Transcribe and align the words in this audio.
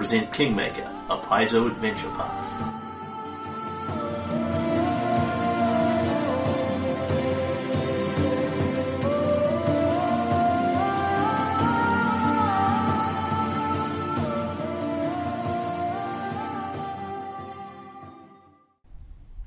present 0.00 0.32
Kingmaker, 0.32 0.90
a 1.10 1.18
Paizo 1.18 1.66
adventure 1.66 2.08
path. 2.12 2.72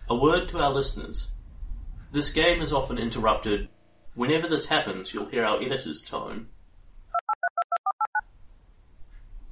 A 0.08 0.16
word 0.16 0.50
to 0.50 0.60
our 0.60 0.70
listeners. 0.70 1.32
This 2.12 2.30
game 2.30 2.62
is 2.62 2.72
often 2.72 3.00
interrupted. 3.00 3.70
Whenever 4.14 4.48
this 4.48 4.68
happens, 4.68 5.16
you'll 5.16 5.26
hear 5.26 5.46
our 5.46 5.60
editor's 5.60 6.04
tone 6.04 6.50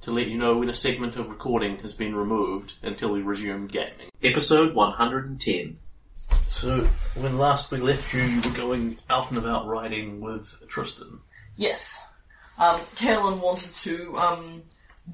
to 0.02 0.10
let 0.10 0.26
you 0.26 0.36
know 0.36 0.58
when 0.58 0.68
a 0.68 0.72
segment 0.72 1.16
of 1.16 1.28
recording 1.28 1.78
has 1.78 1.94
been 1.94 2.14
removed 2.14 2.74
until 2.82 3.12
we 3.12 3.22
resume 3.22 3.66
gaming. 3.68 4.08
Episode 4.22 4.74
110. 4.74 5.78
So, 6.50 6.86
when 7.14 7.38
last 7.38 7.70
we 7.70 7.78
left 7.78 8.12
you, 8.12 8.22
you 8.22 8.40
were 8.42 8.56
going 8.56 8.98
out 9.08 9.30
and 9.30 9.38
about 9.38 9.66
riding 9.66 10.20
with 10.20 10.54
Tristram. 10.68 11.22
Yes. 11.56 12.00
Um, 12.58 12.80
Kalen 12.96 13.40
wanted 13.40 13.74
to 13.76 14.14
um, 14.16 14.62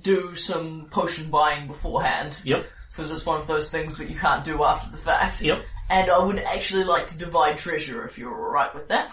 do 0.03 0.35
some 0.35 0.87
potion 0.91 1.31
buying 1.31 1.67
beforehand 1.67 2.37
Yep. 2.45 2.67
because 2.91 3.11
it's 3.11 3.25
one 3.25 3.41
of 3.41 3.47
those 3.47 3.71
things 3.71 3.97
that 3.99 4.11
you 4.11 4.17
can't 4.17 4.45
do 4.45 4.65
after 4.65 4.91
the 4.91 4.97
fact. 4.97 5.41
Yep. 5.43 5.65
And 5.91 6.11
I 6.11 6.19
would 6.19 6.39
actually 6.39 6.85
like 6.85 7.07
to 7.09 7.19
divide 7.19 7.57
treasure 7.57 8.05
if 8.05 8.19
you're 8.19 8.33
alright 8.33 8.75
with 8.75 8.89
that. 8.89 9.13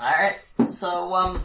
Alright, 0.00 0.38
so, 0.68 1.14
um, 1.14 1.42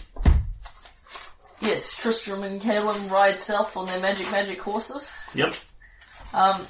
yes, 1.61 1.95
Tristram 1.95 2.43
and 2.43 2.61
Kalen 2.61 3.09
ride 3.09 3.39
south 3.39 3.75
on 3.77 3.85
their 3.85 3.99
magic 3.99 4.31
magic 4.31 4.61
horses. 4.61 5.11
Yep. 5.33 5.55
Um, 6.33 6.65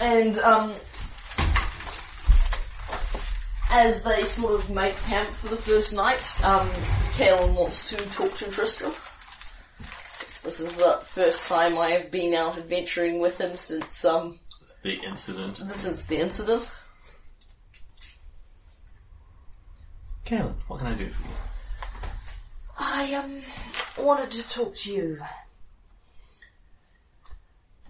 and, 0.00 0.38
um, 0.38 0.72
as 3.70 4.02
they 4.02 4.24
sort 4.24 4.54
of 4.54 4.68
make 4.70 4.94
camp 5.04 5.28
for 5.30 5.48
the 5.48 5.56
first 5.56 5.92
night, 5.92 6.44
um, 6.44 6.68
wants 7.54 7.88
to 7.88 7.96
talk 8.10 8.34
to 8.36 8.50
Tristram. 8.50 8.92
This 10.42 10.58
is 10.60 10.74
the 10.76 11.00
first 11.06 11.44
time 11.46 11.78
I 11.78 11.90
have 11.90 12.10
been 12.10 12.34
out 12.34 12.58
adventuring 12.58 13.20
with 13.20 13.40
him 13.40 13.56
since, 13.56 14.04
um, 14.04 14.40
The 14.82 14.94
incident. 14.94 15.58
since 15.72 16.04
the 16.04 16.18
incident. 16.18 16.68
Kalen, 20.26 20.54
what 20.66 20.78
can 20.80 20.88
I 20.88 20.94
do 20.94 21.08
for 21.08 21.22
you? 21.22 21.34
I 22.84 23.14
um 23.14 23.40
wanted 23.96 24.30
to 24.32 24.48
talk 24.48 24.74
to 24.74 24.92
you. 24.92 25.18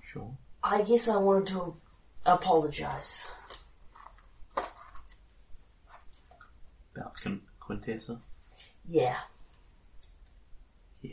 Sure. 0.02 0.30
I 0.62 0.82
guess 0.82 1.08
I 1.08 1.16
wanted 1.16 1.46
to 1.54 1.74
apologize. 2.26 3.26
About 6.94 7.14
Quin- 7.22 7.40
Quintessa? 7.58 8.18
Yeah. 8.86 9.16
Yeah. 11.00 11.10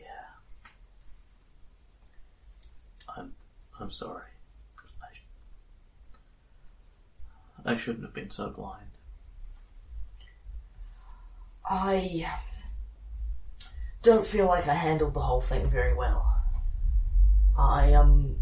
I'm, 3.15 3.33
I'm 3.79 3.89
sorry. 3.89 4.25
I, 7.65 7.71
I 7.73 7.77
shouldn't 7.77 8.03
have 8.03 8.13
been 8.13 8.29
so 8.29 8.49
blind. 8.49 8.87
I 11.65 12.29
don't 14.01 14.25
feel 14.25 14.45
like 14.45 14.67
I 14.67 14.73
handled 14.73 15.13
the 15.13 15.19
whole 15.19 15.41
thing 15.41 15.69
very 15.69 15.93
well. 15.93 16.25
I 17.57 17.93
um 17.93 18.37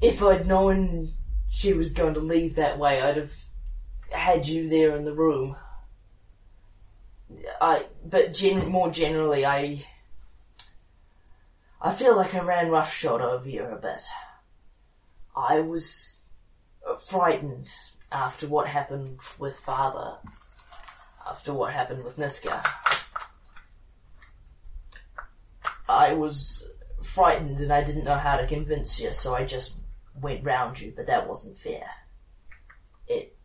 if 0.00 0.22
I'd 0.22 0.46
known 0.46 1.12
she 1.48 1.72
was 1.72 1.92
going 1.92 2.14
to 2.14 2.20
leave 2.20 2.54
that 2.54 2.78
way, 2.78 3.00
I'd 3.00 3.16
have 3.16 3.32
had 4.10 4.46
you 4.46 4.68
there 4.68 4.96
in 4.96 5.04
the 5.04 5.12
room. 5.12 5.56
I 7.60 7.86
but 8.04 8.34
gen- 8.34 8.68
more 8.68 8.90
generally, 8.90 9.44
I 9.44 9.84
I 11.80 11.92
feel 11.94 12.16
like 12.16 12.34
I 12.34 12.40
ran 12.40 12.70
roughshod 12.70 13.20
over 13.20 13.48
you 13.48 13.64
a 13.64 13.76
bit. 13.76 14.02
I 15.36 15.60
was 15.60 16.20
frightened 17.08 17.70
after 18.10 18.48
what 18.48 18.66
happened 18.66 19.18
with 19.38 19.58
father, 19.60 20.18
after 21.30 21.54
what 21.54 21.72
happened 21.72 22.02
with 22.02 22.18
Niska. 22.18 22.60
I 25.88 26.12
was 26.12 26.66
frightened 27.02 27.60
and 27.60 27.72
I 27.72 27.82
didn't 27.84 28.04
know 28.04 28.18
how 28.18 28.36
to 28.36 28.46
convince 28.46 29.00
you, 29.00 29.12
so 29.12 29.34
I 29.34 29.44
just 29.44 29.76
went 30.20 30.44
round 30.44 30.80
you, 30.80 30.92
but 30.94 31.06
that 31.06 31.28
wasn't 31.28 31.58
fair. 31.58 31.88
It. 33.06 33.36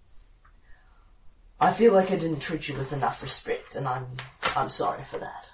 I 1.60 1.74
feel 1.74 1.94
like 1.94 2.12
I 2.12 2.18
didn't 2.18 2.42
treat 2.42 2.68
you 2.68 2.76
with 2.76 2.92
enough 2.92 3.22
respect, 3.22 3.76
and 3.76 3.88
I'm 3.88 4.08
I'm 4.56 4.70
sorry 4.70 5.04
for 5.04 5.20
that. 5.20 5.50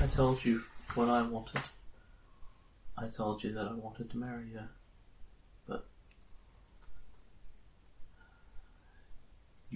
I 0.00 0.06
told 0.06 0.44
you 0.44 0.62
what 0.94 1.08
I 1.08 1.22
wanted. 1.22 1.62
I 2.96 3.08
told 3.08 3.42
you 3.42 3.52
that 3.52 3.66
I 3.66 3.72
wanted 3.74 4.10
to 4.10 4.16
marry 4.16 4.46
you. 4.52 4.60
But 5.66 5.86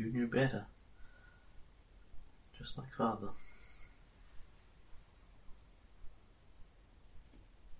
you 0.00 0.10
knew 0.10 0.26
better. 0.26 0.66
Just 2.56 2.78
like 2.78 2.88
father. 2.96 3.28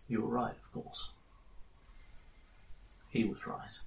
You 0.07 0.23
were 0.23 0.29
right, 0.29 0.55
of 0.55 0.73
course. 0.73 1.13
He 3.11 3.25
was 3.25 3.47
right. 3.47 3.79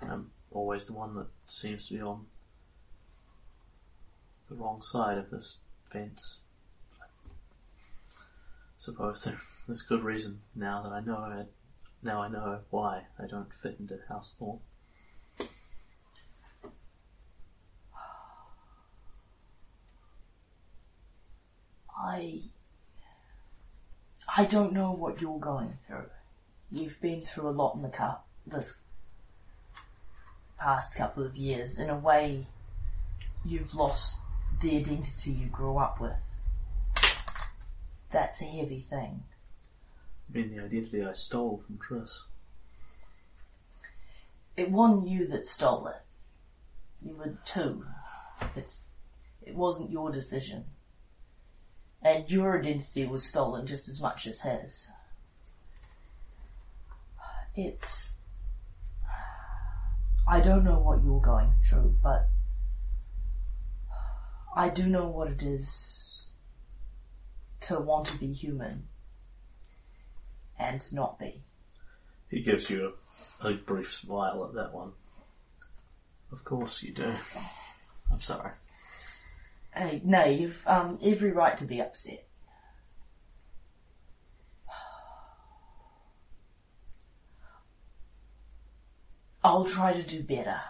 I'm 0.00 0.30
always 0.52 0.84
the 0.84 0.92
one 0.92 1.14
that 1.16 1.26
seems 1.46 1.88
to 1.88 1.94
be 1.94 2.00
on 2.00 2.26
the 4.48 4.54
wrong 4.54 4.80
side 4.80 5.18
of 5.18 5.30
this 5.30 5.58
fence. 5.90 6.38
I 7.00 7.06
suppose 8.78 9.26
there's 9.66 9.82
good 9.82 10.04
reason 10.04 10.40
now 10.54 10.82
that 10.82 10.92
I 10.92 11.00
know 11.00 11.16
I, 11.16 11.44
now 12.02 12.22
I 12.22 12.28
know 12.28 12.60
why 12.70 13.02
I 13.18 13.26
don't 13.26 13.52
fit 13.52 13.76
into 13.78 13.98
House 14.08 14.34
Thorn. 14.38 14.60
I. 22.00 22.42
I 24.36 24.44
don't 24.44 24.72
know 24.72 24.92
what 24.92 25.20
you're 25.20 25.40
going 25.40 25.76
through. 25.86 26.10
You've 26.70 27.00
been 27.00 27.22
through 27.22 27.48
a 27.48 27.50
lot 27.50 27.74
in 27.74 27.82
the 27.82 27.88
cup 27.88 28.26
this 28.46 28.74
past 30.58 30.94
couple 30.94 31.24
of 31.24 31.36
years. 31.36 31.78
In 31.78 31.90
a 31.90 31.96
way, 31.98 32.46
you've 33.44 33.74
lost 33.74 34.16
the 34.60 34.76
identity 34.76 35.30
you 35.30 35.46
grew 35.46 35.78
up 35.78 36.00
with. 36.00 36.12
That's 38.10 38.40
a 38.42 38.44
heavy 38.44 38.80
thing. 38.80 39.24
Mean, 40.30 40.54
the 40.54 40.62
identity 40.62 41.04
I 41.04 41.14
stole 41.14 41.62
from 41.66 41.78
Triss. 41.78 42.24
it 44.58 44.70
wasn't 44.70 45.08
you 45.08 45.26
that 45.28 45.46
stole 45.46 45.86
it. 45.86 46.02
You 47.00 47.14
were 47.14 47.38
two. 47.46 47.84
It's, 48.56 48.82
it 49.40 49.54
wasn't 49.54 49.90
your 49.90 50.10
decision. 50.10 50.64
And 52.02 52.30
your 52.30 52.58
identity 52.58 53.06
was 53.06 53.24
stolen 53.24 53.66
just 53.66 53.88
as 53.88 54.02
much 54.02 54.26
as 54.26 54.40
his. 54.40 54.90
It's, 57.56 58.16
I 60.28 60.40
don't 60.40 60.64
know 60.64 60.78
what 60.78 61.02
you're 61.02 61.20
going 61.20 61.52
through, 61.68 61.94
but 62.02 62.28
I 64.54 64.68
do 64.68 64.86
know 64.86 65.08
what 65.08 65.28
it 65.28 65.42
is 65.42 66.26
to 67.60 67.80
want 67.80 68.06
to 68.08 68.18
be 68.18 68.32
human 68.32 68.87
and 70.58 70.92
not 70.92 71.18
be. 71.18 71.42
He 72.30 72.40
gives 72.40 72.68
you 72.68 72.94
a, 73.42 73.48
a 73.48 73.54
brief 73.54 73.94
smile 73.94 74.44
at 74.44 74.54
that 74.54 74.74
one. 74.74 74.92
Of 76.30 76.44
course 76.44 76.82
you 76.82 76.92
do. 76.92 77.14
I'm 78.12 78.20
sorry. 78.20 78.52
Hey, 79.74 80.00
no, 80.04 80.24
you've 80.24 80.66
um, 80.66 80.98
every 81.02 81.30
right 81.32 81.56
to 81.58 81.64
be 81.64 81.80
upset. 81.80 82.26
I'll 89.42 89.64
try 89.64 89.92
to 89.92 90.02
do 90.02 90.22
better. 90.22 90.60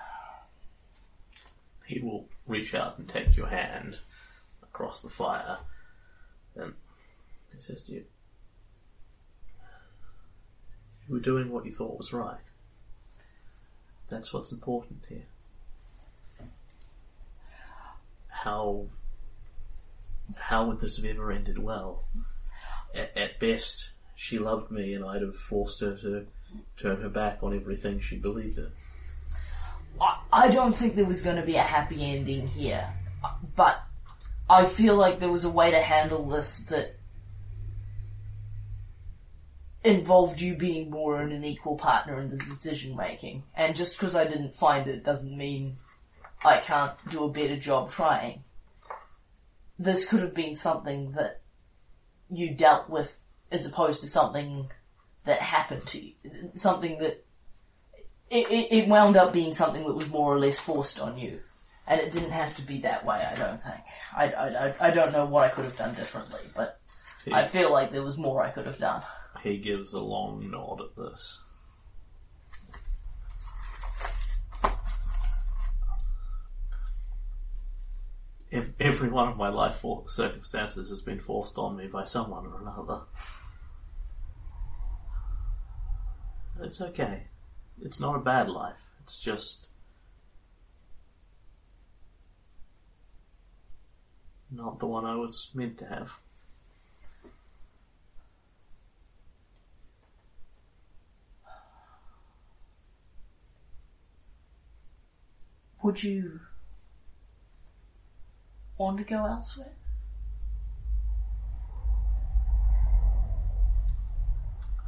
He 1.87 2.01
will 2.01 2.29
reach 2.47 2.75
out 2.75 2.99
and 2.99 3.09
take 3.09 3.37
your 3.37 3.47
hand 3.49 3.99
across 4.63 5.01
the 5.01 5.09
fire. 5.09 5.59
And 6.55 6.75
he 7.55 7.61
says 7.61 7.83
to 7.85 7.93
you, 7.93 8.05
You 11.09 11.15
were 11.15 11.21
doing 11.21 11.51
what 11.51 11.65
you 11.65 11.73
thought 11.73 11.97
was 11.97 12.13
right. 12.13 12.37
That's 14.09 14.33
what's 14.33 14.53
important 14.53 15.05
here. 15.09 15.27
How 18.29 18.87
how 20.37 20.67
would 20.67 20.81
this 20.81 20.97
have 20.97 21.07
ever 21.07 21.33
ended 21.33 21.59
well? 21.59 22.05
At, 22.95 23.17
at 23.17 23.41
best, 23.41 23.91
she 24.15 24.39
loved 24.39 24.71
me 24.71 24.95
and 24.95 25.05
I'd 25.05 25.23
have 25.23 25.37
forced 25.37 25.81
her 25.81 25.97
to 25.97 26.27
turn 26.77 27.01
her 27.01 27.09
back 27.09 27.43
on 27.43 27.55
everything 27.55 28.01
she 28.01 28.17
believed 28.17 28.59
in. 28.59 28.71
I, 30.01 30.21
I 30.33 30.51
don't 30.51 30.75
think 30.75 30.95
there 30.95 31.05
was 31.05 31.23
going 31.23 31.37
to 31.37 31.43
be 31.43 31.57
a 31.57 31.63
happy 31.63 32.05
ending 32.05 32.47
here, 32.47 32.93
but 33.57 33.83
I 34.49 34.65
feel 34.65 34.97
like 34.97 35.19
there 35.19 35.31
was 35.31 35.45
a 35.45 35.51
way 35.51 35.71
to 35.71 35.81
handle 35.81 36.27
this 36.27 36.65
that 36.65 36.98
involved 39.85 40.41
you 40.41 40.57
being 40.57 40.91
more 40.91 41.21
an 41.21 41.45
equal 41.45 41.77
partner 41.77 42.19
in 42.21 42.31
the 42.31 42.37
decision 42.37 42.97
making. 42.97 43.45
And 43.55 43.77
just 43.77 43.97
because 43.97 44.15
I 44.15 44.25
didn't 44.25 44.55
find 44.55 44.89
it 44.89 45.05
doesn't 45.05 45.37
mean 45.37 45.77
I 46.45 46.59
can't 46.59 46.93
do 47.11 47.25
a 47.25 47.29
better 47.33 47.57
job 47.57 47.91
trying. 47.91 48.43
This 49.79 50.07
could 50.07 50.21
have 50.21 50.35
been 50.35 50.57
something 50.57 51.13
that 51.13 51.41
you 52.31 52.55
dealt 52.55 52.91
with 52.91 53.17
as 53.51 53.67
opposed 53.67 54.01
to 54.01 54.07
something 54.09 54.71
that 55.25 55.41
happened 55.41 55.87
to 55.87 56.01
you. 56.05 56.13
Something 56.55 56.99
that 56.99 57.25
it, 58.31 58.51
it, 58.51 58.73
it 58.73 58.89
wound 58.89 59.17
up 59.17 59.33
being 59.33 59.55
something 59.55 59.85
that 59.87 59.95
was 59.95 60.09
more 60.09 60.35
or 60.35 60.39
less 60.39 60.59
forced 60.59 61.01
on 61.01 61.17
you. 61.17 61.41
And 61.87 62.01
it 62.01 62.13
didn't 62.13 62.33
have 62.33 62.55
to 62.57 62.63
be 62.63 62.81
that 62.81 63.07
way, 63.07 63.17
I 63.17 63.35
don't 63.37 63.63
think. 63.63 63.81
I, 64.15 64.31
I, 64.33 64.67
I- 64.67 64.75
I 64.89 64.91
don't 64.91 65.13
know 65.13 65.25
what 65.25 65.45
I 65.45 65.49
could 65.49 65.65
have 65.65 65.77
done 65.77 65.95
differently, 65.95 66.41
but 66.55 66.79
I 67.33 67.47
feel 67.49 67.73
like 67.73 67.91
there 67.93 68.03
was 68.03 68.19
more 68.19 68.43
I 68.43 68.51
could 68.51 68.67
have 68.67 68.79
done. 68.79 69.03
He 69.49 69.57
gives 69.57 69.95
a 69.95 70.01
long 70.01 70.51
nod 70.51 70.83
at 70.83 70.95
this. 70.95 71.39
If 78.51 78.73
every 78.79 79.09
one 79.09 79.29
of 79.29 79.39
my 79.39 79.49
life 79.49 79.83
circumstances 80.05 80.91
has 80.91 81.01
been 81.01 81.19
forced 81.19 81.57
on 81.57 81.79
me 81.79 81.87
by 81.87 82.05
someone 82.05 82.47
or 82.47 82.61
another. 82.61 83.01
It's 86.61 86.83
okay. 86.83 87.23
It's 87.81 88.01
not 88.01 88.17
a 88.17 88.21
bad 88.21 88.51
life. 88.51 88.83
It's 89.03 89.19
just 89.19 89.69
not 94.51 94.79
the 94.79 94.87
one 94.87 95.07
I 95.07 95.15
was 95.15 95.49
meant 95.55 95.79
to 95.79 95.87
have. 95.87 96.13
Would 105.83 106.03
you 106.03 106.41
want 108.77 108.99
to 108.99 109.05
go 109.05 109.25
elsewhere? 109.27 109.73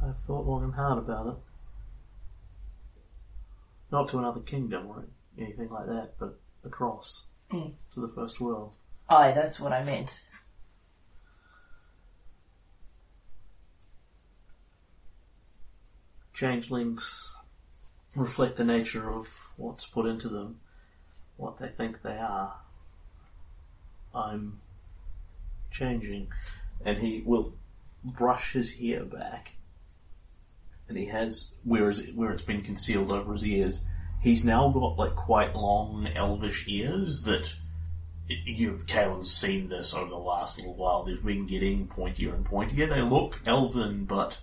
I've 0.03 0.19
thought 0.21 0.45
long 0.47 0.63
and 0.63 0.73
hard 0.73 0.97
about 0.97 1.27
it. 1.27 1.35
Not 3.91 4.09
to 4.09 4.19
another 4.19 4.39
kingdom 4.41 4.87
or 4.87 5.05
anything 5.37 5.69
like 5.69 5.85
that, 5.87 6.13
but 6.19 6.39
across 6.63 7.25
Mm. 7.51 7.73
to 7.93 7.99
the 7.99 8.07
first 8.09 8.39
world. 8.39 8.75
Aye, 9.09 9.31
that's 9.33 9.59
what 9.59 9.73
I 9.73 9.83
meant. 9.83 10.23
Changelings 16.33 17.35
reflect 18.15 18.57
the 18.57 18.63
nature 18.65 19.11
of 19.11 19.27
what's 19.57 19.85
put 19.85 20.05
into 20.05 20.29
them, 20.29 20.59
what 21.41 21.57
they 21.57 21.69
think 21.69 22.01
they 22.01 22.17
are. 22.17 22.53
I'm 24.13 24.59
changing. 25.71 26.27
And 26.85 26.97
he 26.99 27.23
will 27.25 27.53
brush 28.03 28.53
his 28.53 28.71
hair 28.71 29.03
back. 29.03 29.53
And 30.87 30.97
he 30.97 31.05
has, 31.05 31.51
where, 31.63 31.89
is 31.89 31.99
it, 31.99 32.15
where 32.15 32.31
it's 32.31 32.43
been 32.43 32.61
concealed 32.61 33.11
over 33.11 33.33
his 33.33 33.45
ears, 33.45 33.85
he's 34.21 34.45
now 34.45 34.69
got 34.69 34.97
like 34.97 35.15
quite 35.15 35.55
long 35.55 36.07
elvish 36.15 36.65
ears 36.67 37.23
that 37.23 37.53
you've 38.27 38.85
Kalen's 38.85 39.33
seen 39.33 39.67
this 39.67 39.93
over 39.93 40.09
the 40.09 40.15
last 40.15 40.57
little 40.57 40.75
while. 40.75 41.03
They've 41.03 41.23
been 41.23 41.47
getting 41.47 41.87
pointier 41.87 42.35
and 42.35 42.45
pointier. 42.45 42.87
They 42.87 43.01
look 43.01 43.41
elven, 43.45 44.05
but 44.05 44.39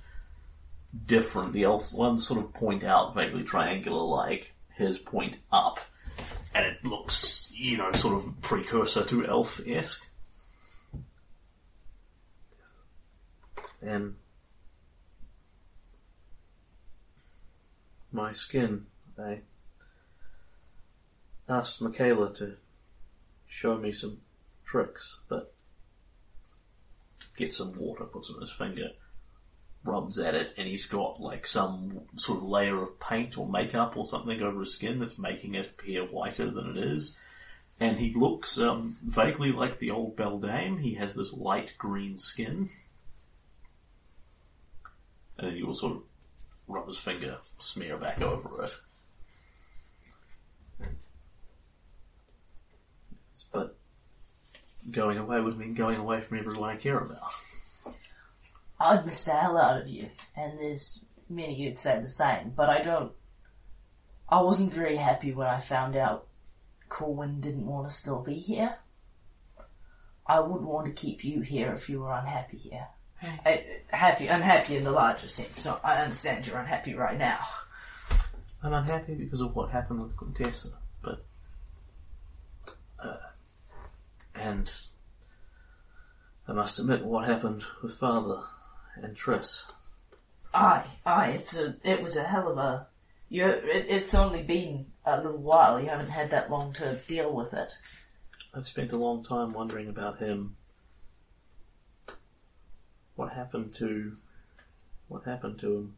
different. 1.06 1.52
The 1.52 1.64
elf 1.64 1.92
ones 1.92 2.26
sort 2.26 2.40
of 2.40 2.52
point 2.54 2.82
out 2.82 3.14
vaguely 3.14 3.44
triangular 3.44 4.02
like, 4.02 4.52
his 4.74 4.98
point 4.98 5.36
up. 5.52 5.78
And 6.54 6.66
it 6.66 6.84
looks, 6.84 7.50
you 7.54 7.76
know, 7.76 7.92
sort 7.92 8.14
of 8.14 8.40
precursor 8.40 9.04
to 9.04 9.26
elf-esque. 9.26 10.06
And 13.80 14.16
my 18.10 18.32
skin, 18.32 18.86
I 19.18 19.40
asked 21.48 21.80
Michaela 21.80 22.34
to 22.34 22.56
show 23.46 23.76
me 23.76 23.92
some 23.92 24.20
tricks, 24.64 25.18
but 25.28 25.54
gets 27.36 27.56
some 27.56 27.78
water, 27.78 28.04
puts 28.04 28.30
it 28.30 28.34
on 28.34 28.40
his 28.40 28.50
finger, 28.52 28.88
rubs 29.88 30.18
at 30.18 30.34
it, 30.34 30.54
and 30.56 30.68
he's 30.68 30.86
got 30.86 31.20
like 31.20 31.46
some 31.46 32.00
sort 32.16 32.38
of 32.38 32.44
layer 32.44 32.82
of 32.82 33.00
paint 33.00 33.38
or 33.38 33.48
makeup 33.48 33.96
or 33.96 34.04
something 34.04 34.42
over 34.42 34.60
his 34.60 34.74
skin 34.74 34.98
that's 34.98 35.18
making 35.18 35.54
it 35.54 35.70
appear 35.70 36.02
whiter 36.04 36.50
than 36.50 36.70
it 36.70 36.76
is. 36.76 37.16
And 37.80 37.98
he 37.98 38.12
looks 38.12 38.58
um, 38.58 38.94
vaguely 39.04 39.52
like 39.52 39.78
the 39.78 39.90
old 39.90 40.16
Beldame. 40.16 40.80
He 40.80 40.94
has 40.94 41.14
this 41.14 41.32
light 41.32 41.74
green 41.78 42.18
skin. 42.18 42.70
And 45.38 45.46
then 45.46 45.56
he 45.56 45.62
will 45.62 45.74
sort 45.74 45.96
of 45.96 46.02
rub 46.66 46.88
his 46.88 46.98
finger, 46.98 47.38
smear 47.60 47.96
back 47.96 48.20
over 48.20 48.64
it. 48.64 48.76
But 53.52 53.76
going 54.90 55.18
away 55.18 55.40
would 55.40 55.56
mean 55.56 55.74
going 55.74 55.96
away 55.96 56.20
from 56.20 56.38
everyone 56.38 56.68
I 56.68 56.76
care 56.76 56.98
about. 56.98 57.32
I'd 58.80 59.04
miss 59.04 59.24
the 59.24 59.32
hell 59.32 59.58
out 59.58 59.80
of 59.80 59.88
you, 59.88 60.08
and 60.36 60.58
there's 60.58 61.04
many 61.28 61.62
who'd 61.62 61.78
say 61.78 62.00
the 62.00 62.08
same, 62.08 62.52
but 62.54 62.70
I 62.70 62.82
don't. 62.82 63.12
I 64.28 64.42
wasn't 64.42 64.72
very 64.72 64.96
happy 64.96 65.32
when 65.32 65.48
I 65.48 65.58
found 65.58 65.96
out 65.96 66.28
Corwin 66.88 67.40
didn't 67.40 67.66
want 67.66 67.88
to 67.88 67.94
still 67.94 68.22
be 68.22 68.34
here. 68.34 68.76
I 70.26 70.40
wouldn't 70.40 70.68
want 70.68 70.86
to 70.86 70.92
keep 70.92 71.24
you 71.24 71.40
here 71.40 71.72
if 71.72 71.88
you 71.88 72.00
were 72.00 72.12
unhappy 72.12 72.58
here. 72.58 72.86
I, 73.22 73.64
happy, 73.88 74.28
unhappy 74.28 74.76
in 74.76 74.84
the 74.84 74.92
larger 74.92 75.26
sense. 75.26 75.64
No, 75.64 75.80
I 75.82 75.96
understand 76.02 76.46
you're 76.46 76.58
unhappy 76.58 76.94
right 76.94 77.18
now. 77.18 77.40
I'm 78.62 78.74
unhappy 78.74 79.14
because 79.14 79.40
of 79.40 79.56
what 79.56 79.70
happened 79.70 80.02
with 80.02 80.16
Quintessa, 80.16 80.72
but 81.02 81.24
uh, 83.02 83.16
and 84.34 84.72
I 86.46 86.52
must 86.52 86.78
admit 86.78 87.04
what 87.04 87.26
happened 87.26 87.64
with 87.82 87.94
Father 87.94 88.42
and 89.02 89.16
Triss. 89.16 89.64
Aye, 90.54 90.86
aye, 91.04 91.30
it's 91.30 91.56
a, 91.56 91.76
it 91.84 92.02
was 92.02 92.16
a 92.16 92.24
hell 92.24 92.48
of 92.50 92.58
a 92.58 92.86
You, 93.28 93.46
it, 93.46 93.86
it's 93.88 94.14
only 94.14 94.42
been 94.42 94.86
a 95.04 95.16
little 95.18 95.38
while. 95.38 95.80
You 95.80 95.88
haven't 95.88 96.10
had 96.10 96.30
that 96.30 96.50
long 96.50 96.72
to 96.74 96.98
deal 97.06 97.32
with 97.32 97.52
it. 97.52 97.72
I've 98.54 98.66
spent 98.66 98.92
a 98.92 98.96
long 98.96 99.22
time 99.22 99.52
wondering 99.52 99.88
about 99.88 100.18
him. 100.18 100.56
What 103.14 103.32
happened 103.32 103.74
to 103.74 104.16
what 105.08 105.24
happened 105.24 105.58
to 105.60 105.76
him? 105.76 105.94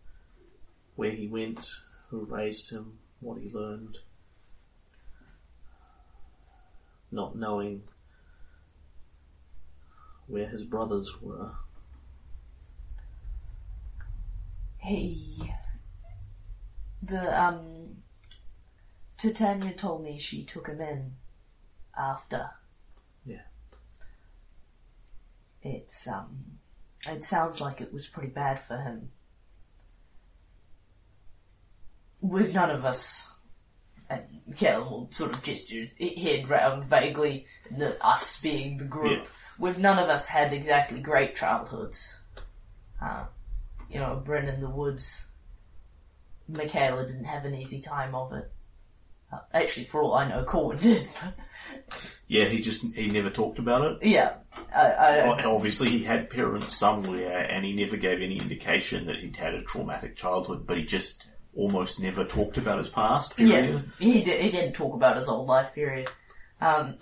Where 0.97 1.12
he 1.12 1.26
went, 1.26 1.71
who 2.09 2.25
raised 2.25 2.71
him, 2.71 2.99
what 3.21 3.38
he 3.40 3.49
learned. 3.49 3.99
Not 7.12 7.37
knowing 7.37 7.83
where 10.26 10.49
his 10.49 10.62
brothers 10.62 11.21
were. 11.21 11.50
He, 14.83 15.53
the 17.03 17.43
um, 17.43 17.97
Titania 19.19 19.75
told 19.75 20.03
me 20.03 20.19
she 20.19 20.45
took 20.45 20.69
him 20.69 20.81
in 20.81 21.13
after. 21.97 22.51
Yeah. 23.25 23.43
It's 25.63 26.09
um, 26.09 26.59
it 27.07 27.25
sounds 27.25 27.61
like 27.61 27.81
it 27.81 27.93
was 27.93 28.07
pretty 28.07 28.31
bad 28.31 28.65
for 28.65 28.79
him. 28.79 29.11
With 32.23 32.55
none 32.55 32.71
of 32.71 32.85
us, 32.85 33.31
and 34.09 34.25
Kel 34.57 35.09
sort 35.11 35.35
of 35.35 35.43
gestures 35.43 35.91
head 35.99 36.49
round 36.49 36.85
vaguely, 36.85 37.47
the 37.71 38.03
us 38.05 38.41
being 38.41 38.79
the 38.79 38.85
group. 38.85 39.23
Yeah. 39.25 39.29
With 39.59 39.79
none 39.79 39.99
of 39.99 40.09
us 40.09 40.25
had 40.25 40.55
exactly 40.55 41.01
great 41.01 41.37
childhoods. 41.37 42.19
Uh, 43.03 43.25
you 43.90 43.99
know, 44.00 44.20
Bryn 44.25 44.49
in 44.49 44.61
the 44.61 44.70
woods. 44.70 45.28
Michaela 46.49 47.06
didn't 47.06 47.25
have 47.25 47.44
an 47.44 47.54
easy 47.54 47.80
time 47.80 48.14
of 48.14 48.32
it. 48.32 48.50
Uh, 49.32 49.38
actually, 49.54 49.87
for 49.87 50.02
all 50.02 50.14
I 50.14 50.28
know, 50.28 50.42
Corwin 50.44 50.78
did. 50.82 51.09
Yeah, 52.26 52.47
he 52.47 52.61
just 52.61 52.82
he 52.94 53.09
never 53.09 53.30
talked 53.30 53.59
about 53.59 53.82
it. 53.85 53.99
yeah, 54.09 54.35
I, 54.75 54.90
I, 54.90 55.16
Well, 55.28 55.54
Obviously, 55.56 55.90
he 55.90 56.02
had 56.04 56.30
parents 56.30 56.75
somewhere, 56.76 57.38
and 57.38 57.64
he 57.64 57.73
never 57.73 57.97
gave 57.97 58.20
any 58.20 58.38
indication 58.38 59.06
that 59.06 59.16
he'd 59.16 59.37
had 59.37 59.54
a 59.54 59.62
traumatic 59.62 60.16
childhood. 60.16 60.66
But 60.66 60.78
he 60.78 60.85
just 60.85 61.26
almost 61.54 62.00
never 62.00 62.25
talked 62.25 62.59
about 62.59 62.78
his 62.78 62.88
past. 62.88 63.35
Yeah, 63.38 63.61
Period. 63.61 63.90
he 63.99 64.23
did, 64.25 64.40
he 64.42 64.50
didn't 64.50 64.73
talk 64.73 64.94
about 64.94 65.16
his 65.16 65.28
old 65.28 65.47
life 65.49 65.75
period. 65.75 66.09
Um, 66.61 66.97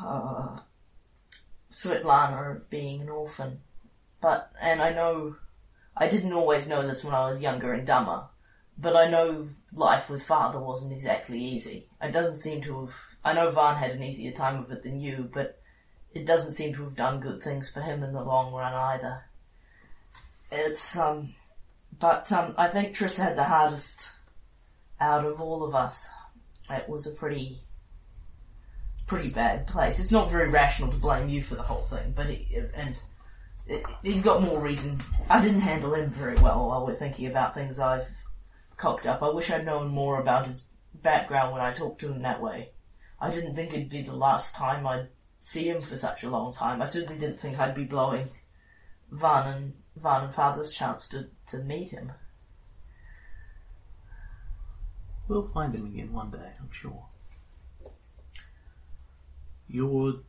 uh, 0.00 0.58
Svetlana 1.70 2.60
being 2.70 3.00
an 3.02 3.08
orphan, 3.08 3.60
but 4.20 4.52
and 4.60 4.80
I 4.80 4.92
know 4.92 5.36
I 5.96 6.08
didn't 6.08 6.32
always 6.32 6.68
know 6.68 6.86
this 6.86 7.04
when 7.04 7.14
I 7.14 7.28
was 7.28 7.42
younger 7.42 7.72
and 7.72 7.86
dumber, 7.86 8.24
but 8.78 8.96
I 8.96 9.08
know 9.08 9.48
life 9.72 10.08
with 10.08 10.22
father 10.22 10.60
wasn't 10.60 10.92
exactly 10.92 11.40
easy. 11.40 11.88
It 12.00 12.12
doesn't 12.12 12.38
seem 12.38 12.60
to 12.62 12.80
have. 12.80 12.94
I 13.24 13.32
know 13.32 13.50
Van 13.50 13.76
had 13.76 13.90
an 13.90 14.02
easier 14.02 14.32
time 14.32 14.56
of 14.56 14.70
it 14.70 14.82
than 14.82 15.00
you, 15.00 15.28
but 15.32 15.60
it 16.14 16.24
doesn't 16.24 16.52
seem 16.52 16.74
to 16.74 16.84
have 16.84 16.96
done 16.96 17.20
good 17.20 17.42
things 17.42 17.70
for 17.70 17.80
him 17.80 18.02
in 18.02 18.12
the 18.12 18.22
long 18.22 18.52
run 18.52 18.72
either. 18.72 19.24
It's 20.50 20.96
um, 20.96 21.34
but 21.98 22.30
um, 22.32 22.54
I 22.56 22.68
think 22.68 22.96
Triss 22.96 23.20
had 23.20 23.36
the 23.36 23.44
hardest 23.44 24.10
out 25.00 25.24
of 25.24 25.40
all 25.40 25.64
of 25.64 25.74
us. 25.74 26.08
It 26.70 26.88
was 26.88 27.06
a 27.06 27.12
pretty, 27.12 27.60
pretty 29.06 29.30
bad 29.30 29.66
place. 29.66 29.98
It's 29.98 30.12
not 30.12 30.30
very 30.30 30.48
rational 30.48 30.90
to 30.90 30.96
blame 30.96 31.28
you 31.28 31.42
for 31.42 31.54
the 31.54 31.62
whole 31.62 31.82
thing, 31.82 32.12
but 32.14 32.28
it, 32.28 32.70
and 32.74 32.94
he's 34.02 34.22
got 34.22 34.42
more 34.42 34.60
reason. 34.60 35.00
I 35.28 35.40
didn't 35.40 35.60
handle 35.60 35.94
him 35.94 36.10
very 36.10 36.36
well 36.36 36.68
while 36.68 36.86
we're 36.86 36.94
thinking 36.94 37.26
about 37.26 37.54
things 37.54 37.78
I've 37.78 38.08
cocked 38.76 39.06
up. 39.06 39.22
I 39.22 39.30
wish 39.30 39.50
I'd 39.50 39.66
known 39.66 39.88
more 39.88 40.20
about 40.20 40.46
his 40.46 40.64
background 40.94 41.52
when 41.52 41.60
I 41.60 41.72
talked 41.72 42.00
to 42.00 42.12
him 42.12 42.22
that 42.22 42.40
way. 42.40 42.70
I 43.20 43.30
didn't 43.30 43.54
think 43.54 43.72
it'd 43.72 43.90
be 43.90 44.02
the 44.02 44.14
last 44.14 44.54
time 44.54 44.86
I'd 44.86 45.08
see 45.40 45.68
him 45.68 45.82
for 45.82 45.96
such 45.96 46.22
a 46.22 46.30
long 46.30 46.52
time. 46.52 46.80
I 46.80 46.86
certainly 46.86 47.18
didn't 47.18 47.40
think 47.40 47.58
I'd 47.58 47.74
be 47.74 47.84
blowing 47.84 48.28
Van 49.10 49.52
and 49.52 49.72
Van 49.96 50.24
and 50.24 50.34
Father's 50.34 50.72
chance 50.72 51.08
to, 51.08 51.28
to 51.48 51.58
meet 51.58 51.90
him. 51.90 52.12
We'll 55.26 55.48
find 55.48 55.74
him 55.74 55.86
again 55.86 56.12
one 56.12 56.30
day, 56.30 56.52
I'm 56.60 56.70
sure. 56.70 57.04
You're 59.68 60.20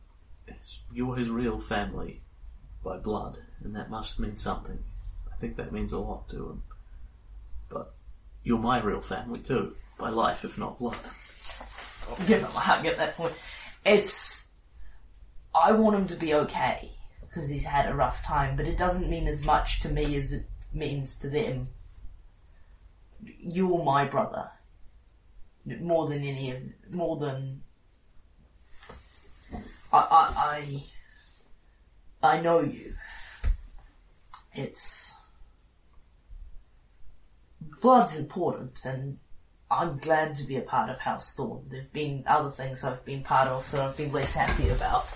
you're 0.92 1.16
his 1.16 1.30
real 1.30 1.60
family 1.60 2.20
by 2.82 2.96
blood, 2.96 3.38
and 3.62 3.74
that 3.76 3.90
must 3.90 4.18
mean 4.18 4.36
something. 4.36 4.78
I 5.32 5.36
think 5.36 5.56
that 5.56 5.72
means 5.72 5.92
a 5.92 5.98
lot 5.98 6.28
to 6.30 6.50
him. 6.50 6.62
But 7.68 7.94
you're 8.42 8.58
my 8.58 8.80
real 8.80 9.00
family 9.00 9.40
too, 9.40 9.74
by 9.98 10.10
life 10.10 10.44
if 10.44 10.58
not 10.58 10.78
blood. 10.78 10.96
Give 12.26 12.40
him, 12.40 12.50
I 12.56 12.80
get 12.82 12.98
that 12.98 13.16
point. 13.16 13.34
It's, 13.84 14.50
I 15.54 15.72
want 15.72 15.96
him 15.96 16.06
to 16.08 16.16
be 16.16 16.34
okay 16.34 16.90
because 17.20 17.48
he's 17.48 17.64
had 17.64 17.88
a 17.88 17.94
rough 17.94 18.24
time, 18.24 18.56
but 18.56 18.66
it 18.66 18.76
doesn't 18.76 19.08
mean 19.08 19.28
as 19.28 19.44
much 19.44 19.80
to 19.80 19.88
me 19.88 20.16
as 20.16 20.32
it 20.32 20.46
means 20.72 21.16
to 21.18 21.28
them. 21.28 21.68
You're 23.22 23.84
my 23.84 24.04
brother, 24.04 24.50
more 25.64 26.08
than 26.08 26.24
any 26.24 26.50
of, 26.50 26.58
more 26.90 27.16
than. 27.18 27.62
I, 29.92 29.98
I, 29.98 30.32
I, 30.36 30.82
I 32.22 32.40
know 32.40 32.60
you. 32.60 32.94
It's 34.52 35.14
blood's 37.80 38.18
important, 38.18 38.84
and 38.84 39.18
I'm 39.70 39.98
glad 39.98 40.34
to 40.36 40.44
be 40.44 40.56
a 40.56 40.62
part 40.62 40.90
of 40.90 40.98
House 40.98 41.32
Thorn. 41.32 41.64
There've 41.68 41.92
been 41.92 42.24
other 42.26 42.50
things 42.50 42.84
I've 42.84 43.04
been 43.04 43.22
part 43.22 43.48
of 43.48 43.70
that 43.70 43.80
I've 43.80 43.96
been 43.96 44.12
less 44.12 44.34
happy 44.34 44.68
about. 44.68 45.06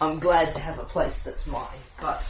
I'm 0.00 0.18
glad 0.18 0.52
to 0.52 0.60
have 0.60 0.78
a 0.78 0.84
place 0.84 1.18
that's 1.22 1.46
mine, 1.46 1.66
but 2.00 2.24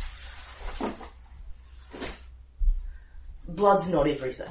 blood's 3.46 3.90
not 3.90 4.08
everything. 4.08 4.50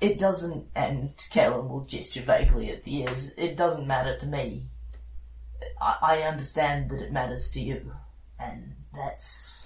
It 0.00 0.18
doesn't, 0.18 0.66
and 0.74 1.12
Callum 1.30 1.68
will 1.68 1.84
gesture 1.84 2.22
vaguely 2.22 2.70
at 2.70 2.84
the 2.84 3.00
ears, 3.00 3.32
it 3.36 3.56
doesn't 3.56 3.86
matter 3.86 4.16
to 4.18 4.26
me. 4.26 4.66
I, 5.80 5.96
I 6.02 6.22
understand 6.22 6.90
that 6.90 7.02
it 7.02 7.12
matters 7.12 7.50
to 7.52 7.60
you, 7.60 7.92
and 8.38 8.74
that's, 8.94 9.62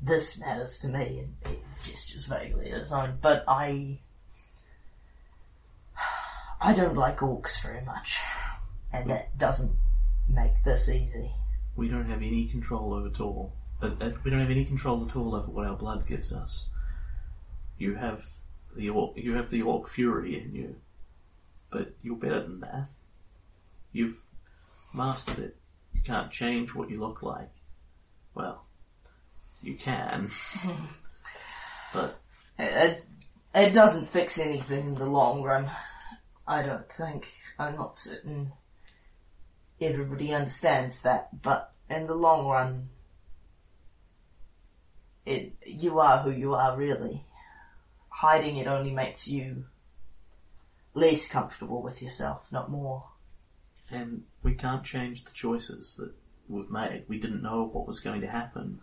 this 0.00 0.38
matters 0.38 0.78
to 0.80 0.88
me, 0.88 1.20
and 1.20 1.52
it 1.52 1.62
gestures 1.84 2.24
vaguely 2.24 2.70
at 2.70 2.78
his 2.80 2.92
own, 2.92 3.18
but 3.20 3.44
I, 3.46 4.00
I 6.60 6.72
don't 6.72 6.96
like 6.96 7.18
orcs 7.18 7.62
very 7.62 7.84
much, 7.84 8.18
and 8.92 9.10
that 9.10 9.36
doesn't 9.38 9.76
make 10.28 10.64
this 10.64 10.88
easy. 10.88 11.30
We 11.76 11.88
don't 11.88 12.08
have 12.10 12.22
any 12.22 12.46
control 12.46 12.94
over 12.94 13.08
it 13.08 13.20
all. 13.20 13.52
Uh, 13.82 13.90
uh, 14.00 14.10
we 14.24 14.30
don't 14.30 14.40
have 14.40 14.50
any 14.50 14.64
control 14.64 15.06
at 15.06 15.14
all 15.14 15.34
over 15.34 15.50
what 15.50 15.66
our 15.66 15.76
blood 15.76 16.06
gives 16.06 16.32
us. 16.32 16.68
You 17.78 17.94
have 17.94 18.24
the 18.74 18.88
orc, 18.90 19.16
you 19.16 19.34
have 19.34 19.50
the 19.50 19.62
orc 19.62 19.88
fury 19.88 20.40
in 20.40 20.54
you, 20.54 20.76
but 21.70 21.94
you're 22.02 22.16
better 22.16 22.42
than 22.42 22.60
that. 22.60 22.88
You've 23.92 24.20
mastered 24.96 25.38
it. 25.38 25.56
You 25.94 26.00
can't 26.02 26.30
change 26.30 26.74
what 26.74 26.90
you 26.90 27.00
look 27.00 27.22
like. 27.22 27.50
Well, 28.34 28.64
you 29.62 29.74
can, 29.74 30.30
but 31.92 32.20
It, 32.58 33.04
it 33.54 33.72
doesn't 33.72 34.08
fix 34.08 34.38
anything 34.38 34.88
in 34.88 34.94
the 34.94 35.06
long 35.06 35.42
run. 35.42 35.70
I 36.46 36.62
don't 36.62 36.90
think. 36.92 37.28
I'm 37.58 37.76
not 37.76 37.98
certain 37.98 38.52
everybody 39.80 40.32
understands 40.32 41.02
that, 41.02 41.42
but 41.42 41.72
in 41.88 42.06
the 42.06 42.14
long 42.14 42.46
run, 42.46 42.88
it, 45.24 45.54
you 45.64 45.98
are 45.98 46.18
who 46.18 46.30
you 46.30 46.54
are 46.54 46.76
really. 46.76 47.24
Hiding 48.08 48.56
it 48.56 48.66
only 48.66 48.92
makes 48.92 49.28
you 49.28 49.64
less 50.94 51.28
comfortable 51.28 51.82
with 51.82 52.02
yourself, 52.02 52.46
not 52.50 52.70
more. 52.70 53.04
And 53.90 54.22
we 54.42 54.54
can't 54.54 54.84
change 54.84 55.24
the 55.24 55.32
choices 55.32 55.94
that 55.96 56.12
we've 56.48 56.70
made. 56.70 57.04
We 57.08 57.18
didn't 57.18 57.42
know 57.42 57.64
what 57.64 57.86
was 57.86 58.00
going 58.00 58.20
to 58.22 58.26
happen. 58.26 58.80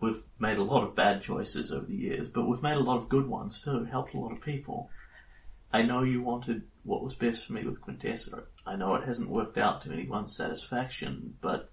We've 0.00 0.22
made 0.38 0.56
a 0.56 0.62
lot 0.62 0.84
of 0.84 0.94
bad 0.94 1.22
choices 1.22 1.72
over 1.72 1.86
the 1.86 1.94
years, 1.94 2.28
but 2.28 2.46
we've 2.48 2.62
made 2.62 2.76
a 2.76 2.80
lot 2.80 2.96
of 2.96 3.08
good 3.08 3.26
ones 3.26 3.62
too, 3.62 3.84
helped 3.84 4.14
a 4.14 4.18
lot 4.18 4.32
of 4.32 4.40
people. 4.40 4.90
I 5.72 5.82
know 5.82 6.02
you 6.02 6.22
wanted 6.22 6.62
what 6.84 7.02
was 7.02 7.14
best 7.14 7.46
for 7.46 7.52
me 7.52 7.64
with 7.64 7.80
Quintessa. 7.80 8.44
I 8.66 8.76
know 8.76 8.94
it 8.94 9.04
hasn't 9.04 9.28
worked 9.28 9.58
out 9.58 9.82
to 9.82 9.92
anyone's 9.92 10.34
satisfaction, 10.34 11.34
but 11.40 11.70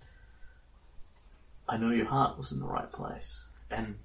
I 1.68 1.78
know 1.78 1.92
your 1.92 2.06
heart 2.06 2.38
was 2.38 2.52
in 2.52 2.60
the 2.60 2.68
right 2.68 2.92
place. 2.92 3.48
And 3.72 3.96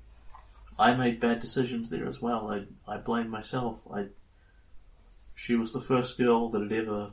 I 0.79 0.95
made 0.95 1.21
bad 1.21 1.41
decisions 1.41 1.91
there 1.91 2.07
as 2.07 2.23
well. 2.23 2.51
I, 2.51 2.93
I 2.93 2.97
blame 2.99 3.29
myself. 3.29 3.79
I, 3.93 4.07
she 5.35 5.57
was 5.57 5.73
the 5.73 5.81
first 5.81 6.17
girl 6.17 6.49
that 6.51 6.63
had 6.63 6.73
ever 6.73 7.11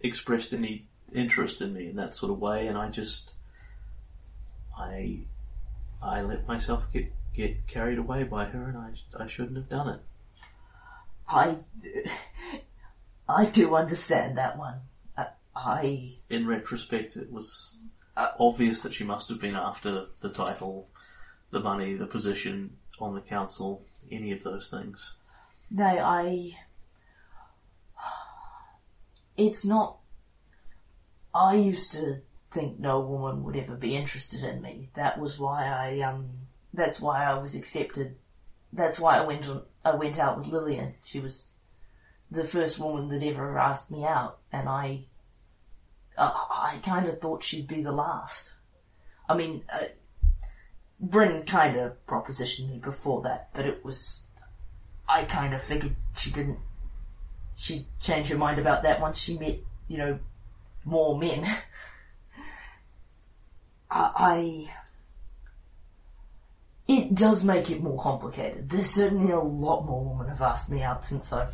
expressed 0.00 0.52
any 0.52 0.86
interest 1.12 1.60
in 1.60 1.72
me 1.72 1.88
in 1.88 1.96
that 1.96 2.14
sort 2.14 2.32
of 2.32 2.38
way, 2.38 2.66
and 2.66 2.76
I 2.76 2.88
just, 2.90 3.34
I 4.78 5.20
I 6.02 6.22
let 6.22 6.46
myself 6.46 6.92
get 6.92 7.12
get 7.34 7.66
carried 7.66 7.98
away 7.98 8.24
by 8.24 8.44
her, 8.46 8.68
and 8.68 8.76
I 8.76 9.22
I 9.22 9.26
shouldn't 9.26 9.56
have 9.56 9.68
done 9.68 9.88
it. 9.88 10.00
I, 11.28 11.58
I 13.28 13.44
do 13.46 13.74
understand 13.74 14.38
that 14.38 14.56
one. 14.56 14.80
I, 15.16 15.26
I 15.54 16.14
In 16.30 16.46
retrospect, 16.46 17.16
it 17.16 17.30
was 17.30 17.76
Uh, 18.16 18.32
obvious 18.40 18.80
that 18.80 18.92
she 18.92 19.04
must 19.04 19.28
have 19.28 19.40
been 19.40 19.54
after 19.54 20.06
the 20.20 20.30
title, 20.30 20.88
the 21.50 21.60
money, 21.60 21.94
the 21.94 22.06
position 22.06 22.76
on 22.98 23.14
the 23.14 23.20
council, 23.20 23.84
any 24.10 24.32
of 24.32 24.42
those 24.42 24.68
things. 24.68 25.14
No, 25.70 25.84
I. 25.86 26.56
It's 29.38 29.64
not. 29.64 29.98
I 31.34 31.54
used 31.54 31.92
to 31.92 32.20
think 32.50 32.78
no 32.78 33.00
woman 33.00 33.44
would 33.44 33.56
ever 33.56 33.76
be 33.76 33.96
interested 33.96 34.42
in 34.42 34.60
me. 34.60 34.90
That 34.94 35.18
was 35.18 35.38
why 35.38 35.66
I 35.66 36.00
um. 36.00 36.28
That's 36.74 37.00
why 37.00 37.24
I 37.24 37.34
was 37.34 37.54
accepted. 37.54 38.16
That's 38.72 38.98
why 39.00 39.16
I 39.16 39.24
went 39.24 39.48
on. 39.48 39.62
I 39.84 39.94
went 39.94 40.18
out 40.18 40.36
with 40.36 40.48
Lillian. 40.48 40.94
She 41.04 41.20
was 41.20 41.52
the 42.30 42.44
first 42.44 42.78
woman 42.78 43.08
that 43.08 43.26
ever 43.26 43.58
asked 43.58 43.90
me 43.90 44.04
out, 44.04 44.40
and 44.52 44.68
I. 44.68 45.04
I 46.20 46.80
kind 46.82 47.06
of 47.06 47.20
thought 47.20 47.44
she'd 47.44 47.68
be 47.68 47.80
the 47.80 47.92
last. 47.92 48.52
I 49.28 49.36
mean, 49.36 49.62
uh, 49.72 49.84
Bryn 50.98 51.44
kind 51.44 51.76
of 51.76 52.04
propositioned 52.06 52.70
me 52.70 52.78
before 52.78 53.22
that, 53.22 53.50
but 53.54 53.66
it 53.66 53.84
was 53.84 54.26
I 55.08 55.24
kind 55.24 55.54
of 55.54 55.62
figured 55.62 55.94
she 56.16 56.30
didn't. 56.30 56.58
She'd 57.58 57.86
change 57.98 58.28
her 58.28 58.38
mind 58.38 58.60
about 58.60 58.84
that 58.84 59.00
once 59.00 59.18
she 59.18 59.36
met, 59.36 59.58
you 59.88 59.98
know, 59.98 60.20
more 60.84 61.18
men. 61.18 61.44
I, 63.90 64.10
I. 64.16 64.70
It 66.86 67.16
does 67.16 67.42
make 67.42 67.68
it 67.68 67.82
more 67.82 68.00
complicated. 68.00 68.70
There's 68.70 68.90
certainly 68.92 69.32
a 69.32 69.40
lot 69.40 69.84
more 69.84 70.04
women 70.04 70.28
have 70.28 70.40
asked 70.40 70.70
me 70.70 70.82
out 70.82 71.04
since 71.04 71.32
I've. 71.32 71.52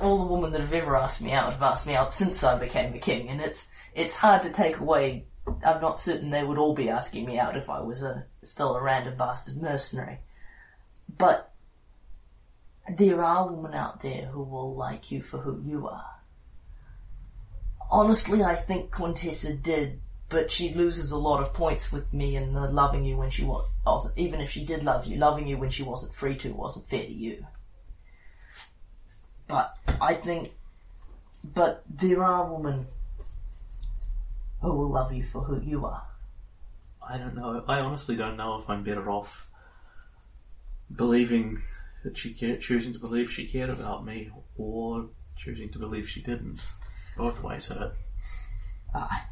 All 0.00 0.18
the 0.18 0.32
women 0.32 0.52
that 0.52 0.60
have 0.60 0.72
ever 0.72 0.96
asked 0.96 1.20
me 1.20 1.32
out 1.32 1.52
have 1.52 1.62
asked 1.62 1.84
me 1.84 1.96
out 1.96 2.14
since 2.14 2.44
I 2.44 2.56
became 2.56 2.92
the 2.92 3.00
king, 3.00 3.28
and 3.28 3.40
it's 3.40 3.66
it's 3.92 4.14
hard 4.14 4.42
to 4.42 4.50
take 4.50 4.78
away. 4.78 5.24
I'm 5.66 5.80
not 5.80 6.00
certain 6.00 6.30
they 6.30 6.44
would 6.44 6.58
all 6.58 6.74
be 6.76 6.90
asking 6.90 7.26
me 7.26 7.40
out 7.40 7.56
if 7.56 7.68
I 7.68 7.80
was 7.80 8.04
a 8.04 8.24
still 8.42 8.76
a 8.76 8.80
random 8.80 9.16
bastard 9.16 9.56
mercenary, 9.56 10.20
but 11.18 11.49
there 12.96 13.22
are 13.24 13.48
women 13.48 13.74
out 13.74 14.00
there 14.00 14.26
who 14.26 14.42
will 14.42 14.74
like 14.74 15.10
you 15.10 15.22
for 15.22 15.38
who 15.38 15.60
you 15.62 15.88
are. 15.88 16.06
Honestly, 17.90 18.42
I 18.42 18.54
think 18.54 18.90
Quintessa 18.90 19.60
did, 19.60 20.00
but 20.28 20.50
she 20.50 20.74
loses 20.74 21.10
a 21.10 21.18
lot 21.18 21.40
of 21.40 21.52
points 21.52 21.90
with 21.90 22.12
me 22.12 22.36
in 22.36 22.52
the 22.52 22.70
loving 22.70 23.04
you 23.04 23.16
when 23.16 23.30
she 23.30 23.44
was, 23.44 23.66
even 24.16 24.40
if 24.40 24.50
she 24.50 24.64
did 24.64 24.84
love 24.84 25.06
you, 25.06 25.18
loving 25.18 25.46
you 25.46 25.58
when 25.58 25.70
she 25.70 25.82
wasn't 25.82 26.14
free 26.14 26.36
to 26.36 26.50
wasn't 26.50 26.88
fair 26.88 27.04
to 27.04 27.12
you. 27.12 27.44
But 29.48 29.76
I 30.00 30.14
think, 30.14 30.52
but 31.42 31.82
there 31.90 32.22
are 32.22 32.52
women 32.52 32.86
who 34.62 34.72
will 34.72 34.90
love 34.90 35.12
you 35.12 35.24
for 35.24 35.42
who 35.42 35.60
you 35.60 35.86
are. 35.86 36.04
I 37.02 37.18
don't 37.18 37.34
know. 37.34 37.64
I 37.66 37.80
honestly 37.80 38.14
don't 38.14 38.36
know 38.36 38.60
if 38.60 38.70
I'm 38.70 38.84
better 38.84 39.10
off 39.10 39.48
believing 40.94 41.58
that 42.02 42.16
she 42.16 42.32
cared, 42.32 42.60
choosing 42.60 42.92
to 42.92 42.98
believe 42.98 43.30
she 43.30 43.46
cared 43.46 43.70
about 43.70 44.04
me, 44.04 44.30
or 44.56 45.08
choosing 45.36 45.70
to 45.70 45.78
believe 45.78 46.08
she 46.08 46.22
didn't. 46.22 46.60
Both 47.16 47.42
ways 47.42 47.66
hurt. 47.66 47.94
Ah. 48.94 49.26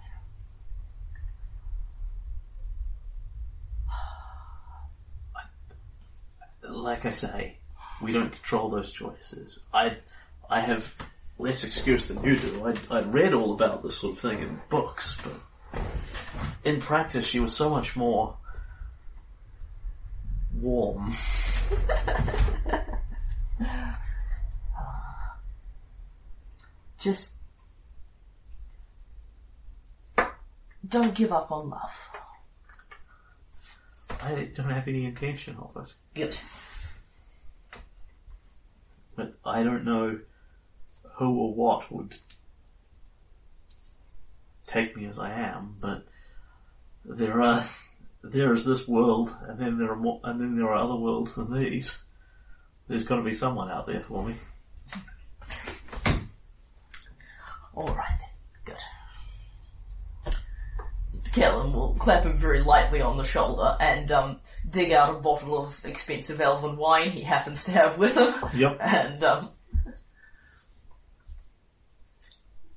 Like 6.62 7.06
I 7.06 7.10
say, 7.10 7.58
we 8.02 8.12
don't 8.12 8.30
control 8.30 8.70
those 8.70 8.92
choices. 8.92 9.60
I, 9.72 9.96
I 10.48 10.60
have 10.60 10.94
less 11.38 11.64
excuse 11.64 12.08
than 12.08 12.22
you 12.22 12.36
do. 12.36 12.66
I'd, 12.66 12.78
I'd 12.90 13.12
read 13.12 13.32
all 13.32 13.52
about 13.52 13.82
this 13.82 13.96
sort 13.96 14.16
of 14.16 14.20
thing 14.20 14.40
in 14.40 14.60
books, 14.68 15.16
but 15.22 15.82
in 16.64 16.80
practice, 16.80 17.26
she 17.26 17.40
was 17.40 17.54
so 17.54 17.70
much 17.70 17.96
more 17.96 18.36
warm. 20.62 21.12
Just 26.98 27.36
don't 30.86 31.14
give 31.14 31.32
up 31.32 31.52
on 31.52 31.70
love. 31.70 31.92
I 34.20 34.50
don't 34.54 34.70
have 34.70 34.88
any 34.88 35.04
intention 35.04 35.56
of 35.56 35.76
it. 35.76 35.94
Good. 36.14 36.36
But 39.14 39.36
I 39.44 39.62
don't 39.62 39.84
know 39.84 40.18
who 41.14 41.36
or 41.36 41.52
what 41.54 41.92
would 41.92 42.16
take 44.66 44.96
me 44.96 45.06
as 45.06 45.18
I 45.18 45.32
am, 45.32 45.76
but 45.80 46.04
there 47.04 47.42
are 47.42 47.64
there 48.22 48.52
is 48.52 48.64
this 48.64 48.88
world 48.88 49.34
and 49.46 49.58
then 49.58 49.78
there 49.78 49.90
are 49.90 49.96
more 49.96 50.20
and 50.24 50.40
then 50.40 50.56
there 50.56 50.68
are 50.68 50.76
other 50.76 50.96
worlds 50.96 51.34
than 51.34 51.52
these. 51.52 51.96
There's 52.88 53.04
gotta 53.04 53.22
be 53.22 53.32
someone 53.32 53.70
out 53.70 53.86
there 53.86 54.02
for 54.02 54.24
me. 54.24 54.34
Alright 57.76 58.18
then. 58.66 58.76
Good. 60.24 60.34
Kalen 61.32 61.72
will 61.72 61.94
clap 61.94 62.24
him 62.24 62.36
very 62.36 62.60
lightly 62.60 63.00
on 63.00 63.16
the 63.16 63.24
shoulder 63.24 63.76
and 63.78 64.10
um, 64.10 64.40
dig 64.68 64.92
out 64.92 65.14
a 65.14 65.18
bottle 65.20 65.64
of 65.64 65.84
expensive 65.84 66.40
elven 66.40 66.76
wine 66.76 67.10
he 67.10 67.22
happens 67.22 67.64
to 67.64 67.70
have 67.70 67.98
with 67.98 68.16
him. 68.16 68.34
Yep. 68.54 68.78
And 68.80 69.22
um, 69.22 69.50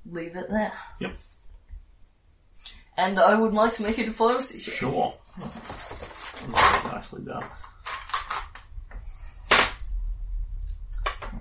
leave 0.06 0.36
it 0.36 0.50
there. 0.50 0.74
Yep. 1.00 1.16
And 2.98 3.20
I 3.20 3.40
would 3.40 3.54
like 3.54 3.74
to 3.76 3.84
make 3.84 3.98
a 3.98 4.06
diplomacy 4.06 4.60
check. 4.60 4.76
Sure. 4.76 5.16
Nicely 6.92 7.22
done. 7.24 7.44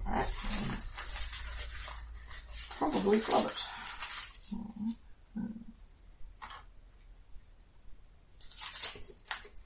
Alright. 0.06 0.30
Probably 2.78 3.18
flub 3.18 3.46
it. 3.46 3.62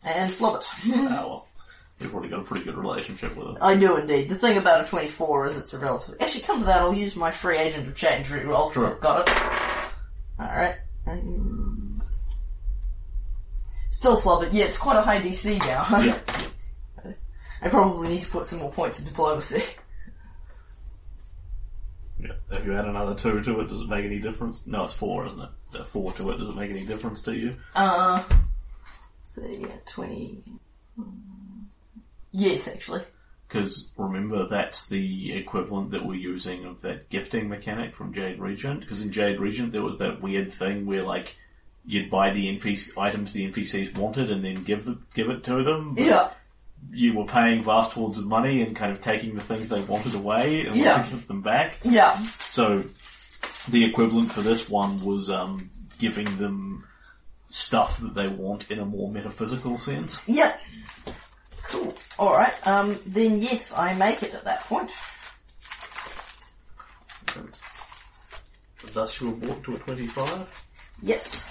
And 0.06 0.30
flub 0.30 0.60
it. 0.60 0.66
Oh 0.94 1.04
well. 1.04 1.48
You've 2.00 2.12
already 2.12 2.28
got 2.28 2.40
a 2.40 2.44
pretty 2.44 2.64
good 2.64 2.76
relationship 2.76 3.36
with 3.36 3.48
it. 3.48 3.56
I 3.62 3.76
do 3.76 3.96
indeed. 3.96 4.28
The 4.28 4.34
thing 4.34 4.58
about 4.58 4.84
a 4.84 4.88
24 4.88 5.46
is 5.46 5.56
it's 5.56 5.72
a 5.74 5.78
relative. 5.78 6.16
Actually, 6.20 6.42
come 6.42 6.58
to 6.58 6.64
that, 6.66 6.80
I'll 6.80 6.92
use 6.92 7.14
my 7.14 7.30
free 7.30 7.56
agent 7.56 7.86
of 7.86 7.94
change 7.94 8.28
reroll. 8.28 8.72
Sure. 8.72 8.96
Got 8.96 9.28
it. 9.28 9.36
Alright. 10.40 10.76
Um, 11.06 11.73
Still 14.04 14.18
flub 14.18 14.42
it. 14.42 14.52
Yeah, 14.52 14.66
it's 14.66 14.76
quite 14.76 14.98
a 14.98 15.00
high 15.00 15.18
DC 15.18 15.58
now. 15.60 15.98
Yeah. 16.02 16.18
I 17.62 17.70
probably 17.70 18.10
need 18.10 18.20
to 18.20 18.28
put 18.28 18.46
some 18.46 18.58
more 18.58 18.70
points 18.70 18.98
in 18.98 19.06
diplomacy. 19.06 19.62
Yeah. 22.20 22.32
If 22.50 22.66
you 22.66 22.74
add 22.74 22.84
another 22.84 23.14
two 23.14 23.40
to 23.40 23.60
it? 23.60 23.68
Does 23.68 23.80
it 23.80 23.88
make 23.88 24.04
any 24.04 24.18
difference? 24.18 24.66
No, 24.66 24.84
it's 24.84 24.92
four, 24.92 25.24
isn't 25.24 25.40
it? 25.40 25.48
there 25.72 25.84
four 25.84 26.12
to 26.12 26.30
it. 26.30 26.36
Does 26.36 26.50
it 26.50 26.54
make 26.54 26.70
any 26.70 26.84
difference 26.84 27.22
to 27.22 27.34
you? 27.34 27.56
Uh, 27.74 28.22
so 29.24 29.46
yeah, 29.46 29.68
20. 29.86 30.42
Yes, 32.32 32.68
actually. 32.68 33.04
Because 33.48 33.90
remember, 33.96 34.46
that's 34.46 34.86
the 34.86 35.32
equivalent 35.32 35.92
that 35.92 36.04
we're 36.04 36.16
using 36.16 36.66
of 36.66 36.82
that 36.82 37.08
gifting 37.08 37.48
mechanic 37.48 37.96
from 37.96 38.12
Jade 38.12 38.38
Regent. 38.38 38.80
Because 38.80 39.00
in 39.00 39.12
Jade 39.12 39.40
Regent, 39.40 39.72
there 39.72 39.80
was 39.80 39.96
that 39.96 40.20
weird 40.20 40.52
thing 40.52 40.84
where 40.84 41.00
like 41.00 41.36
you'd 41.86 42.10
buy 42.10 42.30
the 42.30 42.58
NPC 42.58 42.96
items 42.98 43.32
the 43.32 43.50
NPCs 43.50 43.96
wanted 43.98 44.30
and 44.30 44.44
then 44.44 44.64
give 44.64 44.84
the 44.84 44.98
give 45.14 45.28
it 45.30 45.44
to 45.44 45.62
them. 45.62 45.94
but 45.94 46.04
Yeah. 46.04 46.30
You 46.92 47.14
were 47.14 47.24
paying 47.24 47.62
vast 47.62 47.92
hordes 47.92 48.18
of 48.18 48.26
money 48.26 48.60
and 48.62 48.76
kind 48.76 48.90
of 48.92 49.00
taking 49.00 49.34
the 49.34 49.42
things 49.42 49.68
they 49.68 49.80
wanted 49.80 50.14
away 50.14 50.66
and 50.66 50.76
Yeah. 50.76 50.96
wanted 50.96 51.04
to 51.10 51.14
give 51.16 51.26
them 51.28 51.42
back. 51.42 51.76
Yeah. 51.82 52.18
So 52.40 52.84
the 53.68 53.84
equivalent 53.84 54.32
for 54.32 54.42
this 54.42 54.68
one 54.68 55.02
was 55.04 55.30
um, 55.30 55.70
giving 55.98 56.36
them 56.38 56.86
stuff 57.48 57.98
that 58.00 58.14
they 58.14 58.28
want 58.28 58.70
in 58.70 58.78
a 58.80 58.84
more 58.84 59.10
metaphysical 59.10 59.78
sense. 59.78 60.20
Yeah. 60.28 60.54
Cool. 61.68 61.94
Alright, 62.18 62.66
um, 62.66 62.98
then 63.06 63.40
yes, 63.42 63.72
I 63.72 63.94
make 63.94 64.22
it 64.22 64.34
at 64.34 64.44
that 64.44 64.60
point. 64.64 64.90
And 67.36 67.48
thus 68.92 69.20
you 69.20 69.30
were 69.30 69.36
brought 69.36 69.64
to 69.64 69.76
a 69.76 69.78
25. 69.78 70.64
Yes. 71.02 71.50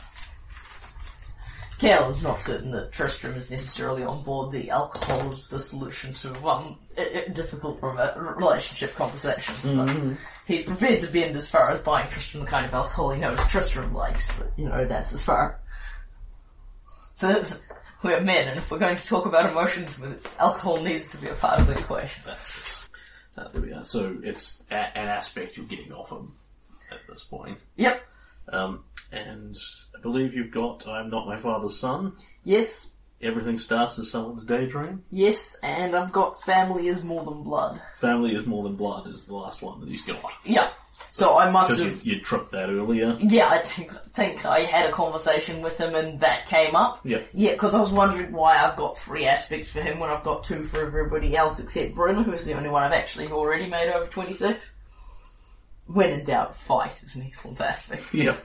Caleb's 1.84 2.24
not 2.24 2.40
certain 2.40 2.72
that 2.72 2.92
Tristram 2.92 3.34
is 3.36 3.52
necessarily 3.52 4.04
on 4.04 4.24
board 4.24 4.52
the 4.54 4.70
alcohol 4.70 5.30
is 5.32 5.48
the 5.50 5.60
solution 5.60 6.14
to 6.14 6.30
um, 6.48 6.78
i- 6.98 7.26
i- 7.28 7.32
difficult 7.32 7.82
rela- 7.82 8.36
relationship 8.38 8.96
conversations, 8.96 9.60
but 9.64 10.18
he's 10.46 10.64
prepared 10.64 11.02
to 11.02 11.08
bend 11.08 11.36
as 11.36 11.50
far 11.50 11.70
as 11.72 11.82
buying 11.84 12.08
Tristram 12.10 12.46
the 12.46 12.50
kind 12.50 12.66
of 12.66 12.74
alcohol 12.74 13.12
he 13.12 13.20
knows 13.20 13.40
Tristram 13.48 13.94
likes, 13.94 14.32
but 14.38 14.52
you 14.58 14.70
know, 14.70 14.86
that's 14.86 15.14
as 15.14 15.22
far. 15.24 15.60
The, 17.20 17.60
We're 18.02 18.22
men, 18.22 18.48
and 18.50 18.58
if 18.58 18.70
we're 18.72 18.80
going 18.80 18.98
to 18.98 19.06
talk 19.06 19.26
about 19.26 19.50
emotions, 19.50 19.98
alcohol 20.40 20.82
needs 20.82 21.10
to 21.12 21.18
be 21.18 21.28
a 21.30 21.36
part 21.36 21.60
of 21.62 21.68
the 21.68 21.74
equation. 21.78 22.22
That's 22.26 22.90
uh, 23.38 23.48
there 23.50 23.62
we 23.62 23.74
are. 23.74 23.84
So 23.84 24.18
it's 24.24 24.62
a- 24.72 24.76
an 24.98 25.08
aspect 25.08 25.58
you're 25.58 25.66
getting 25.66 25.92
off 25.94 26.12
him 26.12 26.34
at 26.92 27.00
this 27.10 27.24
point. 27.24 27.60
Yep. 27.78 28.02
Um, 28.52 28.84
and 29.12 29.58
I 29.98 30.02
believe 30.02 30.34
you've 30.34 30.52
got 30.52 30.88
I'm 30.88 31.10
not 31.10 31.28
my 31.28 31.38
father's 31.38 31.78
son. 31.78 32.14
Yes. 32.44 32.92
Everything 33.22 33.58
starts 33.58 33.98
as 34.00 34.12
someone's 34.12 34.44
daydream. 34.44 35.02
Yes, 35.10 35.56
and 35.64 35.96
I've 35.96 36.12
got 36.12 36.42
family 36.44 36.88
is 36.88 37.06
more 37.06 37.24
than 37.24 37.42
blood. 37.44 37.82
Family 37.96 38.36
is 38.36 38.46
more 38.46 38.64
than 38.64 38.76
blood 38.76 39.08
is 39.08 39.26
the 39.26 39.36
last 39.36 39.62
one 39.62 39.80
that 39.80 39.88
he's 39.88 40.02
got. 40.02 40.20
Yeah. 40.44 40.72
So 41.10 41.38
I 41.38 41.50
must 41.50 41.70
Because 41.70 41.86
have. 41.86 42.04
you, 42.06 42.16
you 42.16 42.22
tripped 42.22 42.52
that 42.52 42.70
earlier. 42.70 43.16
Yeah, 43.22 43.48
I 43.48 43.60
think, 43.60 43.92
think 44.14 44.46
I 44.46 44.62
had 44.66 44.90
a 44.90 44.92
conversation 44.92 45.62
with 45.62 45.78
him 45.78 45.96
and 45.96 46.20
that 46.20 46.48
came 46.48 46.76
up. 46.76 47.00
Yeah. 47.06 47.22
Yeah, 47.34 47.54
because 47.54 47.74
I 47.74 47.80
was 47.80 47.92
wondering 47.92 48.32
why 48.34 48.58
I've 48.58 48.76
got 48.76 48.98
three 48.98 49.26
aspects 49.26 49.72
for 49.72 49.82
him 49.82 50.00
when 50.00 50.10
I've 50.10 50.24
got 50.24 50.44
two 50.44 50.64
for 50.64 50.86
everybody 50.86 51.36
else 51.36 51.60
except 51.60 51.96
Bryn, 51.96 52.24
who's 52.24 52.44
the 52.46 52.54
only 52.56 52.70
one 52.70 52.84
I've 52.84 52.92
actually 52.92 53.28
already 53.28 53.68
made 53.68 53.90
over 53.92 54.06
26. 54.08 54.72
When 55.86 56.10
in 56.12 56.24
doubt, 56.24 56.56
fight 56.56 57.02
is 57.04 57.16
an 57.16 57.24
excellent 57.24 57.60
aspect. 57.62 58.14
Yeah. 58.14 58.38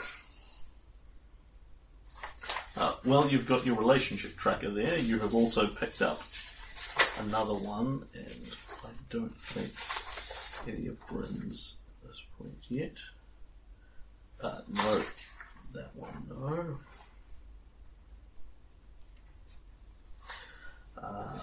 Uh, 2.76 2.94
well, 3.04 3.28
you've 3.28 3.46
got 3.46 3.66
your 3.66 3.76
relationship 3.76 4.36
tracker 4.36 4.70
there. 4.70 4.98
You 4.98 5.18
have 5.18 5.34
also 5.34 5.66
picked 5.66 6.00
up 6.00 6.22
another 7.20 7.54
one, 7.54 8.04
and 8.14 8.50
I 8.84 8.88
don't 9.10 9.34
think 9.34 9.72
any 10.66 10.86
of 10.86 11.06
Bryn's 11.06 11.74
at 12.02 12.08
this 12.08 12.24
point 12.38 12.56
yet. 12.68 12.96
Uh, 14.40 14.60
no, 14.68 15.02
that 15.74 15.90
one, 15.94 16.26
no. 16.28 16.76
Uh, 21.02 21.38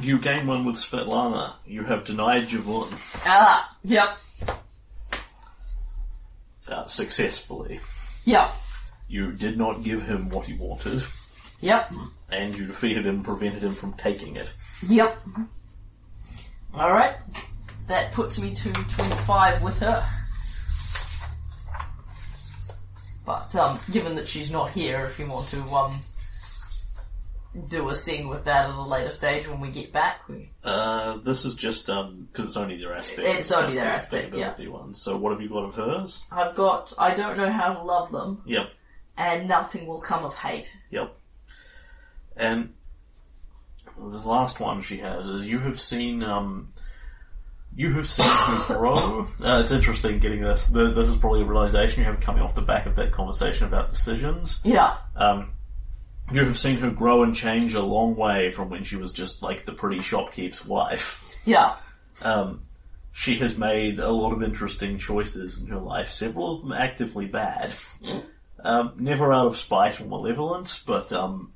you 0.00 0.18
gain 0.18 0.46
one 0.46 0.64
with 0.64 0.76
Svetlana. 0.76 1.52
You 1.66 1.84
have 1.84 2.04
denied 2.06 2.48
Javon 2.48 2.88
Ah, 3.26 3.76
yep, 3.84 4.18
uh, 6.68 6.84
successfully. 6.86 7.80
yep, 8.24 8.52
You 9.08 9.32
did 9.32 9.56
not 9.58 9.82
give 9.82 10.02
him 10.02 10.28
what 10.28 10.46
he 10.46 10.54
wanted. 10.54 11.02
yep, 11.60 11.92
and 12.30 12.56
you 12.56 12.66
defeated 12.66 13.06
him, 13.06 13.22
prevented 13.22 13.62
him 13.64 13.74
from 13.74 13.92
taking 13.94 14.36
it. 14.36 14.52
yep. 14.88 15.18
Alright, 16.74 17.16
that 17.88 18.12
puts 18.12 18.38
me 18.38 18.54
to 18.54 18.72
25 18.72 19.62
with 19.62 19.78
her. 19.80 20.08
But, 23.26 23.54
um, 23.54 23.78
given 23.92 24.14
that 24.16 24.28
she's 24.28 24.50
not 24.50 24.70
here, 24.70 25.00
if 25.04 25.18
you 25.18 25.26
want 25.26 25.48
to, 25.48 25.60
um, 25.62 26.00
do 27.68 27.88
a 27.88 27.94
scene 27.94 28.28
with 28.28 28.44
that 28.44 28.68
at 28.70 28.74
a 28.74 28.80
later 28.82 29.10
stage 29.10 29.48
when 29.48 29.58
we 29.60 29.70
get 29.70 29.92
back, 29.92 30.28
we 30.28 30.50
Uh, 30.62 31.16
this 31.18 31.44
is 31.44 31.54
just 31.56 31.90
um 31.90 32.28
because 32.30 32.46
it's 32.48 32.56
only 32.56 32.76
their 32.80 32.94
aspect. 32.94 33.26
It's 33.38 33.50
only 33.50 33.74
their 33.74 33.84
the 33.86 33.90
aspect, 33.90 34.34
yeah. 34.34 34.54
One. 34.68 34.94
So 34.94 35.16
what 35.16 35.32
have 35.32 35.40
you 35.40 35.48
got 35.48 35.64
of 35.64 35.74
hers? 35.74 36.22
I've 36.30 36.54
got 36.54 36.92
I 36.98 37.12
don't 37.14 37.36
know 37.36 37.50
how 37.50 37.74
to 37.74 37.82
love 37.82 38.12
them, 38.12 38.42
Yep, 38.46 38.70
and 39.16 39.48
nothing 39.48 39.86
will 39.86 40.00
come 40.00 40.24
of 40.24 40.34
hate. 40.34 40.72
yep. 40.90 41.14
And 42.36 42.72
the 43.98 44.04
last 44.18 44.60
one 44.60 44.80
she 44.82 44.98
has 44.98 45.26
is 45.26 45.46
you 45.46 45.58
have 45.58 45.78
seen 45.78 46.22
um. 46.22 46.68
You 47.76 47.92
have 47.94 48.06
seen 48.06 48.26
her 48.26 48.74
grow. 48.78 49.28
Uh, 49.44 49.60
it's 49.62 49.70
interesting 49.70 50.18
getting 50.18 50.40
this. 50.42 50.66
The, 50.66 50.90
this 50.90 51.06
is 51.06 51.14
probably 51.16 51.42
a 51.42 51.44
realization 51.44 52.00
you 52.02 52.06
have 52.10 52.18
coming 52.20 52.42
off 52.42 52.56
the 52.56 52.62
back 52.62 52.86
of 52.86 52.96
that 52.96 53.12
conversation 53.12 53.64
about 53.66 53.90
decisions. 53.90 54.58
Yeah, 54.64 54.96
Um, 55.14 55.52
you 56.32 56.44
have 56.44 56.58
seen 56.58 56.78
her 56.78 56.90
grow 56.90 57.22
and 57.22 57.34
change 57.34 57.74
a 57.74 57.80
long 57.82 58.16
way 58.16 58.50
from 58.52 58.70
when 58.70 58.84
she 58.84 58.96
was 58.96 59.12
just 59.12 59.42
like 59.42 59.64
the 59.64 59.72
pretty 59.72 60.00
shopkeep's 60.00 60.64
wife. 60.64 61.22
yeah, 61.44 61.74
Um, 62.22 62.62
she 63.12 63.36
has 63.38 63.56
made 63.56 63.98
a 63.98 64.10
lot 64.10 64.32
of 64.32 64.42
interesting 64.42 64.98
choices 64.98 65.58
in 65.58 65.66
her 65.68 65.78
life, 65.78 66.08
several 66.08 66.56
of 66.56 66.62
them 66.62 66.72
actively 66.72 67.26
bad. 67.26 67.72
Um, 68.62 68.92
never 68.98 69.32
out 69.32 69.46
of 69.48 69.56
spite 69.56 70.00
or 70.00 70.04
malevolence, 70.04 70.78
but 70.78 71.12
um, 71.12 71.52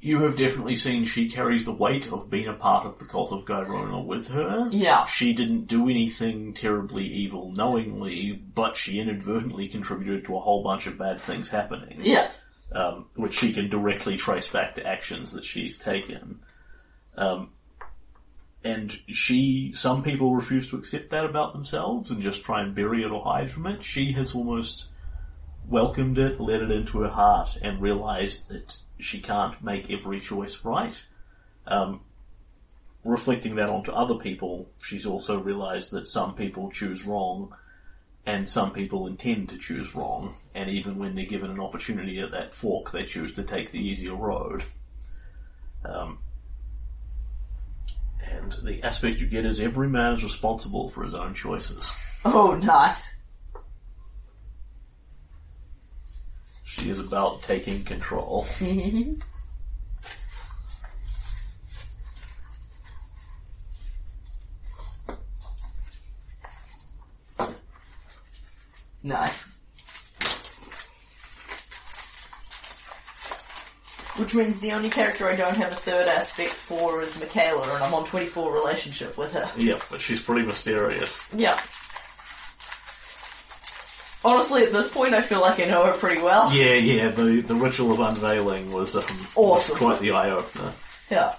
you 0.00 0.22
have 0.24 0.36
definitely 0.36 0.74
seen 0.74 1.04
she 1.04 1.30
carries 1.30 1.64
the 1.64 1.72
weight 1.72 2.12
of 2.12 2.28
being 2.28 2.48
a 2.48 2.52
part 2.52 2.84
of 2.84 2.98
the 2.98 3.04
cult 3.04 3.32
of 3.32 3.44
Gyronna 3.44 4.04
with 4.04 4.26
her. 4.28 4.68
Yeah. 4.72 5.04
She 5.04 5.32
didn't 5.32 5.66
do 5.68 5.88
anything 5.88 6.54
terribly 6.54 7.06
evil 7.06 7.52
knowingly, 7.52 8.32
but 8.32 8.76
she 8.76 8.98
inadvertently 8.98 9.68
contributed 9.68 10.24
to 10.24 10.36
a 10.36 10.40
whole 10.40 10.64
bunch 10.64 10.88
of 10.88 10.98
bad 10.98 11.20
things 11.20 11.48
happening 11.48 12.00
yeah, 12.02 12.30
um, 12.74 13.06
which 13.14 13.34
she 13.34 13.52
can 13.52 13.68
directly 13.68 14.16
trace 14.16 14.48
back 14.48 14.74
to 14.76 14.86
actions 14.86 15.32
that 15.32 15.44
she's 15.44 15.76
taken. 15.76 16.40
Um, 17.16 17.50
and 18.64 18.96
she, 19.08 19.72
some 19.74 20.02
people 20.02 20.34
refuse 20.34 20.68
to 20.68 20.76
accept 20.76 21.10
that 21.10 21.24
about 21.24 21.52
themselves 21.52 22.10
and 22.10 22.22
just 22.22 22.44
try 22.44 22.62
and 22.62 22.74
bury 22.74 23.02
it 23.02 23.10
or 23.10 23.22
hide 23.22 23.50
from 23.50 23.66
it. 23.66 23.84
She 23.84 24.12
has 24.12 24.34
almost 24.34 24.86
welcomed 25.68 26.18
it, 26.18 26.40
let 26.40 26.62
it 26.62 26.70
into 26.70 27.00
her 27.00 27.08
heart, 27.08 27.56
and 27.60 27.80
realized 27.80 28.48
that 28.50 28.76
she 29.00 29.20
can't 29.20 29.62
make 29.62 29.90
every 29.90 30.20
choice 30.20 30.64
right. 30.64 31.04
Um, 31.66 32.00
reflecting 33.04 33.56
that 33.56 33.68
onto 33.68 33.90
other 33.90 34.14
people, 34.14 34.68
she's 34.80 35.06
also 35.06 35.40
realized 35.40 35.90
that 35.90 36.06
some 36.06 36.34
people 36.34 36.70
choose 36.70 37.04
wrong 37.04 37.54
and 38.24 38.48
some 38.48 38.72
people 38.72 39.06
intend 39.06 39.48
to 39.48 39.58
choose 39.58 39.94
wrong, 39.94 40.36
and 40.54 40.70
even 40.70 40.98
when 40.98 41.14
they're 41.14 41.24
given 41.24 41.50
an 41.50 41.60
opportunity 41.60 42.20
at 42.20 42.32
that 42.32 42.54
fork, 42.54 42.92
they 42.92 43.04
choose 43.04 43.32
to 43.34 43.42
take 43.42 43.72
the 43.72 43.80
easier 43.80 44.14
road. 44.14 44.62
Um, 45.84 46.18
and 48.24 48.52
the 48.62 48.82
aspect 48.82 49.20
you 49.20 49.26
get 49.26 49.44
is 49.46 49.60
every 49.60 49.88
man 49.88 50.12
is 50.12 50.22
responsible 50.22 50.88
for 50.88 51.02
his 51.02 51.14
own 51.14 51.34
choices. 51.34 51.94
Oh, 52.24 52.54
nice. 52.54 53.02
She 56.64 56.88
is 56.88 56.98
about 56.98 57.42
taking 57.42 57.84
control. 57.84 58.46
Nice. 69.04 69.51
Which 74.16 74.34
means 74.34 74.60
the 74.60 74.72
only 74.72 74.90
character 74.90 75.26
I 75.26 75.32
don't 75.32 75.56
have 75.56 75.72
a 75.72 75.76
third 75.76 76.06
aspect 76.06 76.50
for 76.52 77.00
is 77.02 77.18
Michaela, 77.18 77.62
and 77.74 77.82
I'm 77.82 77.94
on 77.94 78.04
24 78.06 78.52
relationship 78.52 79.16
with 79.16 79.32
her. 79.32 79.50
Yeah, 79.56 79.80
but 79.90 80.02
she's 80.02 80.20
pretty 80.20 80.44
mysterious. 80.46 81.18
Yeah. 81.34 81.62
Honestly, 84.24 84.64
at 84.64 84.72
this 84.72 84.88
point, 84.88 85.14
I 85.14 85.22
feel 85.22 85.40
like 85.40 85.58
I 85.58 85.64
know 85.64 85.86
her 85.86 85.92
pretty 85.94 86.22
well. 86.22 86.52
Yeah, 86.54 86.74
yeah, 86.74 87.08
the, 87.08 87.40
the 87.40 87.54
ritual 87.54 87.90
of 87.92 88.00
unveiling 88.00 88.70
was 88.70 88.94
um, 88.94 89.04
Awesome. 89.34 89.76
quite 89.78 89.98
the 90.00 90.12
eye-opener. 90.12 90.72
Yeah. 91.10 91.34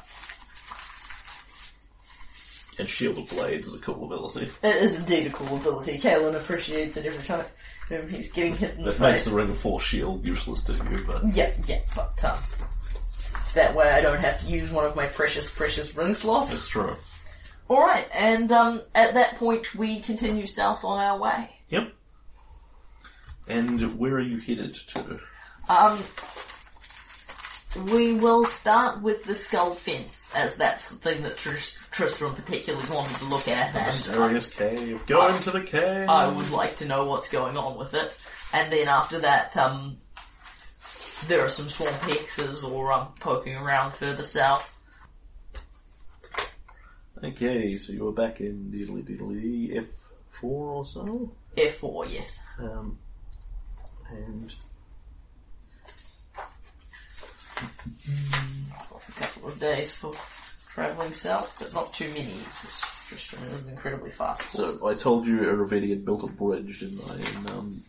And 2.80 2.90
Shield 2.90 3.20
of 3.20 3.28
Blades 3.30 3.68
is 3.68 3.76
a 3.76 3.80
cool 3.80 4.04
ability. 4.04 4.52
It 4.64 4.76
is 4.78 5.00
indeed 5.00 5.28
a 5.28 5.30
cool 5.30 5.56
ability. 5.58 6.00
Kalen 6.00 6.36
appreciates 6.36 6.98
it 6.98 7.06
every 7.06 7.24
time 7.24 7.46
um, 7.92 8.08
he's 8.10 8.32
getting 8.32 8.56
hit 8.56 8.76
in 8.78 8.84
the 8.84 8.92
That 8.92 9.00
makes 9.00 9.24
face. 9.24 9.32
the 9.32 9.38
Ring 9.38 9.50
of 9.50 9.58
Force 9.58 9.84
shield 9.84 10.26
useless 10.26 10.64
to 10.66 10.74
you, 10.74 11.04
but 11.06 11.28
Yeah, 11.36 11.52
yeah, 11.68 11.80
but 11.96 12.24
um, 12.24 12.38
that 13.54 13.76
way 13.76 13.90
I 13.90 14.02
don't 14.02 14.20
have 14.20 14.40
to 14.42 14.48
use 14.48 14.72
one 14.72 14.86
of 14.86 14.96
my 14.96 15.06
precious, 15.08 15.50
precious 15.52 15.96
ring 15.96 16.16
slots. 16.16 16.52
that's 16.52 16.68
true. 16.68 16.96
Alright, 17.70 18.08
and 18.14 18.52
um, 18.52 18.82
at 18.94 19.14
that 19.14 19.36
point 19.36 19.74
we 19.76 20.00
continue 20.02 20.46
south 20.46 20.84
on 20.84 21.00
our 21.00 21.18
way. 21.20 21.50
Yep. 21.70 21.94
And 23.48 23.98
where 24.00 24.14
are 24.16 24.22
you 24.22 24.38
headed 24.40 24.74
to? 24.74 25.20
Um, 25.70 26.00
we 27.76 28.14
will 28.14 28.46
start 28.46 29.02
with 29.02 29.24
the 29.24 29.36
skull 29.36 29.74
fence, 29.74 30.32
as 30.36 30.56
that's 30.56 30.90
the 30.90 30.96
thing 30.96 31.24
that 31.24 31.38
Tris- 31.38 31.78
Tristram 31.92 32.36
particularly 32.36 32.88
wanted 32.90 33.16
to 33.18 33.26
look 33.26 33.48
at, 33.48 33.76
and 33.76 33.86
Mysterious 33.86 34.48
cave. 34.48 35.06
Go 35.08 35.28
into 35.28 35.52
the 35.52 35.62
cave. 35.62 36.08
I 36.08 36.28
would 36.28 36.52
like 36.52 36.78
to 36.78 36.86
know 36.86 37.06
what's 37.06 37.30
going 37.30 37.58
on 37.58 37.78
with 37.78 37.94
it. 37.94 38.14
And 38.54 38.72
then 38.72 38.88
after 38.88 39.20
that, 39.20 39.58
um, 39.58 39.98
there 41.28 41.44
are 41.44 41.50
some 41.50 41.70
swamp 41.70 41.98
hexes 41.98 42.64
or 42.64 42.92
um, 42.92 43.14
poking 43.20 43.56
around 43.56 43.94
further 43.94 44.24
south. 44.24 44.70
Okay, 47.24 47.78
so 47.78 47.94
you 47.94 48.04
were 48.04 48.12
back 48.12 48.42
in 48.42 48.70
diddly 48.72 49.02
diddly 49.04 49.88
F4 50.32 50.44
or 50.44 50.86
so. 50.86 51.32
F4, 51.58 52.12
yes. 52.12 52.40
Um, 52.60 53.00
and 54.12 54.54
Off 58.92 59.10
a 59.10 59.22
couple 59.22 59.50
of 59.50 59.60
days 59.60 59.94
for 59.94 60.12
travelling 60.70 61.14
south, 61.14 61.56
but 61.60 61.74
not 61.74 61.94
too 61.94 62.08
many, 62.10 62.34
Tristram 63.08 63.44
is 63.54 63.68
incredibly 63.68 64.10
fast. 64.10 64.42
horse. 64.44 64.80
so 64.80 64.88
I 64.88 64.94
told 64.96 65.26
you 65.28 65.38
Ravedi 65.40 65.90
had 65.90 66.04
built 66.06 66.24
a 66.24 66.28
bridge, 66.28 66.80
didn't 66.80 67.02
I? 67.10 67.16
In, 67.16 67.48
um, 67.58 67.84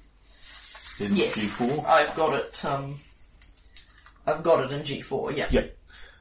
in 1.00 1.16
Yes. 1.16 1.36
G4. 1.36 1.86
I've 1.86 2.14
got 2.14 2.34
it, 2.34 2.64
um, 2.64 2.96
I've 4.26 4.42
got 4.42 4.64
it 4.66 4.72
in 4.72 4.82
G4, 4.82 5.36
yeah. 5.36 5.48
Yep. 5.50 5.76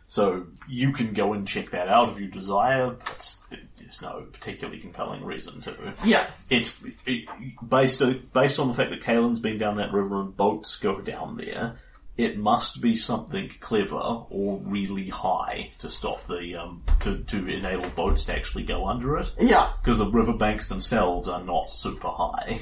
So 0.08 0.46
you 0.70 0.92
can 0.94 1.14
go 1.14 1.34
and 1.34 1.48
check 1.48 1.72
that 1.72 1.88
out 1.90 2.10
if 2.10 2.20
you 2.20 2.28
desire, 2.28 2.92
but 2.92 3.36
there's 3.78 4.02
no 4.02 4.26
particularly 4.32 4.80
compelling 4.80 5.24
reason 5.26 5.60
to. 5.62 5.94
Yeah. 6.06 6.28
It's 6.52 6.78
it, 7.08 7.28
based 7.68 8.02
based 8.32 8.60
on 8.60 8.68
the 8.68 8.74
fact 8.76 8.92
that 8.92 9.02
Kalen's 9.02 9.40
been 9.40 9.58
down 9.58 9.78
that 9.78 9.92
river 9.92 10.22
and 10.22 10.36
boats 10.38 10.78
go 10.78 11.02
down 11.02 11.38
there. 11.38 11.78
It 12.15 12.38
must 12.38 12.80
be 12.80 12.95
something 12.95 13.49
clever 13.60 13.95
or 13.95 14.60
really 14.63 15.10
high 15.10 15.71
to 15.80 15.89
stop 15.89 16.26
the 16.28 16.56
um, 16.58 16.84
to 17.02 17.17
to 17.23 17.47
enable 17.47 17.89
boats 17.89 18.26
to 18.26 18.36
actually 18.36 18.63
go 18.65 18.88
under 18.88 19.17
it. 19.17 19.32
Yeah. 19.39 19.73
because 19.82 19.97
the 19.97 20.10
riverbanks 20.12 20.67
themselves 20.67 21.28
are 21.28 21.43
not 21.43 21.71
super 21.71 22.10
high. 22.10 22.60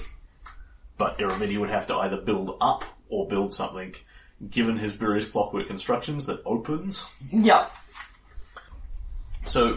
But 0.97 1.17
Irovetti 1.17 1.59
would 1.59 1.69
have 1.71 1.87
to 1.87 1.95
either 1.95 2.17
build 2.17 2.55
up 2.61 2.85
or 3.09 3.27
build 3.27 3.53
something, 3.53 3.93
given 4.49 4.77
his 4.77 4.95
various 4.95 5.27
clockwork 5.27 5.67
constructions, 5.67 6.25
that 6.27 6.41
opens. 6.45 7.09
Yeah. 7.31 7.67
So 9.47 9.75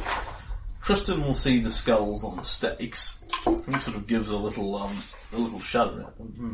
Tristram 0.82 1.24
will 1.24 1.34
see 1.34 1.60
the 1.60 1.70
skulls 1.70 2.24
on 2.24 2.36
the 2.36 2.44
stakes. 2.44 3.18
and 3.46 3.64
He 3.74 3.78
sort 3.80 3.96
of 3.96 4.06
gives 4.06 4.28
a 4.30 4.36
little 4.36 4.76
um, 4.76 4.96
a 5.32 5.38
little 5.38 5.60
shudder 5.60 6.02
at 6.02 6.16
them. 6.18 6.26
Hmm. 6.28 6.52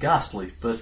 Ghastly, 0.00 0.52
but 0.60 0.80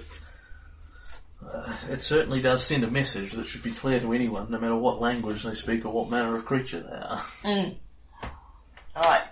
uh, 1.49 1.75
it 1.89 2.01
certainly 2.01 2.41
does 2.41 2.65
send 2.65 2.83
a 2.83 2.91
message 2.91 3.31
that 3.33 3.47
should 3.47 3.63
be 3.63 3.71
clear 3.71 3.99
to 3.99 4.13
anyone, 4.13 4.49
no 4.49 4.59
matter 4.59 4.75
what 4.75 5.01
language 5.01 5.43
they 5.43 5.53
speak 5.53 5.85
or 5.85 5.91
what 5.91 6.09
manner 6.09 6.35
of 6.35 6.45
creature 6.45 6.79
they 6.79 6.95
are. 6.95 7.25
Alright. 8.95 9.23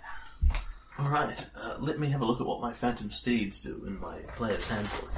All 0.97 1.09
right, 1.09 1.45
uh, 1.55 1.75
let 1.79 1.97
me 1.97 2.09
have 2.09 2.19
a 2.19 2.25
look 2.25 2.41
at 2.41 2.45
what 2.45 2.59
my 2.59 2.73
phantom 2.73 3.09
steeds 3.09 3.61
do 3.61 3.85
in 3.87 3.97
my 4.01 4.17
player's 4.35 4.67
handbook. 4.67 5.09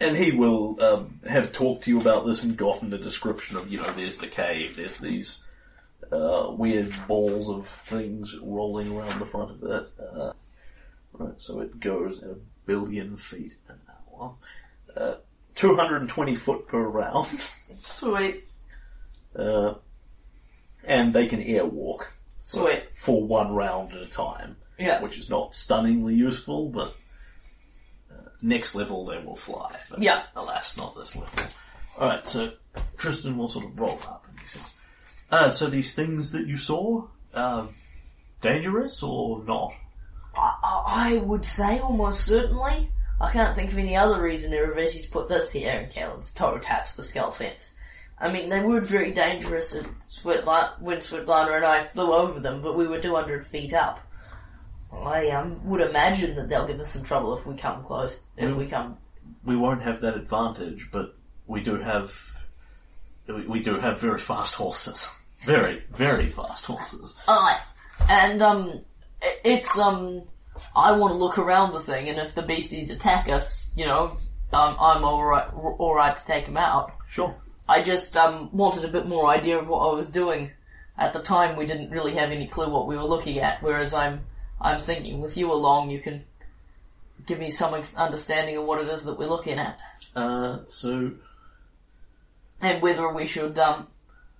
And 0.00 0.16
he 0.16 0.32
will 0.32 0.82
um, 0.82 1.20
have 1.28 1.52
talked 1.52 1.84
to 1.84 1.90
you 1.90 2.00
about 2.00 2.26
this 2.26 2.42
and 2.42 2.56
gotten 2.56 2.92
a 2.92 2.98
description 2.98 3.56
of, 3.56 3.70
you 3.70 3.78
know, 3.78 3.90
there's 3.92 4.16
the 4.16 4.26
cave, 4.26 4.74
there's 4.74 4.98
these 4.98 5.44
uh, 6.12 6.48
weird 6.50 6.92
balls 7.06 7.48
of 7.48 7.68
things 7.68 8.36
rolling 8.42 8.90
around 8.90 9.20
the 9.20 9.26
front 9.26 9.52
of 9.52 9.62
it. 9.62 9.88
Uh, 9.98 10.32
right, 11.14 11.40
so 11.40 11.60
it 11.60 11.78
goes 11.80 12.22
at 12.22 12.30
a 12.30 12.36
billion 12.66 13.16
feet 13.16 13.54
an 13.68 13.78
hour. 13.88 14.34
Uh, 14.96 15.14
220 15.54 16.34
foot 16.34 16.66
per 16.68 16.80
round. 16.82 17.28
Sweet. 17.82 18.44
Uh, 19.36 19.74
and 20.84 21.12
they 21.14 21.26
can 21.26 21.40
airwalk 21.42 22.04
Sweet. 22.40 22.84
for 22.94 23.22
one 23.22 23.52
round 23.54 23.92
at 23.92 24.02
a 24.02 24.06
time, 24.06 24.56
Yeah. 24.78 25.00
which 25.02 25.18
is 25.18 25.28
not 25.30 25.54
stunningly 25.54 26.14
useful, 26.14 26.68
but 26.68 26.94
uh, 28.12 28.28
next 28.42 28.74
level 28.74 29.06
they 29.06 29.18
will 29.18 29.36
fly. 29.36 29.74
But 29.90 30.00
Yeah. 30.02 30.22
Alas, 30.36 30.76
not 30.76 30.96
this 30.96 31.16
level. 31.16 31.44
Alright, 31.98 32.26
so 32.26 32.52
Tristram 32.96 33.38
will 33.38 33.48
sort 33.48 33.64
of 33.66 33.78
roll 33.78 33.98
up 34.06 34.26
and 34.28 34.38
he 34.40 34.46
says, 34.46 34.72
uh, 35.30 35.50
so 35.50 35.68
these 35.68 35.94
things 35.94 36.32
that 36.32 36.46
you 36.46 36.56
saw, 36.56 37.06
uh, 37.32 37.66
dangerous 38.40 39.02
or 39.02 39.42
not? 39.44 39.72
I, 40.36 40.82
I 40.86 41.16
would 41.18 41.44
say 41.44 41.78
almost 41.78 42.26
certainly. 42.26 42.90
I 43.20 43.30
can't 43.30 43.54
think 43.54 43.72
of 43.72 43.78
any 43.78 43.96
other 43.96 44.20
reason 44.20 44.52
Irovetti's 44.52 45.06
put 45.06 45.28
this 45.28 45.52
here, 45.52 45.70
and 45.70 45.90
Kalen's 45.90 46.32
toe 46.32 46.58
taps 46.58 46.96
the 46.96 47.02
skull 47.02 47.30
fence. 47.30 47.74
I 48.18 48.30
mean, 48.30 48.48
they 48.48 48.60
were 48.60 48.80
very 48.80 49.12
dangerous 49.12 49.74
at 49.74 49.84
when 50.80 50.98
Svetlana 50.98 51.56
and 51.56 51.64
I 51.64 51.84
flew 51.84 52.12
over 52.12 52.40
them, 52.40 52.62
but 52.62 52.76
we 52.76 52.86
were 52.86 53.00
200 53.00 53.46
feet 53.46 53.72
up. 53.74 54.00
I 54.92 55.28
um, 55.30 55.64
would 55.68 55.80
imagine 55.80 56.36
that 56.36 56.48
they'll 56.48 56.66
give 56.66 56.78
us 56.80 56.92
some 56.92 57.02
trouble 57.02 57.36
if 57.36 57.46
we 57.46 57.56
come 57.56 57.84
close, 57.84 58.20
if 58.36 58.50
Mm. 58.50 58.56
we 58.56 58.66
come... 58.66 58.98
We 59.44 59.56
won't 59.56 59.82
have 59.82 60.00
that 60.02 60.16
advantage, 60.16 60.88
but 60.92 61.16
we 61.46 61.60
do 61.62 61.76
have, 61.76 62.14
we 63.26 63.46
we 63.46 63.60
do 63.60 63.78
have 63.78 64.00
very 64.00 64.18
fast 64.18 64.54
horses. 64.54 65.08
Very, 65.44 65.82
very 65.90 66.28
fast 66.28 66.64
horses. 66.64 67.14
Alright. 67.28 67.60
And, 68.08 68.40
um, 68.42 68.80
it's, 69.44 69.78
um, 69.78 70.22
I 70.74 70.92
want 70.92 71.12
to 71.12 71.18
look 71.18 71.38
around 71.38 71.72
the 71.72 71.80
thing, 71.80 72.08
and 72.08 72.18
if 72.18 72.34
the 72.34 72.42
beasties 72.42 72.90
attack 72.90 73.28
us, 73.28 73.70
you 73.76 73.86
know, 73.86 74.16
um, 74.52 74.76
I'm 74.78 75.04
alright, 75.04 75.52
alright 75.52 76.16
to 76.16 76.26
take 76.26 76.46
them 76.46 76.56
out. 76.56 76.92
Sure. 77.08 77.34
I 77.68 77.82
just, 77.82 78.16
um, 78.16 78.50
wanted 78.52 78.84
a 78.84 78.88
bit 78.88 79.06
more 79.06 79.28
idea 79.28 79.58
of 79.58 79.68
what 79.68 79.88
I 79.88 79.94
was 79.94 80.10
doing. 80.10 80.50
At 80.96 81.12
the 81.12 81.20
time, 81.20 81.56
we 81.56 81.66
didn't 81.66 81.90
really 81.90 82.14
have 82.14 82.30
any 82.30 82.46
clue 82.46 82.68
what 82.70 82.86
we 82.86 82.96
were 82.96 83.04
looking 83.04 83.38
at, 83.40 83.62
whereas 83.62 83.94
I'm, 83.94 84.20
I'm 84.60 84.80
thinking 84.80 85.20
with 85.20 85.36
you 85.36 85.52
along, 85.52 85.90
you 85.90 86.00
can 86.00 86.24
give 87.26 87.38
me 87.38 87.50
some 87.50 87.74
understanding 87.96 88.56
of 88.56 88.64
what 88.64 88.80
it 88.80 88.88
is 88.88 89.04
that 89.04 89.18
we're 89.18 89.28
looking 89.28 89.58
at. 89.58 89.80
Uh, 90.14 90.58
so, 90.68 91.12
And 92.60 92.80
whether 92.80 93.12
we 93.12 93.26
should, 93.26 93.58
um, 93.58 93.88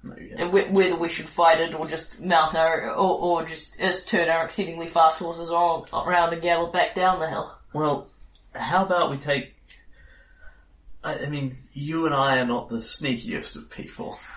no, 0.05 0.15
and 0.37 0.51
wh- 0.51 0.73
whether 0.73 0.97
we 0.97 1.09
should 1.09 1.29
fight 1.29 1.61
it 1.61 1.75
or 1.75 1.87
just 1.87 2.21
mount 2.21 2.55
our, 2.55 2.91
or, 2.91 3.43
or 3.43 3.45
just, 3.45 3.79
just 3.79 4.09
turn 4.09 4.29
our 4.29 4.45
exceedingly 4.45 4.87
fast 4.87 5.19
horses 5.19 5.51
on, 5.51 5.87
around 5.93 6.33
and 6.33 6.43
gallop 6.43 6.73
back 6.73 6.95
down 6.95 7.21
the 7.21 7.29
hill. 7.29 7.57
Well, 7.73 8.09
how 8.55 8.85
about 8.85 9.11
we 9.11 9.17
take. 9.17 9.55
I, 11.03 11.25
I 11.25 11.29
mean, 11.29 11.55
you 11.73 12.07
and 12.07 12.15
I 12.15 12.39
are 12.39 12.47
not 12.47 12.69
the 12.69 12.79
sneakiest 12.79 13.57
of 13.57 13.71
people. 13.71 14.19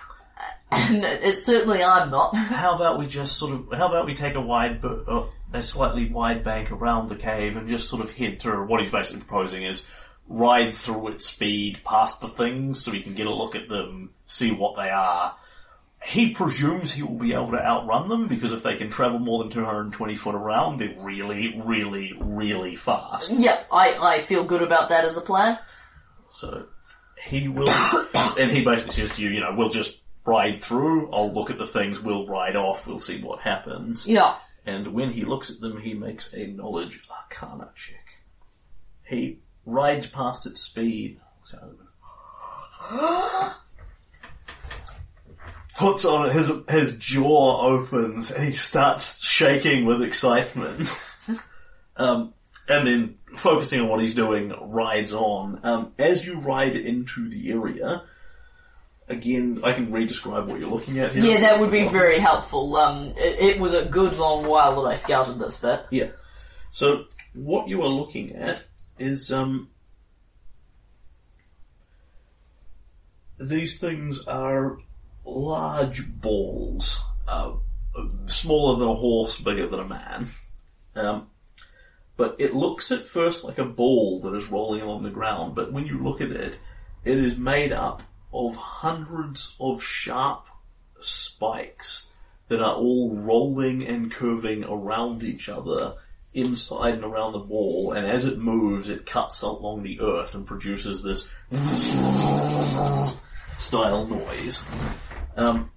No, 0.92 1.08
it's 1.08 1.44
certainly 1.44 1.82
I'm 1.82 2.10
not. 2.10 2.34
How 2.36 2.74
about 2.74 2.98
we 2.98 3.06
just 3.06 3.38
sort 3.38 3.52
of. 3.52 3.78
How 3.78 3.88
about 3.88 4.04
we 4.04 4.14
take 4.14 4.34
a 4.34 4.40
wide, 4.40 4.84
uh, 4.84 5.24
a 5.52 5.62
slightly 5.62 6.10
wide 6.10 6.44
bank 6.44 6.70
around 6.70 7.08
the 7.08 7.16
cave 7.16 7.56
and 7.56 7.68
just 7.68 7.88
sort 7.88 8.02
of 8.02 8.10
head 8.10 8.38
through. 8.38 8.66
What 8.66 8.80
he's 8.80 8.90
basically 8.90 9.22
proposing 9.22 9.64
is 9.64 9.86
ride 10.28 10.74
through 10.74 11.08
at 11.08 11.22
speed 11.22 11.80
past 11.84 12.20
the 12.20 12.28
things 12.28 12.82
so 12.82 12.92
we 12.92 13.02
can 13.02 13.14
get 13.14 13.26
a 13.26 13.34
look 13.34 13.54
at 13.54 13.68
them, 13.68 14.10
see 14.26 14.50
what 14.52 14.76
they 14.76 14.90
are. 14.90 15.36
He 16.04 16.32
presumes 16.32 16.92
he 16.92 17.02
will 17.02 17.18
be 17.18 17.32
able 17.34 17.50
to 17.50 17.64
outrun 17.64 18.08
them 18.08 18.28
because 18.28 18.52
if 18.52 18.62
they 18.62 18.76
can 18.76 18.88
travel 18.88 19.18
more 19.18 19.42
than 19.42 19.50
220 19.50 20.14
foot 20.16 20.34
around, 20.34 20.78
they're 20.78 20.94
really, 20.98 21.60
really, 21.64 22.14
really 22.18 22.76
fast. 22.76 23.32
Yeah, 23.32 23.60
I, 23.70 23.98
I 24.00 24.20
feel 24.20 24.44
good 24.44 24.62
about 24.62 24.90
that 24.90 25.04
as 25.04 25.16
a 25.16 25.20
plan. 25.20 25.58
So 26.30 26.66
he 27.22 27.48
will, 27.48 27.68
and 28.38 28.50
he 28.50 28.64
basically 28.64 28.92
says 28.92 29.16
to 29.16 29.22
you, 29.22 29.30
you 29.30 29.40
know, 29.40 29.54
we'll 29.56 29.70
just 29.70 30.00
ride 30.24 30.62
through. 30.62 31.12
I'll 31.12 31.32
look 31.32 31.50
at 31.50 31.58
the 31.58 31.66
things. 31.66 32.00
We'll 32.00 32.26
ride 32.26 32.54
off. 32.54 32.86
We'll 32.86 32.98
see 32.98 33.20
what 33.20 33.40
happens. 33.40 34.06
Yeah. 34.06 34.36
And 34.64 34.86
when 34.88 35.10
he 35.10 35.24
looks 35.24 35.50
at 35.50 35.60
them, 35.60 35.80
he 35.80 35.94
makes 35.94 36.32
a 36.32 36.46
knowledge 36.46 37.02
arcana 37.10 37.70
check. 37.74 38.06
He 39.04 39.40
rides 39.66 40.06
past 40.06 40.46
at 40.46 40.58
speed. 40.58 41.20
Puts 45.78 46.04
on 46.04 46.30
his 46.30 46.50
his 46.68 46.98
jaw 46.98 47.60
opens 47.62 48.32
and 48.32 48.44
he 48.44 48.52
starts 48.52 49.22
shaking 49.24 49.86
with 49.86 50.02
excitement. 50.02 50.90
um, 51.96 52.34
and 52.68 52.86
then 52.86 53.14
focusing 53.36 53.80
on 53.80 53.88
what 53.88 54.00
he's 54.00 54.14
doing, 54.14 54.52
rides 54.72 55.12
on. 55.12 55.60
Um, 55.62 55.92
as 55.98 56.26
you 56.26 56.40
ride 56.40 56.76
into 56.76 57.30
the 57.30 57.50
area, 57.50 58.02
again, 59.08 59.60
I 59.62 59.72
can 59.72 59.92
re-describe 59.92 60.48
what 60.48 60.58
you're 60.60 60.68
looking 60.68 60.98
at 60.98 61.12
here. 61.12 61.24
Yeah, 61.24 61.40
that 61.40 61.60
would 61.60 61.70
be 61.70 61.88
very 61.88 62.18
helpful. 62.18 62.76
Um, 62.76 63.04
it, 63.16 63.56
it 63.56 63.60
was 63.60 63.72
a 63.72 63.84
good 63.84 64.16
long 64.18 64.46
while 64.46 64.82
that 64.82 64.88
I 64.88 64.94
scouted 64.94 65.38
this 65.38 65.60
bit. 65.60 65.86
Yeah. 65.90 66.08
So 66.70 67.04
what 67.34 67.68
you 67.68 67.82
are 67.82 67.88
looking 67.88 68.34
at 68.34 68.64
is 68.98 69.30
um 69.32 69.70
these 73.38 73.78
things 73.78 74.26
are 74.26 74.78
large 75.28 76.06
balls, 76.20 77.00
uh, 77.26 77.52
smaller 78.26 78.78
than 78.78 78.88
a 78.88 78.94
horse, 78.94 79.38
bigger 79.38 79.66
than 79.66 79.80
a 79.80 79.88
man. 79.88 80.28
Um, 80.94 81.28
but 82.16 82.36
it 82.38 82.54
looks 82.54 82.90
at 82.90 83.06
first 83.06 83.44
like 83.44 83.58
a 83.58 83.64
ball 83.64 84.20
that 84.22 84.34
is 84.34 84.48
rolling 84.48 84.82
along 84.82 85.04
the 85.04 85.10
ground, 85.10 85.54
but 85.54 85.72
when 85.72 85.86
you 85.86 86.02
look 86.02 86.20
at 86.20 86.32
it, 86.32 86.58
it 87.04 87.18
is 87.18 87.36
made 87.36 87.72
up 87.72 88.02
of 88.32 88.56
hundreds 88.56 89.54
of 89.60 89.82
sharp 89.82 90.46
spikes 91.00 92.08
that 92.48 92.60
are 92.60 92.74
all 92.74 93.14
rolling 93.14 93.86
and 93.86 94.10
curving 94.10 94.64
around 94.64 95.22
each 95.22 95.48
other 95.48 95.94
inside 96.34 96.94
and 96.94 97.04
around 97.04 97.32
the 97.32 97.38
ball, 97.38 97.92
and 97.92 98.06
as 98.06 98.24
it 98.24 98.38
moves, 98.38 98.88
it 98.88 99.06
cuts 99.06 99.42
along 99.42 99.82
the 99.82 100.00
earth 100.00 100.34
and 100.34 100.46
produces 100.46 101.02
this 101.02 101.30
style 103.58 104.06
noise. 104.06 104.64
Um, 105.38 105.70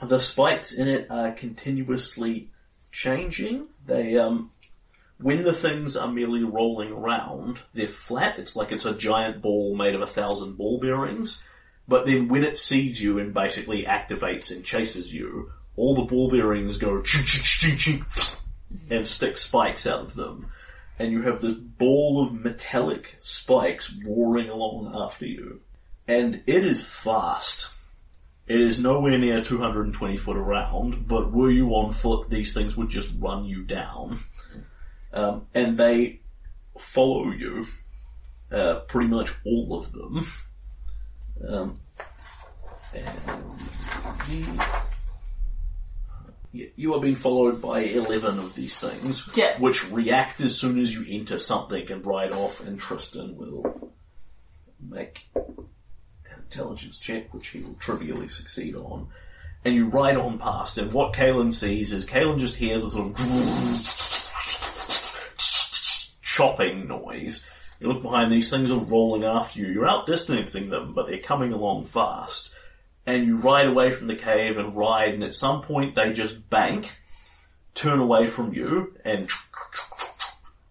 the 0.00 0.18
spikes 0.18 0.72
in 0.72 0.86
it 0.86 1.10
are 1.10 1.32
continuously 1.32 2.50
changing. 2.92 3.68
They, 3.86 4.16
um, 4.18 4.50
when 5.18 5.44
the 5.44 5.54
things 5.54 5.96
are 5.96 6.08
merely 6.12 6.44
rolling 6.44 6.92
around, 6.92 7.62
they're 7.72 7.86
flat. 7.86 8.38
It's 8.38 8.54
like 8.54 8.70
it's 8.70 8.84
a 8.84 8.94
giant 8.94 9.40
ball 9.40 9.74
made 9.74 9.94
of 9.94 10.02
a 10.02 10.06
thousand 10.06 10.56
ball 10.58 10.78
bearings. 10.78 11.40
But 11.88 12.06
then 12.06 12.28
when 12.28 12.44
it 12.44 12.58
sees 12.58 13.00
you 13.00 13.18
and 13.18 13.32
basically 13.32 13.84
activates 13.84 14.50
and 14.50 14.64
chases 14.64 15.12
you, 15.12 15.50
all 15.74 15.94
the 15.94 16.02
ball 16.02 16.30
bearings 16.30 16.76
go 16.76 17.02
and 18.90 19.06
stick 19.06 19.38
spikes 19.38 19.86
out 19.86 20.00
of 20.00 20.14
them. 20.14 20.46
and 20.98 21.12
you 21.12 21.22
have 21.22 21.40
this 21.40 21.54
ball 21.54 22.24
of 22.24 22.32
metallic 22.32 23.16
spikes 23.20 23.96
roaring 24.06 24.48
along 24.48 24.92
after 24.94 25.26
you. 25.26 25.60
And 26.06 26.42
it 26.46 26.64
is 26.64 26.82
fast. 26.82 27.70
It 28.52 28.60
is 28.60 28.78
nowhere 28.78 29.16
near 29.16 29.40
220 29.42 30.18
foot 30.18 30.36
around, 30.36 31.08
but 31.08 31.32
were 31.32 31.50
you 31.50 31.70
on 31.70 31.94
foot, 31.94 32.28
these 32.28 32.52
things 32.52 32.76
would 32.76 32.90
just 32.90 33.10
run 33.18 33.46
you 33.46 33.62
down. 33.62 34.18
Um, 35.10 35.46
and 35.54 35.78
they 35.78 36.20
follow 36.76 37.30
you, 37.30 37.66
uh, 38.50 38.80
pretty 38.80 39.08
much 39.08 39.32
all 39.46 39.78
of 39.78 39.90
them. 39.92 40.26
Um, 41.48 41.74
the- 46.52 46.70
you 46.76 46.92
are 46.92 47.00
being 47.00 47.16
followed 47.16 47.62
by 47.62 47.80
11 47.80 48.38
of 48.38 48.54
these 48.54 48.78
things, 48.78 49.30
Yeah. 49.34 49.58
which 49.60 49.90
react 49.90 50.42
as 50.42 50.58
soon 50.58 50.78
as 50.78 50.92
you 50.92 51.06
enter 51.08 51.38
something 51.38 51.90
and 51.90 52.04
ride 52.04 52.32
off, 52.32 52.60
and 52.60 52.78
Tristram 52.78 53.34
will 53.34 53.94
make 54.78 55.30
intelligence 56.52 56.98
check, 56.98 57.32
which 57.32 57.48
he 57.48 57.60
will 57.60 57.74
trivially 57.74 58.28
succeed 58.28 58.74
on. 58.74 59.08
And 59.64 59.74
you 59.74 59.86
ride 59.86 60.16
on 60.16 60.38
past, 60.38 60.76
and 60.76 60.92
what 60.92 61.14
Kalen 61.14 61.52
sees 61.52 61.92
is 61.92 62.04
Kalen 62.04 62.38
just 62.38 62.56
hears 62.56 62.82
a 62.82 62.90
sort 62.90 63.08
of 63.08 63.16
chopping 66.22 66.88
noise. 66.88 67.46
You 67.80 67.88
look 67.88 68.02
behind, 68.02 68.30
these 68.32 68.50
things 68.50 68.70
are 68.70 68.78
rolling 68.78 69.24
after 69.24 69.60
you. 69.60 69.68
You're 69.68 69.88
outdistancing 69.88 70.70
them, 70.70 70.92
but 70.94 71.06
they're 71.06 71.18
coming 71.18 71.52
along 71.52 71.86
fast. 71.86 72.52
And 73.06 73.26
you 73.26 73.36
ride 73.36 73.66
away 73.66 73.90
from 73.90 74.08
the 74.08 74.16
cave 74.16 74.58
and 74.58 74.76
ride, 74.76 75.14
and 75.14 75.24
at 75.24 75.34
some 75.34 75.62
point 75.62 75.94
they 75.94 76.12
just 76.12 76.50
bank, 76.50 76.92
turn 77.74 77.98
away 77.98 78.26
from 78.26 78.52
you, 78.52 78.94
and 79.04 79.30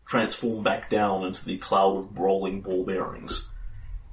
transform 0.05 0.63
back 0.63 0.89
down 0.89 1.25
into 1.25 1.43
the 1.45 1.57
cloud 1.57 1.97
of 1.97 2.19
rolling 2.19 2.61
ball 2.61 2.85
bearings. 2.85 3.47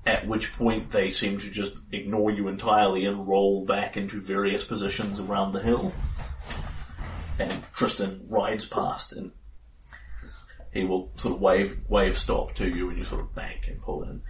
At 0.08 0.26
which 0.26 0.54
point 0.54 0.90
they 0.90 1.10
seem 1.10 1.36
to 1.36 1.50
just 1.50 1.80
ignore 1.92 2.30
you 2.30 2.48
entirely 2.48 3.04
and 3.04 3.28
roll 3.28 3.66
back 3.66 3.98
into 3.98 4.22
various 4.22 4.64
positions 4.64 5.20
around 5.20 5.52
the 5.52 5.60
hill. 5.60 5.92
And 7.38 7.52
Tristram 7.74 8.22
rides 8.26 8.64
past 8.64 9.12
and 9.12 9.32
he 10.72 10.84
will 10.84 11.12
sort 11.16 11.34
of 11.34 11.42
wave 11.42 11.80
wave 11.88 12.16
stop 12.16 12.54
to 12.54 12.66
you 12.66 12.88
and 12.88 12.96
you 12.96 13.04
sort 13.04 13.20
of 13.20 13.34
bank 13.34 13.68
and 13.68 13.82
pull 13.82 14.02
in. 14.04 14.22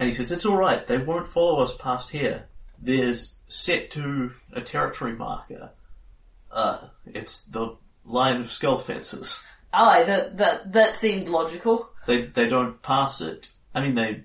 And 0.00 0.08
he 0.08 0.16
says, 0.16 0.32
It's 0.32 0.44
alright, 0.44 0.88
they 0.88 0.98
won't 0.98 1.28
follow 1.28 1.60
us 1.60 1.76
past 1.76 2.10
here. 2.10 2.46
There's 2.82 3.34
set 3.46 3.92
to 3.92 4.32
a 4.52 4.60
territory 4.62 5.12
marker. 5.12 5.70
Uh, 6.50 6.88
it's 7.06 7.44
the 7.44 7.76
line 8.04 8.40
of 8.40 8.50
skull 8.50 8.78
fences. 8.78 9.44
Aye, 9.72 10.02
that 10.02 10.38
that 10.38 10.72
that 10.72 10.94
seemed 10.96 11.28
logical. 11.28 11.88
They 12.08 12.26
they 12.26 12.48
don't 12.48 12.82
pass 12.82 13.20
it. 13.20 13.50
I 13.72 13.80
mean 13.80 13.94
they 13.94 14.24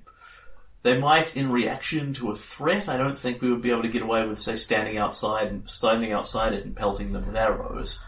they 0.86 1.00
might 1.00 1.36
in 1.36 1.52
reaction 1.52 2.14
to 2.14 2.30
a 2.30 2.36
threat. 2.36 2.88
I 2.88 2.96
don't 2.96 3.18
think 3.18 3.42
we 3.42 3.50
would 3.50 3.64
be 3.64 3.72
able 3.72 3.82
to 3.82 3.90
get 3.90 4.04
away 4.04 4.28
with 4.28 4.38
say 4.38 4.56
standing 4.56 5.00
outside 5.00 5.48
and 5.48 5.68
standing 5.68 6.12
outside 6.12 6.54
it 6.54 6.64
and 6.64 6.76
pelting 6.76 7.12
them 7.12 7.26
with 7.26 7.36
arrows. 7.36 8.00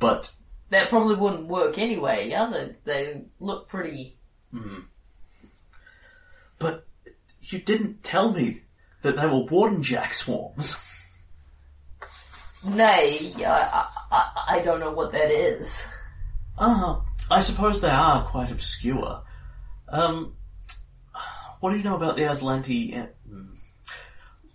But 0.00 0.28
That 0.70 0.88
probably 0.88 1.14
wouldn't 1.14 1.46
work 1.46 1.78
anyway. 1.78 2.28
Yeah, 2.28 2.50
they 2.52 2.74
they 2.84 3.22
look 3.38 3.68
pretty. 3.68 4.18
but 6.58 6.84
you 7.42 7.60
didn't 7.60 8.02
tell 8.02 8.32
me 8.32 8.62
that 9.02 9.14
they 9.14 9.26
were 9.26 9.44
warden 9.44 9.84
jack 9.84 10.12
swarms. 10.12 10.76
Nay, 12.64 13.32
I, 13.38 13.86
I 14.10 14.56
I 14.56 14.62
don't 14.62 14.80
know 14.80 14.90
what 14.90 15.12
that 15.12 15.30
is. 15.30 15.80
Ah, 16.58 17.04
I 17.30 17.40
suppose 17.40 17.80
they 17.80 17.88
are 17.88 18.24
quite 18.24 18.50
obscure. 18.50 19.22
Um, 19.88 20.34
what 21.60 21.70
do 21.70 21.76
you 21.76 21.84
know 21.84 21.96
about 21.96 22.16
the 22.16 22.22
Aslanti? 22.22 22.94
em-. 22.94 23.08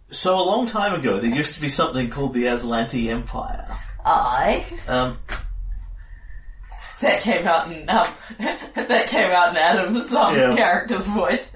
So 0.08 0.36
a 0.40 0.46
long 0.46 0.68
time 0.68 0.94
ago, 0.94 1.20
there 1.20 1.34
used 1.34 1.56
to 1.56 1.62
be 1.62 1.70
something 1.70 2.10
called 2.10 2.34
the 2.34 2.46
Aslanti 2.46 3.10
Empire. 3.10 3.68
Aye, 4.06 4.66
Um, 4.88 5.18
that 7.02 7.22
came 7.22 7.48
out 7.48 7.72
in 7.72 7.90
um, 7.90 8.08
that 8.40 9.08
came 9.08 9.32
out 9.32 9.50
in 9.50 9.58
Adam's 9.58 10.14
um, 10.14 10.36
Yeah. 10.36 10.56
character's 10.56 11.06
voice. 11.08 11.48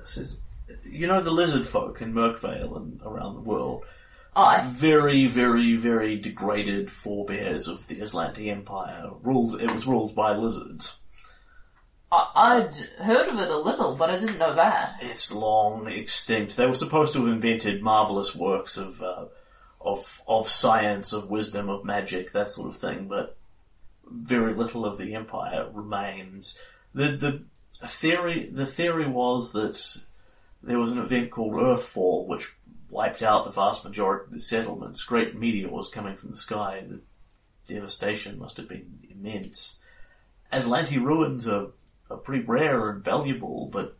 this 0.00 0.16
is, 0.16 0.40
you 0.84 1.06
know, 1.06 1.20
the 1.22 1.30
lizard 1.30 1.66
folk 1.66 2.00
in 2.00 2.14
Merkvale 2.14 2.76
and 2.76 3.00
around 3.04 3.34
the 3.34 3.40
world. 3.42 3.84
Aye, 4.34 4.64
Very, 4.68 5.26
very, 5.26 5.76
very 5.76 6.16
degraded 6.16 6.90
forebears 6.90 7.66
of 7.68 7.86
the 7.88 7.96
Aslanti 7.96 8.48
Empire. 8.50 9.10
Ruled, 9.22 9.60
it 9.60 9.70
was 9.70 9.86
ruled 9.86 10.14
by 10.14 10.34
lizards. 10.36 10.96
I, 12.10 12.30
I'd 12.34 12.74
heard 13.04 13.28
of 13.28 13.38
it 13.38 13.50
a 13.50 13.58
little, 13.58 13.94
but 13.94 14.10
I 14.10 14.16
didn't 14.16 14.38
know 14.38 14.54
that. 14.54 14.98
It's 15.00 15.32
long 15.32 15.86
extinct. 15.88 16.56
They 16.56 16.66
were 16.66 16.74
supposed 16.74 17.12
to 17.12 17.20
have 17.20 17.28
invented 17.28 17.82
marvelous 17.82 18.34
works 18.34 18.76
of 18.76 19.02
uh, 19.02 19.26
of 19.80 20.22
of 20.26 20.48
science, 20.48 21.12
of 21.12 21.30
wisdom, 21.30 21.68
of 21.68 21.84
magic, 21.84 22.32
that 22.32 22.50
sort 22.50 22.68
of 22.68 22.76
thing, 22.76 23.08
but 23.08 23.36
very 24.10 24.54
little 24.54 24.84
of 24.84 24.98
the 24.98 25.14
empire 25.14 25.68
remains. 25.72 26.58
The 26.94 27.44
the 27.80 27.86
theory 27.86 28.48
the 28.50 28.66
theory 28.66 29.06
was 29.06 29.52
that 29.52 30.02
there 30.62 30.78
was 30.78 30.92
an 30.92 30.98
event 30.98 31.30
called 31.30 31.54
Earthfall, 31.54 32.26
which 32.26 32.52
wiped 32.90 33.22
out 33.22 33.44
the 33.44 33.50
vast 33.50 33.84
majority 33.84 34.24
of 34.24 34.32
the 34.32 34.40
settlements. 34.40 35.04
Great 35.04 35.38
meteors 35.38 35.88
coming 35.88 36.16
from 36.16 36.30
the 36.30 36.36
sky. 36.36 36.84
The 36.88 37.00
devastation 37.72 38.38
must 38.38 38.56
have 38.56 38.68
been 38.68 39.00
immense. 39.10 39.78
Aslanti 40.52 40.96
ruins 40.96 41.46
are, 41.46 41.68
are 42.10 42.16
pretty 42.16 42.44
rare 42.44 42.90
and 42.90 43.04
valuable, 43.04 43.68
but 43.72 43.96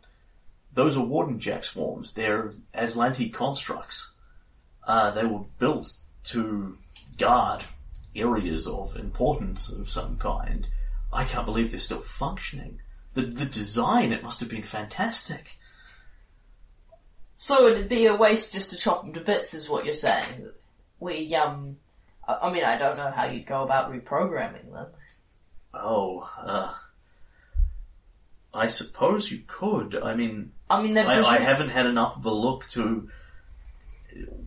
those 0.73 0.95
are 0.95 1.03
Warden 1.03 1.39
Jack 1.39 1.63
swarms. 1.63 2.13
They're 2.13 2.53
Aslanti 2.73 3.31
constructs. 3.31 4.13
Uh, 4.85 5.11
they 5.11 5.25
were 5.25 5.43
built 5.59 5.93
to 6.25 6.77
guard 7.17 7.63
areas 8.15 8.67
of 8.67 8.95
importance 8.95 9.69
of 9.69 9.89
some 9.89 10.17
kind. 10.17 10.67
I 11.11 11.23
can't 11.23 11.45
believe 11.45 11.71
they're 11.71 11.79
still 11.79 12.01
functioning. 12.01 12.81
The, 13.13 13.21
the 13.21 13.45
design, 13.45 14.13
it 14.13 14.23
must 14.23 14.39
have 14.39 14.49
been 14.49 14.63
fantastic. 14.63 15.55
So 17.35 17.67
it'd 17.67 17.89
be 17.89 18.05
a 18.05 18.15
waste 18.15 18.53
just 18.53 18.69
to 18.71 18.77
chop 18.77 19.03
them 19.03 19.13
to 19.13 19.21
bits, 19.21 19.53
is 19.53 19.69
what 19.69 19.85
you're 19.85 19.93
saying. 19.93 20.49
We 20.99 21.33
um, 21.35 21.77
I, 22.27 22.47
I 22.47 22.53
mean, 22.53 22.63
I 22.63 22.77
don't 22.77 22.97
know 22.97 23.11
how 23.11 23.25
you'd 23.25 23.45
go 23.45 23.63
about 23.63 23.91
reprogramming 23.91 24.71
them. 24.71 24.87
Oh, 25.73 26.29
uh, 26.37 26.73
I 28.53 28.67
suppose 28.67 29.31
you 29.31 29.43
could. 29.45 29.95
I 29.95 30.15
mean, 30.15 30.51
I 30.69 30.81
mean, 30.81 30.97
I, 30.97 31.21
I 31.21 31.39
haven't 31.39 31.69
had 31.69 31.85
enough 31.85 32.17
of 32.17 32.25
a 32.25 32.31
look 32.31 32.67
to 32.69 33.09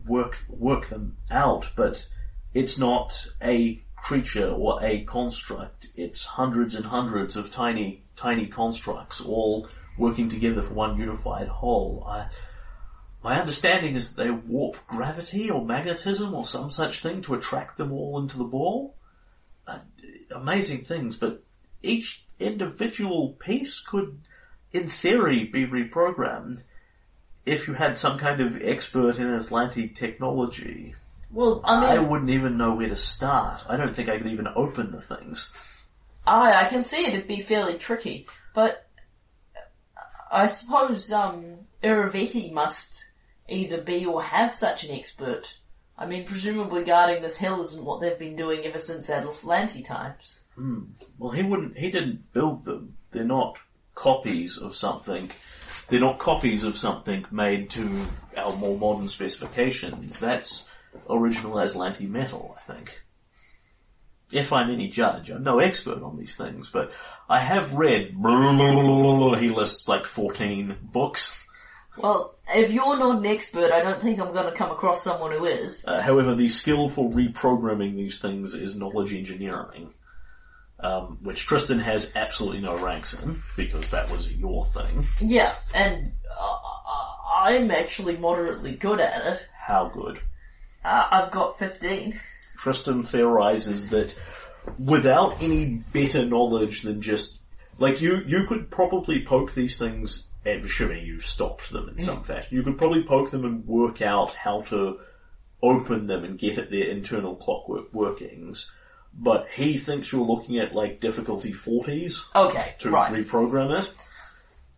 work 0.05 0.37
work 0.49 0.87
them 0.87 1.17
out, 1.31 1.69
but 1.75 2.07
it's 2.53 2.77
not 2.77 3.25
a 3.41 3.81
creature 3.95 4.49
or 4.49 4.83
a 4.83 5.03
construct. 5.05 5.87
It's 5.95 6.25
hundreds 6.25 6.75
and 6.75 6.85
hundreds 6.85 7.35
of 7.35 7.51
tiny 7.51 8.03
tiny 8.15 8.47
constructs 8.47 9.21
all 9.21 9.69
working 9.97 10.29
together 10.29 10.61
for 10.61 10.73
one 10.73 10.97
unified 10.97 11.47
whole. 11.47 12.05
I, 12.07 12.27
my 13.23 13.39
understanding 13.39 13.95
is 13.95 14.09
that 14.09 14.21
they 14.21 14.31
warp 14.31 14.85
gravity 14.85 15.49
or 15.49 15.65
magnetism 15.65 16.33
or 16.33 16.43
some 16.43 16.71
such 16.71 16.99
thing 16.99 17.21
to 17.21 17.35
attract 17.35 17.77
them 17.77 17.93
all 17.93 18.19
into 18.19 18.37
the 18.37 18.43
ball. 18.43 18.95
Uh, 19.65 19.79
amazing 20.31 20.83
things, 20.83 21.15
but 21.15 21.41
each 21.81 22.22
individual 22.43 23.33
piece 23.33 23.79
could, 23.79 24.19
in 24.71 24.89
theory, 24.89 25.45
be 25.45 25.65
reprogrammed 25.65 26.63
if 27.45 27.67
you 27.67 27.73
had 27.73 27.97
some 27.97 28.17
kind 28.17 28.41
of 28.41 28.61
expert 28.61 29.17
in 29.17 29.27
Aslanti 29.27 29.93
technology. 29.93 30.95
well, 31.31 31.61
I 31.63 31.79
mean, 31.79 31.89
I 31.89 31.99
wouldn't 31.99 32.29
even 32.29 32.57
know 32.57 32.75
where 32.75 32.89
to 32.89 32.97
start. 32.97 33.63
I 33.67 33.75
don't 33.75 33.95
think 33.95 34.09
I 34.09 34.17
could 34.17 34.27
even 34.27 34.47
open 34.55 34.91
the 34.91 35.01
things. 35.01 35.53
I 36.25 36.65
I 36.65 36.69
can 36.69 36.85
see 36.85 37.05
it'd 37.05 37.27
be 37.27 37.41
fairly 37.41 37.77
tricky, 37.77 38.27
but 38.53 38.87
I 40.31 40.47
suppose 40.47 41.11
um, 41.11 41.57
must 42.51 43.05
either 43.49 43.81
be 43.81 44.05
or 44.05 44.23
have 44.23 44.53
such 44.53 44.83
an 44.83 44.91
expert. 44.91 45.57
I 45.97 46.05
mean, 46.05 46.25
presumably 46.25 46.83
guarding 46.83 47.21
this 47.21 47.37
hill 47.37 47.61
isn't 47.61 47.83
what 47.85 48.01
they've 48.01 48.17
been 48.17 48.35
doing 48.35 48.65
ever 48.65 48.79
since 48.79 49.09
Aslanti 49.09 49.85
times. 49.85 50.39
Well, 51.17 51.31
he 51.31 51.43
wouldn't. 51.43 51.77
He 51.77 51.89
didn't 51.91 52.31
build 52.33 52.65
them. 52.65 52.95
They're 53.11 53.23
not 53.23 53.57
copies 53.95 54.57
of 54.57 54.75
something. 54.75 55.31
They're 55.87 55.99
not 55.99 56.19
copies 56.19 56.63
of 56.63 56.77
something 56.77 57.25
made 57.31 57.69
to 57.71 58.05
our 58.37 58.55
more 58.55 58.77
modern 58.77 59.07
specifications. 59.09 60.19
That's 60.19 60.65
original 61.09 61.55
Aslanti 61.55 62.09
metal, 62.09 62.57
I 62.57 62.73
think. 62.73 63.01
If 64.31 64.51
I'm 64.51 64.71
any 64.71 64.87
judge, 64.87 65.29
I'm 65.29 65.43
no 65.43 65.59
expert 65.59 66.01
on 66.01 66.17
these 66.17 66.35
things, 66.35 66.69
but 66.69 66.91
I 67.29 67.39
have 67.39 67.73
read. 67.75 68.15
He 69.39 69.49
lists 69.49 69.87
like 69.87 70.05
14 70.05 70.77
books. 70.81 71.39
Well, 71.97 72.35
if 72.55 72.71
you're 72.71 72.97
not 72.97 73.19
an 73.19 73.25
expert, 73.25 73.71
I 73.71 73.83
don't 73.83 74.01
think 74.01 74.19
I'm 74.19 74.33
going 74.33 74.45
to 74.45 74.57
come 74.57 74.71
across 74.71 75.03
someone 75.03 75.31
who 75.31 75.45
is. 75.45 75.85
Uh, 75.85 76.01
however, 76.01 76.33
the 76.33 76.49
skill 76.49 76.87
for 76.89 77.09
reprogramming 77.09 77.95
these 77.95 78.19
things 78.19 78.55
is 78.55 78.75
knowledge 78.75 79.13
engineering. 79.13 79.93
Um, 80.83 81.17
which 81.21 81.45
Tristram 81.45 81.79
has 81.79 82.11
absolutely 82.13 82.59
no 82.59 82.77
ranks 82.77 83.13
in 83.13 83.41
because 83.55 83.89
that 83.91 84.11
was 84.11 84.29
your 84.33 84.65
thing. 84.65 85.07
Yeah, 85.21 85.55
and 85.73 86.11
uh, 86.29 86.57
I'm 87.37 87.71
actually 87.71 88.17
moderately 88.17 88.75
good 88.75 88.99
at 88.99 89.25
it. 89.25 89.47
How 89.57 89.87
good? 89.87 90.19
Uh, 90.83 91.07
I've 91.09 91.31
got 91.31 91.57
15. 91.57 92.19
Tristram 92.57 93.03
theorizes 93.03 93.89
that 93.89 94.13
without 94.77 95.41
any 95.41 95.83
better 95.93 96.25
knowledge 96.25 96.81
than 96.81 97.01
just 97.01 97.39
like 97.79 98.01
you, 98.01 98.21
you 98.25 98.45
could 98.47 98.69
probably 98.69 99.23
poke 99.23 99.53
these 99.53 99.77
things. 99.77 100.27
And 100.45 100.65
assuming 100.65 101.05
you 101.05 101.21
stopped 101.21 101.71
them 101.71 101.87
in 101.87 101.99
some 101.99 102.21
fashion, 102.21 102.57
you 102.57 102.63
could 102.63 102.77
probably 102.77 103.03
poke 103.03 103.31
them 103.31 103.45
and 103.45 103.65
work 103.65 104.01
out 104.01 104.33
how 104.33 104.61
to 104.63 104.99
open 105.61 106.03
them 106.03 106.25
and 106.25 106.37
get 106.37 106.57
at 106.57 106.69
their 106.69 106.83
internal 106.87 107.37
clockwork 107.37 107.93
workings. 107.93 108.69
But 109.15 109.47
he 109.53 109.77
thinks 109.77 110.11
you're 110.11 110.25
looking 110.25 110.57
at 110.57 110.73
like 110.73 110.99
difficulty 110.99 111.53
40s 111.53 112.19
Okay, 112.35 112.75
to 112.79 112.89
right. 112.89 113.11
reprogram 113.13 113.79
it. 113.81 113.93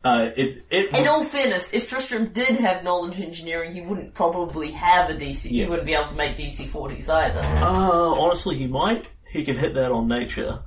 Uh, 0.03 0.29
it 0.35 0.63
it 0.69 0.95
In 0.95 1.07
all 1.07 1.23
fairness, 1.23 1.73
if 1.73 1.89
Tristram 1.89 2.27
did 2.27 2.57
have 2.57 2.83
knowledge 2.83 3.19
engineering, 3.19 3.73
he 3.73 3.81
wouldn't 3.81 4.13
probably 4.13 4.71
have 4.71 5.09
a 5.09 5.13
DC. 5.15 5.43
He 5.49 5.65
wouldn't 5.65 5.87
be 5.87 5.93
able 5.95 6.07
to 6.09 6.15
make 6.15 6.35
DC 6.35 6.67
40s 6.69 7.09
either. 7.09 7.39
uh, 7.39 8.11
honestly 8.21 8.55
he 8.55 8.67
might. 8.67 9.07
He 9.27 9.43
can 9.43 9.55
hit 9.57 9.73
that 9.73 9.91
on 9.91 10.07
nature. 10.07 10.59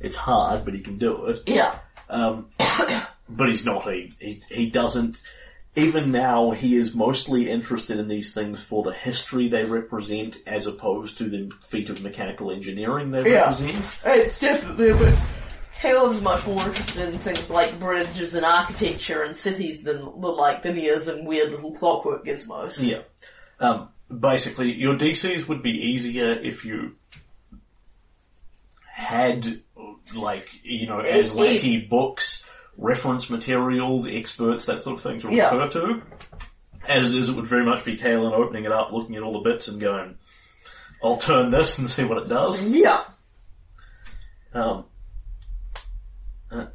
It's 0.00 0.16
hard, 0.16 0.64
but 0.64 0.74
he 0.74 0.80
can 0.80 0.98
do 0.98 1.26
it. 1.26 1.42
Yeah. 1.46 1.78
Um, 2.08 2.48
but 3.28 3.48
he's 3.48 3.64
not 3.64 3.86
a, 3.86 4.12
he, 4.18 4.42
he 4.50 4.70
doesn't, 4.70 5.22
even 5.76 6.10
now 6.10 6.50
he 6.50 6.74
is 6.74 6.94
mostly 6.94 7.48
interested 7.48 7.98
in 7.98 8.08
these 8.08 8.32
things 8.34 8.60
for 8.60 8.82
the 8.82 8.92
history 8.92 9.48
they 9.48 9.64
represent 9.64 10.38
as 10.46 10.66
opposed 10.66 11.18
to 11.18 11.24
the 11.24 11.50
feat 11.62 11.88
of 11.90 12.02
mechanical 12.02 12.50
engineering 12.50 13.10
they 13.10 13.30
Yeah. 13.30 13.42
represent. 13.50 13.84
It's 14.04 14.40
definitely, 14.40 14.92
but 14.92 15.16
Kalen's 15.80 16.20
much 16.20 16.44
more 16.46 16.62
interested 16.66 17.08
in 17.08 17.18
things 17.18 17.48
like 17.48 17.78
bridges 17.78 18.34
and 18.34 18.44
architecture 18.44 19.22
and 19.22 19.34
cities 19.34 19.82
than, 19.82 19.98
than 19.98 20.36
like 20.36 20.62
than 20.62 20.76
he 20.76 20.86
is 20.86 21.06
in 21.08 21.24
weird 21.24 21.50
little 21.52 21.72
clockwork 21.72 22.24
gizmos. 22.26 22.82
Yeah. 22.82 23.02
Um, 23.60 23.88
basically, 24.18 24.72
your 24.72 24.96
DCs 24.96 25.46
would 25.48 25.62
be 25.62 25.70
easier 25.70 26.32
if 26.32 26.64
you 26.64 26.96
had, 28.92 29.62
like, 30.14 30.48
you 30.62 30.86
know, 30.86 30.98
Aslanti 30.98 31.88
books, 31.88 32.44
reference 32.80 33.28
materials, 33.30 34.08
experts, 34.08 34.66
that 34.66 34.80
sort 34.80 34.96
of 34.96 35.02
thing 35.02 35.20
to 35.20 35.30
Yeah. 35.34 35.54
refer 35.54 35.68
to. 35.80 36.02
As 36.88 37.14
is, 37.14 37.28
it 37.28 37.36
would 37.36 37.46
very 37.46 37.64
much 37.64 37.84
be 37.84 37.96
Kalen 37.96 38.32
opening 38.32 38.64
it 38.64 38.72
up, 38.72 38.90
looking 38.90 39.14
at 39.16 39.22
all 39.22 39.34
the 39.34 39.48
bits 39.50 39.68
and 39.68 39.78
going, 39.80 40.16
I'll 41.04 41.18
turn 41.18 41.50
this 41.50 41.78
and 41.78 41.88
see 41.88 42.04
what 42.04 42.18
it 42.18 42.28
does. 42.28 42.62
Yeah. 42.62 43.04
Um, 44.54 44.86
uh, 46.50 46.66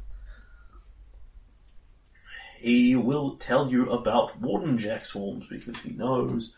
he 2.58 2.94
will 2.96 3.36
tell 3.36 3.70
you 3.70 3.90
about 3.90 4.40
Warden 4.40 4.78
Jack 4.78 5.04
swarms 5.04 5.46
because 5.48 5.76
he 5.80 5.90
knows 5.90 6.54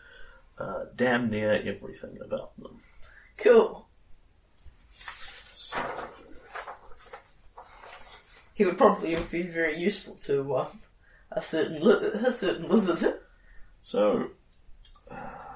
uh, 0.57 0.85
damn 0.95 1.29
near 1.29 1.53
everything 1.53 2.17
about 2.23 2.55
them. 2.59 2.77
Cool. 3.37 3.87
He 8.59 8.65
would 8.65 8.77
probably 8.77 9.15
be 9.31 9.43
very 9.43 9.79
useful 9.79 10.15
to 10.25 10.53
uh, 10.53 10.67
a 11.31 11.41
certain 11.41 11.81
li- 11.81 12.11
a 12.27 12.33
certain 12.33 12.67
lizard. 12.67 13.21
So, 13.81 14.31
uh, 15.09 15.53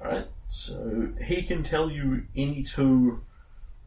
alright, 0.00 0.28
so 0.48 1.08
he 1.20 1.42
can 1.42 1.64
tell 1.64 1.90
you 1.90 2.22
any 2.36 2.62
two 2.62 3.20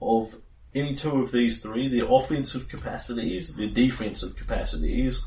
of 0.02 0.36
any 0.74 0.94
two 0.94 1.22
of 1.22 1.32
these 1.32 1.62
three, 1.62 1.88
their 1.88 2.12
offensive 2.12 2.68
capacities, 2.68 3.56
their 3.56 3.70
defensive 3.70 4.36
capacities, 4.36 5.24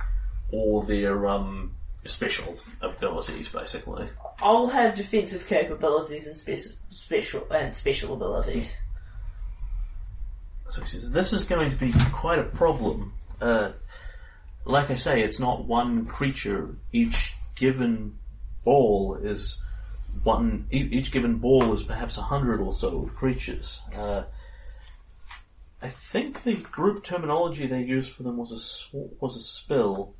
or 0.53 0.84
their 0.84 1.26
um, 1.26 1.74
special 2.05 2.59
abilities, 2.82 3.49
basically. 3.49 4.09
I'll 4.41 4.68
have 4.68 4.95
defensive 4.95 5.47
capabilities 5.47 6.26
and 6.26 6.39
special 6.39 6.72
special 6.91 7.47
and 7.51 7.74
special 7.74 8.14
abilities. 8.14 8.76
So 10.68 10.82
he 10.82 10.86
says, 10.86 11.11
this 11.11 11.32
is 11.32 11.45
going 11.45 11.70
to 11.70 11.76
be 11.76 11.93
quite 12.12 12.39
a 12.39 12.45
problem. 12.45 13.14
Uh, 13.41 13.72
like 14.64 14.91
I 14.91 14.97
say, 14.97 15.22
it's 15.22 15.41
not 15.41 15.64
one 15.64 16.05
creature. 16.07 16.76
Each 16.93 17.32
given 17.55 18.18
ball 18.64 19.18
is 19.20 19.61
one, 20.22 20.66
each 20.70 21.11
given 21.11 21.36
ball 21.36 21.72
is 21.72 21.82
perhaps 21.82 22.18
a 22.18 22.22
hundred 22.22 22.61
or 22.61 22.72
so 22.72 23.07
creatures. 23.16 23.80
Uh, 23.97 24.24
I 25.80 25.89
think 25.89 26.43
the 26.43 26.55
group 26.55 27.05
terminology 27.05 27.66
they 27.66 27.82
used 27.82 28.12
for 28.12 28.24
them 28.24 28.36
was 28.36 28.53
a 28.53 28.59
sw- 28.59 29.20
was 29.20 29.36
a 29.36 29.41
spill. 29.41 30.14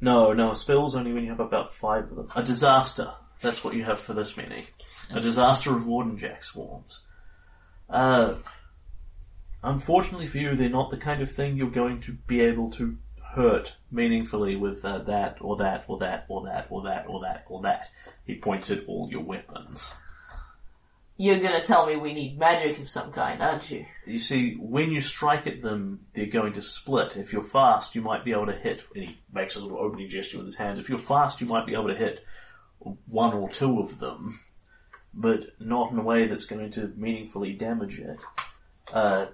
No, 0.00 0.32
no, 0.32 0.52
a 0.52 0.56
spill's 0.56 0.94
only 0.94 1.12
when 1.12 1.24
you 1.24 1.30
have 1.30 1.40
about 1.40 1.72
five 1.72 2.04
of 2.04 2.16
them. 2.16 2.28
A 2.36 2.42
disaster. 2.42 3.12
That's 3.40 3.64
what 3.64 3.74
you 3.74 3.84
have 3.84 4.00
for 4.00 4.12
this 4.14 4.36
many. 4.36 4.66
A 5.10 5.20
disaster 5.20 5.74
of 5.74 5.86
Warden 5.86 6.18
Jack 6.18 6.42
swarms. 6.42 7.00
Uh, 7.88 8.34
Unfortunately 9.62 10.26
for 10.26 10.38
you, 10.38 10.54
they're 10.54 10.70
not 10.70 10.90
the 10.90 10.96
kind 10.96 11.20
of 11.20 11.30
thing 11.30 11.56
you're 11.56 11.70
going 11.70 12.00
to 12.02 12.12
be 12.12 12.40
able 12.40 12.70
to 12.72 12.96
hurt 13.34 13.74
meaningfully 13.90 14.56
with 14.56 14.84
uh, 14.84 14.98
that 14.98 15.36
or 15.40 15.56
that 15.56 15.84
or 15.86 15.98
that 15.98 16.24
or 16.28 16.44
that 16.46 16.66
or 16.70 16.82
that 16.82 17.04
or 17.08 17.20
that 17.20 17.44
or 17.48 17.62
that. 17.62 17.90
He 18.26 18.36
points 18.36 18.70
at 18.70 18.86
all 18.86 19.08
your 19.10 19.22
weapons. 19.22 19.92
You're 21.18 21.38
gonna 21.38 21.62
tell 21.62 21.84
me 21.84 21.96
we 21.96 22.14
need 22.14 22.38
magic 22.38 22.78
of 22.78 22.88
some 22.88 23.12
kind, 23.12 23.42
aren't 23.42 23.70
you? 23.70 23.84
You 24.06 24.18
see, 24.18 24.54
when 24.54 24.90
you 24.90 25.02
strike 25.02 25.46
at 25.46 25.60
them, 25.60 26.06
they're 26.14 26.24
going 26.24 26.54
to 26.54 26.62
split. 26.62 27.18
If 27.18 27.34
you're 27.34 27.42
fast, 27.42 27.94
you 27.94 28.00
might 28.00 28.24
be 28.24 28.32
able 28.32 28.46
to 28.46 28.56
hit, 28.56 28.82
and 28.94 29.04
he 29.04 29.18
makes 29.30 29.54
a 29.54 29.60
little 29.60 29.78
opening 29.78 30.08
gesture 30.08 30.38
with 30.38 30.46
his 30.46 30.56
hands. 30.56 30.78
If 30.78 30.88
you're 30.88 30.96
fast, 30.96 31.42
you 31.42 31.46
might 31.46 31.66
be 31.66 31.74
able 31.74 31.88
to 31.88 31.94
hit 31.94 32.24
one 33.06 33.34
or 33.34 33.48
two 33.48 33.80
of 33.80 33.98
them, 33.98 34.40
but 35.12 35.60
not 35.60 35.92
in 35.92 35.98
a 35.98 36.02
way 36.02 36.26
that's 36.26 36.46
going 36.46 36.70
to 36.72 36.92
meaningfully 36.96 37.52
damage 37.52 37.98
it. 37.98 38.20
Uh, 38.92 39.26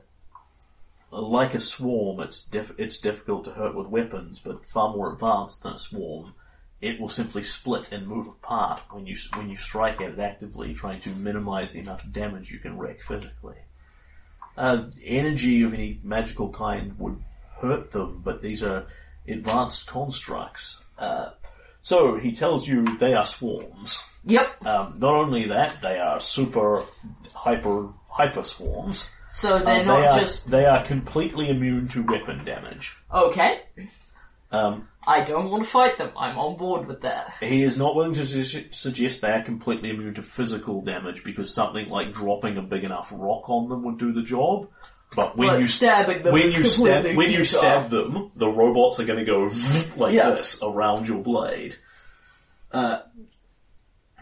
like 1.11 1.55
a 1.55 1.61
swarm, 1.61 2.21
it's 2.21 2.43
diff- 2.43 2.79
it's 2.79 2.99
difficult 2.99 3.45
to 3.45 3.53
hurt 3.53 3.75
with 3.75 3.87
weapons, 3.87 4.39
but 4.39 4.67
far 4.67 4.91
more 4.91 5.13
advanced 5.13 5.63
than 5.63 5.75
a 5.75 5.79
swarm. 5.79 6.35
It 6.81 7.01
will 7.01 7.09
simply 7.09 7.43
split 7.43 7.91
and 7.93 8.07
move 8.07 8.27
apart 8.27 8.83
when 8.91 9.07
you 9.07 9.17
when 9.35 9.49
you 9.49 9.57
strike 9.57 10.01
at 10.01 10.11
it 10.11 10.19
actively, 10.19 10.75
trying 10.75 11.01
to 11.01 11.11
minimize 11.11 11.71
the 11.71 11.81
amount 11.81 12.03
of 12.03 12.13
damage 12.13 12.51
you 12.51 12.59
can 12.59 12.77
wreak 12.77 13.03
physically. 13.03 13.57
Uh, 14.57 14.85
energy 15.05 15.63
of 15.63 15.75
any 15.75 16.01
magical 16.03 16.51
kind 16.51 16.99
would 16.99 17.23
hurt 17.61 17.91
them, 17.93 18.21
but 18.25 18.43
these 18.43 18.63
are 18.63 18.87
advanced 19.29 19.87
constructs. 19.87 20.83
Uh, 20.99 21.31
so 21.87 22.17
he 22.17 22.33
tells 22.33 22.67
you 22.67 22.99
they 22.99 23.15
are 23.15 23.25
swarms. 23.25 24.03
Yep. 24.25 24.67
Um, 24.67 24.95
not 24.99 25.15
only 25.15 25.47
that, 25.47 25.81
they 25.81 26.01
are 26.01 26.19
super 26.19 26.83
hyper 27.33 27.91
hyper 28.11 28.43
swarms. 28.43 29.09
So 29.31 29.61
they're 29.61 29.79
they 29.81 29.85
not 29.85 30.07
are 30.07 30.19
just 30.19 30.51
they 30.51 30.65
are 30.67 30.83
completely 30.85 31.49
immune 31.49 31.87
to 31.91 32.03
weapon 32.03 32.45
damage. 32.45 32.93
okay. 33.15 33.61
Um, 34.51 34.89
I 35.07 35.21
don't 35.23 35.49
want 35.49 35.63
to 35.63 35.71
fight 35.71 35.97
them. 35.97 36.11
I'm 36.19 36.37
on 36.39 36.57
board 36.57 36.89
with 36.89 37.03
that. 37.03 37.35
he 37.39 37.63
is 37.63 37.77
not 37.77 37.95
willing 37.95 38.15
to 38.15 38.27
su- 38.27 38.65
suggest 38.73 39.21
they 39.21 39.31
are 39.31 39.43
completely 39.43 39.91
immune 39.91 40.15
to 40.15 40.23
physical 40.23 40.83
damage 40.83 41.23
because 41.23 41.55
something 41.55 41.89
like 41.89 42.13
dropping 42.13 42.57
a 42.57 42.63
big 42.63 42.83
enough 42.83 43.13
rock 43.15 43.49
on 43.49 43.69
them 43.69 43.85
would 43.85 43.99
do 43.99 44.13
the 44.13 44.23
job. 44.23 44.69
But 45.15 45.37
when 45.37 45.61
you 45.61 45.67
stabbing 45.67 46.23
them 46.23 46.33
when 46.33 46.51
you 46.51 46.65
stab 46.65 47.05
when 47.17 47.31
you 47.31 47.45
stab 47.45 47.91
them, 47.91 48.31
the 48.37 48.49
robots 48.49 48.99
are 49.01 49.05
going 49.05 49.19
to 49.19 49.25
go 49.25 49.51
like 49.97 50.13
Yeah. 50.15 50.31
this 50.31 50.59
around 50.63 51.07
your 51.09 51.23
blade. 51.23 51.77
Uh, 52.73 53.01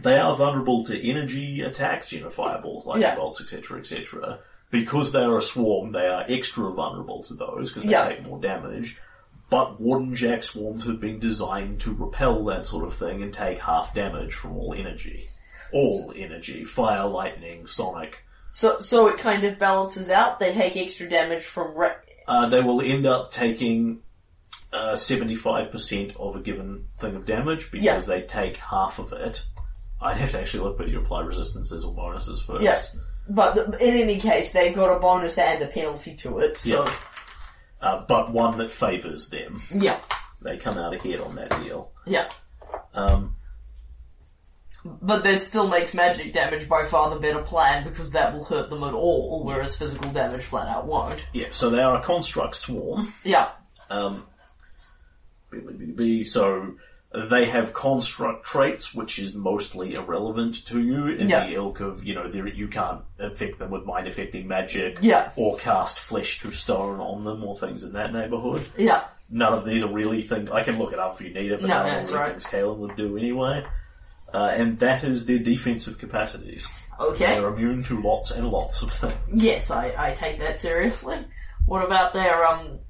they 0.03 0.19
are 0.19 0.35
vulnerable 0.35 0.85
to 0.85 1.09
energy 1.11 1.63
attacks, 1.63 2.13
you 2.13 2.21
know, 2.21 2.31
fireballs, 2.31 2.85
lightning 2.87 3.03
Yeah. 3.09 3.15
bolts, 3.17 3.41
etc., 3.41 3.79
etc. 3.79 4.39
Because 4.71 5.13
they 5.13 5.21
are 5.21 5.37
a 5.39 5.43
swarm, 5.43 5.91
they 5.91 6.07
are 6.07 6.25
extra 6.29 6.71
vulnerable 6.73 7.23
to 7.25 7.35
those 7.35 7.71
because 7.71 7.85
they 7.85 7.91
Yeah. 7.93 8.09
take 8.09 8.23
more 8.25 8.39
damage. 8.41 9.01
But 9.51 9.81
Warden 9.81 10.15
Jack 10.15 10.43
swarms 10.43 10.85
have 10.87 11.01
been 11.01 11.19
designed 11.21 11.81
to 11.83 11.93
repel 11.95 12.45
that 12.47 12.67
sort 12.67 12.85
of 12.85 12.95
thing 12.95 13.23
and 13.23 13.33
take 13.33 13.59
half 13.59 13.95
damage 13.95 14.35
from 14.35 14.57
all 14.57 14.75
energy. 14.75 15.29
All 15.73 16.13
energy, 16.17 16.65
fire, 16.65 17.07
lightning, 17.07 17.67
sonic. 17.67 18.25
So 18.55 18.79
so 18.79 19.09
it 19.09 19.19
kind 19.19 19.43
of 19.43 19.59
balances 19.59 20.09
out. 20.11 20.39
They 20.39 20.53
take 20.53 20.77
extra 20.77 21.09
damage 21.09 21.43
from 21.43 21.77
re- 21.77 21.97
uh, 22.29 22.49
they 22.49 22.61
will 22.61 22.81
end 22.81 23.05
up 23.05 23.33
taking 23.33 24.01
uh, 24.73 24.93
75% 24.93 26.17
of 26.17 26.37
a 26.37 26.41
given 26.41 26.87
thing 27.01 27.17
of 27.17 27.27
damage 27.27 27.73
because 27.73 27.85
Yeah. 27.85 27.99
they 27.99 28.23
take 28.23 28.57
half 28.57 29.01
of 29.01 29.13
it. 29.13 29.45
I'd 30.01 30.17
have 30.19 30.31
to 30.31 30.41
actually 30.41 30.63
look 30.63 30.79
whether 30.79 30.91
you 30.91 31.01
apply 31.01 31.23
resistances 31.23 31.85
or 31.85 31.93
bonuses 31.93 32.41
first. 32.43 32.63
Yeah. 32.63 32.81
But 33.29 33.57
in 33.81 33.97
any 33.97 34.19
case, 34.21 34.53
they've 34.53 34.75
got 34.75 34.97
a 34.97 35.01
bonus 35.01 35.37
and 35.37 35.61
a 35.63 35.67
penalty 35.67 36.15
to 36.19 36.39
it. 36.39 36.57
So 36.59 36.85
Uh, 37.81 38.05
but 38.07 38.31
one 38.33 38.57
that 38.59 38.71
favours 38.71 39.29
them. 39.31 39.61
yeah, 39.75 39.99
They 40.43 40.59
come 40.59 40.79
out 40.79 40.95
ahead 40.95 41.21
on 41.21 41.35
that 41.35 41.51
deal. 41.61 41.91
yeah. 42.07 42.29
Um, 42.95 43.37
But 44.85 45.25
that 45.25 45.41
still 45.43 45.67
makes 45.69 45.95
magic 45.95 46.33
damage 46.35 46.69
by 46.69 46.85
far 46.85 47.09
the 47.09 47.17
better 47.19 47.41
plan 47.43 47.85
because 47.85 48.11
that 48.11 48.35
will 48.35 48.45
hurt 48.45 48.69
them 48.69 48.85
at 48.85 48.93
all, 48.93 49.43
whereas 49.43 49.77
physical 49.77 50.11
damage 50.11 50.43
flat 50.43 50.69
out 50.69 50.87
won't. 50.87 51.25
Yeah, 51.33 51.47
so 51.51 51.71
they 51.71 51.81
are 51.81 51.99
a 51.99 52.03
construct 52.03 52.55
swarm. 52.57 53.13
Yeah. 53.25 53.51
Um, 53.89 54.27
so 56.25 56.75
they 57.31 57.47
have 57.49 57.73
construct 57.73 58.45
traits, 58.45 58.95
which 58.95 59.19
is 59.19 59.35
mostly 59.35 59.95
irrelevant 59.95 60.67
to 60.67 60.81
you 60.83 61.07
in 61.07 61.29
Yeah. 61.29 61.47
the 61.47 61.55
ilk 61.55 61.81
of, 61.81 62.05
you 62.05 62.15
know, 62.15 62.27
you 62.27 62.69
can't 62.69 63.03
affect 63.19 63.59
them 63.61 63.71
with 63.71 63.85
mind 63.85 64.07
affecting 64.09 64.49
magic 64.49 64.99
Yeah. 65.01 65.31
or 65.37 65.57
cast 65.57 65.99
flesh 66.01 66.41
to 66.41 66.51
stone 66.51 66.99
on 67.01 67.25
them 67.25 67.45
or 67.45 67.57
things 67.57 67.85
in 67.85 67.93
that 67.93 68.13
neighborhood. 68.13 68.67
Yeah. 68.77 69.05
None 69.31 69.53
of 69.53 69.65
these 69.65 69.83
are 69.83 69.89
really 69.89 70.23
things, 70.23 70.51
I 70.51 70.63
can 70.63 70.79
look 70.79 70.93
it 70.93 70.99
up 70.99 71.15
if 71.21 71.27
you 71.27 71.33
need 71.33 71.53
it, 71.53 71.61
but 71.61 71.69
No, 71.69 71.77
none 71.79 71.87
of 71.87 71.93
that's 71.95 72.13
right. 72.13 72.31
things 72.31 72.45
Kalen 72.45 72.77
would 72.79 72.97
do 72.97 73.17
anyway. 73.17 73.65
Uh, 74.35 74.49
and 74.49 74.81
that 74.81 75.05
is 75.05 75.27
their 75.27 75.39
defensive 75.39 75.97
capacities. 75.99 76.69
Okay. 76.99 77.27
They're 77.27 77.47
immune 77.47 77.85
to 77.85 78.03
lots 78.03 78.33
and 78.33 78.49
lots 78.49 78.83
of 78.83 78.93
things. 78.93 79.15
Yes, 79.33 79.71
I, 79.71 79.95
I 79.97 80.13
take 80.13 80.41
that 80.41 80.59
seriously. 80.59 81.25
What 81.67 81.85
about 81.85 82.13
their, 82.13 82.45
um, 82.45 82.81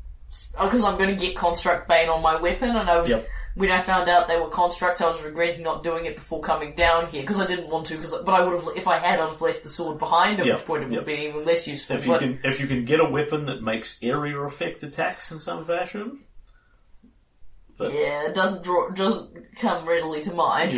because 0.52 0.84
I'm 0.84 0.96
going 0.96 1.10
to 1.10 1.16
get 1.16 1.36
Construct 1.36 1.86
Bane 1.86 2.08
on 2.08 2.22
my 2.22 2.40
weapon. 2.40 2.70
And 2.70 2.78
I 2.78 2.84
know 2.84 3.04
Yep. 3.04 3.28
when 3.56 3.70
I 3.70 3.78
found 3.78 4.08
out 4.08 4.26
they 4.26 4.40
were 4.40 4.48
Construct, 4.48 5.02
I 5.02 5.06
was 5.06 5.20
regretting 5.22 5.62
not 5.62 5.82
doing 5.82 6.06
it 6.06 6.16
before 6.16 6.40
coming 6.40 6.74
down 6.74 7.08
here, 7.08 7.20
because 7.20 7.40
I 7.40 7.46
didn't 7.46 7.68
want 7.68 7.86
to, 7.86 7.98
cause, 7.98 8.10
but 8.24 8.32
I 8.32 8.42
would 8.42 8.54
have, 8.64 8.76
if 8.76 8.88
I 8.88 8.98
had, 8.98 9.20
I'd 9.20 9.28
have 9.28 9.40
left 9.42 9.62
the 9.62 9.68
sword 9.68 9.98
behind, 9.98 10.40
at 10.40 10.46
Yep, 10.46 10.56
which 10.56 10.66
point 10.66 10.82
it 10.82 10.86
would 10.86 10.92
yep. 10.94 11.00
have 11.00 11.06
been 11.06 11.20
even 11.20 11.44
less 11.44 11.66
useful. 11.66 11.96
If 11.96 12.06
you 12.06 12.12
but, 12.12 12.20
can, 12.20 12.40
if 12.42 12.58
you 12.58 12.66
can 12.66 12.84
get 12.86 13.00
a 13.00 13.08
weapon 13.08 13.44
that 13.46 13.62
makes 13.62 13.98
area 14.02 14.38
effect 14.40 14.82
attacks 14.82 15.30
in 15.30 15.40
some 15.40 15.66
fashion, 15.66 16.20
but- 17.76 17.92
yeah, 17.92 18.26
it 18.28 18.34
doesn't 18.34 18.62
draw, 18.64 18.88
doesn't 18.90 19.56
come 19.58 19.86
readily 19.86 20.20
to 20.22 20.32
mind. 20.34 20.72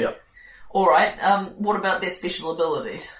Yeah. 0.76 0.82
Alright, 0.82 1.22
um, 1.22 1.46
what 1.58 1.76
about 1.76 2.00
their 2.00 2.10
special 2.10 2.52
abilities? 2.52 3.12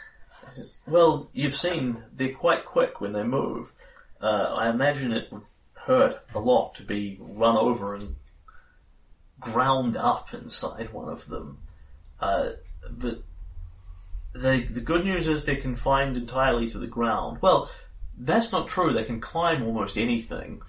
Well, 0.87 1.31
you've 1.33 1.55
seen 1.55 2.03
they're 2.15 2.33
quite 2.33 2.65
quick 2.65 3.01
when 3.01 3.13
they 3.13 3.23
move. 3.23 3.73
Uh, 4.21 4.55
I 4.57 4.71
imagine 4.71 5.13
it 5.13 5.31
would 5.31 5.43
hurt 5.75 6.21
a 6.35 6.41
lot 6.41 6.75
to 6.77 6.83
be 6.83 7.19
run 7.21 7.57
over 7.57 7.95
and 7.95 8.17
ground 9.41 9.97
up 9.97 10.33
inside 10.35 10.93
one 10.93 11.09
of 11.09 11.27
them. 11.27 11.59
Uh, 12.21 12.51
but 12.91 13.23
they, 14.35 14.61
the 14.63 14.81
good 14.81 15.05
news 15.05 15.29
is 15.29 15.45
they're 15.45 15.57
confined 15.57 16.17
entirely 16.17 16.69
to 16.69 16.79
the 16.79 16.87
ground. 16.87 17.39
Well, 17.41 17.71
that's 18.19 18.53
not 18.53 18.69
true. 18.69 18.93
They 18.93 19.05
can 19.05 19.21
climb 19.21 19.63
almost 19.63 19.99
anything 19.99 20.63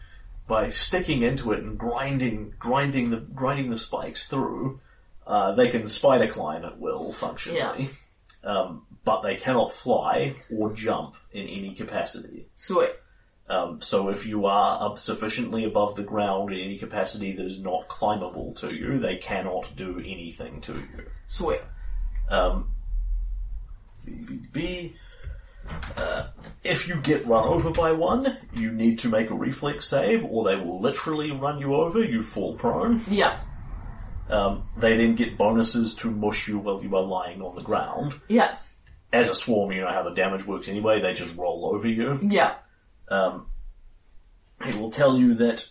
by 0.47 0.69
sticking 0.69 1.21
into 1.21 1.51
it 1.51 1.63
and 1.63 1.77
grinding, 1.77 2.53
grinding 2.59 3.09
the 3.09 3.17
grinding 3.17 3.69
the 3.69 3.77
spikes 3.77 4.27
through. 4.27 4.79
Uh, 5.27 5.51
they 5.51 5.67
can 5.67 5.87
spider 5.89 6.27
climb 6.27 6.63
at 6.63 6.79
will, 6.79 7.11
functionally 7.11 7.89
um, 8.47 8.85
but 9.03 9.21
they 9.21 9.35
cannot 9.35 9.71
fly 9.71 10.35
or 10.49 10.73
jump 10.73 11.15
in 11.31 11.47
any 11.47 11.75
capacity. 11.75 12.49
Sweet. 12.55 12.91
Um, 13.49 13.79
so 13.79 14.09
if 14.09 14.25
you 14.25 14.45
are 14.45 14.85
up 14.85 14.97
sufficiently 14.97 15.63
above 15.63 15.95
the 15.95 16.03
ground 16.03 16.51
in 16.51 16.59
any 16.59 16.77
capacity 16.77 17.33
that 17.33 17.45
is 17.45 17.59
not 17.59 17.87
climbable 17.87 18.53
to 18.55 18.73
you, 18.73 18.99
they 18.99 19.17
cannot 19.17 19.73
do 19.75 19.99
anything 19.99 20.61
to 20.61 20.73
you. 20.73 21.05
Sweet. 21.27 21.61
Um. 22.29 22.71
Uh, 25.97 26.27
if 26.63 26.87
you 26.87 26.95
get 26.95 27.25
run 27.25 27.43
over 27.43 27.71
by 27.71 27.91
one, 27.91 28.37
you 28.53 28.71
need 28.71 28.99
to 28.99 29.09
make 29.09 29.29
a 29.29 29.35
reflex 29.35 29.85
save, 29.85 30.23
or 30.23 30.45
they 30.45 30.55
will 30.55 30.79
literally 30.79 31.31
run 31.31 31.59
you 31.59 31.75
over. 31.75 32.01
You 32.01 32.23
fall 32.23 32.55
prone. 32.55 33.01
Yeah. 33.09 33.39
Um, 34.29 34.63
they 34.77 34.97
then 34.97 35.15
get 35.15 35.37
bonuses 35.37 35.95
to 35.95 36.11
mush 36.11 36.47
you 36.47 36.59
while 36.59 36.81
you 36.83 36.95
are 36.95 37.01
lying 37.03 37.41
on 37.41 37.55
the 37.55 37.61
ground. 37.61 38.19
Yeah. 38.27 38.57
as 39.13 39.29
a 39.29 39.33
swarm, 39.35 39.71
you 39.71 39.81
know 39.81 39.87
how 39.91 40.03
the 40.03 40.13
damage 40.13 40.45
works 40.45 40.67
anyway. 40.67 40.99
They 41.01 41.13
just 41.13 41.35
roll 41.37 41.71
over 41.73 41.87
you. 41.87 42.19
Yeah. 42.21 42.55
Um, 43.09 43.47
it 44.65 44.75
will 44.75 44.91
tell 44.91 45.17
you 45.17 45.35
that 45.35 45.67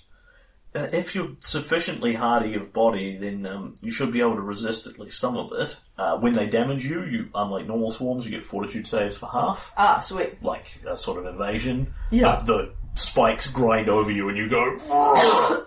uh, 0.75 0.89
if 0.93 1.15
you're 1.15 1.33
sufficiently 1.41 2.15
hardy 2.15 2.55
of 2.55 2.73
body, 2.73 3.17
then 3.19 3.45
um, 3.47 3.75
you 3.83 3.91
should 3.91 4.13
be 4.13 4.21
able 4.21 4.37
to 4.37 4.41
resist 4.43 4.87
at 4.87 4.99
least 4.99 5.19
some 5.19 5.37
of 5.37 5.53
it. 5.59 5.77
Uh, 5.99 6.17
when 6.19 6.33
they 6.33 6.47
damage 6.47 6.85
you, 6.87 7.05
you 7.05 7.29
unlike 7.35 7.67
normal 7.67 7.91
swarms, 7.91 8.25
you 8.25 8.31
get 8.31 8.45
fortitude 8.45 8.87
saves 8.87 9.17
for 9.17 9.29
half, 9.31 9.73
Ah, 9.77 9.99
sweet. 9.99 10.43
like 10.43 10.79
a 10.87 10.97
sort 10.97 11.19
of 11.19 11.35
evasion. 11.35 11.93
Yeah. 12.11 12.23
But 12.37 12.47
the 12.47 12.73
spikes 12.95 13.49
grind 13.49 13.89
over 13.91 14.11
you, 14.11 14.29
and 14.31 14.39
you 14.39 14.49
go. 14.49 15.67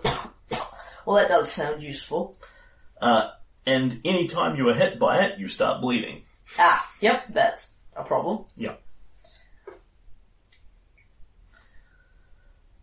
Well, 1.06 1.16
that 1.16 1.28
does 1.28 1.50
sound 1.50 1.82
useful. 1.82 2.36
Uh, 3.00 3.30
and 3.66 4.00
any 4.04 4.26
time 4.26 4.56
you 4.56 4.68
are 4.68 4.74
hit 4.74 4.98
by 4.98 5.18
it, 5.24 5.38
you 5.38 5.48
start 5.48 5.80
bleeding. 5.80 6.22
Ah, 6.58 6.86
yep, 7.00 7.24
that's 7.30 7.74
a 7.96 8.02
problem. 8.04 8.44
Yeah. 8.56 8.74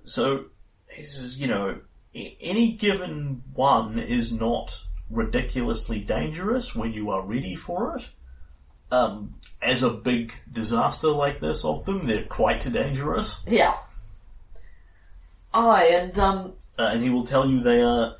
So, 0.05 0.45
he 0.89 1.03
says, 1.03 1.37
you 1.37 1.47
know, 1.47 1.79
any 2.13 2.71
given 2.73 3.43
one 3.53 3.99
is 3.99 4.31
not 4.31 4.83
ridiculously 5.09 5.99
dangerous 5.99 6.75
when 6.75 6.93
you 6.93 7.11
are 7.11 7.21
ready 7.21 7.55
for 7.55 7.97
it. 7.97 8.09
Um, 8.89 9.35
as 9.61 9.83
a 9.83 9.89
big 9.89 10.33
disaster 10.51 11.09
like 11.09 11.41
this 11.41 11.65
of 11.65 11.85
them, 11.85 12.03
they're 12.03 12.23
quite 12.23 12.71
dangerous. 12.71 13.41
Yeah. 13.45 13.75
Aye, 15.53 15.89
and, 15.91 16.17
um, 16.19 16.53
Uh, 16.79 16.83
and 16.83 17.03
he 17.03 17.09
will 17.09 17.25
tell 17.25 17.49
you 17.49 17.61
they 17.61 17.81
are 17.81 18.15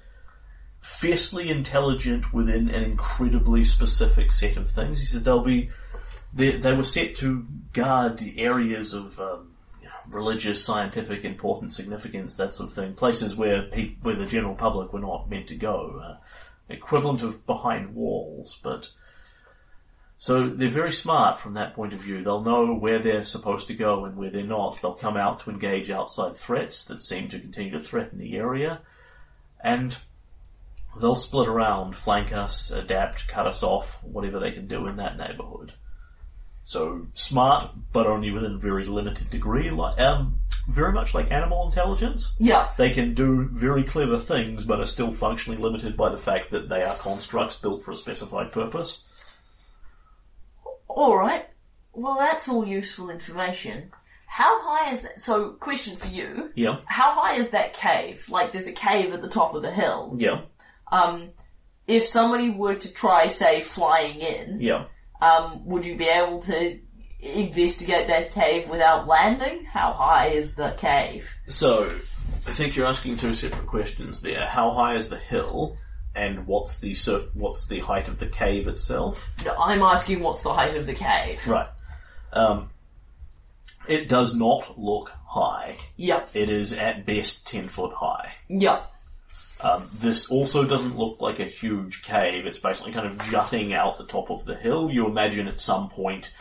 fiercely 0.88 1.50
intelligent 1.50 2.34
within 2.34 2.70
an 2.70 2.84
incredibly 2.84 3.64
specific 3.64 4.32
set 4.32 4.56
of 4.56 4.72
things. 4.72 5.00
He 5.00 5.06
said 5.06 5.26
they'll 5.26 5.44
be, 5.44 5.70
they, 6.34 6.58
they 6.58 6.74
were 6.74 6.84
set 6.84 7.18
to 7.18 7.46
guard 7.74 8.18
the 8.18 8.40
areas 8.40 8.94
of 8.94 9.20
um, 9.20 9.52
religious, 10.10 10.64
scientific, 10.64 11.26
important 11.26 11.74
significance, 11.74 12.36
that 12.38 12.54
sort 12.54 12.70
of 12.70 12.76
thing, 12.76 12.94
places 12.94 13.36
where 13.36 13.70
where 14.02 14.16
the 14.16 14.26
general 14.26 14.56
public 14.56 14.94
were 14.94 15.02
not 15.02 15.30
meant 15.30 15.48
to 15.48 15.56
go, 15.56 16.02
uh, 16.04 16.16
equivalent 16.70 17.22
of 17.22 17.46
behind 17.46 17.94
walls, 17.94 18.58
but. 18.64 18.90
So 20.20 20.50
they're 20.50 20.70
very 20.70 20.94
smart 20.94 21.40
from 21.40 21.54
that 21.54 21.76
point 21.76 21.94
of 21.94 22.00
view. 22.00 22.24
They'll 22.24 22.42
know 22.42 22.74
where 22.74 22.98
they're 22.98 23.22
supposed 23.22 23.68
to 23.68 23.76
go 23.76 24.06
and 24.06 24.16
where 24.16 24.32
they're 24.32 24.42
not. 24.42 24.82
They'll 24.82 24.96
come 24.96 25.16
out 25.16 25.42
to 25.42 25.52
engage 25.52 25.92
outside 25.92 26.36
threats 26.36 26.86
that 26.86 27.02
seem 27.02 27.30
to 27.30 27.40
continue 27.40 27.74
to 27.74 27.80
threaten 27.80 28.18
the 28.18 28.36
area. 28.36 28.82
And 29.64 29.96
they'll 31.00 31.16
split 31.16 31.48
around, 31.48 31.96
flank 31.96 32.34
us, 32.34 32.72
adapt, 32.72 33.28
cut 33.28 33.48
us 33.48 33.64
off, 33.64 34.02
whatever 34.04 34.40
they 34.40 34.52
can 34.52 34.68
do 34.68 34.88
in 34.88 34.98
that 34.98 35.18
neighborhood. 35.18 35.74
So 36.64 37.08
smart, 37.14 37.70
but 37.94 38.08
only 38.08 38.30
within 38.32 38.56
a 38.56 38.58
very 38.58 38.84
limited 38.86 39.30
degree, 39.30 39.70
like, 39.70 39.98
um, 40.00 40.40
very 40.68 40.92
much 40.92 41.14
like 41.14 41.32
animal 41.32 41.66
intelligence. 41.66 42.34
yeah. 42.40 42.70
They 42.78 42.90
can 42.90 43.14
do 43.14 43.48
very 43.54 43.84
clever 43.86 44.20
things, 44.20 44.66
but 44.66 44.82
are 44.82 44.86
still 44.86 45.14
functionally 45.14 45.62
limited 45.62 45.96
by 45.96 46.10
the 46.10 46.18
fact 46.18 46.50
that 46.52 46.68
they 46.68 46.84
are 46.84 46.96
constructs 46.96 47.56
built 47.56 47.84
for 47.84 47.92
a 47.92 47.96
specified 47.96 48.52
purpose. 48.52 49.06
Alright. 50.90 51.46
Well, 51.94 52.18
that's 52.20 52.48
all 52.50 52.68
useful 52.68 53.10
information. 53.10 53.92
How 54.28 54.60
high 54.62 54.92
is 54.92 55.04
that? 55.04 55.20
So, 55.22 55.52
question 55.52 55.96
for 55.96 56.08
you. 56.08 56.52
Yeah, 56.56 56.80
How 56.86 57.12
high 57.14 57.36
is 57.36 57.50
that 57.52 57.74
cave? 57.74 58.28
Like, 58.30 58.52
there's 58.52 58.68
a 58.68 58.74
cave 58.74 59.14
at 59.14 59.22
the 59.22 59.30
top 59.30 59.56
of 59.56 59.62
the 59.62 59.72
hill. 59.72 60.16
yeah, 60.20 60.42
Um, 60.92 61.30
if 61.88 62.08
somebody 62.08 62.50
were 62.50 62.76
to 62.76 62.94
try, 62.94 63.28
say, 63.28 63.62
flying 63.62 64.20
in, 64.20 64.62
yeah. 64.62 64.86
um, 65.22 65.66
would 65.66 65.86
you 65.86 65.96
be 65.96 66.08
able 66.08 66.42
to 66.42 66.80
investigate 67.20 68.08
that 68.08 68.32
cave 68.32 68.70
without 68.70 69.08
landing? 69.08 69.66
How 69.66 69.94
high 69.94 70.28
is 70.28 70.54
the 70.54 70.72
cave? 70.78 71.30
So, 71.48 71.92
I 72.46 72.52
think 72.52 72.76
you're 72.76 72.86
asking 72.86 73.18
two 73.18 73.34
separate 73.34 73.68
questions 73.68 74.22
there. 74.22 74.48
How 74.48 74.72
high 74.72 74.96
is 74.96 75.10
the 75.10 75.18
hill, 75.18 75.78
and 76.16 76.46
what's 76.46 76.80
the 76.80 76.94
surf- 76.94 77.34
what's 77.34 77.68
the 77.68 77.80
height 77.80 78.08
of 78.08 78.20
the 78.20 78.28
cave 78.28 78.68
itself? 78.68 79.30
No, 79.46 79.56
I'm 79.58 79.82
asking 79.82 80.20
what's 80.22 80.42
the 80.42 80.54
height 80.54 80.76
of 80.76 80.86
the 80.86 80.94
cave. 80.94 81.46
Right. 81.48 81.68
Um, 82.34 82.70
it 83.88 84.10
does 84.10 84.36
not 84.36 84.78
look 84.78 85.12
high. 85.26 85.78
Yep. 85.96 86.30
It 86.34 86.50
is 86.50 86.74
at 86.74 87.06
best 87.06 87.48
ten 87.48 87.68
foot 87.68 87.94
high. 87.94 88.34
Yep. 88.50 88.92
Um, 89.62 89.90
this 89.94 90.30
also 90.30 90.64
doesn't 90.64 90.98
look 90.98 91.20
like 91.20 91.40
a 91.40 91.46
huge 91.46 92.04
cave. 92.04 92.46
It's 92.46 92.60
basically 92.60 92.92
kind 92.92 93.08
of 93.08 93.20
jutting 93.30 93.74
out 93.74 93.98
the 93.98 94.06
top 94.06 94.30
of 94.30 94.46
the 94.46 94.56
hill. 94.56 94.90
You 94.92 95.08
imagine 95.08 95.48
at 95.48 95.60
some 95.60 95.90
point 95.90 96.32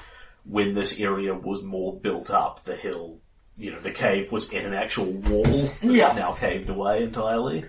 when 0.45 0.75
this 0.75 1.01
area 1.01 1.35
was 1.35 1.63
more 1.63 1.99
built 1.99 2.31
up, 2.31 2.63
the 2.65 2.77
hill, 2.77 3.19
you 3.57 3.71
know, 3.73 3.81
the 3.81 3.91
cave 3.91 4.31
was 4.31 4.53
in 4.53 4.67
an 4.67 4.75
actual 4.75 5.07
wall 5.13 5.71
Yeah. 5.81 6.13
now 6.13 6.33
caved 6.33 6.69
away 6.69 7.03
entirely. 7.05 7.65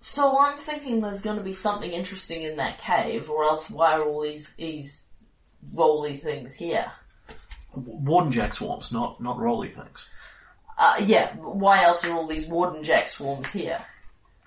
So 0.00 0.38
I'm 0.38 0.56
thinking 0.56 1.00
there's 1.00 1.20
going 1.22 1.36
to 1.36 1.42
be 1.42 1.52
something 1.52 1.90
interesting 1.90 2.42
in 2.42 2.56
that 2.56 2.78
cave, 2.78 3.28
or 3.28 3.44
else 3.44 3.68
why 3.68 3.92
are 3.92 4.02
all 4.02 4.22
these 4.22 4.54
these 4.54 5.04
rolly 5.74 6.16
things 6.16 6.54
here? 6.54 6.90
Warden 7.74 8.32
Jack 8.32 8.54
swarms, 8.54 8.92
not 8.92 9.20
not 9.20 9.38
rolly 9.38 9.68
things. 9.68 10.08
Uh, 10.80 10.96
yeah, 11.04 11.36
why 11.36 11.84
else 11.84 12.06
are 12.06 12.12
all 12.14 12.26
these 12.26 12.46
warden 12.46 12.82
jack 12.82 13.06
swarms 13.06 13.52
here? 13.52 13.84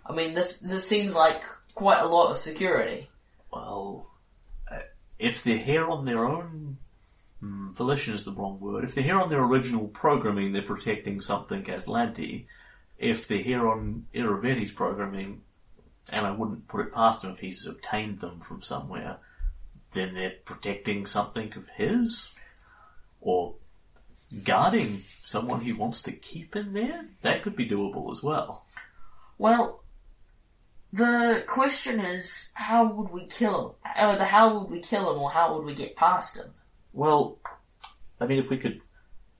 I 0.04 0.14
mean, 0.14 0.34
this 0.34 0.58
this 0.58 0.88
seems 0.88 1.14
like 1.14 1.44
quite 1.76 2.02
a 2.02 2.08
lot 2.08 2.32
of 2.32 2.40
security. 2.40 3.08
well, 3.52 4.08
uh, 4.70 4.80
if 5.20 5.44
they're 5.44 5.56
here 5.56 5.88
on 5.88 6.06
their 6.06 6.26
own, 6.26 6.80
hmm, 7.40 7.72
volition 7.74 8.16
is 8.16 8.26
the 8.26 8.32
wrong 8.32 8.60
word. 8.60 8.84
If 8.84 8.96
they're 8.96 9.04
here 9.04 9.20
on 9.20 9.30
their 9.30 9.44
original 9.44 9.88
programming, 9.88 10.54
they're 10.54 10.64
protecting 10.64 11.22
something 11.22 11.66
Aslanti. 11.66 12.48
If 12.98 13.28
they're 13.28 13.38
here 13.38 13.70
on 13.70 14.08
Irovetti's 14.16 14.72
programming, 14.72 15.44
and 16.12 16.26
I 16.26 16.32
wouldn't 16.32 16.68
put 16.68 16.88
it 16.88 16.94
past 16.94 17.24
him 17.24 17.30
if 17.30 17.40
he's 17.40 17.68
obtained 17.68 18.22
them 18.22 18.40
from 18.40 18.60
somewhere, 18.62 19.18
then 19.92 20.16
they're 20.16 20.34
protecting 20.46 21.06
something 21.06 21.54
of 21.56 21.70
his? 21.70 22.30
Or 23.22 23.54
guarding 24.44 25.02
someone 25.26 25.62
he 25.62 25.74
wants 25.74 26.04
to 26.04 26.12
keep 26.12 26.56
in 26.56 26.74
there? 26.74 27.06
That 27.22 27.44
could 27.44 27.56
be 27.56 27.70
doable 27.70 28.12
as 28.12 28.24
well. 28.24 28.66
Well, 29.38 29.84
the 30.92 31.44
question 31.48 32.00
is, 32.00 32.50
how 32.54 32.86
would 32.86 33.12
we 33.12 33.26
kill 33.28 33.70
him? 33.84 33.92
Either 33.96 34.26
how 34.26 34.60
would 34.60 34.70
we 34.70 34.80
kill 34.82 35.12
him, 35.12 35.20
or 35.20 35.32
how 35.32 35.56
would 35.56 35.66
we 35.66 35.74
get 35.74 35.96
past 35.96 36.38
him? 36.38 36.52
Well, 36.94 37.40
I 38.20 38.28
mean, 38.28 38.40
if 38.40 38.50
we 38.50 38.58
could, 38.58 38.82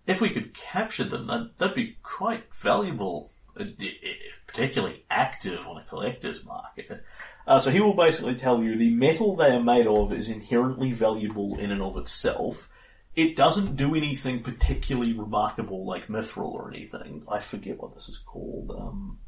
if 0.08 0.20
we 0.20 0.30
could 0.30 0.54
capture 0.54 1.04
them, 1.04 1.28
that, 1.28 1.58
that'd 1.58 1.76
be 1.76 1.98
quite 2.02 2.54
valuable, 2.56 3.32
uh, 3.60 3.66
d- 3.66 4.00
uh, 4.04 4.10
particularly 4.48 5.06
active 5.10 5.68
on 5.68 5.78
a 5.78 5.84
collector's 5.84 6.44
market. 6.44 7.04
Uh, 7.46 7.60
so 7.60 7.70
he 7.70 7.80
will 7.80 7.94
basically 7.94 8.36
tell 8.36 8.64
you 8.64 8.76
the 8.76 8.90
metal 8.90 9.36
they 9.36 9.52
are 9.52 9.64
made 9.64 9.86
of 9.86 10.12
is 10.12 10.30
inherently 10.30 10.92
valuable 10.92 11.58
in 11.60 11.72
and 11.72 11.82
of 11.82 11.98
itself. 11.98 12.70
It 13.16 13.36
doesn't 13.36 13.76
do 13.76 13.94
anything 13.96 14.42
particularly 14.42 15.14
remarkable 15.14 15.86
like 15.86 16.08
mithril 16.08 16.52
or 16.52 16.70
anything. 16.74 17.24
I 17.32 17.40
forget 17.40 17.80
what 17.80 17.94
this 17.94 18.10
is 18.10 18.18
called. 18.18 18.72
Um, 18.72 19.20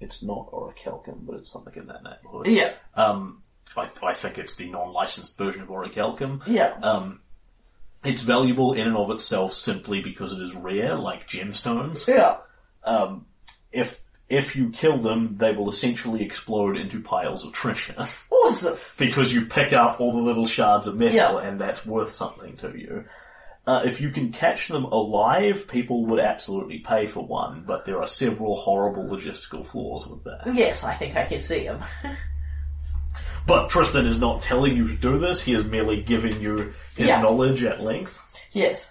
it's 0.00 0.22
not 0.22 0.50
orichalcum, 0.52 1.24
but 1.26 1.36
it's 1.36 1.50
something 1.50 1.72
in 1.74 1.86
that 1.86 2.02
neighborhood. 2.02 2.46
Yeah, 2.46 2.72
Um, 2.94 3.42
I, 3.76 3.88
I 4.02 4.12
think 4.12 4.36
it's 4.38 4.56
the 4.56 4.68
non-licensed 4.68 5.38
version 5.38 5.62
of 5.62 5.68
orichalcum. 5.68 6.42
yeah, 6.46 6.74
Um, 6.82 7.20
it's 8.04 8.20
valuable 8.20 8.74
in 8.74 8.86
and 8.86 8.96
of 8.98 9.10
itself 9.10 9.54
simply 9.54 10.02
because 10.02 10.32
it 10.32 10.42
is 10.42 10.54
rare, 10.54 10.94
like 10.96 11.26
gemstones. 11.26 12.06
yeah. 12.06 12.38
Um, 12.84 13.24
if 13.72 13.98
if 14.28 14.56
you 14.56 14.70
kill 14.70 14.98
them, 14.98 15.36
they 15.38 15.52
will 15.52 15.68
essentially 15.68 16.22
explode 16.22 16.76
into 16.76 17.00
piles 17.00 17.44
of 17.44 17.52
treasure 17.52 18.06
Awesome. 18.32 18.76
because 18.96 19.32
you 19.32 19.46
pick 19.46 19.72
up 19.72 20.00
all 20.00 20.12
the 20.12 20.18
little 20.22 20.46
shards 20.46 20.86
of 20.86 20.96
metal, 20.96 21.14
Yeah. 21.16 21.38
and 21.40 21.60
that's 21.60 21.84
worth 21.86 22.10
something 22.10 22.56
to 22.58 22.68
you. 22.76 23.04
Uh, 23.66 23.82
if 23.86 24.00
you 24.00 24.10
can 24.10 24.30
catch 24.30 24.68
them 24.68 24.84
alive, 24.84 25.66
people 25.68 26.04
would 26.06 26.20
absolutely 26.20 26.80
pay 26.80 27.06
for 27.06 27.24
one, 27.26 27.64
but 27.66 27.84
there 27.86 27.98
are 28.00 28.06
several 28.06 28.56
horrible 28.56 29.04
logistical 29.04 29.64
flaws 29.66 30.06
with 30.06 30.22
that. 30.24 30.42
Yes, 30.54 30.84
I 30.84 30.92
think 30.94 31.16
I 31.16 31.24
can 31.24 31.40
see 31.42 31.64
them. 31.64 31.82
But 33.46 33.68
Tristram 33.68 34.06
is 34.06 34.18
not 34.18 34.40
telling 34.42 34.74
you 34.76 34.88
to 34.88 34.94
do 34.94 35.18
this, 35.18 35.42
he 35.42 35.54
is 35.54 35.64
merely 35.64 36.00
giving 36.00 36.40
you 36.40 36.72
his 36.96 37.08
Yeah. 37.08 37.20
knowledge 37.20 37.62
at 37.62 37.80
length. 37.82 38.18
Yes. 38.52 38.90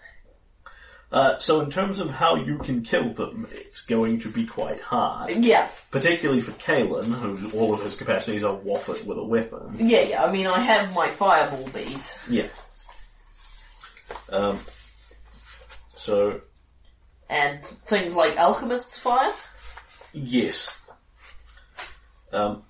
Uh, 1.14 1.38
so 1.38 1.62
in 1.62 1.70
terms 1.70 2.00
of 2.00 2.10
how 2.10 2.36
you 2.36 2.58
can 2.58 2.82
kill 2.82 3.14
them, 3.14 3.48
it's 3.52 3.82
going 3.82 4.20
to 4.20 4.30
be 4.30 4.48
quite 4.48 4.80
hard. 4.82 5.30
Yeah. 5.30 5.68
Particularly 5.92 6.42
for 6.42 6.52
Kalen, 6.54 7.06
who 7.06 7.52
all 7.56 7.72
of 7.72 7.84
his 7.84 7.96
capacities 7.96 8.44
are 8.44 8.58
waffled 8.58 9.06
with 9.06 9.20
a 9.20 9.24
weapon. 9.24 9.76
Yeah, 9.78 10.02
yeah. 10.02 10.24
I 10.26 10.32
mean, 10.32 10.48
I 10.48 10.60
have 10.60 10.92
my 10.96 11.08
fireball 11.10 11.68
beads. 11.70 12.18
Yeah. 12.28 12.48
Um, 14.30 14.60
so, 15.96 16.42
And 17.30 17.64
things 17.86 18.16
like 18.16 18.36
alchemist's 18.38 18.98
fire. 18.98 19.32
yes. 20.14 20.76
Um, 22.32 22.64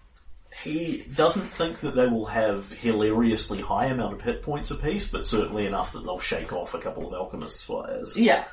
he 0.63 1.05
doesn't 1.15 1.47
think 1.47 1.81
that 1.81 1.95
they 1.95 2.07
will 2.07 2.25
have 2.27 2.71
hilariously 2.71 3.61
high 3.61 3.87
amount 3.87 4.13
of 4.13 4.21
hit 4.21 4.41
points 4.41 4.71
apiece, 4.71 5.07
but 5.07 5.25
certainly 5.25 5.65
enough 5.65 5.91
that 5.91 6.03
they'll 6.03 6.19
shake 6.19 6.53
off 6.53 6.73
a 6.73 6.79
couple 6.79 7.07
of 7.07 7.13
alchemist's 7.13 7.63
fires. 7.63 8.17
Yeah. 8.17 8.45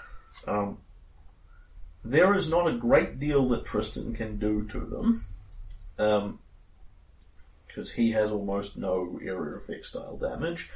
Um, 0.46 0.78
there 2.04 2.34
is 2.34 2.50
not 2.50 2.66
a 2.66 2.72
great 2.72 3.18
deal 3.18 3.48
that 3.50 3.64
Tristram 3.64 4.14
can 4.14 4.38
do 4.38 4.66
to 4.68 4.80
them, 4.80 5.24
because 7.66 7.92
he 7.92 8.12
has 8.12 8.32
almost 8.32 8.76
no 8.76 9.18
area 9.22 9.56
effect 9.56 9.86
style 9.86 10.16
damage. 10.16 10.70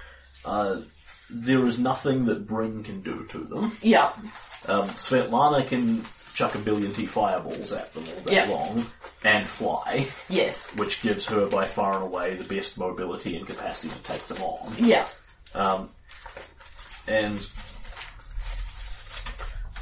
Uh, 0.45 0.83
there 1.31 1.65
is 1.67 1.79
nothing 1.79 2.27
that 2.27 2.47
Bryn 2.47 2.85
can 2.85 3.01
do 3.01 3.27
to 3.31 3.39
them. 3.39 3.73
Yeah. 3.83 4.13
Um, 4.67 4.89
Svetlana 4.91 5.67
can 5.67 6.05
chuck 6.35 6.55
a 6.55 6.59
billion 6.59 6.93
T 6.93 7.07
fireballs 7.07 7.73
at 7.73 7.95
them 7.95 8.05
all 8.15 8.21
day 8.25 8.35
Yeah. 8.35 8.47
long 8.49 8.85
and 9.23 9.47
fly, 9.47 10.07
Yes. 10.29 10.67
which 10.77 11.01
gives 11.01 11.27
her 11.27 11.47
by 11.47 11.67
far 11.67 11.95
and 11.95 12.03
away 12.05 12.35
the 12.35 12.45
best 12.45 12.77
mobility 12.77 13.37
and 13.37 13.47
capacity 13.47 13.95
to 13.95 14.03
take 14.03 14.27
them 14.27 14.43
on. 14.43 14.75
Yeah. 14.79 15.07
Um, 15.55 15.89
and 17.07 17.47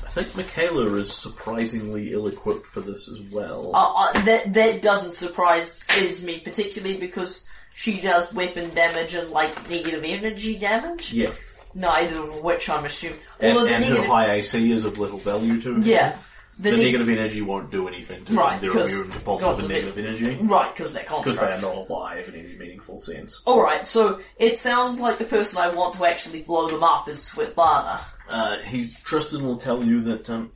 I 0.05 0.09
think 0.15 0.37
Michaela 0.37 0.95
is 0.97 1.11
surprisingly 1.13 2.13
ill-equipped 2.13 2.67
for 2.67 2.81
this 2.81 3.09
as 3.09 3.21
well. 3.33 3.71
Uh, 3.75 4.11
uh, 4.11 4.23
that 4.25 4.53
that 4.53 4.83
doesn't 4.83 5.15
surprise 5.15 5.87
is 5.97 6.23
me 6.23 6.39
particularly 6.41 6.99
because 6.99 7.47
she 7.75 7.99
does 8.01 8.31
weapon 8.35 8.75
damage 8.75 9.15
and 9.15 9.31
like 9.31 9.71
negative 9.71 10.05
energy 10.05 10.59
damage. 10.59 11.13
yeah, 11.15 11.31
Neither 11.75 12.17
of 12.25 12.43
which 12.43 12.69
I'm 12.69 12.85
assuming. 12.85 13.19
and, 13.41 13.53
Although 13.57 13.71
the 13.71 13.75
and 13.77 13.85
her 13.87 13.91
negative, 13.93 14.11
high 14.11 14.33
AC 14.33 14.71
is 14.71 14.85
of 14.85 14.99
little 14.99 15.17
value 15.19 15.59
to 15.63 15.75
her. 15.77 15.81
yeah, 15.81 16.19
the, 16.63 16.71
The 16.71 16.77
neg- 16.77 16.87
negative 16.87 17.09
energy 17.09 17.43
won't 17.43 17.71
do 17.71 17.89
anything 17.89 18.25
to 18.27 18.35
Right, 18.35 18.61
them. 18.61 18.73
They're 18.73 18.85
immune 18.87 19.11
to 19.11 19.21
positive 19.21 19.71
negative 19.71 19.99
energy. 19.99 20.35
right 20.43 20.75
because 20.75 20.93
they're 20.95 21.03
Because 21.05 21.37
they 21.37 21.47
are 21.47 21.61
not 21.61 21.89
alive 21.91 22.29
in 22.29 22.35
any 22.37 22.57
meaningful 22.57 22.99
sense. 22.99 23.43
Alright, 23.47 23.87
so 23.87 24.21
it 24.39 24.59
sounds 24.59 24.99
like 25.01 25.19
the 25.19 25.25
person 25.25 25.59
I 25.59 25.69
want 25.69 25.95
to 25.97 26.05
actually 26.05 26.43
blow 26.43 26.69
them 26.69 26.83
up 26.83 27.09
is 27.09 27.19
Svetlana. 27.35 28.01
Uh, 28.29 28.59
he, 28.63 28.89
Tristram 29.05 29.45
will 29.45 29.57
tell 29.59 29.85
you 29.85 30.01
that, 30.03 30.31
um, 30.31 30.53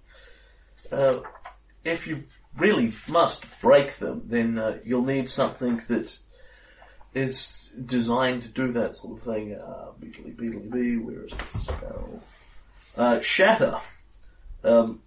uh, 0.92 1.18
if 1.84 2.06
you 2.06 2.24
really 2.56 2.92
must 3.08 3.44
break 3.60 3.98
them, 3.98 4.22
then, 4.26 4.58
uh, 4.58 4.78
you'll 4.84 5.04
need 5.04 5.28
something 5.28 5.82
that 5.88 6.16
is 7.14 7.72
designed 7.84 8.42
to 8.42 8.48
do 8.48 8.72
that 8.72 8.96
sort 8.96 9.18
of 9.18 9.24
thing. 9.24 9.54
Uh, 9.54 9.90
beedly 10.00 10.34
beedly 10.36 10.70
bee, 10.70 10.96
where 10.96 11.24
is 11.24 11.32
the 11.52 11.58
spell? 11.58 12.22
Uh, 12.96 13.20
shatter, 13.20 13.78
um, 14.64 15.00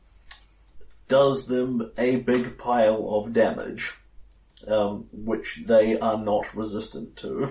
does 1.09 1.45
them 1.47 1.91
a 1.97 2.15
big 2.17 2.57
pile 2.57 3.09
of 3.09 3.33
damage, 3.33 3.93
um, 4.67 5.07
which 5.11 5.63
they 5.67 5.99
are 5.99 6.17
not 6.17 6.55
resistant 6.55 7.17
to. 7.17 7.49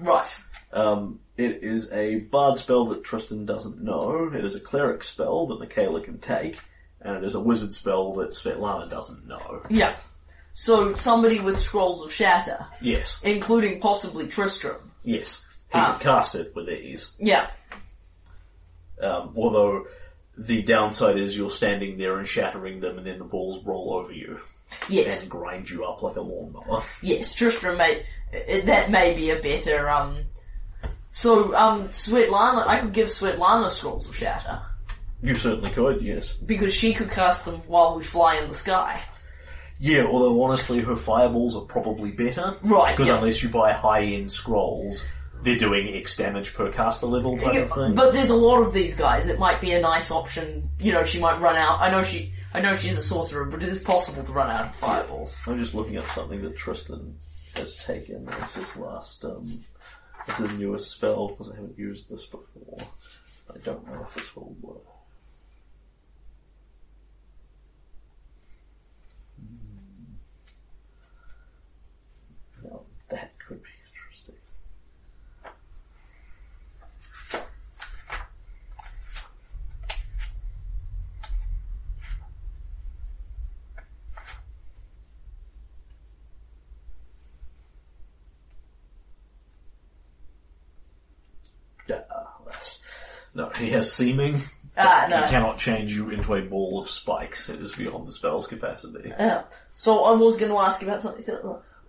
Right. 0.00 0.36
Um, 0.72 1.20
it 1.36 1.62
is 1.62 1.90
a 1.92 2.16
bard 2.16 2.58
spell 2.58 2.86
that 2.86 3.04
Tristram 3.04 3.44
doesn't 3.46 3.80
know. 3.82 4.30
It 4.34 4.44
is 4.44 4.56
a 4.56 4.60
cleric 4.60 5.04
spell 5.04 5.46
that 5.46 5.60
Michaela 5.60 6.00
can 6.00 6.18
take, 6.18 6.58
and 7.00 7.16
it 7.16 7.24
is 7.24 7.34
a 7.34 7.40
wizard 7.40 7.72
spell 7.74 8.12
that 8.14 8.30
Svetlana 8.30 8.88
doesn't 8.90 9.26
know. 9.28 9.62
Yeah. 9.70 9.96
So 10.54 10.94
somebody 10.94 11.38
with 11.40 11.58
scrolls 11.60 12.02
of 12.04 12.10
shatter, 12.12 12.66
Yes, 12.80 13.20
including 13.22 13.80
possibly 13.80 14.26
Tristram. 14.26 14.90
yes. 15.04 15.44
He 15.72 15.78
Ah. 15.78 15.92
can 15.92 16.00
cast 16.00 16.34
it 16.34 16.54
with 16.54 16.68
ease. 16.70 17.10
Yeah. 17.18 17.50
Um, 19.02 19.34
although 19.36 19.86
the 20.38 20.62
downside 20.62 21.18
is 21.18 21.36
you're 21.36 21.50
standing 21.50 21.96
there 21.98 22.18
and 22.18 22.28
shattering 22.28 22.80
them, 22.80 22.98
and 22.98 23.06
then 23.06 23.18
the 23.18 23.24
balls 23.24 23.64
roll 23.64 23.94
over 23.94 24.12
you 24.12 24.38
Yes. 24.88 25.22
and 25.22 25.30
grind 25.30 25.70
you 25.70 25.84
up 25.84 26.02
like 26.02 26.16
a 26.16 26.20
lawnmower. 26.20 26.82
Yes, 27.02 27.34
Tristram 27.34 27.78
may 27.78 28.02
uh, 28.34 28.60
that 28.66 28.90
may 28.90 29.14
be 29.14 29.30
a 29.30 29.36
better 29.40 29.88
um. 29.88 30.18
So 31.10 31.54
um, 31.56 31.88
Svetlana, 31.88 32.66
I 32.66 32.80
could 32.80 32.92
give 32.92 33.08
Svetlana 33.08 33.70
scrolls 33.70 34.06
of 34.08 34.14
shatter 34.14 34.60
You 35.22 35.34
certainly 35.34 35.70
could, 35.70 36.02
yes. 36.02 36.34
because 36.34 36.74
she 36.74 36.92
could 36.92 37.10
cast 37.10 37.44
them 37.46 37.56
while 37.66 37.96
we 37.96 38.02
fly 38.02 38.36
in 38.36 38.48
the 38.48 38.54
sky. 38.54 39.00
Yeah, 39.78 40.04
although 40.04 40.42
honestly, 40.42 40.80
her 40.80 40.96
fireballs 40.96 41.54
are 41.56 41.62
probably 41.62 42.10
better. 42.10 42.54
Right, 42.62 42.94
Because 42.94 43.08
yeah. 43.08 43.16
unless 43.18 43.42
you 43.42 43.48
buy 43.48 43.72
high-end 43.72 44.30
scrolls, 44.32 45.04
they're 45.42 45.58
doing 45.58 45.94
X 45.94 46.16
damage 46.16 46.54
per 46.54 46.70
caster 46.72 47.06
level 47.06 47.36
type 47.38 47.64
of 47.64 47.72
thing. 47.72 47.94
but 47.94 48.12
there's 48.12 48.30
a 48.30 48.36
lot 48.36 48.60
of 48.60 48.72
these 48.72 48.94
guys. 48.94 49.28
It 49.28 49.38
might 49.38 49.60
be 49.60 49.72
a 49.72 49.80
nice 49.80 50.10
option. 50.10 50.70
You 50.80 50.92
know, 50.92 51.04
she 51.04 51.18
might 51.20 51.40
run 51.40 51.56
out. 51.56 51.80
I 51.80 51.90
know 51.90 52.02
she. 52.02 52.32
I 52.54 52.60
know 52.60 52.74
she's 52.74 52.96
a 52.96 53.02
sorcerer, 53.02 53.44
but 53.44 53.62
it 53.62 53.68
is 53.68 53.78
possible 53.78 54.22
to 54.22 54.32
run 54.32 54.50
out 54.50 54.66
of 54.66 54.76
fireballs. 54.76 55.38
I'm 55.46 55.58
just 55.62 55.74
looking 55.74 55.98
up 55.98 56.08
something 56.10 56.40
that 56.42 56.56
Tristram 56.56 57.18
has 57.56 57.76
taken. 57.76 58.28
Is 58.28 58.54
his 58.54 58.76
last, 58.76 59.24
um, 59.24 59.60
this 60.26 60.40
is 60.40 60.50
his 60.50 60.58
newest 60.58 60.90
spell, 60.90 61.28
because 61.28 61.50
I 61.50 61.56
haven't 61.56 61.78
used 61.78 62.10
this 62.10 62.24
before. 62.26 62.78
I 63.54 63.58
don't 63.58 63.86
know 63.86 64.06
if 64.08 64.14
this 64.14 64.34
will 64.34 64.56
work. 64.62 64.78
Hmm. 69.38 70.14
Now, 72.64 72.80
that 73.10 73.32
could 73.38 73.62
be 73.62 73.68
interesting. 73.92 74.34
Uh, 91.90 92.52
no, 93.34 93.50
he 93.50 93.70
has 93.70 93.92
seeming. 93.92 94.40
Ah, 94.78 95.06
no. 95.08 95.22
He 95.22 95.30
cannot 95.30 95.58
change 95.58 95.94
you 95.94 96.10
into 96.10 96.34
a 96.34 96.42
ball 96.42 96.80
of 96.80 96.88
spikes. 96.88 97.48
It 97.48 97.60
is 97.60 97.74
beyond 97.74 98.06
the 98.06 98.12
spell's 98.12 98.46
capacity. 98.46 99.10
Yeah. 99.10 99.44
So 99.72 100.04
I 100.04 100.12
was 100.12 100.36
going 100.36 100.52
to 100.52 100.58
ask 100.58 100.82
you 100.82 100.88
about 100.88 101.02
something. 101.02 101.24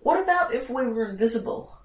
What 0.00 0.22
about 0.22 0.54
if 0.54 0.70
we 0.70 0.86
were 0.86 1.10
invisible? 1.10 1.78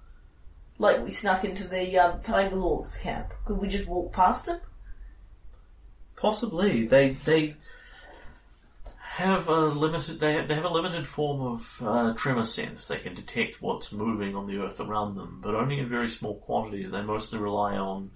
Like 0.78 1.02
we 1.04 1.10
snuck 1.10 1.44
into 1.44 1.68
the 1.68 1.98
um, 1.98 2.20
Tiger 2.22 2.56
Lord's 2.56 2.96
camp. 2.96 3.32
Could 3.44 3.58
we 3.58 3.68
just 3.68 3.86
walk 3.86 4.12
past 4.12 4.48
him? 4.48 4.60
Possibly. 6.16 6.86
They 6.86 7.10
they 7.24 7.56
have 9.14 9.46
a 9.46 9.66
limited 9.66 10.18
they 10.18 10.32
have, 10.32 10.48
they 10.48 10.56
have 10.56 10.64
a 10.64 10.68
limited 10.68 11.06
form 11.06 11.40
of 11.40 11.82
uh, 11.84 12.14
tremor 12.14 12.44
sense. 12.44 12.86
They 12.86 12.98
can 12.98 13.14
detect 13.14 13.62
what's 13.62 13.92
moving 13.92 14.34
on 14.34 14.48
the 14.48 14.58
earth 14.58 14.80
around 14.80 15.14
them, 15.14 15.40
but 15.40 15.54
only 15.54 15.78
in 15.78 15.88
very 15.88 16.08
small 16.08 16.40
quantities. 16.40 16.90
They 16.90 17.00
mostly 17.00 17.38
rely 17.38 17.76
on. 17.76 18.10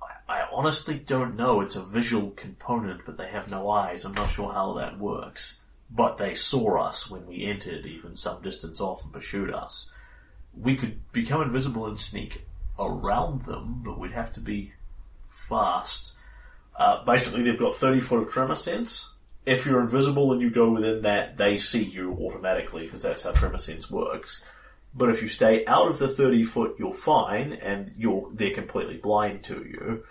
I, 0.00 0.40
I 0.40 0.48
honestly 0.52 0.94
don't 0.94 1.34
know. 1.34 1.62
It's 1.62 1.74
a 1.74 1.82
visual 1.82 2.30
component, 2.30 3.04
but 3.04 3.16
they 3.16 3.28
have 3.28 3.50
no 3.50 3.70
eyes. 3.70 4.04
I'm 4.04 4.14
not 4.14 4.30
sure 4.30 4.52
how 4.52 4.74
that 4.74 5.00
works. 5.00 5.58
But 5.90 6.16
they 6.16 6.34
saw 6.34 6.80
us 6.80 7.10
when 7.10 7.26
we 7.26 7.44
entered, 7.44 7.84
even 7.84 8.14
some 8.14 8.40
distance 8.40 8.80
off, 8.80 9.02
and 9.02 9.12
pursued 9.12 9.52
us. 9.52 9.90
We 10.56 10.76
could 10.76 11.00
become 11.10 11.42
invisible 11.42 11.86
and 11.86 11.98
sneak 11.98 12.46
around 12.78 13.46
them, 13.46 13.82
but 13.84 13.98
we'd 13.98 14.12
have 14.12 14.32
to 14.34 14.40
be 14.40 14.72
fast. 15.26 16.12
Uh, 16.74 17.04
basically, 17.04 17.42
they've 17.42 17.58
got 17.58 17.74
30 17.74 18.00
foot 18.00 18.22
of 18.22 18.30
tremor 18.30 18.54
sense. 18.54 19.10
If 19.44 19.66
you're 19.66 19.80
invisible 19.80 20.32
and 20.32 20.40
you 20.40 20.50
go 20.50 20.70
within 20.70 21.02
that, 21.02 21.36
they 21.36 21.58
see 21.58 21.82
you 21.82 22.12
automatically 22.20 22.84
because 22.84 23.02
that's 23.02 23.22
how 23.22 23.32
tremor 23.32 23.58
sense 23.58 23.90
works. 23.90 24.42
But 24.94 25.10
if 25.10 25.22
you 25.22 25.28
stay 25.28 25.64
out 25.66 25.88
of 25.88 25.98
the 25.98 26.08
30 26.08 26.44
foot, 26.44 26.76
you're 26.78 26.92
fine 26.92 27.54
and 27.54 27.92
you're, 27.96 28.30
they're 28.32 28.54
completely 28.54 28.98
blind 28.98 29.44
to 29.44 29.54
you. 29.56 30.04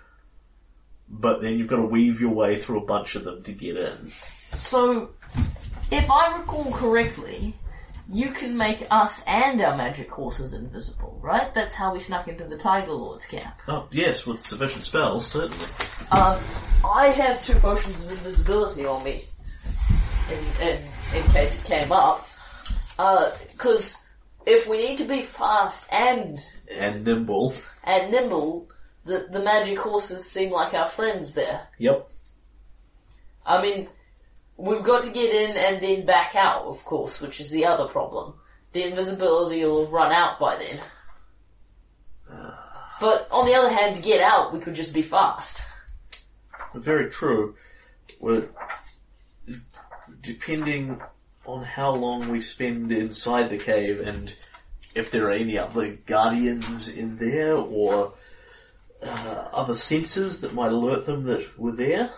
But 1.07 1.41
then 1.41 1.57
you've 1.57 1.68
got 1.68 1.78
to 1.78 1.84
weave 1.84 2.20
your 2.20 2.32
way 2.32 2.59
through 2.59 2.82
a 2.82 2.86
bunch 2.86 3.16
of 3.16 3.24
them 3.24 3.43
to 3.43 3.51
get 3.51 3.78
in. 3.78 4.12
So, 4.53 5.12
if 5.91 6.09
I 6.09 6.38
recall 6.38 6.72
correctly, 6.72 7.53
you 8.12 8.32
can 8.32 8.57
make 8.57 8.86
us 8.91 9.24
and 9.26 9.62
our 9.62 9.76
magic 9.78 10.09
horses 10.12 10.53
invisible, 10.53 11.18
right? 11.22 11.53
That's 11.53 11.74
how 11.74 11.93
we 11.93 11.99
snuck 11.99 12.28
into 12.28 12.43
the 12.45 12.57
Tiger 12.57 12.91
Lord's 12.91 13.26
camp. 13.26 13.53
Oh, 13.68 13.88
yes, 13.91 14.26
with 14.28 14.39
sufficient 14.39 14.84
spells, 14.84 15.26
certainly. 15.26 15.66
Um, 16.12 16.39
I 16.84 17.07
have 17.07 17.43
two 17.43 17.55
potions 17.55 17.95
of 18.03 18.12
invisibility 18.12 18.86
on 18.86 19.03
me, 19.03 19.26
in, 20.30 20.68
in, 20.68 20.80
in 21.16 21.24
case 21.32 21.59
it 21.59 21.66
came 21.66 21.91
up. 21.91 22.28
Because 22.97 23.95
if 24.45 24.68
we 24.68 24.78
need 24.78 24.97
to 24.97 25.05
be 25.05 25.22
fast 25.22 25.88
and 25.91 26.38
And 26.70 27.03
nimble. 27.05 27.53
and 27.84 28.12
nimble, 28.12 28.70
the 29.05 29.28
the 29.32 29.39
magic 29.39 29.80
horses 29.80 30.26
seem 30.30 30.51
like 30.51 30.74
our 30.76 30.86
friends 30.88 31.34
there. 31.34 31.68
Yep. 31.80 32.07
I 33.45 33.62
mean, 33.62 33.88
we've 34.62 34.84
got 34.84 35.03
to 35.03 35.09
get 35.09 35.34
in 35.34 35.57
and 35.57 35.82
then 35.82 36.05
back 36.05 36.36
out, 36.36 36.66
of 36.66 36.84
course, 36.86 37.20
which 37.20 37.39
is 37.39 37.49
the 37.49 37.66
other 37.66 37.88
problem. 37.88 38.36
The 38.74 38.84
invisibility 38.84 39.66
will 39.66 39.88
run 39.88 40.12
out 40.12 40.39
by 40.39 40.57
then. 40.57 40.80
But 43.01 43.28
on 43.32 43.47
the 43.47 43.55
other 43.55 43.70
hand, 43.70 43.95
to 43.95 44.01
get 44.01 44.22
out, 44.22 44.53
we 44.53 44.59
could 44.59 44.76
just 44.76 44.93
be 44.93 45.01
fast. 45.01 45.64
Very 46.76 47.09
true. 47.09 47.55
Well, 48.20 48.43
depending 50.22 51.01
on 51.45 51.64
how 51.64 51.91
long 51.95 52.30
we 52.30 52.41
spend 52.41 52.91
inside 52.91 53.49
the 53.49 53.57
cave 53.57 53.99
and 54.01 54.34
if 54.93 55.09
there 55.09 55.28
are 55.28 55.32
any 55.32 55.57
other 55.57 55.97
guardians 56.05 56.88
in 56.88 57.18
there 57.18 57.55
or 57.55 58.14
uh, 59.01 59.49
other 59.51 59.76
senses 59.76 60.41
that 60.41 60.53
might 60.53 60.72
alert 60.72 61.07
them 61.07 61.24
that 61.24 61.57
we're 61.57 61.72
there. 61.72 62.12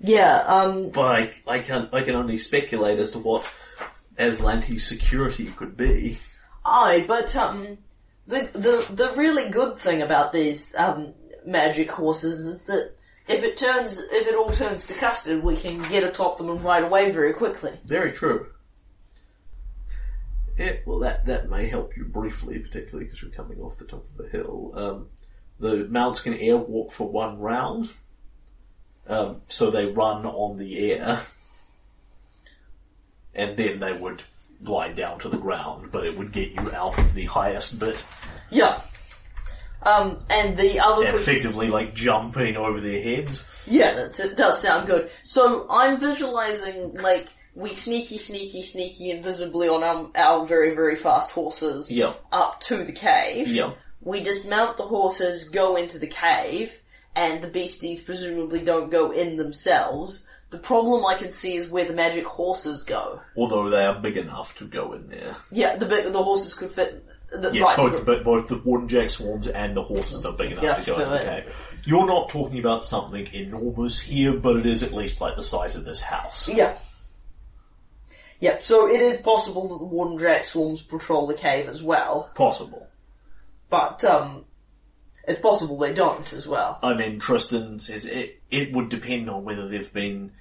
Yeah, 0.00 0.36
um, 0.46 0.90
But 0.90 1.04
I, 1.04 1.32
I 1.46 1.58
can 1.60 1.88
I 1.92 2.02
can 2.02 2.14
only 2.14 2.38
speculate 2.38 2.98
as 2.98 3.10
to 3.10 3.18
what 3.18 3.46
Aslanti's 4.18 4.86
security 4.86 5.46
could 5.46 5.76
be. 5.76 6.16
Aye, 6.64 7.04
but 7.06 7.36
um, 7.36 7.78
the 8.26 8.48
the 8.52 8.94
the 8.94 9.12
really 9.16 9.50
good 9.50 9.76
thing 9.78 10.02
about 10.02 10.32
these 10.32 10.74
um 10.74 11.14
magic 11.44 11.90
horses 11.90 12.38
is 12.46 12.62
that 12.62 12.94
if 13.28 13.42
it 13.42 13.56
turns 13.56 13.98
if 13.98 14.26
it 14.26 14.34
all 14.34 14.50
turns 14.50 14.86
to 14.86 14.94
custard, 14.94 15.42
we 15.42 15.56
can 15.56 15.82
get 15.88 16.02
atop 16.02 16.38
them 16.38 16.48
and 16.48 16.62
ride 16.62 16.82
away 16.82 17.10
very 17.10 17.34
quickly. 17.34 17.72
Very 17.84 18.12
true. 18.12 18.46
Yeah, 20.58 20.76
well, 20.84 20.98
that, 20.98 21.24
that 21.24 21.48
may 21.48 21.68
help 21.68 21.96
you 21.96 22.04
briefly, 22.04 22.58
particularly 22.58 23.06
because 23.06 23.22
you're 23.22 23.30
coming 23.30 23.60
off 23.62 23.78
the 23.78 23.86
top 23.86 24.04
of 24.04 24.16
the 24.18 24.28
hill. 24.28 24.72
Um, 24.74 25.08
the 25.58 25.88
mounts 25.88 26.20
can 26.20 26.34
air 26.34 26.58
walk 26.58 26.92
for 26.92 27.08
one 27.08 27.38
round, 27.38 27.90
um, 29.10 29.42
so 29.48 29.70
they 29.70 29.86
run 29.86 30.24
on 30.24 30.56
the 30.58 30.92
air, 30.92 31.20
and 33.34 33.56
then 33.56 33.80
they 33.80 33.92
would 33.92 34.22
glide 34.62 34.96
down 34.96 35.18
to 35.20 35.28
the 35.28 35.38
ground, 35.38 35.90
but 35.90 36.04
it 36.06 36.16
would 36.16 36.32
get 36.32 36.52
you 36.52 36.70
out 36.72 36.98
of 36.98 37.14
the 37.14 37.24
highest 37.26 37.78
bit, 37.78 38.04
Yeah. 38.50 38.80
Um, 39.82 40.18
and 40.28 40.58
the 40.58 40.78
other 40.78 41.06
and 41.06 41.16
effectively 41.16 41.68
like 41.68 41.94
jumping 41.94 42.54
over 42.54 42.82
their 42.82 43.00
heads. 43.02 43.48
Yeah, 43.66 43.94
that 43.94 44.20
it 44.20 44.36
does 44.36 44.60
sound 44.60 44.86
good. 44.86 45.10
So 45.22 45.66
I'm 45.70 45.98
visualizing 45.98 46.92
like 46.96 47.28
we 47.54 47.72
sneaky, 47.72 48.18
sneaky, 48.18 48.62
sneaky 48.62 49.10
invisibly 49.10 49.68
on 49.68 49.82
our, 49.82 50.10
our 50.14 50.44
very, 50.44 50.74
very 50.74 50.96
fast 50.96 51.30
horses 51.30 51.90
Yep. 51.90 52.22
up 52.30 52.60
to 52.60 52.84
the 52.84 52.92
cave. 52.92 53.48
Yep. 53.48 53.78
We 54.02 54.20
dismount 54.22 54.76
the 54.76 54.82
horses, 54.86 55.44
go 55.44 55.76
into 55.76 55.98
the 55.98 56.06
cave, 56.06 56.78
and 57.14 57.42
the 57.42 57.48
beasties 57.48 58.02
presumably 58.02 58.60
don't 58.60 58.90
go 58.90 59.10
in 59.10 59.36
themselves. 59.36 60.24
The 60.50 60.58
problem 60.58 61.04
I 61.06 61.14
can 61.14 61.30
see 61.30 61.54
is 61.54 61.68
where 61.68 61.84
the 61.84 61.92
magic 61.92 62.24
horses 62.24 62.82
go. 62.82 63.20
Although 63.36 63.70
they 63.70 63.84
are 63.84 64.00
big 64.00 64.16
enough 64.16 64.56
to 64.56 64.64
go 64.64 64.92
in 64.94 65.08
there. 65.08 65.36
Yeah, 65.52 65.76
the 65.76 65.86
big- 65.86 66.12
the 66.12 66.22
horses 66.22 66.54
could 66.54 66.70
fit. 66.70 67.04
The, 67.32 67.50
Yes, 67.52 67.62
right, 67.62 67.76
both, 67.76 68.04
but 68.04 68.24
both 68.24 68.48
the 68.48 68.56
warden 68.58 68.88
jack 68.88 69.08
swarms 69.10 69.46
and 69.46 69.76
the 69.76 69.82
horses 69.84 70.26
are 70.26 70.32
big 70.32 70.50
enough 70.50 70.64
Yeah, 70.64 70.74
to 70.74 70.84
go 70.84 70.98
in 70.98 71.10
the 71.10 71.18
cave. 71.18 71.56
You're 71.84 72.06
not 72.06 72.28
talking 72.30 72.58
about 72.58 72.84
something 72.84 73.28
enormous 73.32 74.00
here, 74.00 74.32
but 74.32 74.56
it 74.56 74.66
is 74.66 74.82
at 74.82 74.92
least 74.92 75.20
like 75.20 75.36
the 75.36 75.42
size 75.42 75.76
of 75.76 75.84
this 75.84 76.00
house. 76.00 76.48
Yeah. 76.48 76.76
Yep, 78.40 78.62
so 78.62 78.88
it 78.88 79.00
is 79.00 79.18
possible 79.18 79.68
that 79.68 79.78
the 79.78 79.84
Warden 79.84 80.18
Jack 80.18 80.44
swarms 80.44 80.82
patrol 80.82 81.26
the 81.26 81.34
cave 81.34 81.68
as 81.68 81.82
well. 81.82 82.30
Possible. 82.34 82.88
But 83.68 84.02
um, 84.02 84.46
it's 85.30 85.40
possible 85.40 85.78
they 85.78 85.94
don't 85.94 86.32
as 86.32 86.46
well. 86.46 86.78
I 86.82 86.94
mean, 86.94 87.20
Tristram 87.20 87.78
says 87.78 88.04
it, 88.04 88.42
it 88.50 88.72
would 88.72 88.88
depend 88.88 89.30
on 89.30 89.44
whether 89.44 89.68
they've 89.68 89.92
been, 89.92 90.32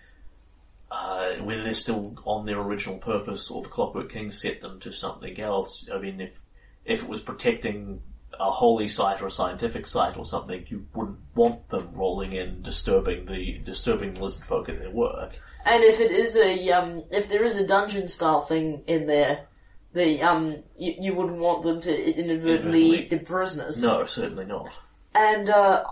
uh, 0.89 1.33
whether 1.35 1.63
they're 1.63 1.73
still 1.73 2.17
on 2.25 2.45
their 2.45 2.59
original 2.59 2.97
purpose 2.97 3.51
or 3.51 3.63
the 3.63 3.69
Clockwork 3.69 4.11
King 4.11 4.31
set 4.31 4.61
them 4.61 4.79
to 4.81 4.91
something 4.91 5.39
else. 5.39 5.87
I 5.93 5.99
mean, 5.99 6.19
if, 6.19 6.41
if 6.85 7.03
it 7.03 7.09
was 7.09 7.21
protecting 7.21 8.01
a 8.39 8.49
holy 8.49 8.87
site 8.87 9.21
or 9.21 9.27
a 9.27 9.31
scientific 9.31 9.85
site 9.85 10.17
or 10.17 10.25
something, 10.25 10.65
you 10.69 10.85
wouldn't 10.95 11.19
want 11.35 11.69
them 11.69 11.89
rolling 11.93 12.33
in, 12.33 12.61
disturbing 12.61 13.25
the, 13.25 13.59
disturbing 13.59 14.13
the 14.13 14.23
lizard 14.23 14.45
folk 14.45 14.69
at 14.69 14.79
their 14.79 14.91
work. 14.91 15.37
And 15.65 15.83
if 15.83 15.99
it 15.99 16.11
is 16.11 16.35
a 16.37 16.71
um, 16.71 17.03
if 17.11 17.27
there 17.27 17.43
is 17.43 17.55
a 17.57 17.67
dungeon 17.67 18.07
style 18.07 18.41
thing 18.41 18.81
in 18.87 19.07
there, 19.07 19.45
the 19.93 20.21
um, 20.21 20.57
you, 20.77 20.95
you 20.99 21.13
wouldn't 21.13 21.39
want 21.39 21.63
them 21.63 21.81
to 21.81 22.19
inadvertently 22.19 22.81
eat 22.81 23.09
the 23.09 23.19
prisoners. 23.19 23.81
No, 23.81 24.05
certainly 24.05 24.45
not. 24.45 24.71
And 25.15 25.49
uh, 25.49 25.83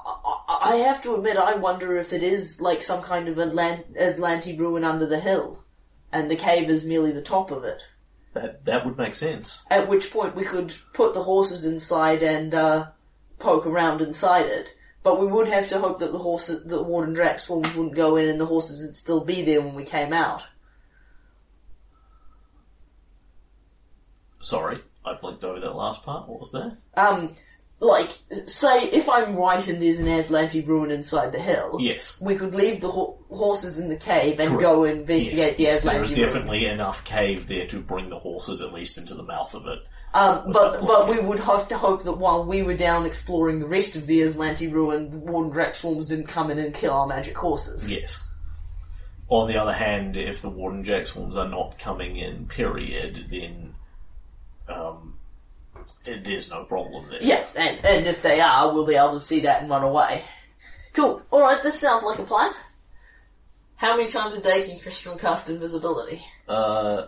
I, 0.47 0.73
I 0.73 0.75
have 0.77 1.01
to 1.03 1.15
admit, 1.15 1.37
I 1.37 1.55
wonder 1.55 1.97
if 1.97 2.13
it 2.13 2.23
is 2.23 2.61
like 2.61 2.81
some 2.81 3.01
kind 3.01 3.27
of 3.27 3.37
Atlant- 3.37 3.97
Aslanti 3.97 4.57
ruin 4.57 4.83
under 4.83 5.07
the 5.07 5.19
hill, 5.19 5.63
and 6.11 6.29
the 6.29 6.35
cave 6.35 6.69
is 6.69 6.85
merely 6.85 7.11
the 7.11 7.21
top 7.21 7.51
of 7.51 7.63
it. 7.63 7.81
That, 8.33 8.65
that 8.65 8.85
would 8.85 8.97
make 8.97 9.15
sense. 9.15 9.63
At 9.71 9.87
which 9.87 10.11
point 10.11 10.35
we 10.35 10.43
could 10.43 10.73
put 10.93 11.13
the 11.13 11.23
horses 11.23 11.65
inside 11.65 12.21
and 12.21 12.53
uh, 12.53 12.87
poke 13.39 13.65
around 13.65 14.01
inside 14.01 14.45
it. 14.45 14.73
But 15.01 15.19
we 15.19 15.27
would 15.27 15.47
have 15.47 15.69
to 15.69 15.79
hope 15.79 15.99
that 15.99 16.11
the 16.11 16.17
horses, 16.17 16.65
the 16.65 16.83
Warden 16.83 17.15
swarms 17.39 17.73
wouldn't 17.73 17.95
go 17.95 18.17
in 18.17 18.27
and 18.29 18.39
the 18.39 18.45
horses 18.45 18.85
would 18.85 18.95
still 18.95 19.21
be 19.21 19.41
there 19.41 19.61
when 19.61 19.73
we 19.73 19.83
came 19.83 20.11
out. 20.11 20.43
Sorry, 24.39 24.79
I 25.05 25.13
blinked 25.19 25.43
over 25.43 25.59
that 25.59 25.75
last 25.75 26.03
part. 26.03 26.27
What 26.27 26.39
was 26.39 26.51
that? 26.51 26.77
Um, 26.95 27.31
like, 27.79 28.09
say, 28.31 28.83
if 28.89 29.07
I'm 29.07 29.35
right 29.35 29.65
and 29.67 29.81
there's 29.81 29.99
an 29.99 30.07
Aslanti 30.07 30.65
ruin 30.65 30.89
inside 30.91 31.31
the 31.31 31.39
hill, 31.39 31.77
Yes. 31.79 32.15
we 32.19 32.35
could 32.35 32.55
leave 32.55 32.81
the 32.81 32.89
ho- 32.91 33.19
horses 33.29 33.77
in 33.79 33.89
the 33.89 33.95
cave 33.95 34.39
and 34.39 34.49
Correct. 34.49 34.61
go 34.61 34.83
investigate 34.83 35.59
Yes, 35.59 35.81
the 35.81 35.89
there 35.89 36.01
is 36.01 36.09
Aslanti 36.11 36.17
ruin. 36.17 36.25
definitely 36.33 36.65
enough 36.65 37.03
cave 37.03 37.47
there 37.47 37.67
to 37.67 37.79
bring 37.81 38.09
the 38.09 38.19
horses 38.19 38.61
at 38.61 38.73
least 38.73 38.97
into 38.97 39.13
the 39.15 39.23
mouth 39.23 39.53
of 39.53 39.67
it. 39.67 39.79
Um, 40.13 40.51
but 40.51 40.85
but 40.87 41.09
we 41.09 41.19
would 41.19 41.39
have 41.39 41.67
to 41.67 41.77
hope 41.77 42.03
that 42.05 42.13
while 42.13 42.43
we 42.45 42.63
were 42.63 42.73
down 42.77 43.05
exploring 43.05 43.59
the 43.59 43.67
rest 43.67 43.95
of 43.95 44.07
the 44.07 44.21
Aslanti 44.21 44.71
ruin, 44.71 45.11
the 45.11 45.17
Warden 45.19 45.51
Drac 45.51 45.75
swarms 45.75 46.07
didn't 46.07 46.27
come 46.27 46.49
in 46.49 46.57
and 46.57 46.73
kill 46.73 46.93
our 46.93 47.05
magic 47.05 47.37
horses. 47.37 47.87
Yes. 47.89 48.23
On 49.29 49.47
the 49.49 49.57
other 49.61 49.73
hand, 49.73 50.15
if 50.15 50.41
the 50.41 50.49
Warden 50.49 50.83
Jack 50.85 51.05
swarms 51.05 51.35
are 51.35 51.49
not 51.49 51.77
coming 51.77 52.15
in, 52.15 52.45
period, 52.47 53.25
then 53.29 53.75
um, 54.69 55.15
it 56.05 56.27
is 56.27 56.49
no 56.49 56.63
problem 56.65 57.09
there. 57.09 57.21
Yeah, 57.21 57.43
and, 57.55 57.85
and 57.85 58.07
if 58.07 58.21
they 58.21 58.41
are, 58.41 58.73
we'll 58.73 58.85
be 58.85 58.95
able 58.95 59.13
to 59.13 59.19
see 59.19 59.41
that 59.41 59.61
and 59.61 59.69
run 59.69 59.83
away. 59.83 60.23
Cool. 60.93 61.21
Alright, 61.31 61.63
this 61.63 61.79
sounds 61.79 62.03
like 62.03 62.19
a 62.19 62.23
plan. 62.23 62.51
How 63.75 63.95
many 63.95 64.09
times 64.09 64.35
a 64.35 64.41
day 64.41 64.63
can 64.63 64.79
Tristram 64.79 65.19
cast 65.19 65.49
invisibility? 65.49 66.23
Uh, 66.47 67.03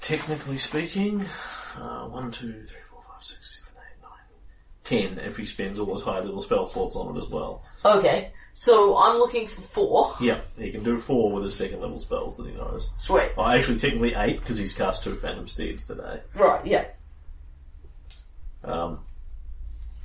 technically 0.00 0.58
speaking, 0.58 1.24
uh, 1.76 2.06
one, 2.06 2.30
two, 2.30 2.62
three, 2.62 2.80
four, 2.88 3.02
five, 3.02 3.22
six, 3.22 3.58
seven, 3.58 3.80
eight, 3.80 4.02
nine, 4.02 5.16
ten. 5.16 5.26
If 5.26 5.36
he 5.36 5.44
spends 5.44 5.80
all 5.80 5.92
his 5.92 6.04
high 6.04 6.20
level 6.20 6.40
spell 6.42 6.66
slots 6.66 6.94
on 6.94 7.16
it 7.16 7.18
as 7.18 7.28
well. 7.28 7.64
Okay, 7.84 8.30
so 8.58 8.96
I'm 8.96 9.18
looking 9.18 9.46
for 9.46 9.60
four. 9.60 10.14
Yeah, 10.18 10.40
he 10.56 10.70
can 10.70 10.82
do 10.82 10.96
four 10.96 11.30
with 11.30 11.44
his 11.44 11.54
second 11.54 11.80
level 11.82 11.98
spells 11.98 12.38
that 12.38 12.46
he 12.46 12.54
knows. 12.54 12.88
Sweet. 12.96 13.36
Well, 13.36 13.46
actually, 13.48 13.78
technically 13.78 14.14
eight 14.14 14.40
because 14.40 14.56
he's 14.56 14.72
cast 14.72 15.02
two 15.04 15.14
Phantom 15.14 15.46
Steeds 15.46 15.86
today. 15.86 16.20
Right, 16.34 16.66
yeah. 16.66 16.86
Um, 18.64 19.00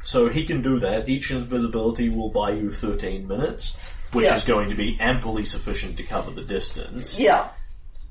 so 0.03 0.27
he 0.27 0.45
can 0.45 0.61
do 0.61 0.79
that. 0.79 1.07
Each 1.07 1.31
invisibility 1.31 2.09
will 2.09 2.29
buy 2.29 2.51
you 2.51 2.71
13 2.71 3.25
minutes, 3.25 3.77
which 4.11 4.25
Yeah. 4.25 4.35
is 4.35 4.43
going 4.43 4.69
to 4.69 4.75
be 4.75 4.97
amply 4.99 5.45
sufficient 5.45 5.95
to 5.97 6.03
cover 6.03 6.31
the 6.31 6.43
distance. 6.43 7.17
Yeah. 7.17 7.47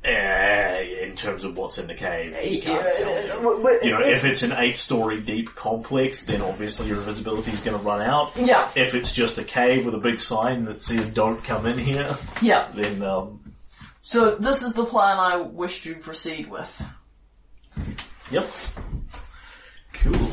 Uh, 0.02 0.80
in 1.02 1.14
terms 1.14 1.44
of 1.44 1.58
what's 1.58 1.76
in 1.76 1.86
the 1.86 1.94
cave, 1.94 2.34
you 2.50 2.62
can't 2.62 2.82
tell. 2.96 3.14
uh, 3.14 3.34
w- 3.42 3.56
w- 3.58 3.78
You 3.82 3.90
know, 3.90 4.00
if- 4.00 4.06
if 4.16 4.24
it's 4.24 4.42
an 4.42 4.52
eight-story 4.56 5.20
deep 5.20 5.54
complex, 5.54 6.24
then 6.24 6.40
obviously 6.40 6.86
your 6.88 6.96
invisibility 6.96 7.50
is 7.50 7.60
going 7.60 7.76
to 7.78 7.84
run 7.84 8.00
out. 8.00 8.32
Yeah. 8.34 8.70
If 8.74 8.94
it's 8.94 9.12
just 9.12 9.36
a 9.36 9.44
cave 9.44 9.84
with 9.84 9.94
a 9.94 9.98
big 9.98 10.18
sign 10.18 10.64
that 10.64 10.82
says 10.82 11.06
"Don't 11.10 11.44
come 11.44 11.66
in 11.66 11.76
here," 11.76 12.16
Yeah. 12.40 12.68
then 12.74 13.02
um, 13.02 13.40
So 14.00 14.36
this 14.36 14.62
is 14.62 14.72
the 14.72 14.86
plan 14.86 15.18
I 15.18 15.36
wish 15.36 15.82
to 15.82 15.94
proceed 15.96 16.50
with. 16.50 16.82
yep, 18.30 18.50
cool. 19.92 20.30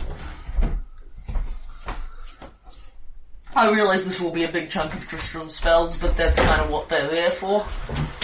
I 3.53 3.69
realise 3.69 4.03
this 4.05 4.19
will 4.19 4.31
be 4.31 4.43
a 4.45 4.49
big 4.51 4.69
chunk 4.69 4.93
of 4.93 5.05
Tristram's 5.09 5.55
spells, 5.55 5.97
but 5.97 6.15
that's 6.15 6.37
kind 6.39 6.61
of 6.61 6.69
what 6.69 6.87
they're 6.89 7.09
there 7.09 7.31
for. 7.31 7.65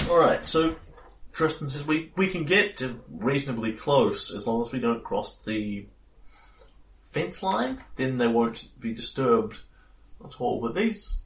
All 0.10 0.18
right, 0.20 0.46
so 0.46 0.76
Tristram 1.34 1.68
says 1.70 1.86
we 1.86 2.12
we 2.16 2.28
can 2.28 2.46
get 2.46 2.78
to 2.78 3.02
reasonably 3.10 3.74
close 3.74 4.32
as 4.34 4.48
long 4.48 4.62
as 4.62 4.72
we 4.72 4.80
don't 4.80 5.04
cross 5.04 5.40
the 5.46 5.88
fence 7.12 7.42
line. 7.42 7.80
Then 7.96 8.20
they 8.20 8.28
won't 8.28 8.70
be 8.80 8.94
disturbed 8.94 9.60
at 10.24 10.40
all. 10.40 10.62
But 10.62 10.76
these 10.76 11.24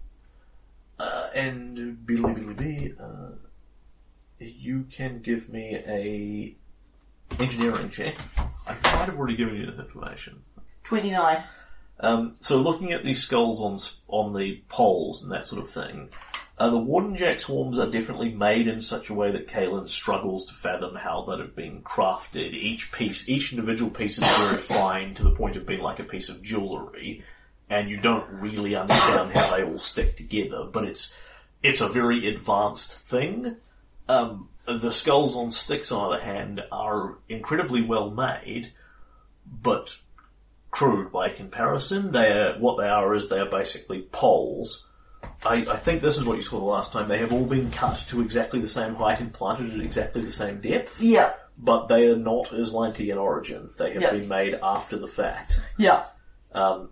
uh, 0.98 1.28
and 1.36 2.06
Billy 2.06 2.34
Billy 2.34 2.54
B, 2.54 2.94
uh, 3.00 3.32
you 4.40 4.86
can 4.90 5.22
give 5.22 5.50
me 5.50 5.76
a 5.76 6.56
engineering 7.42 7.90
check. 7.90 8.18
I 8.66 8.74
might 8.84 9.06
have 9.06 9.18
already 9.18 9.36
given 9.36 9.56
you 9.56 9.66
this 9.66 9.80
information. 9.80 10.42
29. 10.86 11.44
Um, 12.00 12.36
so 12.40 12.62
looking 12.62 12.94
at 12.94 13.04
these 13.04 13.22
skulls 13.22 13.60
on 13.62 13.78
on 14.08 14.34
the 14.34 14.62
poles 14.70 15.24
and 15.24 15.32
that 15.32 15.48
sort 15.48 15.62
of 15.62 15.70
thing, 15.70 16.10
uh, 16.60 16.70
the 16.70 16.78
Warden 16.78 17.16
Jack 17.16 17.40
swarms 17.40 17.78
are 17.78 17.90
definitely 17.90 18.34
made 18.34 18.68
in 18.68 18.82
such 18.82 19.10
a 19.10 19.14
way 19.14 19.32
that 19.32 19.48
Kalen 19.48 19.88
struggles 19.88 20.46
to 20.46 20.56
fathom 20.56 20.96
how 20.96 21.24
that 21.30 21.40
have 21.40 21.56
been 21.56 21.82
crafted. 21.82 22.54
Each 22.54 22.92
piece, 22.92 23.30
each 23.30 23.54
individual 23.54 23.92
piece 23.92 24.18
is 24.18 24.38
very 24.38 24.58
fine 24.58 25.14
to 25.16 25.24
the 25.24 25.36
point 25.36 25.56
of 25.56 25.68
being 25.68 25.82
like 25.82 26.00
a 26.00 26.04
piece 26.04 26.30
of 26.30 26.42
jewellery, 26.42 27.24
and 27.70 27.90
you 27.90 27.98
don't 27.98 28.28
really 28.30 28.76
understand 28.76 29.34
how 29.34 29.56
they 29.56 29.64
all 29.64 29.78
stick 29.78 30.16
together. 30.16 30.66
But 30.66 30.86
it's 30.86 31.14
it's 31.62 31.82
a 31.82 31.88
very 31.88 32.28
advanced 32.28 32.94
thing. 33.02 33.58
Um, 34.10 34.50
the 34.66 34.92
skulls 34.92 35.36
on 35.36 35.52
sticks, 35.52 35.92
on 35.92 36.10
the 36.10 36.16
other 36.16 36.24
hand, 36.24 36.64
are 36.72 37.20
incredibly 37.30 37.84
well 37.84 38.10
made, 38.10 38.74
but 39.46 39.96
crude 40.72 41.12
by 41.12 41.30
comparison. 41.30 42.12
They 42.12 42.32
are 42.32 42.58
what 42.58 42.78
they 42.78 42.90
are 42.90 43.14
is 43.14 43.30
they 43.30 43.40
are 43.40 43.50
basically 43.50 44.08
poles. 44.12 44.87
I, 45.46 45.66
I 45.70 45.76
think 45.78 46.02
this 46.02 46.18
is 46.18 46.24
what 46.26 46.38
you 46.38 46.42
saw 46.44 46.60
the 46.60 46.66
last 46.66 46.92
time. 46.92 47.08
They 47.08 47.20
have 47.20 47.32
all 47.34 47.46
been 47.46 47.70
cut 47.72 47.98
to 48.10 48.22
exactly 48.22 48.60
the 48.60 48.68
same 48.68 48.96
height 48.96 49.20
and 49.20 49.34
planted 49.34 49.74
at 49.74 49.80
exactly 49.82 50.22
the 50.22 50.32
same 50.32 50.62
depth, 50.62 51.00
Yeah. 51.00 51.34
but 51.58 51.88
they 51.88 52.08
are 52.10 52.16
not 52.18 52.48
Aslanti 52.48 53.10
in 53.12 53.18
origin. 53.18 53.70
They 53.78 53.94
have 53.94 54.02
Yeah. 54.02 54.12
been 54.12 54.28
made 54.28 54.60
after 54.62 54.98
the 54.98 55.08
fact 55.08 55.62
Yeah. 55.78 56.06
um, 56.54 56.90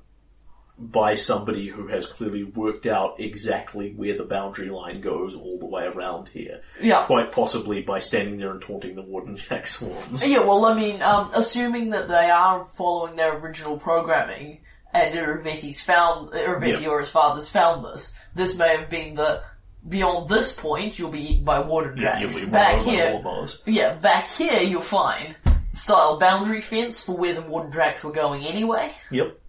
by 0.78 1.16
somebody 1.16 1.68
who 1.70 1.88
has 1.88 2.06
clearly 2.06 2.43
worked 2.43 2.86
out 2.86 3.18
exactly 3.20 3.93
where 3.96 4.18
the 4.18 4.26
boundary 4.26 4.70
line 4.70 5.00
goes 5.00 5.34
all 5.36 5.58
the 5.58 5.66
way 5.66 5.86
around 5.86 6.28
here. 6.28 6.60
Yeah. 6.82 7.06
Quite 7.06 7.32
possibly 7.32 7.82
by 7.82 8.00
standing 8.00 8.38
there 8.38 8.52
and 8.52 8.62
taunting 8.62 8.93
the 8.96 9.02
Warden 9.02 9.38
Jack 9.50 9.68
swarms. 9.68 10.28
Yeah, 10.28 10.39
well, 10.39 10.66
I 10.66 10.74
mean, 10.78 11.02
um, 11.02 11.32
assuming 11.34 11.91
that 11.91 12.10
they 12.10 12.30
are 12.30 12.66
following 12.66 13.16
their 13.16 13.38
original 13.38 13.78
programming, 13.78 14.60
and 14.93 15.16
Irovetti's 15.16 15.82
found, 15.82 16.32
Irovetti 16.32 16.82
Yeah. 16.82 16.89
or 16.89 17.00
his 17.00 17.10
father's 17.10 17.48
found 17.50 17.86
this, 17.86 18.14
this 18.36 18.58
may 18.58 18.78
have 18.78 18.90
been 18.90 19.16
the, 19.16 19.42
beyond 19.88 20.30
this 20.30 20.52
point, 20.52 21.00
you'll 21.00 21.10
be 21.12 21.32
eaten 21.34 21.44
by 21.46 21.60
warden 21.62 21.98
Yeah, 21.98 22.12
dragons. 22.20 22.40
be 22.40 22.46
back 22.52 22.80
here, 22.82 23.22
yeah, 23.66 23.94
back 23.96 24.28
here 24.28 24.62
you're 24.62 24.82
fine. 24.82 25.36
Style 25.72 26.20
boundary 26.20 26.62
fence 26.62 27.04
for 27.04 27.18
where 27.18 27.34
the 27.34 27.42
warden 27.42 27.72
drags 27.72 28.04
were 28.04 28.12
going 28.12 28.46
anyway. 28.46 28.92
Yep. 29.12 29.40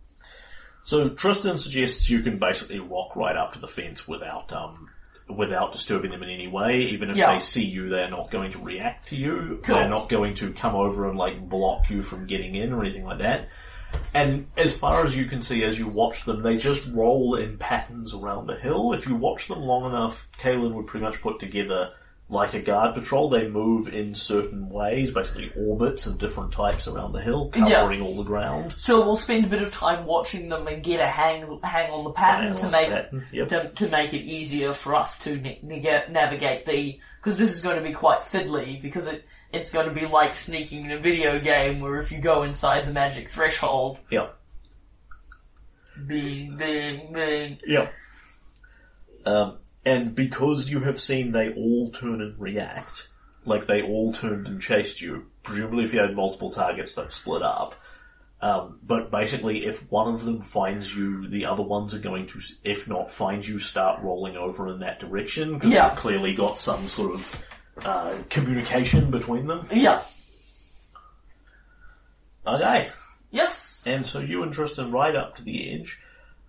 So 0.82 1.08
Tristram 1.10 1.56
suggests 1.56 2.08
you 2.10 2.20
can 2.20 2.38
basically 2.38 2.80
walk 2.80 3.16
right 3.16 3.36
up 3.36 3.52
to 3.54 3.58
the 3.58 3.68
fence 3.68 4.06
without 4.06 4.52
um 4.52 4.88
without 5.28 5.72
disturbing 5.72 6.12
them 6.12 6.22
in 6.22 6.30
any 6.30 6.46
way. 6.46 6.82
Even 6.86 7.10
if 7.10 7.16
Yeah. 7.16 7.32
they 7.32 7.40
see 7.40 7.64
you, 7.64 7.88
they're 7.88 8.08
not 8.10 8.30
going 8.30 8.52
to 8.52 8.58
react 8.58 9.08
to 9.08 9.16
you. 9.16 9.60
Cool. 9.64 9.74
They're 9.74 9.88
not 9.88 10.08
going 10.08 10.34
to 10.36 10.52
come 10.52 10.76
over 10.76 11.08
and 11.08 11.18
like 11.18 11.40
block 11.48 11.90
you 11.90 12.02
from 12.02 12.26
getting 12.26 12.54
in 12.54 12.72
or 12.72 12.82
anything 12.84 13.04
like 13.04 13.18
that. 13.18 13.48
And 14.14 14.46
as 14.56 14.76
far 14.76 15.04
as 15.04 15.14
you 15.14 15.26
can 15.26 15.42
see, 15.42 15.64
as 15.64 15.78
you 15.78 15.86
watch 15.86 16.24
them, 16.24 16.42
they 16.42 16.56
just 16.56 16.86
roll 16.88 17.34
in 17.34 17.58
patterns 17.58 18.14
around 18.14 18.46
the 18.46 18.56
hill. 18.56 18.92
If 18.92 19.06
you 19.06 19.14
watch 19.14 19.48
them 19.48 19.60
long 19.60 19.86
enough, 19.86 20.28
Kalen 20.38 20.72
would 20.74 20.86
pretty 20.86 21.04
much 21.04 21.20
put 21.20 21.38
together 21.40 21.92
like 22.28 22.54
a 22.54 22.60
guard 22.60 22.94
patrol. 22.94 23.28
They 23.28 23.46
move 23.46 23.88
in 23.88 24.14
certain 24.14 24.68
ways, 24.68 25.10
basically 25.10 25.52
orbits 25.56 26.06
of 26.06 26.18
different 26.18 26.52
types 26.52 26.88
around 26.88 27.12
the 27.12 27.20
hill, 27.20 27.50
covering 27.50 28.02
all 28.02 28.16
the 28.16 28.24
ground. 28.24 28.74
So 28.76 29.00
we'll 29.04 29.16
spend 29.16 29.44
a 29.44 29.48
bit 29.48 29.62
of 29.62 29.72
time 29.72 30.06
watching 30.06 30.48
them 30.48 30.66
and 30.66 30.82
get 30.82 31.00
a 31.00 31.06
hang, 31.06 31.60
hang 31.62 31.90
on 31.90 32.04
the 32.04 32.10
pattern 32.10 32.56
to 32.56 32.70
make, 32.70 32.88
to 32.88 32.94
pattern, 32.94 33.24
yep. 33.32 33.48
to, 33.48 33.68
to 33.68 33.88
make 33.88 34.12
it 34.12 34.22
easier 34.22 34.72
for 34.72 34.94
us 34.94 35.18
to 35.18 35.36
na- 35.36 36.08
navigate 36.10 36.66
the, 36.66 36.98
because 37.18 37.38
this 37.38 37.54
is 37.54 37.60
going 37.60 37.76
to 37.76 37.82
be 37.82 37.92
quite 37.92 38.20
fiddly, 38.20 38.82
because 38.82 39.06
it, 39.06 39.24
it's 39.56 39.70
going 39.70 39.88
to 39.88 39.94
be 39.94 40.06
like 40.06 40.34
sneaking 40.34 40.84
in 40.86 40.90
a 40.92 40.98
video 40.98 41.38
game 41.40 41.80
where 41.80 42.00
if 42.00 42.12
you 42.12 42.18
go 42.18 42.42
inside 42.42 42.86
the 42.86 42.92
magic 42.92 43.30
threshold, 43.30 43.98
Yep. 44.10 44.36
bing, 46.06 46.56
bing, 46.56 47.12
bing. 47.12 47.58
Yep. 47.66 47.92
Um, 49.24 49.58
and 49.84 50.14
because 50.14 50.70
you 50.70 50.80
have 50.80 51.00
seen 51.00 51.32
they 51.32 51.52
all 51.54 51.90
turn 51.90 52.20
and 52.20 52.38
react, 52.38 53.08
like 53.44 53.66
they 53.66 53.82
all 53.82 54.12
turned 54.12 54.46
and 54.48 54.60
chased 54.60 55.00
you, 55.00 55.26
presumably 55.42 55.84
if 55.84 55.92
you 55.94 56.00
had 56.00 56.14
multiple 56.14 56.50
targets 56.50 56.94
that 56.94 57.10
split 57.10 57.42
up, 57.42 57.74
um, 58.40 58.78
but 58.82 59.10
basically 59.10 59.64
if 59.64 59.90
one 59.90 60.12
of 60.12 60.24
them 60.24 60.40
finds 60.40 60.94
you, 60.94 61.26
the 61.28 61.46
other 61.46 61.62
ones 61.62 61.94
are 61.94 61.98
going 61.98 62.26
to, 62.26 62.40
if 62.62 62.86
not 62.86 63.10
find 63.10 63.46
you, 63.46 63.58
start 63.58 64.02
rolling 64.02 64.36
over 64.36 64.68
in 64.68 64.80
that 64.80 65.00
direction, 65.00 65.54
because 65.54 65.72
Yeah. 65.72 65.88
they've 65.88 65.98
clearly 65.98 66.34
got 66.34 66.58
some 66.58 66.86
sort 66.88 67.14
of 67.14 67.42
uh, 67.84 68.14
communication 68.30 69.10
between 69.10 69.46
them. 69.46 69.66
Yeah. 69.72 70.02
Okay. 72.46 72.88
Yes. 73.30 73.82
And 73.84 74.06
so 74.06 74.20
you 74.20 74.42
and 74.42 74.52
Tristram 74.52 74.90
ride 74.90 75.16
up 75.16 75.36
to 75.36 75.42
the 75.42 75.74
edge. 75.74 76.00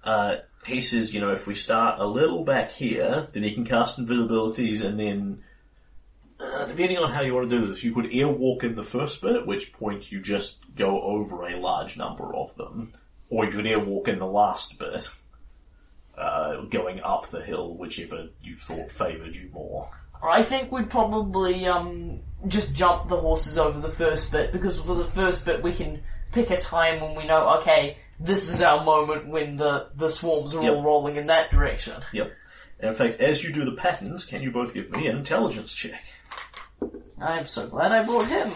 Uh, 0.04 0.38
he 0.66 0.82
says, 0.82 1.14
you 1.14 1.20
know, 1.20 1.32
if 1.32 1.48
we 1.48 1.56
start 1.56 2.00
a 2.00 2.06
little 2.06 2.44
back 2.44 2.72
here, 2.72 3.28
then 3.34 3.44
he 3.44 3.54
can 3.54 3.66
cast 3.66 4.00
invisibilities 4.00 4.84
and 4.84 5.00
then, 5.00 5.44
uh, 6.40 6.66
depending 6.66 6.98
on 6.98 7.12
how 7.12 7.22
you 7.22 7.34
want 7.34 7.50
to 7.50 7.60
do 7.60 7.66
this, 7.66 7.84
you 7.84 7.94
could 7.94 8.06
airwalk 8.06 8.64
in 8.64 8.76
the 8.76 8.84
first 8.84 9.22
bit, 9.22 9.36
at 9.36 9.48
which 9.48 9.74
point 9.74 10.12
you 10.12 10.22
just 10.22 10.64
go 10.76 11.02
over 11.02 11.48
a 11.48 11.60
large 11.60 11.98
number 11.98 12.34
of 12.36 12.56
them. 12.56 12.92
Or 13.30 13.46
you 13.46 13.52
could 13.52 13.66
airwalk 13.66 14.08
in 14.08 14.20
the 14.20 14.28
last 14.28 14.80
bit, 14.80 15.10
uh, 16.18 16.62
going 16.62 17.02
up 17.02 17.30
the 17.30 17.42
hill, 17.42 17.76
whichever 17.76 18.30
you 18.42 18.56
thought 18.56 18.92
favoured 18.92 19.36
you 19.36 19.50
more. 19.52 19.90
I 20.24 20.44
think 20.44 20.72
we'd 20.72 20.90
probably, 20.90 21.68
um, 21.68 22.22
just 22.48 22.74
jump 22.74 23.10
the 23.10 23.18
horses 23.18 23.58
over 23.58 23.80
the 23.80 23.90
first 23.90 24.32
bit, 24.32 24.52
because 24.52 24.80
for 24.80 24.96
the 24.96 25.06
first 25.06 25.46
bit 25.46 25.64
we 25.64 25.74
can 25.74 26.02
pick 26.32 26.50
a 26.52 26.58
time 26.60 27.02
when 27.02 27.16
we 27.16 27.26
know, 27.26 27.58
okay, 27.60 27.98
this 28.20 28.50
is 28.50 28.62
our 28.62 28.84
moment 28.84 29.30
when 29.30 29.58
the, 29.58 29.88
the 29.96 30.10
swarms 30.10 30.56
are 30.56 30.62
all 30.62 30.84
rolling 30.84 31.16
in 31.16 31.28
that 31.28 31.52
direction. 31.52 32.02
Yep. 32.14 32.32
And 32.80 32.90
in 32.90 32.96
fact, 32.96 33.20
as 33.20 33.44
you 33.44 33.52
do 33.52 33.66
the 33.66 33.76
patterns, 33.76 34.26
can 34.26 34.42
you 34.42 34.52
both 34.52 34.74
give 34.74 34.90
me 34.92 35.08
an 35.08 35.18
intelligence 35.18 35.74
check? 35.74 36.04
I'm 37.20 37.46
so 37.46 37.68
glad 37.68 37.92
I 37.92 38.06
brought 38.06 38.28
him. 38.28 38.52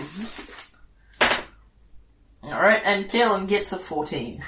Alright, 2.43 2.82
and 2.84 3.09
Kalen 3.09 3.47
gets 3.47 3.72
a 3.72 3.78
14. 3.78 4.43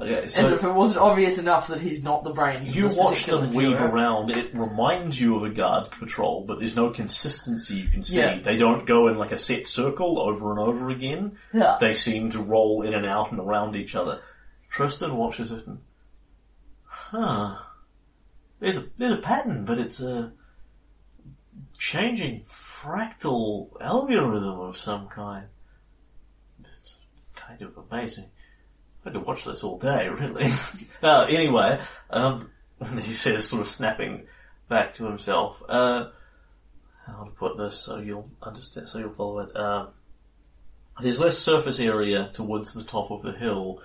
Okay, 0.00 0.14
As 0.22 0.38
if 0.38 0.64
it 0.64 0.72
wasn't 0.72 0.98
obvious 1.00 1.36
enough 1.38 1.68
that 1.68 1.80
he's 1.80 2.02
not 2.02 2.24
the 2.24 2.32
brains. 2.32 2.70
of 2.70 2.76
you 2.76 2.82
this 2.84 2.94
watch 2.94 3.10
particular 3.18 3.42
them 3.42 3.52
weave 3.54 3.76
duo. 3.76 3.86
around. 3.86 4.30
It 4.30 4.54
reminds 4.54 5.20
you 5.20 5.36
of 5.36 5.42
a 5.44 5.50
guard 5.50 5.90
patrol, 5.90 6.44
but 6.46 6.58
there's 6.58 6.74
no 6.74 6.88
consistency 6.90 7.76
you 7.76 7.88
can 7.88 8.02
see. 8.02 8.16
Yeah. 8.18 8.38
They 8.38 8.56
don't 8.56 8.86
go 8.86 9.08
in 9.08 9.18
like 9.18 9.30
a 9.32 9.36
set 9.38 9.66
circle 9.66 10.18
over 10.18 10.50
and 10.52 10.58
over 10.58 10.88
again. 10.88 11.36
Yeah. 11.52 11.76
They 11.80 11.92
seem 11.92 12.30
to 12.30 12.38
roll 12.40 12.80
in 12.82 12.94
and 12.94 13.04
out 13.04 13.30
and 13.30 13.40
around 13.40 13.76
each 13.76 13.94
other. 13.94 14.20
Tristram 14.70 15.16
watches 15.18 15.52
it 15.52 15.66
and, 15.66 15.80
huh, 16.86 17.56
there's 18.58 18.78
a, 18.78 18.84
there's 18.96 19.12
a 19.12 19.16
pattern, 19.18 19.64
but 19.66 19.78
it's 19.78 20.00
a 20.00 20.32
changing 21.76 22.40
fractal 22.48 23.68
algorithm 23.80 24.60
of 24.60 24.76
some 24.76 25.08
kind. 25.08 25.46
It's 26.64 26.98
kind 27.36 27.60
of 27.62 27.76
amazing. 27.90 28.26
I 29.04 29.10
could 29.10 29.24
watch 29.24 29.44
this 29.44 29.64
all 29.64 29.78
day, 29.78 30.08
really. 30.10 30.50
uh, 31.02 31.26
anyway, 31.28 31.80
um, 32.10 32.50
he 33.02 33.12
says, 33.12 33.48
sort 33.48 33.62
of 33.62 33.68
snapping 33.68 34.26
back 34.68 34.94
to 34.94 35.04
himself, 35.04 35.62
uh, 35.68 36.08
how 37.06 37.24
to 37.24 37.30
put 37.30 37.56
this 37.56 37.76
so 37.76 37.98
you'll 37.98 38.30
understand, 38.42 38.88
so 38.88 38.98
you'll 38.98 39.10
follow 39.10 39.40
it. 39.40 39.56
Um, 39.56 39.88
there's 41.00 41.20
less 41.20 41.38
surface 41.38 41.80
area 41.80 42.30
towards 42.32 42.74
the 42.74 42.84
top 42.84 43.10
of 43.10 43.22
the 43.22 43.32
hill. 43.32 43.82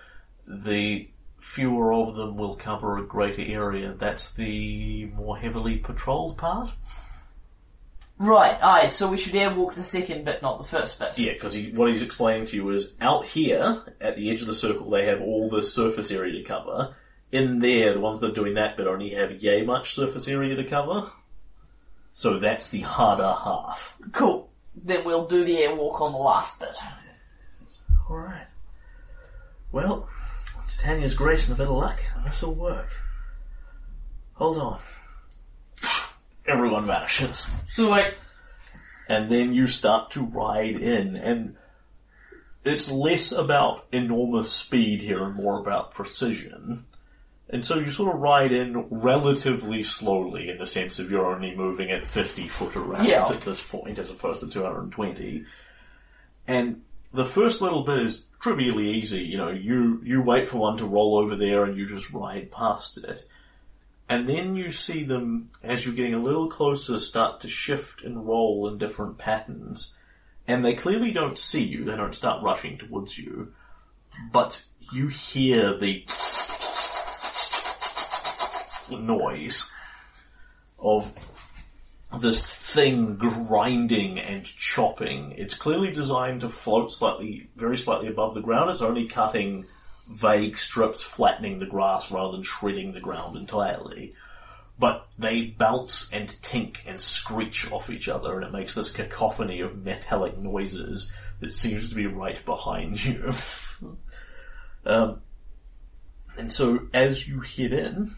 The 0.47 1.09
fewer 1.39 1.93
of 1.93 2.15
them 2.15 2.35
will 2.35 2.55
cover 2.55 2.97
a 2.97 3.05
greater 3.05 3.41
area. 3.41 3.93
That's 3.97 4.33
the 4.33 5.05
more 5.15 5.37
heavily 5.37 5.77
patrolled 5.77 6.37
part. 6.37 6.71
Right, 8.17 8.57
aye, 8.61 8.87
so 8.87 9.09
we 9.09 9.17
should 9.17 9.33
airwalk 9.33 9.73
the 9.73 9.83
second 9.83 10.23
bit, 10.23 10.41
not 10.41 10.57
the 10.57 10.63
first 10.63 10.99
bit. 10.99 11.19
Yeah, 11.19 11.33
because 11.33 11.53
he, 11.53 11.71
what 11.71 11.89
he's 11.89 12.01
explaining 12.01 12.45
to 12.47 12.55
you 12.55 12.69
is 12.69 12.93
out 13.01 13.25
here 13.25 13.83
at 13.99 14.15
the 14.15 14.31
edge 14.31 14.39
of 14.41 14.47
the 14.47 14.53
circle, 14.53 14.89
they 14.89 15.05
have 15.07 15.21
all 15.21 15.49
the 15.49 15.61
surface 15.61 16.11
area 16.11 16.31
to 16.41 16.43
cover. 16.43 16.95
In 17.33 17.59
there, 17.59 17.93
the 17.93 17.99
ones 17.99 18.21
that 18.21 18.31
are 18.31 18.33
doing 18.33 18.53
that 18.53 18.77
bit 18.77 18.87
only 18.87 19.09
have 19.09 19.43
yay 19.43 19.63
much 19.63 19.95
surface 19.95 20.29
area 20.29 20.55
to 20.55 20.63
cover. 20.63 21.09
So 22.13 22.39
that's 22.39 22.69
the 22.69 22.81
harder 22.81 23.23
half. 23.23 23.97
Cool. 24.13 24.49
Then 24.73 25.03
we'll 25.03 25.25
do 25.25 25.43
the 25.43 25.57
airwalk 25.57 25.99
on 25.99 26.13
the 26.13 26.17
last 26.17 26.61
bit. 26.61 26.75
Alright. 28.09 28.47
Well, 29.73 30.07
Titania's 30.69 31.15
grace 31.15 31.49
and 31.49 31.55
a 31.55 31.57
bit 31.57 31.67
of 31.67 31.75
luck, 31.75 31.99
this 32.23 32.41
will 32.41 32.55
work. 32.55 32.95
Hold 34.35 34.57
on. 34.57 34.79
Everyone 36.47 36.85
vanishes. 36.85 37.49
So 37.65 37.89
like, 37.89 38.15
and 39.09 39.29
then 39.29 39.53
you 39.53 39.67
start 39.67 40.11
to 40.11 40.21
ride 40.23 40.77
in, 40.77 41.15
and 41.15 41.55
it's 42.63 42.89
less 42.89 43.31
about 43.31 43.85
enormous 43.91 44.51
speed 44.51 45.01
here 45.01 45.23
and 45.23 45.35
more 45.35 45.59
about 45.59 45.93
precision. 45.93 46.85
And 47.49 47.63
so 47.63 47.77
you 47.77 47.91
sort 47.91 48.15
of 48.15 48.21
ride 48.21 48.51
in 48.51 48.87
relatively 48.89 49.83
slowly 49.83 50.49
in 50.49 50.57
the 50.57 50.65
sense 50.65 50.97
of 50.97 51.11
you're 51.11 51.33
only 51.33 51.55
moving 51.55 51.91
at 51.91 52.05
50 52.05 52.47
foot 52.47 52.75
around 52.75 53.05
Yeah. 53.05 53.27
at 53.27 53.41
this 53.41 53.61
point 53.61 53.99
as 53.99 54.09
opposed 54.09 54.41
to 54.41 54.47
220. 54.49 55.45
And 56.47 56.81
the 57.13 57.23
first 57.25 57.61
little 57.61 57.83
bit 57.83 57.99
is 57.99 58.25
trivially 58.41 58.91
easy, 58.95 59.21
you 59.23 59.37
know, 59.37 59.49
you, 59.51 60.01
you 60.03 60.21
wait 60.23 60.47
for 60.47 60.57
one 60.57 60.77
to 60.77 60.85
roll 60.85 61.17
over 61.19 61.35
there 61.35 61.65
and 61.65 61.77
you 61.77 61.85
just 61.85 62.11
ride 62.11 62.51
past 62.51 62.97
it. 62.97 63.25
And 64.07 64.27
then 64.27 64.55
you 64.55 64.69
see 64.69 65.03
them, 65.03 65.47
as 65.63 65.85
you're 65.85 65.95
getting 65.95 66.13
a 66.13 66.19
little 66.19 66.47
closer, 66.47 66.99
start 66.99 67.41
to 67.41 67.47
shift 67.47 68.03
and 68.03 68.25
roll 68.25 68.67
in 68.67 68.77
different 68.77 69.17
patterns. 69.17 69.95
And 70.47 70.63
they 70.63 70.75
clearly 70.75 71.11
don't 71.11 71.37
see 71.37 71.63
you, 71.63 71.85
they 71.85 71.95
don't 71.95 72.13
start 72.13 72.43
rushing 72.43 72.77
towards 72.77 73.17
you. 73.17 73.53
But 74.31 74.63
you 74.93 75.07
hear 75.07 75.75
the 75.75 76.05
noise 78.91 79.71
of 80.77 81.11
this 82.19 82.45
thing 82.45 83.15
grinding 83.15 84.19
and 84.19 84.45
chopping. 84.45 85.31
It's 85.31 85.55
clearly 85.55 85.91
designed 85.91 86.41
to 86.41 86.49
float 86.49 86.91
slightly, 86.91 87.49
very 87.55 87.77
slightly 87.77 88.07
above 88.07 88.35
the 88.35 88.41
ground. 88.41 88.69
It's 88.69 88.81
only 88.81 89.07
cutting 89.07 89.65
vague 90.09 90.57
strips, 90.57 91.01
flattening 91.01 91.59
the 91.59 91.65
grass 91.65 92.11
rather 92.11 92.33
than 92.33 92.43
shredding 92.43 92.93
the 92.93 92.99
ground 92.99 93.37
entirely. 93.37 94.13
But 94.77 95.07
they 95.17 95.43
bounce 95.43 96.11
and 96.11 96.27
tink 96.27 96.79
and 96.85 96.99
screech 96.99 97.71
off 97.71 97.89
each 97.89 98.09
other, 98.09 98.35
and 98.35 98.43
it 98.43 98.51
makes 98.51 98.75
this 98.75 98.91
cacophony 98.91 99.61
of 99.61 99.83
metallic 99.83 100.37
noises 100.37 101.11
that 101.39 101.53
seems 101.53 101.89
to 101.89 101.95
be 101.95 102.07
right 102.07 102.43
behind 102.45 103.03
you. 103.03 103.33
um, 104.85 105.21
and 106.37 106.51
so 106.51 106.87
as 106.93 107.27
you 107.27 107.39
head 107.39 107.71
in, 107.71 108.11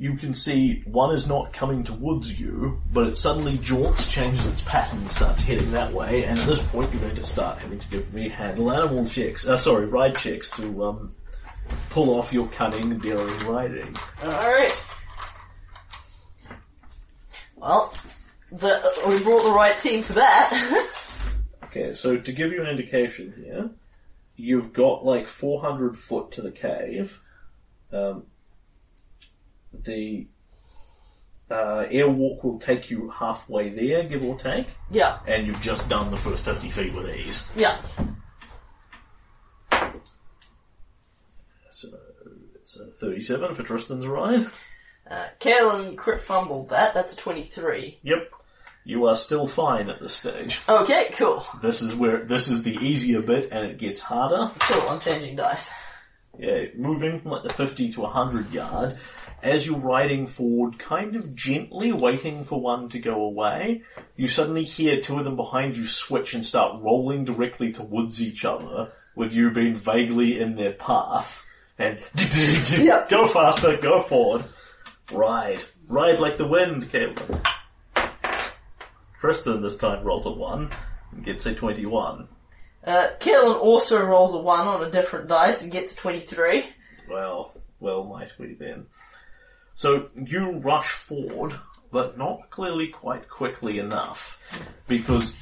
you 0.00 0.14
can 0.14 0.32
see 0.32 0.82
one 0.86 1.14
is 1.14 1.26
not 1.26 1.52
coming 1.52 1.84
towards 1.84 2.40
you, 2.40 2.80
but 2.90 3.06
it 3.06 3.16
suddenly 3.16 3.58
jaunts, 3.58 4.10
changes 4.10 4.46
its 4.46 4.62
pattern, 4.62 4.98
and 5.00 5.10
starts 5.10 5.42
heading 5.42 5.72
that 5.72 5.92
way. 5.92 6.24
And 6.24 6.38
at 6.38 6.46
this 6.46 6.62
point, 6.68 6.90
you're 6.90 7.02
going 7.02 7.16
to 7.16 7.22
start 7.22 7.58
having 7.58 7.78
to 7.78 7.88
give 7.88 8.14
me 8.14 8.30
handle 8.30 8.72
animal 8.72 9.04
checks, 9.06 9.46
uh, 9.46 9.58
sorry, 9.58 9.84
ride 9.84 10.16
checks 10.16 10.50
to 10.52 10.84
um, 10.84 11.10
pull 11.90 12.18
off 12.18 12.32
your 12.32 12.48
cunning, 12.48 12.98
daring 12.98 13.38
riding. 13.40 13.94
Alright. 14.24 14.84
well, 17.56 17.92
the, 18.52 18.80
we 19.06 19.22
brought 19.22 19.42
the 19.42 19.52
right 19.52 19.76
team 19.76 20.02
for 20.02 20.14
that. 20.14 20.86
Okay, 21.64 21.92
so 21.92 22.16
to 22.16 22.32
give 22.32 22.50
you 22.50 22.60
an 22.62 22.66
indication 22.66 23.32
here, 23.36 23.70
you've 24.34 24.72
got 24.72 25.04
like 25.04 25.28
400 25.28 25.96
foot 25.96 26.32
to 26.32 26.42
the 26.42 26.50
cave. 26.50 27.22
Um, 27.92 28.24
the 29.72 30.26
uh, 31.50 31.84
airwalk 31.90 32.44
will 32.44 32.58
take 32.58 32.90
you 32.90 33.10
halfway 33.10 33.70
there, 33.70 34.04
give 34.04 34.22
or 34.22 34.36
take. 34.38 34.66
yeah, 34.90 35.18
and 35.26 35.46
you've 35.46 35.60
just 35.60 35.88
done 35.88 36.10
the 36.10 36.16
first 36.16 36.44
50 36.44 36.70
feet 36.70 36.94
with 36.94 37.08
ease. 37.14 37.44
yeah. 37.56 37.80
So 41.70 41.88
it's 42.54 42.76
a 42.76 42.86
37 42.86 43.54
for 43.54 43.62
Tristan's 43.62 44.06
ride. 44.06 44.46
Uh, 45.10 45.26
Kalen 45.40 45.96
crit 45.96 46.20
fumbled 46.20 46.68
that, 46.68 46.94
that's 46.94 47.14
a 47.14 47.16
23. 47.16 47.98
Yep. 48.02 48.30
You 48.84 49.06
are 49.06 49.16
still 49.16 49.46
fine 49.46 49.88
at 49.90 49.98
this 50.00 50.12
stage. 50.14 50.60
Okay, 50.68 51.10
cool. 51.14 51.44
This 51.62 51.82
is 51.82 51.94
where, 51.94 52.18
this 52.18 52.48
is 52.48 52.62
the 52.62 52.76
easier 52.76 53.20
bit 53.22 53.48
and 53.50 53.66
it 53.66 53.78
gets 53.78 54.00
harder. 54.00 54.50
Cool, 54.60 54.88
I'm 54.88 55.00
changing 55.00 55.36
dice. 55.36 55.70
Yeah, 56.40 56.64
moving 56.74 57.18
from 57.18 57.32
like 57.32 57.42
the 57.42 57.52
50 57.52 57.92
to 57.92 58.00
100 58.00 58.50
yard, 58.50 58.96
as 59.42 59.66
you're 59.66 59.78
riding 59.78 60.26
forward, 60.26 60.78
kind 60.78 61.14
of 61.14 61.34
gently 61.34 61.92
waiting 61.92 62.44
for 62.44 62.58
one 62.60 62.88
to 62.90 62.98
go 62.98 63.22
away, 63.24 63.82
you 64.16 64.26
suddenly 64.26 64.64
hear 64.64 65.00
two 65.00 65.18
of 65.18 65.24
them 65.24 65.36
behind 65.36 65.76
you 65.76 65.84
switch 65.84 66.32
and 66.32 66.44
start 66.46 66.80
rolling 66.82 67.24
directly 67.26 67.72
towards 67.72 68.22
each 68.22 68.44
other, 68.46 68.90
with 69.14 69.34
you 69.34 69.50
being 69.50 69.74
vaguely 69.74 70.40
in 70.40 70.54
their 70.54 70.72
path. 70.72 71.44
And 71.78 71.98
Yep. 72.78 73.10
go 73.10 73.26
faster, 73.26 73.76
go 73.76 74.00
forward. 74.00 74.44
Ride. 75.12 75.62
Ride 75.88 76.20
like 76.20 76.38
the 76.38 76.46
wind, 76.46 76.84
Kalen. 76.84 77.44
Tristan 79.20 79.60
this 79.60 79.76
time 79.76 80.02
rolls 80.04 80.24
a 80.24 80.30
1 80.30 80.70
and 81.12 81.24
gets 81.24 81.44
a 81.44 81.54
21. 81.54 82.28
Uh, 82.84 83.08
Kalen 83.18 83.60
also 83.60 84.04
rolls 84.04 84.34
a 84.34 84.38
1 84.38 84.66
on 84.66 84.86
a 84.86 84.90
different 84.90 85.28
dice 85.28 85.62
and 85.62 85.70
gets 85.70 85.94
23. 85.94 86.64
Well, 87.08 87.52
well 87.78 88.04
might 88.04 88.32
we 88.38 88.54
then. 88.54 88.86
So 89.74 90.08
you 90.14 90.58
rush 90.58 90.88
forward, 90.88 91.54
but 91.90 92.16
not 92.16 92.50
clearly 92.50 92.88
quite 92.88 93.28
quickly 93.28 93.78
enough, 93.78 94.38
because 94.88 95.34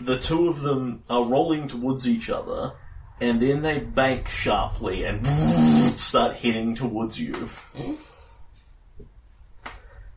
the 0.00 0.18
two 0.18 0.48
of 0.48 0.62
them 0.62 1.02
are 1.08 1.24
rolling 1.24 1.68
towards 1.68 2.06
each 2.06 2.30
other, 2.30 2.72
and 3.20 3.40
then 3.40 3.62
they 3.62 3.80
bank 3.80 4.28
sharply 4.28 5.04
and 5.04 5.26
start 6.00 6.36
heading 6.36 6.74
towards 6.74 7.20
you. 7.20 7.48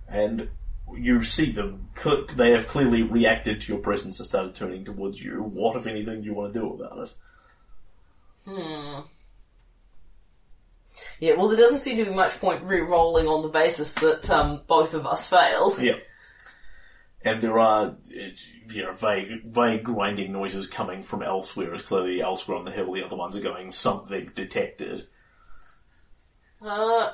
And 0.08 0.50
you 0.96 1.24
see 1.24 1.52
them, 1.52 1.90
they 2.36 2.52
have 2.52 2.68
clearly 2.68 3.04
reacted 3.04 3.62
to 3.62 3.74
your 3.74 3.82
presence 3.82 4.20
and 4.20 4.28
started 4.28 4.56
turning 4.56 4.86
towards 4.86 5.22
you. 5.22 5.42
What, 5.42 5.76
if 5.78 5.88
anything, 5.88 6.22
do 6.22 6.26
you 6.28 6.34
want 6.34 6.54
to 6.54 6.60
do 6.60 6.74
about 6.74 7.00
it? 7.00 7.14
Hmm. 8.46 9.02
Yeah, 11.20 11.36
well, 11.36 11.48
there 11.48 11.58
doesn't 11.58 11.80
seem 11.80 11.98
to 11.98 12.06
be 12.06 12.16
much 12.16 12.40
point 12.40 12.64
re-rolling 12.64 13.28
on 13.28 13.42
the 13.44 13.50
basis 13.50 13.94
that 13.96 14.30
um, 14.30 14.62
both 14.68 14.94
of 14.94 15.06
us 15.06 15.30
failed. 15.30 15.80
Yeah. 15.80 15.98
And 17.24 17.42
there 17.42 17.60
are, 17.60 17.96
you 18.10 18.84
know, 18.84 18.94
vague, 18.94 19.44
vague 19.46 19.84
grinding 19.84 20.32
noises 20.32 20.68
coming 20.68 21.04
from 21.04 21.22
elsewhere. 21.22 21.74
As 21.74 21.84
clearly 21.84 22.20
elsewhere 22.22 22.58
on 22.58 22.66
the 22.66 22.72
hill, 22.72 22.92
the 22.92 23.04
other 23.04 23.16
ones 23.16 23.36
are 23.36 23.42
going 23.42 23.72
something 23.72 24.32
detected. 24.36 25.08
Uh, 26.60 27.12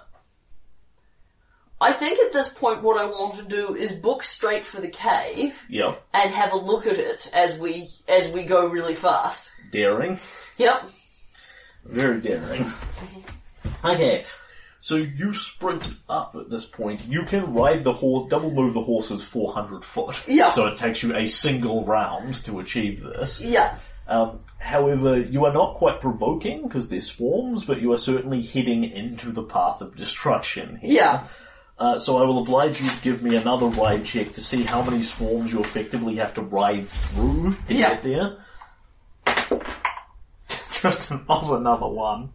I 1.79 1.91
think 1.93 2.19
at 2.19 2.33
this 2.33 2.49
point 2.49 2.81
what 2.81 2.99
I 2.99 3.05
want 3.05 3.35
to 3.35 3.43
do 3.43 3.75
is 3.75 3.91
book 3.93 4.23
straight 4.23 4.65
for 4.65 4.81
the 4.81 4.87
cave 4.87 5.55
Yep. 5.69 6.03
and 6.13 6.31
have 6.31 6.51
a 6.53 6.57
look 6.57 6.87
at 6.87 6.97
it 6.97 7.29
as 7.33 7.57
we 7.57 7.89
as 8.07 8.27
we 8.29 8.43
go 8.45 8.67
really 8.67 8.95
fast. 8.95 9.51
Daring. 9.71 10.17
Yep. 10.57 10.89
Very 11.85 12.19
daring. 12.19 12.65
Okay. 13.83 14.23
So 14.79 14.95
you 14.95 15.33
sprint 15.33 15.87
up 16.07 16.35
at 16.39 16.49
this 16.49 16.65
point. 16.65 17.01
You 17.07 17.23
can 17.25 17.53
ride 17.53 17.83
the 17.83 17.91
horse, 17.93 18.29
double 18.29 18.51
move 18.51 18.73
the 18.73 18.81
horses 18.81 19.23
400 19.23 19.83
foot. 19.83 20.23
Yeah. 20.27 20.49
So 20.49 20.65
it 20.67 20.77
takes 20.77 21.03
you 21.03 21.15
a 21.15 21.27
single 21.27 21.85
round 21.85 22.35
to 22.45 22.59
achieve 22.59 23.03
this. 23.03 23.41
Yeah. 23.41 23.77
Um, 24.07 24.39
however, 24.59 25.19
you 25.19 25.43
are 25.45 25.51
not 25.53 25.75
quite 25.75 25.99
provoking 25.99 26.63
because 26.63 26.87
they're 26.87 27.01
swarms, 27.01 27.65
but 27.65 27.81
you 27.81 27.91
are 27.91 27.97
certainly 27.97 28.41
heading 28.41 28.85
into 28.85 29.31
the 29.31 29.43
path 29.43 29.81
of 29.81 29.95
destruction 29.97 30.77
here. 30.77 30.91
Yeah. 30.91 31.27
Uh, 31.79 31.99
so 31.99 32.17
I 32.17 32.23
will 32.25 32.39
oblige 32.39 32.81
you 32.81 32.89
to 32.89 33.01
give 33.01 33.21
me 33.21 33.35
another 33.35 33.67
ride 33.67 34.03
check 34.03 34.33
to 34.33 34.41
see 34.41 34.63
how 34.63 34.81
many 34.81 35.03
swarms 35.03 35.51
you 35.51 35.59
effectively 35.59 36.15
have 36.15 36.33
to 36.35 36.41
ride 36.41 36.87
through 36.89 37.55
to 37.67 37.73
Yeah. 37.73 37.99
get 38.01 38.03
there. 38.03 38.37
Just 40.81 41.11
was 41.27 41.51
another 41.51 41.87
one. 41.87 42.29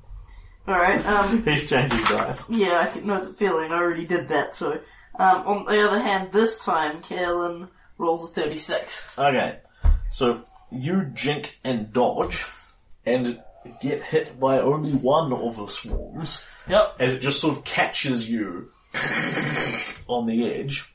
Alright, 0.69 1.05
um, 1.07 1.43
He's 1.45 1.69
changing 1.69 2.01
dice. 2.05 2.45
yeah, 2.49 2.87
I 2.89 2.93
can 2.93 3.07
know 3.07 3.25
the 3.25 3.33
feeling, 3.35 3.73
I 3.73 3.77
already 3.79 4.07
did 4.07 4.29
that, 4.29 4.55
so, 4.55 4.73
um, 5.19 5.47
on 5.47 5.65
the 5.65 5.81
other 5.89 6.01
hand, 6.01 6.31
this 6.31 6.59
time, 6.61 7.03
Kalen 7.03 7.69
rolls 7.99 8.31
a 8.31 8.35
36. 8.35 9.05
Okay, 9.19 9.59
so 10.11 10.43
you 10.71 11.11
jink 11.15 11.59
and 11.65 11.93
dodge, 11.93 12.45
and 13.05 13.41
get 13.81 14.03
hit 14.03 14.39
by 14.39 14.59
only 14.61 14.93
one 14.93 15.33
of 15.33 15.57
the 15.57 15.67
swarms, 15.67 16.45
Yep. 16.69 16.97
as 17.01 17.13
it 17.15 17.19
just 17.21 17.41
sort 17.41 17.59
of 17.59 17.65
catches 17.65 18.29
you 18.29 18.71
on 20.09 20.27
the 20.27 20.53
edge. 20.53 20.95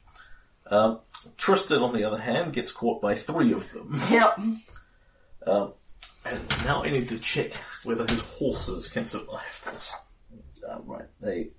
Um, 0.69 0.99
Tristan, 1.37 1.81
on 1.81 1.93
the 1.93 2.03
other 2.03 2.17
hand, 2.19 2.53
gets 2.53 2.71
caught 2.71 3.01
by 3.01 3.15
three 3.15 3.53
of 3.53 3.71
them. 3.71 3.99
Yep. 4.09 4.39
Um, 5.45 5.73
and 6.25 6.65
now 6.65 6.83
I 6.83 6.89
need 6.89 7.09
to 7.09 7.19
check 7.19 7.53
whether 7.83 8.05
his 8.05 8.19
horses 8.19 8.89
can 8.89 9.05
survive 9.05 9.61
this. 9.71 9.95
Uh, 10.67 10.79
right, 10.85 11.05
they 11.21 11.49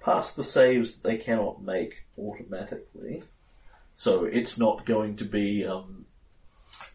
pass 0.00 0.32
the 0.32 0.44
saves 0.44 0.92
that 0.92 1.02
they 1.08 1.16
cannot 1.16 1.60
make 1.62 2.04
automatically. 2.16 3.22
So 3.96 4.24
it's 4.24 4.58
not 4.58 4.86
going 4.86 5.16
to 5.16 5.24
be, 5.24 5.66
um, 5.66 6.04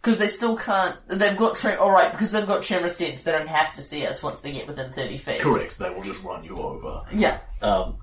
Because 0.02 0.18
they 0.18 0.28
still 0.28 0.56
can't, 0.56 0.96
they've 1.10 1.38
got, 1.38 1.56
tre- 1.56 1.76
alright, 1.78 2.12
because 2.14 2.32
they've 2.32 2.48
got 2.48 2.62
tremor 2.64 2.90
sense, 2.90 3.24
they 3.24 3.32
don't 3.34 3.48
have 3.50 3.74
to 3.74 3.82
see 3.82 4.06
us 4.06 4.24
once 4.24 4.40
they 4.40 4.54
get 4.54 4.68
within 4.68 4.94
30 4.94 5.18
feet. 5.18 5.42
correct, 5.42 5.78
they 5.80 5.90
will 5.90 6.04
just 6.04 6.24
run 6.24 6.44
you 6.46 6.56
over. 6.58 7.02
Yeah. 7.14 7.40
Um, 7.62 7.98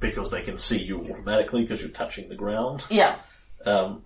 because 0.00 0.30
they 0.30 0.42
can 0.42 0.58
see 0.58 0.78
you 0.82 1.00
automatically 1.10 1.62
because 1.62 1.80
you're 1.80 1.90
touching 1.90 2.28
the 2.28 2.34
ground. 2.34 2.84
Yeah. 2.90 3.16
Um, 3.64 4.02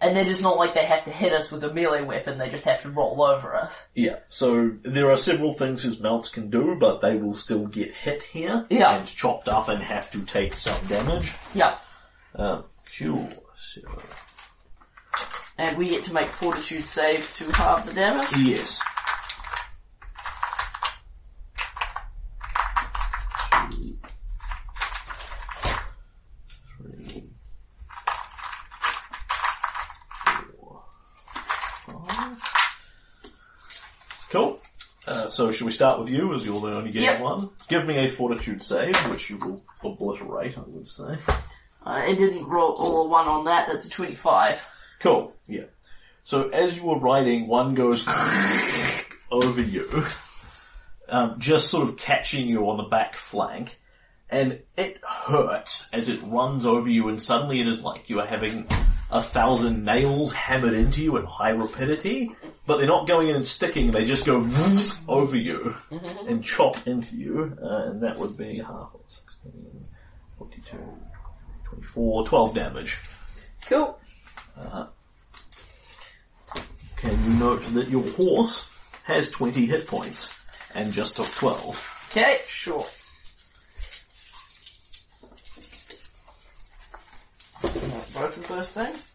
And 0.00 0.16
they're 0.16 0.24
just 0.24 0.42
not 0.42 0.56
like 0.56 0.74
they 0.74 0.84
have 0.86 1.04
to 1.04 1.10
hit 1.10 1.32
us 1.32 1.52
with 1.52 1.62
a 1.64 1.72
melee 1.72 2.02
weapon, 2.02 2.38
they 2.38 2.48
just 2.50 2.64
have 2.64 2.82
to 2.82 2.90
roll 2.90 3.22
over 3.22 3.54
us. 3.54 3.86
yeah, 3.94 4.18
so 4.28 4.72
there 4.82 5.10
are 5.10 5.16
several 5.16 5.52
things 5.54 5.82
his 5.82 6.00
mounts 6.00 6.28
can 6.30 6.50
do, 6.50 6.76
but 6.80 7.00
they 7.00 7.16
will 7.16 7.34
still 7.34 7.66
get 7.66 7.92
hit 7.94 8.22
here 8.22 8.66
Yeah. 8.70 8.96
and 8.98 9.06
chopped 9.06 9.48
up 9.48 9.68
and 9.68 9.82
have 9.82 10.10
to 10.12 10.22
take 10.24 10.56
some 10.56 10.84
damage. 10.86 11.32
Yeah. 11.54 11.78
Um, 12.34 12.64
Q, 12.90 13.28
so, 13.56 13.80
And 15.58 15.78
we 15.78 15.88
get 15.88 16.02
to 16.04 16.12
make 16.12 16.26
fortitude 16.26 16.84
saves 16.84 17.32
to 17.38 17.44
halve 17.52 17.86
the 17.86 17.92
damage. 17.94 18.28
yes. 18.36 18.80
Two, 23.70 23.98
three, 26.76 27.30
four, 30.58 30.82
five. 31.86 32.42
Cool. 34.30 34.60
Uh, 35.06 35.26
so 35.28 35.52
should 35.52 35.66
we 35.66 35.72
start 35.72 35.98
with 35.98 36.08
you 36.08 36.34
as 36.34 36.44
you're 36.44 36.56
the 36.56 36.74
only 36.74 36.90
game 36.90 37.02
Yep. 37.02 37.20
one? 37.20 37.50
Give 37.68 37.86
me 37.86 37.98
a 37.98 38.08
fortitude 38.08 38.62
save, 38.62 38.96
which 39.10 39.28
you 39.28 39.36
will 39.36 39.62
obliterate, 39.82 40.56
I 40.56 40.62
would 40.66 40.86
say. 40.86 41.16
I 41.84 42.14
didn't 42.14 42.46
roll 42.46 42.72
all 42.72 43.04
a 43.04 43.08
one 43.08 43.28
on 43.28 43.44
that, 43.44 43.68
that's 43.68 43.84
a 43.86 43.90
25. 43.90 44.60
Cool. 45.00 45.34
Yeah. 45.46 45.64
So 46.22 46.48
as 46.48 46.74
you 46.76 46.84
were 46.84 46.98
riding, 46.98 47.46
one 47.46 47.74
goes 47.74 48.06
over 49.30 49.60
you, 49.60 50.04
um, 51.10 51.38
just 51.38 51.68
sort 51.68 51.86
of 51.86 51.98
catching 51.98 52.48
you 52.48 52.70
on 52.70 52.78
the 52.78 52.84
back 52.84 53.14
flank, 53.14 53.78
and 54.30 54.60
it 54.78 55.02
hurts 55.04 55.86
as 55.92 56.08
it 56.08 56.20
runs 56.24 56.64
over 56.64 56.88
you, 56.88 57.08
and 57.08 57.20
suddenly 57.20 57.60
it 57.60 57.66
is 57.68 57.82
like 57.82 58.08
you 58.08 58.20
are 58.20 58.26
having 58.26 58.66
a 59.14 59.22
thousand 59.22 59.84
nails 59.84 60.32
hammered 60.32 60.74
into 60.74 61.00
you 61.00 61.16
at 61.16 61.24
high 61.24 61.50
rapidity, 61.50 62.34
but 62.66 62.78
they're 62.78 62.86
not 62.88 63.06
going 63.06 63.28
in 63.28 63.36
and 63.36 63.46
sticking; 63.46 63.92
they 63.92 64.04
just 64.04 64.26
go 64.26 64.46
over 65.08 65.36
you 65.36 65.72
and 66.26 66.42
chop 66.42 66.84
into 66.86 67.16
you, 67.16 67.56
uh, 67.62 67.90
and 67.90 68.02
that 68.02 68.18
would 68.18 68.36
be 68.36 68.58
half 68.58 68.92
of 68.92 69.00
16, 69.26 69.86
42, 70.36 70.76
24, 71.64 72.26
12 72.26 72.54
damage. 72.54 72.98
Cool. 73.66 73.98
Can 76.96 77.24
you 77.24 77.30
note 77.38 77.62
that 77.74 77.88
your 77.88 78.02
horse 78.12 78.68
has 79.04 79.30
20 79.30 79.66
hit 79.66 79.86
points 79.86 80.36
and 80.74 80.92
just 80.92 81.16
took 81.16 81.26
12? 81.34 82.08
Okay, 82.10 82.40
sure. 82.48 82.84
Both 88.14 88.36
of 88.36 88.48
those 88.48 88.72
things. 88.72 89.10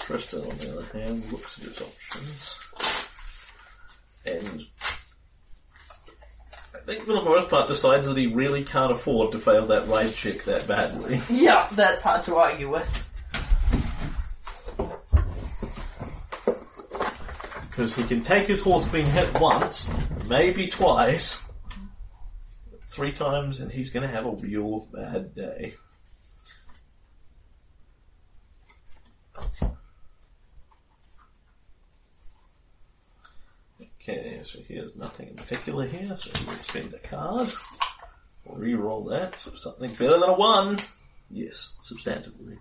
Tristan, 0.00 0.40
on 0.40 0.58
the 0.58 0.78
other 0.78 0.98
hand, 0.98 1.32
looks 1.32 1.58
at 1.58 1.66
his 1.66 1.80
options 1.80 2.58
and 4.24 4.66
I 6.74 6.78
think 6.84 7.04
for 7.04 7.12
the 7.12 7.22
most 7.22 7.48
part 7.48 7.68
decides 7.68 8.06
that 8.06 8.16
he 8.16 8.26
really 8.26 8.64
can't 8.64 8.92
afford 8.92 9.32
to 9.32 9.38
fail 9.38 9.66
that 9.68 9.88
ride 9.88 10.12
check 10.12 10.44
that 10.44 10.66
badly. 10.66 11.20
Yeah, 11.30 11.68
that's 11.72 12.02
hard 12.02 12.22
to 12.24 12.36
argue 12.36 12.70
with. 12.70 13.01
Because 17.82 17.96
he 17.96 18.04
can 18.04 18.22
take 18.22 18.46
his 18.46 18.60
horse 18.60 18.86
being 18.86 19.06
hit 19.06 19.40
once, 19.40 19.90
maybe 20.28 20.68
twice, 20.68 21.44
three 22.86 23.10
times, 23.10 23.58
and 23.58 23.72
he's 23.72 23.90
going 23.90 24.08
to 24.08 24.14
have 24.14 24.24
a 24.24 24.36
real 24.36 24.86
bad 24.92 25.34
day. 25.34 25.74
Okay, 34.00 34.38
so 34.44 34.60
he 34.60 34.76
has 34.76 34.94
nothing 34.94 35.30
in 35.30 35.34
particular 35.34 35.84
here, 35.84 36.16
so 36.16 36.30
he 36.38 36.46
will 36.48 36.54
spend 36.58 36.94
a 36.94 37.00
card. 37.00 37.48
Reroll 38.48 39.10
that, 39.10 39.40
something 39.40 39.90
better 39.90 40.20
than 40.20 40.30
a 40.30 40.34
one. 40.34 40.78
Yes, 41.32 41.74
substantively. 41.84 42.58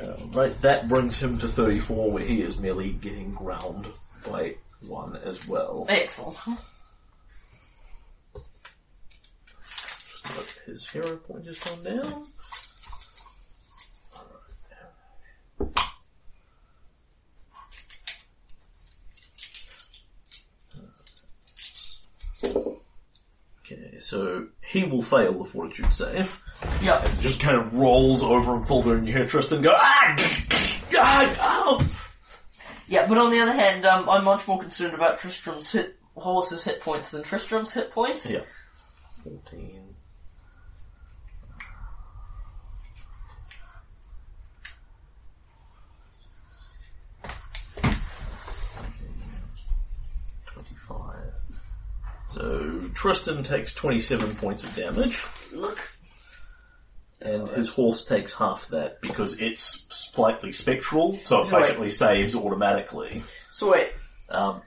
Uh, 0.00 0.16
right, 0.32 0.60
that 0.62 0.88
brings 0.88 1.18
him 1.18 1.38
to 1.38 1.48
34, 1.48 2.10
where 2.10 2.24
he 2.24 2.42
is 2.42 2.58
merely 2.58 2.92
getting 2.92 3.34
ground 3.34 3.86
by 4.30 4.54
one 4.86 5.16
as 5.24 5.48
well. 5.48 5.86
Excellent. 5.88 6.38
Just 10.24 10.58
his 10.66 10.88
hero 10.88 11.16
point 11.16 11.46
has 11.46 11.58
gone 11.58 11.84
down. 11.84 12.26
Okay, 23.60 23.98
so 23.98 24.48
he 24.60 24.84
will 24.84 25.02
fail 25.02 25.32
the 25.32 25.44
fortitude 25.44 25.92
save. 25.92 26.40
Yeah. 26.82 27.06
Just 27.20 27.40
kind 27.40 27.56
of 27.56 27.74
rolls 27.74 28.22
over 28.22 28.54
and 28.54 28.66
fall 28.66 28.88
and 28.90 29.06
you 29.06 29.12
hear 29.12 29.26
Tristan 29.26 29.62
go, 29.62 29.72
ah! 29.74 30.16
ah 30.96 31.36
oh! 31.40 31.88
Yeah, 32.86 33.06
but 33.06 33.18
on 33.18 33.30
the 33.30 33.40
other 33.40 33.52
hand, 33.52 33.84
um, 33.84 34.08
I'm 34.08 34.24
much 34.24 34.46
more 34.48 34.58
concerned 34.58 34.94
about 34.94 35.18
Tristram's 35.18 35.70
hit 35.70 35.96
horse's 36.16 36.64
hit 36.64 36.80
points 36.80 37.10
than 37.10 37.22
Tristram's 37.22 37.72
hit 37.74 37.90
points. 37.90 38.26
Yeah. 38.26 38.40
14. 39.24 39.88
So 52.38 52.88
Tristan 52.94 53.42
takes 53.42 53.74
twenty-seven 53.74 54.36
points 54.36 54.62
of 54.62 54.72
damage, 54.74 55.24
Look. 55.52 55.80
And 57.28 57.48
his 57.48 57.68
horse 57.68 58.04
takes 58.04 58.32
half 58.32 58.68
that 58.68 59.00
because 59.00 59.40
it's 59.40 59.84
slightly 59.88 60.52
spectral, 60.52 61.14
so 61.24 61.42
it 61.42 61.50
basically 61.50 61.90
saves 61.90 62.34
automatically. 62.34 63.22
Sweet. 63.50 63.88
Um, 64.30 64.62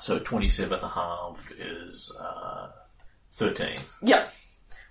so 0.00 0.18
27 0.18 0.78
and 0.78 0.88
half 0.92 1.52
is 1.58 2.12
uh, 2.20 2.68
13. 3.32 3.78
Yeah. 4.02 4.26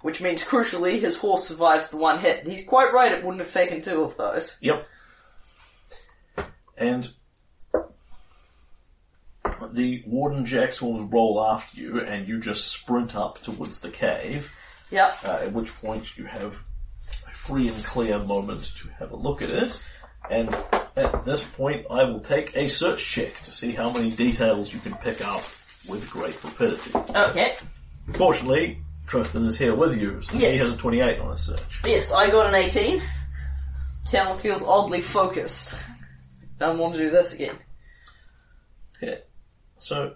which 0.02 0.22
means 0.22 0.44
crucially 0.44 1.00
his 1.00 1.18
horse 1.18 1.48
survives 1.48 1.90
the 1.90 1.98
one 1.98 2.20
hit. 2.20 2.46
He's 2.48 2.66
quite 2.66 2.92
right; 2.94 3.12
it 3.12 3.24
wouldn't 3.24 3.44
have 3.44 3.54
taken 3.54 3.82
two 3.82 4.02
of 4.04 4.18
those. 4.18 4.58
Yep. 4.62 4.88
And 6.78 7.10
the 9.72 10.04
Warden 10.06 10.46
Jack 10.46 10.74
swarms 10.74 11.12
roll 11.14 11.42
after 11.44 11.80
you, 11.80 12.02
and 12.02 12.28
you 12.28 12.40
just 12.40 12.68
sprint 12.68 13.16
up 13.16 13.42
towards 13.42 13.80
the 13.80 13.90
cave. 13.90 14.52
Yep. 14.92 15.18
Uh, 15.24 15.28
at 15.44 15.54
which 15.54 15.74
point 15.76 16.18
you 16.18 16.26
have 16.26 16.56
a 17.28 17.34
free 17.34 17.68
and 17.68 17.84
clear 17.84 18.20
moment 18.20 18.72
to 18.78 18.90
have 19.00 19.12
a 19.12 19.16
look 19.16 19.42
at 19.42 19.50
it. 19.50 19.82
And 20.30 20.56
at 20.96 21.24
this 21.24 21.44
point, 21.44 21.86
I 21.90 22.04
will 22.04 22.20
take 22.20 22.56
a 22.56 22.68
search 22.68 23.06
check 23.06 23.40
to 23.42 23.52
see 23.52 23.74
how 23.74 23.92
many 23.92 24.10
details 24.12 24.74
you 24.74 24.80
can 24.80 24.94
pick 24.96 25.26
up 25.26 25.44
with 25.88 26.10
great 26.10 26.42
rapidity. 26.44 26.92
Okay. 27.16 27.56
Fortunately, 28.14 28.80
Tristan 29.08 29.46
is 29.46 29.58
here 29.58 29.76
with 29.76 30.00
you, 30.00 30.22
so 30.22 30.36
he 30.38 30.58
has 30.58 30.74
a 30.74 30.78
28 30.78 31.20
on 31.20 31.32
his 31.32 31.42
search. 31.42 31.82
Yes, 31.86 32.12
I 32.12 32.30
got 32.30 32.48
an 32.48 32.56
18. 32.56 33.02
Kalen 34.08 34.40
feels 34.40 34.64
oddly 34.64 35.02
focused. 35.02 35.76
Don't 36.60 36.80
want 36.80 36.94
to 36.94 37.00
do 37.00 37.10
this 37.10 37.34
again. 37.34 37.58
Okay, 38.98 39.22
so 39.78 40.14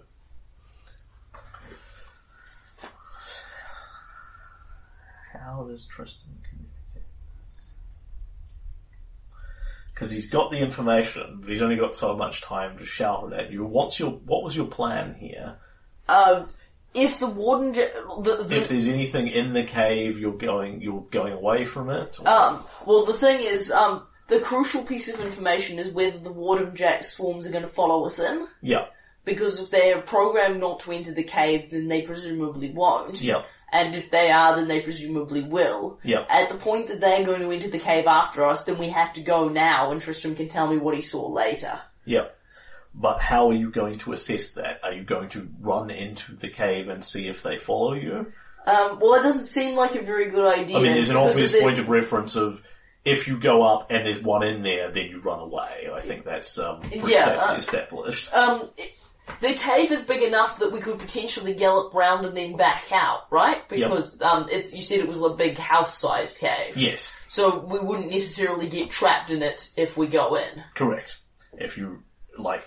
how 5.44 5.64
does 5.64 5.86
Tristan 5.86 6.30
communicate? 6.42 6.70
Because 9.94 10.10
he's 10.10 10.30
got 10.30 10.50
the 10.50 10.58
information, 10.58 11.38
but 11.40 11.50
he's 11.50 11.62
only 11.62 11.76
got 11.76 11.94
so 11.94 12.16
much 12.16 12.40
time 12.42 12.78
to 12.78 12.86
shout 12.86 13.32
it 13.32 13.38
at 13.38 13.50
you. 13.52 13.64
What's 13.64 13.98
your 13.98 14.10
what 14.12 14.42
was 14.42 14.56
your 14.56 14.66
plan 14.66 15.14
here? 15.14 15.56
Um, 16.08 16.48
if 16.94 17.18
the 17.20 17.26
warden, 17.26 17.74
ge- 17.74 17.92
the, 18.22 18.44
the, 18.48 18.56
If 18.56 18.68
there's 18.68 18.88
anything 18.88 19.28
in 19.28 19.52
the 19.52 19.62
cave, 19.64 20.18
you're 20.18 20.32
going 20.36 20.80
you're 20.80 21.04
going 21.10 21.32
away 21.34 21.64
from 21.64 21.90
it. 21.90 22.18
or- 22.20 22.28
Um, 22.28 22.64
well, 22.86 23.04
the 23.04 23.12
thing 23.12 23.40
is, 23.42 23.70
um, 23.70 24.06
the 24.28 24.40
crucial 24.40 24.82
piece 24.82 25.08
of 25.08 25.20
information 25.20 25.78
is 25.78 25.90
whether 25.90 26.18
the 26.18 26.32
Warden 26.32 26.74
Jack 26.74 27.04
swarms 27.04 27.46
are 27.46 27.50
going 27.52 27.62
to 27.64 27.68
follow 27.70 28.06
us 28.06 28.18
in. 28.18 28.46
yeah, 28.62 28.86
Because 29.24 29.60
if 29.60 29.70
they're 29.70 30.00
programmed 30.00 30.60
not 30.60 30.80
to 30.80 30.92
enter 30.92 31.12
the 31.12 31.22
cave, 31.24 31.70
then 31.70 31.88
they 31.88 32.02
presumably 32.02 32.70
won't. 32.70 33.20
yeah, 33.20 33.42
And 33.72 33.94
if 33.94 34.10
they 34.10 34.30
are, 34.30 34.56
then 34.56 34.68
they 34.68 34.80
presumably 34.80 35.42
will. 35.42 36.00
yeah. 36.02 36.24
At 36.28 36.48
the 36.48 36.56
point 36.56 36.88
that 36.88 37.00
they're 37.00 37.24
going 37.24 37.40
to 37.42 37.50
enter 37.52 37.68
the 37.68 37.78
cave 37.78 38.06
after 38.06 38.44
us, 38.44 38.64
then 38.64 38.78
we 38.78 38.88
have 38.88 39.12
to 39.14 39.20
go 39.20 39.48
now, 39.48 39.92
and 39.92 40.00
Tristram 40.00 40.34
can 40.34 40.48
tell 40.48 40.68
me 40.68 40.76
what 40.76 40.94
he 40.96 41.02
saw 41.02 41.28
later. 41.28 41.80
Yeah. 42.04 42.26
But 42.94 43.20
how 43.20 43.48
are 43.50 43.54
you 43.54 43.70
going 43.70 43.94
to 44.00 44.12
assess 44.12 44.50
that? 44.50 44.80
Are 44.82 44.92
you 44.92 45.04
going 45.04 45.28
to 45.30 45.48
run 45.60 45.90
into 45.90 46.34
the 46.34 46.48
cave 46.48 46.88
and 46.88 47.04
see 47.04 47.28
if 47.28 47.42
they 47.42 47.56
follow 47.56 47.92
you? 47.94 48.32
Um, 48.66 48.98
well, 49.00 49.14
it 49.14 49.22
doesn't 49.22 49.46
seem 49.46 49.76
like 49.76 49.94
a 49.94 50.02
very 50.02 50.28
good 50.30 50.44
idea. 50.52 50.76
I 50.76 50.82
mean, 50.82 50.94
there's 50.94 51.10
an 51.10 51.16
obvious 51.16 51.58
point 51.58 51.78
of 51.78 51.88
reference 51.88 52.36
of 52.36 52.62
if 53.04 53.28
you 53.28 53.38
go 53.38 53.62
up 53.62 53.90
and 53.90 54.04
there's 54.04 54.20
one 54.20 54.42
in 54.42 54.62
there, 54.62 54.90
then 54.90 55.06
you 55.06 55.20
run 55.20 55.38
away. 55.38 55.88
I 55.92 56.00
think 56.00 56.24
that's 56.24 56.58
um, 56.58 56.82
Yeah, 56.92 57.36
uh, 57.40 57.54
established. 57.56 58.32
Um, 58.34 58.68
the 59.40 59.54
cave 59.54 59.90
is 59.92 60.02
big 60.02 60.22
enough 60.22 60.58
that 60.58 60.72
we 60.72 60.80
could 60.80 60.98
potentially 60.98 61.54
gallop 61.54 61.94
round 61.94 62.26
and 62.26 62.36
then 62.36 62.56
back 62.56 62.90
out, 62.92 63.30
right? 63.30 63.68
Because 63.68 64.20
um, 64.22 64.48
it's 64.50 64.72
you 64.72 64.82
said 64.82 64.98
it 65.00 65.08
was 65.08 65.20
a 65.22 65.30
big 65.30 65.56
house-sized 65.58 66.38
cave, 66.38 66.76
Yes, 66.76 67.12
so 67.28 67.60
we 67.60 67.78
wouldn't 67.78 68.10
necessarily 68.10 68.68
get 68.68 68.90
trapped 68.90 69.30
in 69.30 69.42
it 69.42 69.70
if 69.76 69.96
we 69.96 70.06
go 70.06 70.34
in. 70.36 70.62
correct. 70.74 71.18
If 71.52 71.76
you 71.76 72.02
like, 72.38 72.62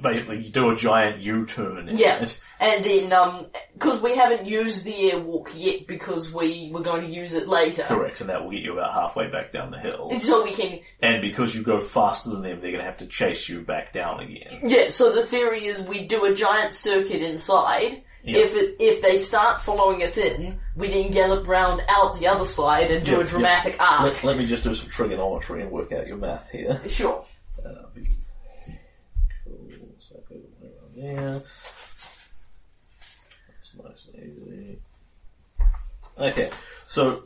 basically, 0.00 0.42
you 0.42 0.50
do 0.50 0.70
a 0.70 0.76
giant 0.76 1.20
U-turn. 1.20 1.88
in 1.88 1.96
Yeah, 1.96 2.22
it. 2.22 2.40
and 2.58 2.84
then 2.84 3.12
um, 3.12 3.46
because 3.74 4.00
we 4.00 4.16
haven't 4.16 4.46
used 4.46 4.84
the 4.84 5.10
airwalk 5.12 5.48
yet 5.54 5.86
because 5.86 6.32
we 6.32 6.70
were 6.72 6.80
going 6.82 7.02
to 7.02 7.12
use 7.12 7.34
it 7.34 7.48
later, 7.48 7.82
correct, 7.82 8.20
and 8.20 8.30
that 8.30 8.42
will 8.42 8.50
get 8.50 8.62
you 8.62 8.72
about 8.72 8.94
halfway 8.94 9.28
back 9.30 9.52
down 9.52 9.70
the 9.72 9.78
hill. 9.78 10.18
so 10.20 10.42
we 10.44 10.52
can 10.54 10.80
And 11.02 11.20
because 11.20 11.54
you 11.54 11.62
go 11.62 11.80
faster 11.80 12.30
than 12.30 12.42
them, 12.42 12.60
they're 12.60 12.70
going 12.72 12.82
to 12.84 12.88
have 12.90 12.98
to 12.98 13.06
chase 13.06 13.48
you 13.48 13.60
back 13.62 13.92
down 13.92 14.20
again. 14.20 14.60
Yeah, 14.64 14.90
so 14.90 15.12
the 15.12 15.24
theory 15.24 15.66
is 15.66 15.82
we 15.82 16.06
do 16.06 16.24
a 16.24 16.34
giant 16.34 16.72
circuit 16.72 17.20
inside. 17.20 18.02
Yeah. 18.22 18.40
If 18.40 18.54
it 18.54 18.74
if 18.80 19.00
they 19.00 19.16
start 19.16 19.62
following 19.62 20.02
us 20.02 20.18
in, 20.18 20.58
we 20.76 20.88
then 20.88 21.10
gallop 21.10 21.48
round 21.48 21.80
out 21.88 22.18
the 22.20 22.26
other 22.26 22.44
side 22.44 22.90
and 22.90 23.04
do 23.04 23.12
Yeah, 23.12 23.20
a 23.20 23.24
dramatic 23.24 23.80
arc. 23.80 24.02
Let, 24.02 24.24
let 24.24 24.36
me 24.38 24.46
just 24.46 24.62
do 24.62 24.74
some 24.74 24.90
trigonometry 24.90 25.62
and 25.62 25.70
work 25.70 25.90
out 25.92 26.06
your 26.06 26.18
math 26.18 26.50
here. 26.50 26.78
Sure. 26.86 27.24
Uh, 27.64 27.86
be- 27.94 28.02
cool. 29.44 29.94
So 29.98 30.16
I 30.16 30.34
go 30.34 30.40
around 30.62 30.89
there. 31.00 31.42
That's 33.48 33.74
nice 33.82 34.08
and 34.12 34.22
easy. 34.22 34.78
Okay, 36.18 36.50
so 36.86 37.24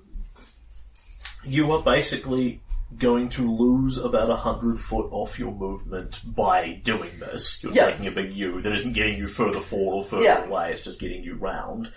you 1.44 1.70
are 1.72 1.82
basically 1.82 2.60
going 2.98 3.28
to 3.30 3.50
lose 3.50 3.98
about 3.98 4.30
a 4.30 4.36
hundred 4.36 4.78
foot 4.78 5.08
off 5.10 5.38
your 5.38 5.52
movement 5.52 6.20
by 6.34 6.80
doing 6.84 7.18
this. 7.18 7.60
You're 7.62 7.72
Yeah. 7.72 7.90
taking 7.90 8.06
a 8.06 8.10
big 8.12 8.32
U 8.34 8.62
that 8.62 8.72
isn't 8.72 8.92
getting 8.92 9.18
you 9.18 9.26
further 9.26 9.60
forward 9.60 9.94
or 9.96 10.04
further 10.04 10.24
Yeah. 10.24 10.44
away, 10.44 10.72
it's 10.72 10.82
just 10.82 11.00
getting 11.00 11.24
you 11.24 11.34
round. 11.34 11.92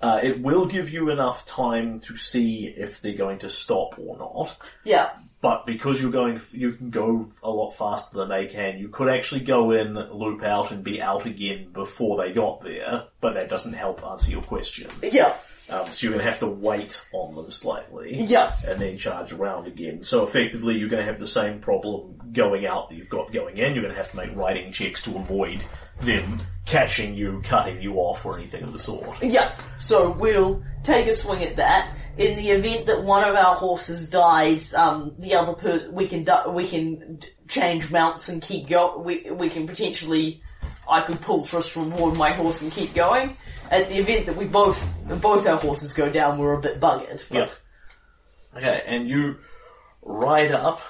Uh, 0.00 0.20
it 0.22 0.40
will 0.40 0.64
give 0.66 0.90
you 0.90 1.10
enough 1.10 1.44
time 1.46 1.98
to 1.98 2.16
see 2.16 2.66
if 2.68 3.00
they're 3.00 3.16
going 3.16 3.38
to 3.40 3.50
stop 3.50 3.98
or 3.98 4.16
not 4.16 4.56
Yeah. 4.84 5.10
But 5.40 5.66
because 5.66 6.00
you're 6.02 6.10
going, 6.10 6.40
you 6.52 6.72
can 6.72 6.90
go 6.90 7.30
a 7.42 7.50
lot 7.50 7.70
faster 7.72 8.16
than 8.18 8.28
they 8.28 8.46
can. 8.46 8.78
You 8.78 8.88
could 8.88 9.08
actually 9.08 9.42
go 9.42 9.70
in, 9.70 9.94
loop 9.94 10.42
out, 10.42 10.72
and 10.72 10.82
be 10.82 11.00
out 11.00 11.26
again 11.26 11.70
before 11.72 12.22
they 12.24 12.32
got 12.32 12.62
there. 12.62 13.04
But 13.20 13.34
that 13.34 13.48
doesn't 13.48 13.74
help 13.74 14.04
answer 14.04 14.30
your 14.30 14.42
question. 14.42 14.90
Yeah. 15.02 15.34
Um, 15.70 15.84
so 15.92 16.06
you're 16.06 16.14
going 16.14 16.24
to 16.24 16.30
have 16.30 16.40
to 16.40 16.46
wait 16.46 17.00
on 17.12 17.34
them 17.34 17.50
slightly, 17.50 18.16
Yeah. 18.24 18.54
and 18.66 18.80
then 18.80 18.96
charge 18.96 19.32
around 19.32 19.66
again. 19.66 20.02
So 20.02 20.24
effectively, 20.26 20.78
you're 20.78 20.88
going 20.88 21.04
to 21.04 21.10
have 21.12 21.20
the 21.20 21.26
same 21.26 21.60
problem 21.60 22.16
going 22.32 22.64
out 22.66 22.88
that 22.88 22.96
you've 22.96 23.10
got 23.10 23.30
going 23.32 23.58
in. 23.58 23.74
You're 23.74 23.82
going 23.82 23.92
to 23.94 23.98
have 23.98 24.10
to 24.12 24.16
make 24.16 24.34
writing 24.34 24.72
checks 24.72 25.02
to 25.02 25.14
avoid 25.16 25.62
them 26.00 26.38
catching 26.64 27.14
you, 27.14 27.42
cutting 27.44 27.82
you 27.82 27.96
off, 27.96 28.24
or 28.24 28.38
anything 28.38 28.62
of 28.62 28.72
the 28.72 28.78
sort. 28.78 29.22
Yeah. 29.22 29.52
So 29.78 30.10
we'll 30.12 30.62
take 30.82 31.06
a 31.06 31.12
swing 31.12 31.42
at 31.44 31.56
that. 31.56 31.94
In 32.16 32.36
the 32.36 32.50
event 32.50 32.86
that 32.86 33.02
one 33.04 33.22
of 33.28 33.36
our 33.36 33.54
horses 33.54 34.08
dies, 34.10 34.74
um, 34.74 35.14
the 35.18 35.36
other 35.36 35.52
per- 35.52 35.88
we 35.90 36.08
can 36.08 36.24
du- 36.24 36.50
we 36.50 36.68
can 36.68 37.16
d- 37.16 37.28
change 37.46 37.90
mounts 37.90 38.28
and 38.28 38.42
keep 38.42 38.68
go. 38.68 38.98
We 38.98 39.30
we 39.30 39.48
can 39.50 39.66
potentially. 39.66 40.42
I 40.90 41.02
could 41.02 41.20
pull 41.20 41.44
Tristram 41.44 41.92
aboard 41.92 42.16
my 42.16 42.32
horse 42.32 42.62
and 42.62 42.72
keep 42.72 42.94
going. 42.94 43.36
At 43.70 43.90
the 43.90 43.98
event 43.98 44.26
that 44.26 44.36
we 44.36 44.46
both 44.46 44.82
both 45.20 45.46
our 45.46 45.58
horses 45.58 45.92
go 45.92 46.10
down, 46.10 46.38
we're 46.38 46.54
a 46.54 46.60
bit 46.60 46.80
buggered. 46.80 47.22
but- 47.28 47.38
Yep. 47.38 47.50
Okay, 48.56 48.82
and 48.86 49.08
you 49.08 49.36
ride 50.02 50.50
up 50.50 50.80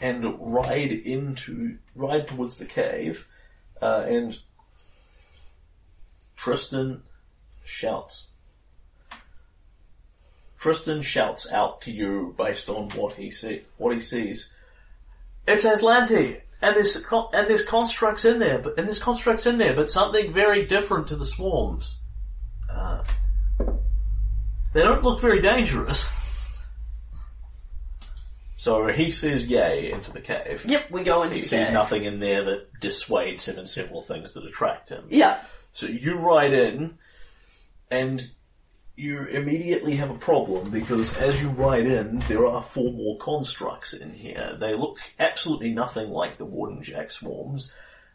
and 0.00 0.36
ride 0.38 0.92
into 0.92 1.78
ride 1.96 2.28
towards 2.28 2.58
the 2.58 2.66
cave, 2.66 3.26
uh, 3.82 4.04
and 4.06 4.38
Tristan 6.36 7.02
shouts. 7.64 8.28
Tristan 10.66 11.00
shouts 11.00 11.52
out 11.52 11.82
to 11.82 11.92
you 11.92 12.34
based 12.36 12.68
on 12.68 12.90
what 12.90 13.12
he 13.12 13.30
see 13.30 13.62
what 13.76 13.94
he 13.94 14.00
sees. 14.00 14.50
It's 15.46 15.64
Aslanti, 15.64 16.40
and 16.60 16.74
there's 16.74 16.96
and 16.96 17.46
there's 17.48 17.64
constructs 17.64 18.24
in 18.24 18.40
there, 18.40 18.58
but 18.58 18.76
and 18.76 18.88
there's 18.88 18.98
constructs 18.98 19.46
in 19.46 19.58
there, 19.58 19.76
but 19.76 19.92
something 19.92 20.32
very 20.32 20.66
different 20.66 21.06
to 21.06 21.14
the 21.14 21.24
swarms. 21.24 22.00
Uh, 22.68 23.04
they 24.72 24.82
don't 24.82 25.04
look 25.04 25.20
very 25.20 25.40
dangerous. 25.40 26.10
So 28.56 28.88
he 28.88 29.12
says 29.12 29.46
yay 29.46 29.92
into 29.92 30.10
the 30.10 30.20
cave. 30.20 30.64
Yep, 30.66 30.90
we 30.90 31.04
go 31.04 31.22
into 31.22 31.36
He 31.36 31.42
the 31.42 31.46
sees 31.46 31.70
nothing 31.70 32.02
in 32.02 32.18
there 32.18 32.42
that 32.42 32.80
dissuades 32.80 33.46
him 33.46 33.56
and 33.58 33.68
several 33.68 34.00
things 34.00 34.32
that 34.32 34.44
attract 34.44 34.88
him. 34.88 35.04
Yeah. 35.10 35.38
So 35.74 35.86
you 35.86 36.16
ride 36.16 36.52
in, 36.52 36.98
and 37.88 38.28
you 38.96 39.24
immediately 39.26 39.94
have 39.96 40.10
a 40.10 40.18
problem 40.18 40.70
because 40.70 41.14
as 41.18 41.40
you 41.40 41.50
ride 41.50 41.86
in, 41.86 42.18
there 42.20 42.46
are 42.46 42.62
four 42.62 42.92
more 42.92 43.18
constructs 43.18 43.92
in 43.92 44.10
here. 44.12 44.56
They 44.58 44.74
look 44.74 44.98
absolutely 45.18 45.74
nothing 45.74 46.08
like 46.08 46.38
the 46.38 46.46
Warden 46.46 46.82
Jack 46.82 47.10
swarms. 47.10 47.74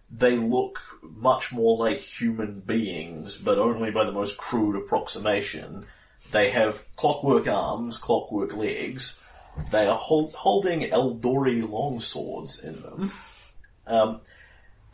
They 0.09 0.35
look 0.35 0.79
much 1.03 1.53
more 1.53 1.77
like 1.77 1.99
human 1.99 2.61
beings, 2.61 3.37
but 3.37 3.59
only 3.59 3.91
by 3.91 4.05
the 4.05 4.11
most 4.11 4.37
crude 4.37 4.75
approximation. 4.75 5.85
They 6.31 6.49
have 6.49 6.83
clockwork 6.95 7.47
arms, 7.47 7.99
clockwork 7.99 8.55
legs. 8.55 9.19
They 9.71 9.85
are 9.85 9.95
hol- 9.95 10.31
holding 10.35 10.81
Eldori 10.81 11.61
longswords 11.61 12.63
in 12.63 12.81
them. 12.81 13.11
Um, 13.85 14.21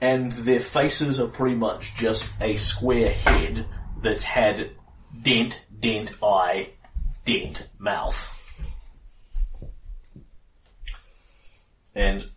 and 0.02 0.32
their 0.34 0.60
faces 0.60 1.20
are 1.20 1.28
pretty 1.28 1.56
much 1.56 1.96
just 1.96 2.30
a 2.42 2.58
square 2.58 3.14
head 3.14 3.66
that's 4.02 4.24
had 4.24 4.72
dent, 5.22 5.62
dent 5.80 6.14
eye, 6.22 6.70
dent 7.26 7.68
mouth. 7.78 8.34
And 11.96 12.30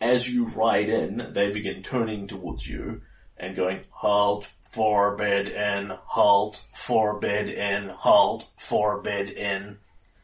as 0.00 0.28
you 0.28 0.46
ride 0.46 0.88
in, 0.88 1.30
they 1.32 1.50
begin 1.50 1.82
turning 1.82 2.28
towards 2.28 2.66
you 2.66 3.02
and 3.36 3.56
going, 3.56 3.80
halt, 3.90 4.48
forbidden, 4.70 5.92
halt, 6.06 6.64
forbid 6.74 7.48
in, 7.48 7.88
halt, 7.88 8.50
forbid 8.58 9.30
in, 9.30 9.78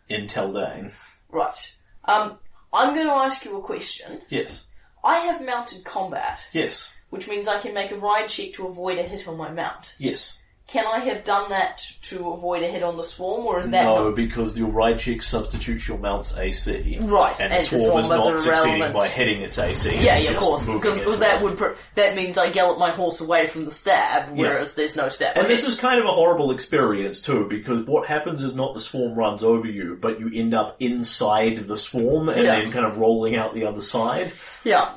in 0.09 0.27
Teldane. 0.27 0.93
Right. 1.31 1.77
Um, 2.05 2.39
I'm 2.73 2.95
going 2.95 3.07
to 3.07 3.13
ask 3.13 3.45
you 3.45 3.57
a 3.57 3.63
question. 3.63 4.21
Yes, 4.29 4.65
I 5.05 5.19
have 5.19 5.45
mounted 5.45 5.85
combat, 5.85 6.41
yes, 6.53 6.93
which 7.11 7.29
means 7.29 7.49
I 7.49 7.59
can 7.59 7.75
make 7.75 7.91
a 7.91 7.97
ride 7.97 8.29
check 8.29 8.55
to 8.55 8.67
avoid 8.67 8.99
a 8.99 9.03
hit 9.03 9.27
on 9.27 9.37
my 9.37 9.51
mount. 9.51 9.95
yes. 9.99 10.39
Can 10.73 10.87
I 10.87 11.01
have 11.01 11.25
done 11.25 11.51
that 11.51 11.85
to 12.05 12.31
avoid 12.31 12.63
a 12.63 12.67
hit 12.67 12.83
on 12.83 12.97
the 12.97 13.03
swarm, 13.03 13.45
or 13.45 13.59
is 13.61 13.69
that 13.71 13.85
No, 13.85 14.07
not- 14.09 14.17
because 14.17 14.57
your 14.57 14.71
ride 14.71 14.99
check 14.99 15.23
substitutes 15.23 15.87
your 15.87 15.99
mount's 15.99 16.35
AC. 16.35 16.97
Right, 16.99 17.39
And, 17.39 17.53
and 17.53 17.63
the 17.63 17.67
swarm 17.67 18.03
is 18.03 18.09
not 18.09 18.41
succeeding 18.41 18.91
by 18.93 19.07
hitting 19.07 19.43
its 19.43 19.59
AC. 19.59 19.91
Yeah, 19.97 20.17
it's 20.17 20.25
yeah, 20.25 20.31
of 20.31 20.37
course, 20.39 20.67
because 20.67 21.19
that 21.19 21.43
would 21.43 21.61
that 21.97 22.17
means 22.17 22.39
I 22.39 22.49
gallop 22.49 22.79
my 22.79 22.91
horse 22.91 23.21
away 23.21 23.47
from 23.49 23.67
the 23.67 23.71
stab, 23.71 24.35
whereas 24.35 24.73
there's 24.73 24.97
no 24.97 25.11
stab. 25.11 25.37
And 25.37 25.45
Okay. 25.45 25.55
this 25.55 25.63
is 25.65 25.77
kind 25.79 26.01
of 26.01 26.07
a 26.07 26.13
horrible 26.13 26.51
experience 26.53 27.21
too, 27.21 27.47
because 27.51 27.83
what 27.85 28.07
happens 28.09 28.43
is 28.43 28.57
not 28.57 28.73
the 28.73 28.81
swarm 28.81 29.15
runs 29.15 29.45
over 29.45 29.67
you, 29.67 29.99
but 30.01 30.21
you 30.21 30.31
end 30.35 30.55
up 30.55 30.77
inside 30.81 31.57
the 31.69 31.77
swarm 31.77 32.31
and 32.31 32.45
Yeah. 32.45 32.61
then 32.61 32.73
kind 32.73 32.87
of 32.87 32.97
rolling 32.97 33.37
out 33.37 33.53
the 33.53 33.67
other 33.67 33.83
side. 33.83 34.33
yeah, 34.65 34.93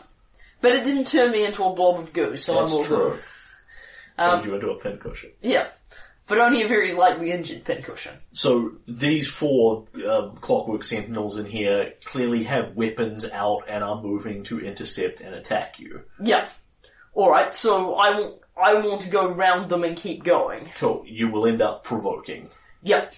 but 0.62 0.72
it 0.72 0.86
didn't 0.86 1.08
turn 1.08 1.32
me 1.32 1.44
into 1.44 1.66
a 1.66 1.74
blob 1.74 2.00
of 2.00 2.14
goo, 2.14 2.38
so 2.38 2.54
That's 2.62 2.72
I'm 2.72 2.78
all 2.78 2.86
true. 2.86 2.98
good. 3.12 3.20
Turned 4.18 4.42
Um, 4.44 4.48
you 4.48 4.56
into 4.56 4.70
a 4.70 4.80
pincushion. 4.80 5.32
Yeah, 5.42 5.68
but 6.28 6.40
only 6.40 6.64
a 6.64 6.68
very 6.68 6.94
lightly 6.94 7.32
injured 7.32 7.66
pincushion. 7.66 8.14
So 8.32 8.74
these 8.88 9.28
four 9.28 9.88
uh, 10.08 10.30
clockwork 10.42 10.84
sentinels 10.84 11.38
in 11.38 11.46
here 11.46 11.94
clearly 12.06 12.44
have 12.44 12.76
weapons 12.76 13.26
out 13.26 13.64
and 13.68 13.84
are 13.84 14.02
moving 14.02 14.44
to 14.46 14.60
intercept 14.60 15.22
and 15.22 15.36
attack 15.36 15.80
you. 15.80 16.04
Yeah. 16.22 16.48
Alright, 17.16 17.54
so 17.54 17.96
I 17.96 18.12
want, 18.20 18.36
I 18.58 18.74
want 18.76 19.02
to 19.02 19.10
go 19.10 19.32
round 19.32 19.70
them 19.70 19.84
and 19.84 19.96
keep 19.96 20.24
going. 20.24 20.70
Cool. 20.78 21.04
You 21.06 21.30
will 21.30 21.46
end 21.46 21.62
up 21.62 21.84
provoking. 21.84 22.50
Yep. 22.84 23.14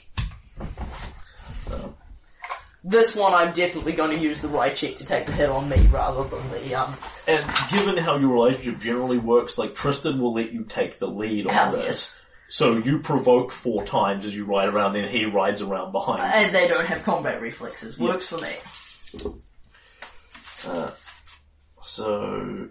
This 2.90 3.16
one 3.16 3.34
I'm 3.34 3.52
definitely 3.52 3.92
going 3.94 4.18
to 4.18 4.24
use 4.24 4.40
the 4.40 4.48
right 4.48 4.74
check 4.74 4.96
to 4.98 5.06
take 5.06 5.26
the 5.26 5.34
hit 5.34 5.50
on 5.50 5.68
me 5.68 5.76
rather 5.92 6.24
than 6.24 6.50
the, 6.52 6.74
um, 6.76 6.96
And 7.28 7.46
given 7.70 7.98
how 7.98 8.18
your 8.18 8.30
relationship 8.30 8.80
generally 8.80 9.18
works, 9.18 9.58
like 9.58 9.76
Tristan 9.76 10.22
will 10.22 10.34
let 10.34 10.54
you 10.54 10.64
take 10.64 10.98
the 11.00 11.08
lead 11.08 11.48
on 11.48 11.74
this. 11.74 11.86
yes. 11.86 12.22
So 12.50 12.78
you 12.78 13.00
provoke 13.00 13.52
four 13.52 13.84
times 13.84 14.26
as 14.26 14.34
you 14.34 14.46
ride 14.46 14.70
around, 14.70 14.94
then 14.94 15.10
he 15.10 15.26
rides 15.26 15.62
around 15.62 15.92
behind. 15.92 16.20
you. 16.20 16.46
And 16.46 16.56
they 16.56 16.68
don't 16.70 16.86
have 16.86 17.04
combat 17.04 17.42
reflexes. 17.42 18.00
Works 18.00 18.28
for 18.28 18.38
me. 18.38 18.48
So 21.82 22.70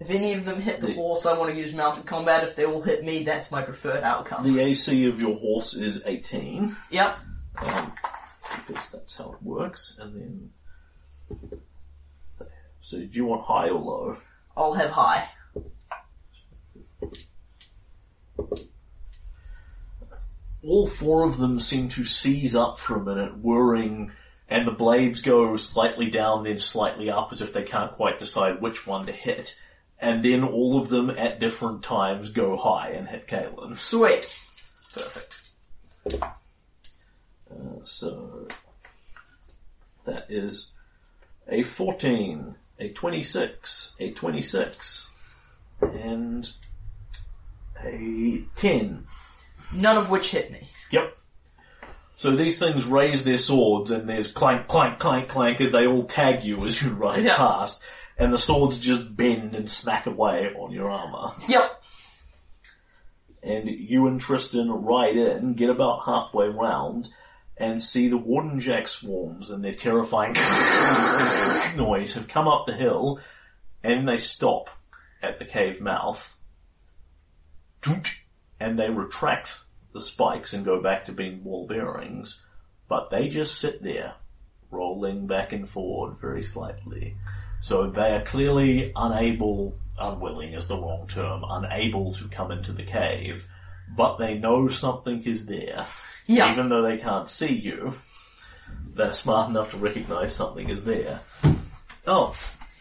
If 0.00 0.10
any 0.10 0.32
of 0.34 0.44
them 0.44 0.60
hit 0.60 0.80
the 0.80 0.88
The- 0.88 0.94
horse, 0.94 1.24
I 1.24 1.38
want 1.38 1.52
to 1.52 1.56
use 1.56 1.72
mounted 1.72 2.04
combat. 2.04 2.42
If 2.42 2.56
they 2.56 2.64
all 2.64 2.82
hit 2.82 3.04
me, 3.04 3.22
that's 3.22 3.50
my 3.52 3.62
preferred 3.62 4.02
outcome. 4.02 4.42
the 4.42 4.60
AC 4.60 5.06
of 5.06 5.20
your 5.20 5.36
horse 5.36 5.74
is 5.74 6.02
18, 6.04 6.74
yep. 6.90 7.16
um, 7.58 7.92
because 8.66 8.88
that's 8.90 9.16
how 9.16 9.32
it 9.32 9.42
works. 9.42 9.98
And 10.00 10.50
then, 11.30 11.50
so 12.80 12.98
do 12.98 13.08
you 13.12 13.24
want 13.26 13.44
high 13.44 13.68
or 13.68 13.80
low? 13.80 14.16
I'll 14.56 14.74
have 14.74 14.90
high. 14.90 15.28
all 20.66 20.86
four 20.86 21.24
of 21.24 21.38
them 21.38 21.60
seem 21.60 21.88
to 21.90 22.04
seize 22.04 22.54
up 22.54 22.78
for 22.78 22.96
a 22.96 23.04
minute, 23.04 23.38
whirring, 23.38 24.12
and 24.48 24.66
the 24.66 24.72
blades 24.72 25.20
go 25.20 25.56
slightly 25.56 26.10
down, 26.10 26.44
then 26.44 26.58
slightly 26.58 27.10
up, 27.10 27.30
as 27.32 27.40
if 27.40 27.52
they 27.52 27.62
can't 27.62 27.92
quite 27.92 28.18
decide 28.18 28.60
which 28.60 28.86
one 28.86 29.06
to 29.06 29.12
hit. 29.12 29.58
And 29.98 30.24
then 30.24 30.44
all 30.44 30.78
of 30.78 30.88
them 30.88 31.10
at 31.10 31.40
different 31.40 31.82
times 31.82 32.30
go 32.30 32.56
high 32.56 32.90
and 32.90 33.08
hit 33.08 33.26
Kalen. 33.26 33.76
Sweet. 33.76 34.40
Perfect. 34.92 35.50
Uh, 37.50 37.84
so 37.84 38.48
that 40.04 40.26
is 40.28 40.72
a 41.48 41.62
14, 41.62 42.54
a 42.80 42.88
26, 42.90 43.92
a 44.00 44.10
26, 44.12 45.10
and 45.82 46.50
a 47.84 48.44
10. 48.54 49.04
None 49.74 49.96
of 49.98 50.10
which 50.10 50.30
hit 50.30 50.50
me. 50.50 50.68
Yep. 50.90 51.16
So 52.16 52.30
these 52.34 52.58
things 52.58 52.86
raise 52.86 53.24
their 53.24 53.38
swords 53.38 53.90
and 53.90 54.08
there's 54.08 54.32
clank, 54.32 54.68
clank, 54.68 54.98
clank, 54.98 55.28
clank 55.28 55.60
as 55.60 55.72
they 55.72 55.86
all 55.86 56.04
tag 56.04 56.44
you 56.44 56.64
as 56.64 56.80
you 56.82 56.90
ride 56.90 57.22
Yeah. 57.24 57.36
past. 57.36 57.84
And 58.18 58.32
the 58.32 58.38
swords 58.38 58.78
just 58.78 59.14
bend 59.14 59.54
and 59.54 59.68
smack 59.70 60.06
away 60.06 60.50
on 60.58 60.72
your 60.72 60.88
armor. 60.90 61.32
Yep. 61.48 61.82
And 63.42 63.68
you 63.68 64.06
and 64.06 64.18
Tristan 64.20 64.70
ride 64.70 65.16
in, 65.16 65.52
get 65.54 65.68
about 65.70 66.04
halfway 66.06 66.48
round, 66.48 67.08
and 67.56 67.82
see 67.82 68.08
the 68.08 68.18
Warden 68.18 68.60
Jack 68.60 68.86
swarms 68.86 69.50
and 69.50 69.64
their 69.64 69.74
terrifying 69.74 70.34
noise 71.76 72.12
have 72.14 72.28
come 72.28 72.48
up 72.48 72.66
the 72.66 72.74
hill, 72.74 73.20
and 73.82 74.08
they 74.08 74.18
stop 74.18 74.68
at 75.22 75.38
the 75.38 75.44
cave 75.44 75.80
mouth. 75.80 76.36
And 78.60 78.78
they 78.78 78.90
retract 78.90 79.56
the 79.92 80.00
spikes 80.00 80.52
and 80.52 80.64
go 80.64 80.82
back 80.82 81.06
to 81.06 81.12
being 81.12 81.40
ball 81.40 81.66
bearings, 81.66 82.42
but 82.88 83.10
they 83.10 83.28
just 83.28 83.58
sit 83.58 83.82
there, 83.82 84.14
rolling 84.70 85.26
back 85.26 85.52
and 85.52 85.68
forward 85.68 86.18
very 86.20 86.42
slightly. 86.42 87.16
So 87.60 87.90
they 87.90 88.14
are 88.14 88.22
clearly 88.22 88.92
unable, 88.94 89.74
unwilling 89.98 90.52
is 90.52 90.66
the 90.66 90.76
wrong 90.76 91.06
term, 91.08 91.42
unable 91.48 92.12
to 92.14 92.28
come 92.28 92.50
into 92.52 92.72
the 92.72 92.82
cave, 92.82 93.48
but 93.96 94.18
they 94.18 94.36
know 94.36 94.68
something 94.68 95.22
is 95.22 95.46
there. 95.46 95.86
Yeah. 96.26 96.52
Even 96.52 96.68
though 96.68 96.82
they 96.82 96.98
can't 96.98 97.28
see 97.28 97.54
you, 97.54 97.92
they're 98.94 99.12
smart 99.12 99.50
enough 99.50 99.70
to 99.72 99.76
recognize 99.76 100.34
something 100.34 100.68
is 100.68 100.84
there. 100.84 101.20
Oh, 102.06 102.34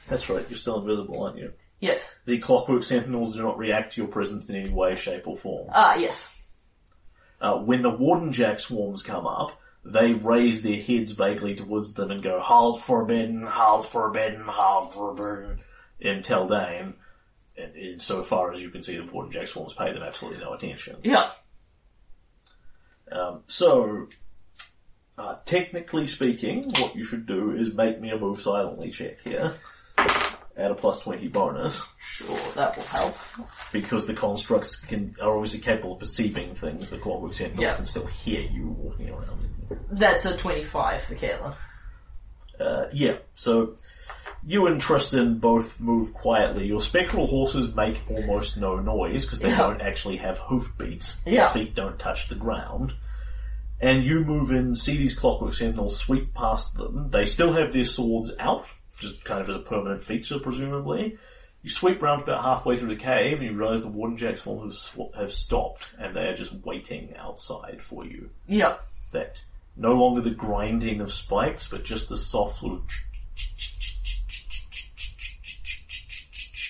that's 0.07 0.30
right, 0.30 0.45
you're 0.49 0.57
still 0.57 0.80
invisible, 0.80 1.23
aren't 1.23 1.38
you? 1.38 1.53
Yes. 1.80 2.15
The 2.26 2.39
clockwork 2.39 2.84
sentinels 2.84 3.34
do 3.34 3.43
not 3.43 3.57
react 3.57 3.93
to 3.93 4.01
your 4.01 4.09
presence 4.09 4.49
in 4.49 4.55
any 4.55 4.69
way, 4.69 4.95
shape 4.95 5.27
or 5.27 5.35
form. 5.35 5.69
Ah, 5.73 5.95
yes. 5.95 6.34
Uh, 7.41 7.57
when 7.57 7.81
the 7.81 7.89
Warden 7.89 8.34
Jack 8.34 8.59
swarms 8.59 9.03
come 9.03 9.27
up, 9.27 9.59
they 9.84 10.13
raise 10.13 10.61
their 10.61 10.81
heads 10.81 11.11
vaguely 11.11 11.53
towards 11.53 11.93
them 11.93 12.11
and 12.11 12.23
go, 12.23 12.39
Halt 12.39 12.81
forbidden, 12.81 13.43
halt 13.45 13.85
forbidden, 13.85 14.43
halt 14.47 14.93
forbidden, 14.93 15.57
in 15.99 16.22
Teldane. 16.22 16.93
And 17.57 17.76
insofar 17.76 18.51
as 18.51 18.61
you 18.61 18.69
can 18.69 18.84
see, 18.84 18.97
the 18.97 19.05
Warden 19.05 19.31
Jack 19.31 19.47
swarms 19.47 19.73
pay 19.73 19.93
them 19.93 20.03
absolutely 20.03 20.43
no 20.43 20.53
attention. 20.53 20.97
Yeah. 21.03 21.31
Um, 23.11 23.41
so, 23.48 24.07
uh, 25.18 25.36
technically 25.45 26.07
speaking, 26.07 26.69
what 26.80 26.95
you 26.95 27.03
should 27.03 27.26
do 27.26 27.52
is 27.56 27.73
make 27.73 27.99
me 28.02 28.10
a 28.11 28.18
move 28.18 28.41
silently 28.41 28.90
check 28.90 29.22
here. 29.22 29.53
Add 30.57 30.72
a 30.72 30.76
plus 30.76 30.99
20 31.02 31.27
bonus. 31.27 31.84
Sure, 31.99 32.38
that 32.56 32.76
will 32.77 32.84
help. 32.86 33.18
because 33.73 34.06
the 34.06 34.14
constructs 34.14 34.77
can 34.77 35.14
are 35.22 35.36
obviously 35.36 35.60
capable 35.60 35.94
of 35.94 35.99
perceiving 35.99 36.56
things. 36.56 36.90
The 36.90 36.98
clockwork 36.98 37.34
sentinels 37.34 37.61
Yeah. 37.64 37.76
can 37.76 37.84
still 37.86 38.06
hear 38.06 38.40
you 38.41 38.69
walking 38.69 39.10
around. 39.10 39.49
That's 39.91 40.23
a 40.26 40.36
25 40.38 41.02
for 41.02 41.15
Kalen. 41.15 41.56
Uh, 42.60 42.86
yeah, 42.94 43.18
so 43.34 43.76
you 44.47 44.67
and 44.67 44.80
Tristan 44.80 45.39
both 45.39 45.80
move 45.80 46.13
quietly. 46.13 46.67
Your 46.67 46.80
spectral 46.80 47.26
horses 47.26 47.73
make 47.76 47.99
almost 48.09 48.57
no 48.57 48.80
noise 48.80 49.26
because 49.26 49.39
they 49.39 49.49
Yeah. 49.49 49.57
don't 49.57 49.81
actually 49.81 50.17
have 50.17 50.38
hoof 50.38 50.73
beats. 50.77 51.23
Yeah. 51.26 51.45
Their 51.51 51.65
feet 51.65 51.76
don't 51.76 51.97
touch 51.97 52.27
the 52.30 52.35
ground. 52.35 52.93
And 53.81 54.03
you 54.05 54.23
move 54.23 54.51
in, 54.51 54.76
see 54.76 54.97
these 54.97 55.13
clockwork 55.13 55.53
sentinels 55.53 55.97
sweep 55.97 56.34
past 56.34 56.76
them. 56.77 57.09
They 57.09 57.26
still 57.26 57.53
have 57.53 57.73
their 57.73 57.84
swords 57.84 58.31
out, 58.39 58.67
just 58.99 59.26
kind 59.26 59.41
of 59.41 59.49
as 59.49 59.55
a 59.55 59.59
permanent 59.59 60.03
feature, 60.03 60.39
presumably. 60.39 61.17
You 61.63 61.69
sweep 61.72 62.01
round 62.01 62.22
about 62.22 62.43
halfway 62.43 62.77
through 62.77 62.89
the 62.89 62.95
cave 62.95 63.39
and 63.39 63.47
you 63.51 63.57
realize 63.57 63.81
the 63.81 63.88
Warden 63.88 64.15
Jack 64.17 64.38
swarms 64.38 64.91
have, 64.95 65.07
have 65.22 65.34
stopped 65.34 65.88
and 65.97 66.15
they 66.15 66.22
are 66.27 66.35
just 66.35 66.53
waiting 66.63 67.15
outside 67.17 67.81
for 67.81 68.05
you. 68.05 68.30
Yeah. 68.47 68.76
That 69.11 69.43
no 69.76 69.93
longer 69.93 70.22
the 70.22 70.30
grinding 70.30 71.01
of 71.01 71.11
spikes, 71.11 71.67
but 71.67 71.84
just 71.84 72.07
the 72.09 72.15
soft 72.17 72.59
sort 72.59 72.73
of 72.73 72.81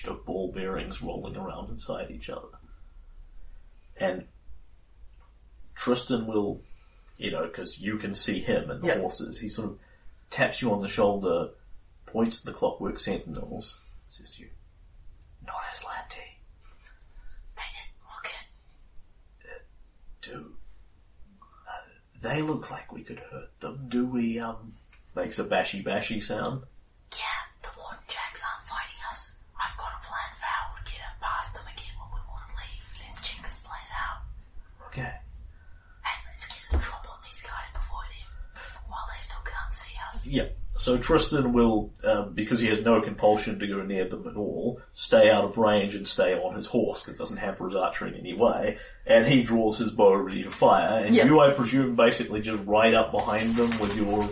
of 0.08 0.24
ball 0.24 0.52
bearings 0.52 1.02
rolling 1.02 1.36
around 1.36 1.70
inside 1.70 2.10
each 2.10 2.28
other. 2.30 2.48
And 3.98 4.26
Tristan 5.74 6.26
will, 6.26 6.60
you 7.18 7.30
know, 7.30 7.46
because 7.46 7.80
you 7.80 7.98
can 7.98 8.14
see 8.14 8.40
him 8.40 8.70
and 8.70 8.82
the 8.82 8.88
Yeah. 8.88 8.98
horses, 9.00 9.38
he 9.38 9.48
sort 9.48 9.68
of 9.70 9.78
taps 10.30 10.60
you 10.62 10.72
on 10.72 10.80
the 10.80 10.88
shoulder, 10.88 11.50
points 12.06 12.40
at 12.40 12.46
the 12.46 12.52
clockwork 12.52 12.98
sentinels, 12.98 13.80
says 14.08 14.30
to 14.32 14.42
you, 14.42 14.50
Not 15.46 15.56
Aslanti. 15.72 16.38
They 17.56 17.62
didn't 17.68 18.02
look 18.10 18.26
it. 19.44 19.66
do 20.22 20.56
uh, 21.42 21.72
they 22.20 22.42
look 22.42 22.70
like 22.70 22.90
we 22.92 23.02
could 23.04 23.18
hurt 23.20 23.58
them? 23.60 23.86
Do 23.88 24.06
we? 24.06 24.38
Um, 24.40 24.72
makes 25.14 25.38
a 25.38 25.44
bashy 25.44 25.82
bashy 25.82 26.20
sound. 26.20 26.64
Yeah, 27.12 27.18
Okay. 34.96 35.02
And 35.02 36.18
let's 36.32 36.46
get 36.48 36.56
a 36.80 36.82
drop 36.82 37.06
on 37.10 37.18
these 37.26 37.42
guys 37.42 37.68
before 37.72 37.98
they, 38.08 38.60
while 38.88 39.04
they 39.12 39.18
still 39.18 39.36
can't 39.44 39.72
see 39.72 39.94
us. 40.08 40.26
Yeah. 40.26 40.46
So 40.74 40.96
Tristan 40.98 41.52
will, 41.52 41.92
um, 42.04 42.32
because 42.34 42.60
he 42.60 42.68
has 42.68 42.82
no 42.84 43.00
compulsion 43.00 43.58
to 43.58 43.66
go 43.66 43.82
near 43.82 44.06
them 44.08 44.26
at 44.28 44.36
all, 44.36 44.80
stay 44.94 45.30
out 45.30 45.44
of 45.44 45.58
range 45.58 45.94
and 45.94 46.06
stay 46.06 46.34
on 46.34 46.54
his 46.54 46.66
horse 46.66 47.00
because 47.02 47.14
it 47.14 47.18
doesn't 47.18 47.36
hamper 47.38 47.66
his 47.66 47.74
archery 47.76 48.10
in 48.10 48.14
any 48.20 48.34
way. 48.34 48.78
And 49.06 49.26
he 49.26 49.42
draws 49.42 49.78
his 49.78 49.90
bow 49.90 50.14
ready 50.14 50.42
to 50.44 50.50
fire. 50.50 51.04
And 51.04 51.14
you, 51.14 51.40
I 51.40 51.50
presume, 51.50 51.96
basically 51.96 52.40
just 52.40 52.62
ride 52.66 52.94
up 52.94 53.10
behind 53.10 53.56
them 53.56 53.70
with 53.80 53.96
your 53.96 54.22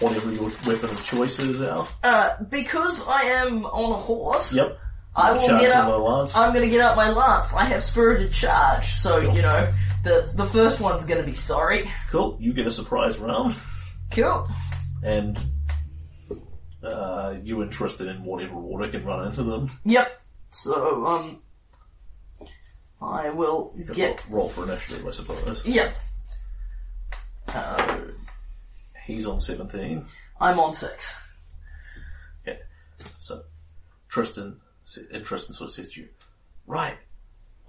whatever 0.00 0.32
your 0.32 0.44
weapon 0.66 0.90
of 0.90 1.04
choice 1.04 1.38
is 1.38 1.60
out. 1.60 1.88
Uh, 2.02 2.42
because 2.48 3.02
I 3.06 3.22
am 3.44 3.64
on 3.66 3.92
a 3.92 3.96
horse, 3.96 4.52
Yep. 4.52 4.78
I 5.14 5.32
will 5.32 5.40
Charge 5.46 5.60
get 5.60 5.76
with 5.76 5.86
my 5.88 5.92
up. 5.92 6.02
lance. 6.02 6.36
I'm 6.36 6.54
going 6.54 6.64
to 6.64 6.70
get 6.70 6.80
up 6.80 6.96
my 6.96 7.10
lance. 7.10 7.52
I 7.52 7.64
have 7.64 7.82
spirited 7.82 8.32
charge, 8.32 8.94
so 8.94 9.18
you 9.18 9.42
know 9.42 9.70
the 10.04 10.30
the 10.34 10.44
first 10.46 10.80
one's 10.80 11.04
gonna 11.04 11.22
be 11.22 11.32
sorry. 11.32 11.90
Cool. 12.10 12.36
You 12.40 12.52
get 12.52 12.66
a 12.66 12.70
surprise 12.70 13.18
round, 13.18 13.54
Cool. 14.10 14.48
and 15.02 15.40
uh, 16.82 17.36
you 17.42 17.64
Tristan 17.68 18.08
in 18.08 18.24
whatever 18.24 18.54
order 18.54 18.88
can 18.90 19.04
run 19.04 19.26
into 19.26 19.42
them. 19.42 19.70
Yep. 19.84 20.20
So 20.52 21.06
um, 21.06 21.42
I 23.00 23.30
will 23.30 23.74
get. 23.94 24.22
roll 24.28 24.48
for 24.48 24.64
initiative, 24.64 25.06
I 25.06 25.10
suppose. 25.10 25.64
Yep. 25.66 25.94
Uh, 27.48 27.98
He's 29.04 29.26
on 29.26 29.40
seventeen. 29.40 30.04
I'm 30.40 30.60
on 30.60 30.72
six. 30.74 31.14
Okay. 32.46 32.60
So 33.18 33.42
Tristan 34.08 34.60
sa- 34.84 35.00
and 35.12 35.24
Tristan 35.24 35.54
sort 35.54 35.68
of 35.70 35.74
says 35.74 35.90
to 35.92 36.00
you, 36.02 36.08
"Right, 36.66 36.96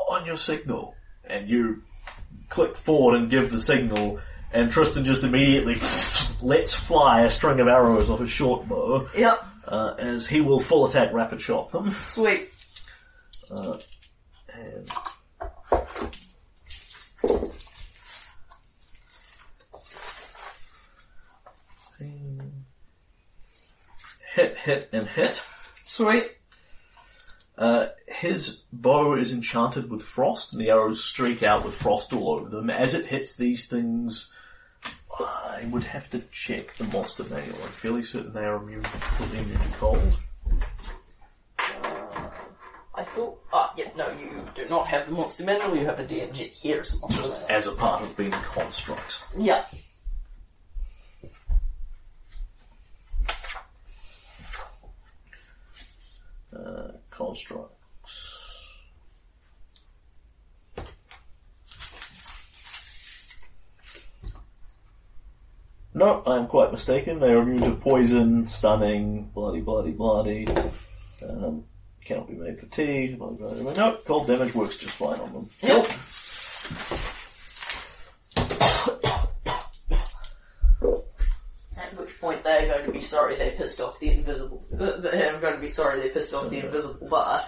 on 0.09 0.25
your 0.25 0.37
signal," 0.37 0.95
and 1.23 1.49
you 1.49 1.83
click 2.51 2.77
forward 2.77 3.15
and 3.17 3.29
give 3.31 3.49
the 3.49 3.59
signal. 3.59 4.19
And 4.53 4.69
Tristan 4.69 5.03
just 5.05 5.23
immediately 5.23 5.75
lets 6.41 6.73
fly 6.73 7.21
a 7.21 7.29
string 7.29 7.59
of 7.59 7.67
arrows 7.67 8.09
off 8.09 8.19
his 8.19 8.29
short 8.29 8.67
bow, 8.67 9.07
Yep. 9.15 9.39
uh, 9.67 9.95
as 9.97 10.27
he 10.27 10.41
will 10.41 10.59
full 10.59 10.85
attack 10.87 11.13
rapid 11.13 11.41
shot 11.41 11.71
them. 11.71 11.89
Sweet. 11.89 12.49
And 13.49 14.89
hit, 24.33 24.57
hit, 24.57 24.89
and 24.93 25.07
hit. 25.07 25.41
Sweet. 25.85 26.31
Uh, 27.61 27.89
his 28.07 28.63
bow 28.73 29.13
is 29.13 29.31
enchanted 29.31 29.87
with 29.87 30.01
frost, 30.01 30.51
and 30.51 30.59
the 30.59 30.71
arrows 30.71 31.03
streak 31.03 31.43
out 31.43 31.63
with 31.63 31.75
frost 31.75 32.11
all 32.11 32.31
over 32.31 32.49
them. 32.49 32.71
As 32.71 32.95
it 32.95 33.05
hits 33.05 33.35
these 33.35 33.67
things, 33.67 34.31
I 35.19 35.67
would 35.69 35.83
have 35.83 36.09
to 36.09 36.21
check 36.31 36.73
the 36.73 36.85
monster 36.85 37.23
manual. 37.25 37.59
I'm 37.63 37.69
fairly 37.69 38.01
certain 38.01 38.33
they 38.33 38.45
are 38.45 38.55
immune, 38.55 38.81
completely 38.81 39.41
immune 39.41 39.59
to 39.59 39.77
cold. 39.77 40.13
I 42.95 43.03
thought. 43.13 43.39
Ah, 43.53 43.71
yeah. 43.77 43.89
No, 43.95 44.07
you 44.09 44.43
do 44.55 44.67
not 44.67 44.87
have 44.87 45.05
the 45.05 45.11
monster 45.11 45.43
manual. 45.43 45.77
You 45.77 45.85
have 45.85 45.99
a 45.99 46.03
DMG. 46.03 46.59
Here's 46.59 46.93
the 46.93 46.97
monster 47.01 47.29
manual. 47.29 47.45
as 47.47 47.67
a 47.67 47.73
part 47.73 48.01
of 48.01 48.17
being 48.17 48.31
constructs. 48.31 49.23
Yeah. 49.37 49.65
Uh, 56.51 56.93
constructs. 57.21 57.75
No, 65.93 66.23
I 66.25 66.37
am 66.37 66.47
quite 66.47 66.71
mistaken. 66.71 67.19
They 67.19 67.27
are 67.27 67.41
immune 67.41 67.61
to 67.61 67.75
poison, 67.75 68.47
stunning, 68.47 69.29
bloody, 69.35 69.61
bloody, 69.61 69.91
bloody. 69.91 70.47
Um, 71.27 71.65
cannot 72.03 72.27
be 72.27 72.33
made 72.33 72.59
fatigued, 72.59 73.19
bloody, 73.19 73.35
bloody, 73.35 73.61
bloody. 73.61 73.77
No, 73.77 73.97
cold 74.05 74.27
damage 74.27 74.55
works 74.55 74.77
just 74.77 74.95
fine 74.95 75.19
on 75.19 75.33
them. 75.33 75.49
Yep 75.61 75.87
which 82.01 82.19
point 82.19 82.43
they're 82.43 82.67
going 82.67 82.85
to 82.85 82.90
be 83.01 83.07
sorry 83.07 83.35
they 83.35 83.51
pissed 83.51 83.81
off 83.81 83.99
the 83.99 84.09
invisible. 84.09 84.63
Uh, 84.79 84.97
they're 84.97 85.39
going 85.39 85.55
to 85.55 85.59
be 85.59 85.67
sorry 85.67 85.99
they 85.99 86.09
pissed 86.09 86.33
off 86.33 86.49
the 86.49 86.59
invisible 86.59 87.07
bard. 87.07 87.43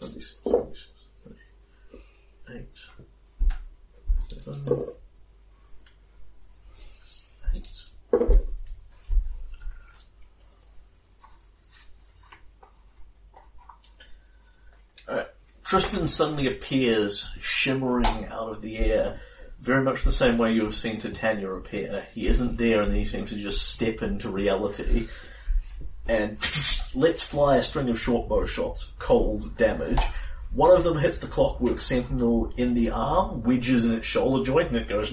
26, 0.00 0.36
26, 0.42 0.88
8, 2.50 2.66
7, 4.28 4.88
8. 7.54 7.66
Alright. 15.08 15.26
Tristan 15.64 16.06
suddenly 16.06 16.48
appears 16.48 17.26
shimmering 17.40 18.26
out 18.26 18.50
of 18.50 18.60
the 18.60 18.76
air, 18.78 19.18
very 19.60 19.82
much 19.82 20.04
the 20.04 20.12
same 20.12 20.38
way 20.38 20.52
you 20.52 20.64
have 20.64 20.74
seen 20.74 20.98
Titania 20.98 21.50
appear. 21.52 22.06
He 22.14 22.26
isn't 22.26 22.56
there 22.56 22.80
and 22.80 22.90
then 22.90 22.98
he 22.98 23.04
seems 23.04 23.30
to 23.30 23.36
just 23.36 23.68
step 23.68 24.02
into 24.02 24.28
reality 24.30 25.08
and 26.10 26.38
let's 26.94 27.22
fly 27.22 27.56
a 27.56 27.62
string 27.62 27.88
of 27.88 27.98
short 27.98 28.28
bow 28.28 28.44
shots, 28.44 28.88
cold 28.98 29.56
damage. 29.56 30.00
One 30.52 30.76
of 30.76 30.82
them 30.82 30.98
hits 30.98 31.18
the 31.18 31.28
clockwork 31.28 31.80
sentinel 31.80 32.52
in 32.56 32.74
the 32.74 32.90
arm, 32.90 33.44
wedges 33.44 33.84
in 33.84 33.92
its 33.92 34.08
shoulder 34.08 34.44
joint, 34.44 34.68
and 34.68 34.78
it 34.78 34.88
goes 34.88 35.12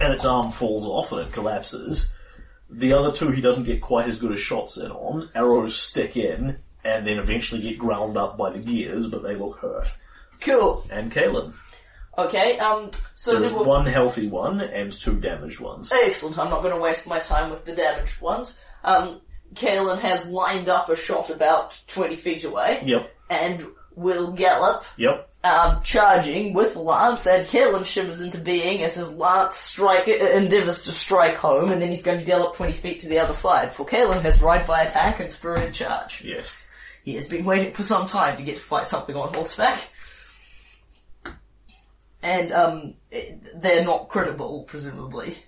and 0.00 0.12
its 0.12 0.26
arm 0.26 0.50
falls 0.50 0.84
off 0.84 1.12
and 1.12 1.22
it 1.22 1.32
collapses. 1.32 2.12
The 2.68 2.92
other 2.92 3.10
two 3.10 3.30
he 3.30 3.40
doesn't 3.40 3.64
get 3.64 3.80
quite 3.80 4.08
as 4.08 4.18
good 4.18 4.32
a 4.32 4.36
shots 4.36 4.76
in 4.76 4.90
on. 4.90 5.30
Arrows 5.34 5.74
stick 5.74 6.18
in, 6.18 6.58
and 6.84 7.06
then 7.06 7.18
eventually 7.18 7.62
get 7.62 7.78
ground 7.78 8.18
up 8.18 8.36
by 8.36 8.50
the 8.50 8.58
gears, 8.58 9.06
but 9.06 9.22
they 9.22 9.34
look 9.34 9.56
hurt. 9.56 9.88
Cool. 10.40 10.86
And 10.90 11.10
Kalen. 11.10 11.54
Okay, 12.18 12.58
um, 12.58 12.90
so 13.14 13.38
There's 13.38 13.52
there 13.52 13.60
were... 13.60 13.66
one 13.66 13.86
healthy 13.86 14.28
one 14.28 14.60
and 14.60 14.92
two 14.92 15.18
damaged 15.20 15.60
ones. 15.60 15.92
Excellent, 15.92 16.38
I'm 16.38 16.50
not 16.50 16.62
going 16.62 16.74
to 16.74 16.80
waste 16.80 17.06
my 17.06 17.18
time 17.18 17.50
with 17.50 17.64
the 17.64 17.74
damaged 17.74 18.20
ones. 18.20 18.58
Um, 18.84 19.20
Kalen 19.54 20.00
has 20.00 20.26
lined 20.26 20.68
up 20.68 20.88
a 20.88 20.96
shot 20.96 21.30
about 21.30 21.80
20 21.88 22.16
feet 22.16 22.44
away. 22.44 22.82
Yep, 22.84 23.10
And 23.30 23.66
will 23.94 24.32
gallop 24.32 24.84
yep. 24.96 25.28
um, 25.44 25.82
charging 25.82 26.52
with 26.52 26.76
Lance, 26.76 27.26
and 27.26 27.46
Kalen 27.46 27.84
shimmers 27.84 28.20
into 28.20 28.38
being 28.38 28.82
as 28.82 28.94
his 28.94 29.10
Lance 29.12 29.56
strike 29.56 30.08
uh, 30.08 30.12
endeavours 30.12 30.84
to 30.84 30.92
strike 30.92 31.36
home, 31.36 31.70
and 31.70 31.80
then 31.80 31.90
he's 31.90 32.02
going 32.02 32.18
to 32.18 32.24
gallop 32.24 32.56
20 32.56 32.72
feet 32.72 33.00
to 33.00 33.08
the 33.08 33.18
other 33.18 33.34
side, 33.34 33.72
for 33.72 33.86
Kalen 33.86 34.22
has 34.22 34.40
ride 34.40 34.66
by 34.66 34.80
attack 34.80 35.20
and 35.20 35.30
spirited 35.30 35.74
charge. 35.74 36.22
Yes. 36.24 36.52
He 37.02 37.14
has 37.14 37.28
been 37.28 37.44
waiting 37.44 37.72
for 37.72 37.82
some 37.82 38.06
time 38.06 38.36
to 38.36 38.42
get 38.42 38.56
to 38.56 38.62
fight 38.62 38.86
something 38.86 39.16
on 39.16 39.32
horseback. 39.32 39.88
And, 42.22 42.52
um, 42.52 42.94
they're 43.56 43.84
not 43.84 44.08
credible, 44.08 44.64
presumably. 44.64 45.38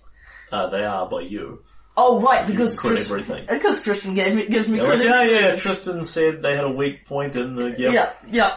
Uh, 0.50 0.68
they 0.70 0.84
are 0.84 1.08
by 1.08 1.20
you. 1.20 1.62
Oh, 1.96 2.20
right, 2.22 2.46
because 2.46 2.78
Chris- 2.78 3.10
everything. 3.10 3.44
Because 3.48 3.82
Christian 3.82 4.14
gave 4.14 4.34
me, 4.34 4.46
gives 4.46 4.68
me 4.68 4.78
They're 4.78 4.86
credit. 4.86 5.04
yeah, 5.06 5.22
yeah, 5.24 5.54
Tristan 5.56 6.02
said 6.04 6.40
they 6.42 6.54
had 6.56 6.64
a 6.64 6.70
weak 6.70 7.06
point 7.06 7.36
in 7.36 7.54
the, 7.54 7.68
yep. 7.78 7.92
Yeah, 7.92 8.12
yeah. 8.30 8.56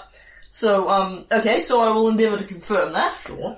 So, 0.49 0.89
um, 0.89 1.25
okay, 1.29 1.59
so 1.59 1.81
I 1.81 1.89
will 1.89 2.07
endeavour 2.07 2.37
to 2.37 2.45
confirm 2.45 2.93
that. 2.93 3.13
Sure. 3.25 3.57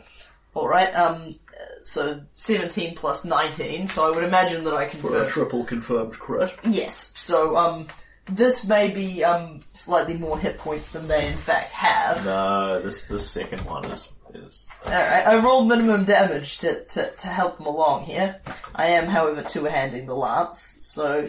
Alright, 0.56 0.96
um, 0.96 1.36
uh, 1.54 1.84
so 1.84 2.22
17 2.34 2.96
plus 2.96 3.24
19, 3.24 3.86
so 3.86 4.06
I 4.12 4.16
would 4.16 4.24
imagine 4.24 4.64
that 4.64 4.74
I 4.74 4.86
can- 4.88 5.00
For 5.00 5.10
a 5.10 5.12
confirm. 5.20 5.30
triple 5.32 5.64
confirmed 5.66 6.18
crit. 6.18 6.56
Yes, 6.68 7.12
so, 7.16 7.56
um, 7.56 7.88
this 8.32 8.66
may 8.68 8.90
be, 8.90 9.24
um, 9.24 9.62
slightly 9.74 10.16
more 10.18 10.40
hit 10.40 10.58
points 10.58 10.88
than 10.92 11.08
they 11.08 11.28
in 11.28 11.38
fact 11.38 11.70
have. 11.72 12.26
No, 12.26 12.82
this 12.82 13.04
this 13.04 13.30
second 13.30 13.62
one 13.62 13.86
is 13.86 14.12
is 14.34 14.68
Alright, 14.86 15.28
I 15.28 15.36
rolled 15.36 15.68
minimum 15.68 16.06
damage 16.06 16.60
to, 16.60 16.84
to, 16.86 17.12
to 17.12 17.28
help 17.28 17.58
them 17.58 17.68
along 17.68 18.06
here. 18.06 18.40
I 18.74 18.88
am, 18.88 19.08
however, 19.08 19.44
two-handing 19.44 20.06
the 20.06 20.16
lance, 20.16 20.80
so 20.82 21.28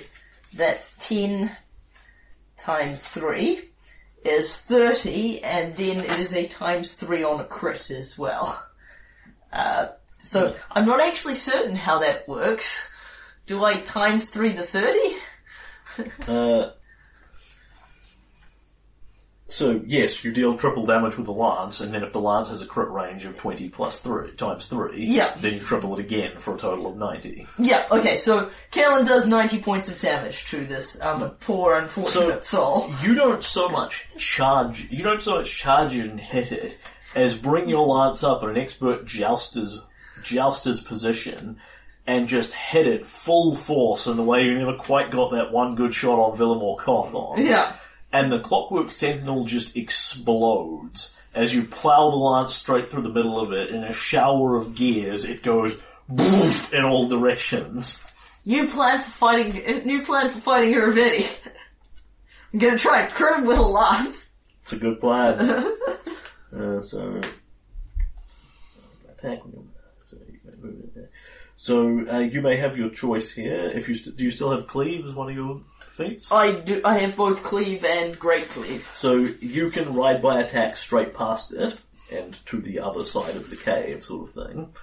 that's 0.55 0.95
10 1.07 1.51
times 2.57 3.09
3 3.09 3.61
is 4.25 4.57
30, 4.57 5.43
and 5.43 5.75
then 5.77 6.05
it 6.05 6.19
is 6.19 6.35
a 6.35 6.47
times 6.47 6.95
3 6.95 7.23
on 7.25 7.41
a 7.41 7.45
crit 7.45 7.91
as 7.91 8.19
well. 8.19 8.65
Uh, 9.53 9.89
so 10.19 10.55
I'm 10.71 10.87
not 10.87 11.01
actually 11.01 11.37
certain 11.37 11.77
how 11.77 12.01
that 12.01 12.29
works. 12.29 12.89
Do 13.47 13.65
I 13.65 13.81
times 13.81 14.29
3 14.31 14.53
the 14.53 14.63
30? 14.63 14.99
uh 16.29 16.71
so 19.51 19.81
yes, 19.87 20.23
you 20.23 20.31
deal 20.33 20.57
triple 20.59 20.85
damage 20.85 21.17
with 21.17 21.25
the 21.27 21.33
lance, 21.33 21.81
and 21.81 21.93
then 21.93 22.03
if 22.05 22.13
the 22.13 22.21
lance 22.21 22.49
has 22.49 22.61
a 22.63 22.67
crit 22.67 22.91
range 22.91 23.25
of 23.25 23.37
twenty 23.39 23.69
plus 23.71 23.99
three 23.99 24.33
times 24.33 24.67
three, 24.67 25.07
Yeah. 25.07 25.35
then 25.41 25.55
you 25.55 25.61
triple 25.61 25.95
it 25.99 26.01
again 26.01 26.37
for 26.37 26.55
a 26.55 26.59
total 26.59 26.87
of 26.87 26.97
ninety. 26.97 27.47
Yeah, 27.59 27.87
okay, 27.91 28.17
so 28.17 28.51
Kalen 28.73 29.07
does 29.07 29.27
90 29.27 29.61
points 29.63 29.89
of 29.89 29.99
damage 29.99 30.49
to 30.51 30.67
this, 30.67 31.01
um, 31.01 31.31
poor 31.41 31.77
unfortunate 31.79 32.45
soul. 32.45 32.91
You 33.03 33.15
don't 33.15 33.43
so 33.43 33.69
much 33.71 34.07
charge, 34.19 34.87
you 34.91 35.03
don't 35.03 35.23
so 35.23 35.39
much 35.39 35.51
charge 35.57 35.97
it 35.97 36.05
and 36.11 36.21
hit 36.21 36.53
it 36.53 36.77
as 37.15 37.35
bring 37.35 37.69
your 37.71 37.87
lance 37.87 38.23
up 38.23 38.43
at 38.43 38.51
an 38.51 38.59
expert 38.59 39.07
jouster's, 39.07 39.81
jouster's 40.23 40.81
position 40.81 41.59
and 42.07 42.29
just 42.29 42.53
hit 42.53 42.87
it 42.87 43.05
full 43.07 43.55
force 43.55 44.07
in 44.07 44.17
the 44.17 44.23
way 44.23 44.43
you 44.43 44.59
never 44.59 44.77
quite 44.77 45.11
got 45.11 45.33
that 45.33 45.53
one 45.53 45.75
good 45.75 45.95
shot 45.95 46.19
on 46.19 46.37
Villamor 46.39 46.79
Koth 46.79 47.15
on. 47.15 47.41
Yeah. 47.45 47.73
And 48.13 48.33
the 48.33 48.41
Clockwork 48.41 48.91
Sentinel 48.91 49.45
just 49.45 49.77
explodes. 49.77 51.15
As 51.35 51.55
you 51.55 51.65
plow 51.65 52.11
the 52.11 52.17
lance 52.17 52.55
straight 52.55 52.91
through 52.91 53.03
the 53.03 53.13
middle 53.13 53.39
of 53.39 53.53
it, 53.53 53.71
in 53.71 53.85
a 53.85 53.93
shower 53.93 54.57
of 54.57 54.75
gears, 54.75 55.25
it 55.25 55.43
goes 55.43 55.77
boof 56.09 56.73
in 56.73 56.85
all 56.85 57.07
directions. 57.07 58.03
New 58.45 58.67
plan 58.67 58.99
for 59.01 59.11
fighting. 59.11 59.87
New 59.87 60.03
plan 60.03 60.33
for 60.33 60.41
fighting 60.41 60.75
Irovetti. 60.75 61.29
I'm 62.53 62.59
gonna 62.59 62.79
try 62.79 63.03
and 63.03 63.13
crit 63.13 63.39
him 63.39 63.45
with 63.45 63.59
a 63.59 63.63
lance. 63.63 64.31
It's 64.63 64.73
a 64.73 64.79
good 64.79 65.01
plan. 65.01 65.39
uh, 66.57 66.81
so, 66.81 67.21
attack. 69.09 69.41
So 70.07 70.17
you 70.27 70.39
may 70.45 70.57
move 70.61 70.85
it 70.85 70.95
there. 70.95 71.11
So 71.57 72.09
uh, 72.11 72.19
you 72.21 72.41
may 72.41 72.57
have 72.57 72.79
your 72.79 72.89
choice 72.89 73.31
here. 73.31 73.71
If 73.75 73.89
you 73.89 73.95
st- 73.95 74.17
do, 74.17 74.25
you 74.25 74.31
still 74.31 74.51
have 74.53 74.67
cleave 74.67 75.05
as 75.05 75.13
one 75.13 75.29
of 75.29 75.35
your 75.35 75.61
feats. 75.99 76.33
I 76.33 76.53
do. 76.61 76.81
I 76.85 76.99
have 76.99 77.17
both 77.17 77.43
cleave 77.43 77.85
and 77.85 78.19
great 78.19 78.49
cleave. 78.49 78.91
So 78.95 79.17
you 79.41 79.71
can 79.71 79.93
ride 79.95 80.23
by 80.23 80.41
attack 80.41 80.77
straight 80.77 81.15
past 81.15 81.53
it 81.53 81.77
and 82.11 82.35
to 82.47 82.61
the 82.61 82.81
other 82.81 83.05
side 83.05 83.37
of 83.37 83.51
the 83.51 83.57
cave, 83.57 84.03
sort 84.03 84.29
of 84.29 84.35
thing. 84.35 84.75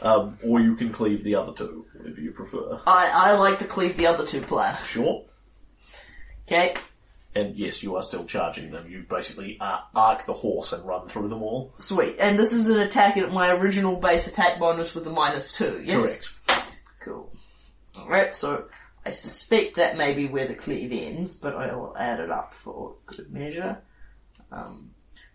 Um, 0.00 0.38
or 0.42 0.60
you 0.60 0.76
can 0.76 0.90
cleave 0.90 1.22
the 1.24 1.34
other 1.34 1.52
two, 1.52 1.84
whatever 1.94 2.20
you 2.20 2.30
prefer. 2.30 2.80
I 2.86 3.10
I 3.12 3.32
like 3.32 3.58
to 3.58 3.66
cleave 3.66 3.98
the 3.98 4.06
other 4.06 4.24
two 4.24 4.40
plan. 4.40 4.78
Sure. 4.86 5.26
Okay. 6.46 6.74
And 7.34 7.54
yes, 7.54 7.82
you 7.82 7.94
are 7.94 8.02
still 8.02 8.24
charging 8.24 8.70
them. 8.70 8.90
You 8.90 9.04
basically 9.08 9.56
uh, 9.60 9.80
arc 9.94 10.26
the 10.26 10.32
horse 10.32 10.72
and 10.72 10.84
run 10.84 11.06
through 11.06 11.28
them 11.28 11.42
all. 11.42 11.72
Sweet. 11.78 12.16
And 12.18 12.36
this 12.36 12.52
is 12.52 12.66
an 12.68 12.80
attack 12.80 13.16
at 13.18 13.32
my 13.32 13.52
original 13.52 13.94
base 13.96 14.26
attack 14.26 14.58
bonus 14.58 14.94
with 14.94 15.06
a 15.06 15.10
minus 15.10 15.52
two. 15.52 15.80
Yes. 15.84 16.00
Correct. 16.46 16.72
Cool. 17.00 17.32
Alright, 17.96 18.34
so 18.34 18.64
I 19.04 19.10
suspect 19.10 19.76
that 19.76 19.96
may 19.96 20.12
be 20.12 20.26
where 20.26 20.46
the 20.46 20.54
cleave 20.54 20.92
ends, 20.92 21.34
but 21.34 21.54
I 21.54 21.74
will 21.74 21.96
add 21.96 22.20
it 22.20 22.30
up 22.30 22.52
for 22.52 22.94
good 23.06 23.32
measure. 23.32 23.78
Um, 24.52 24.90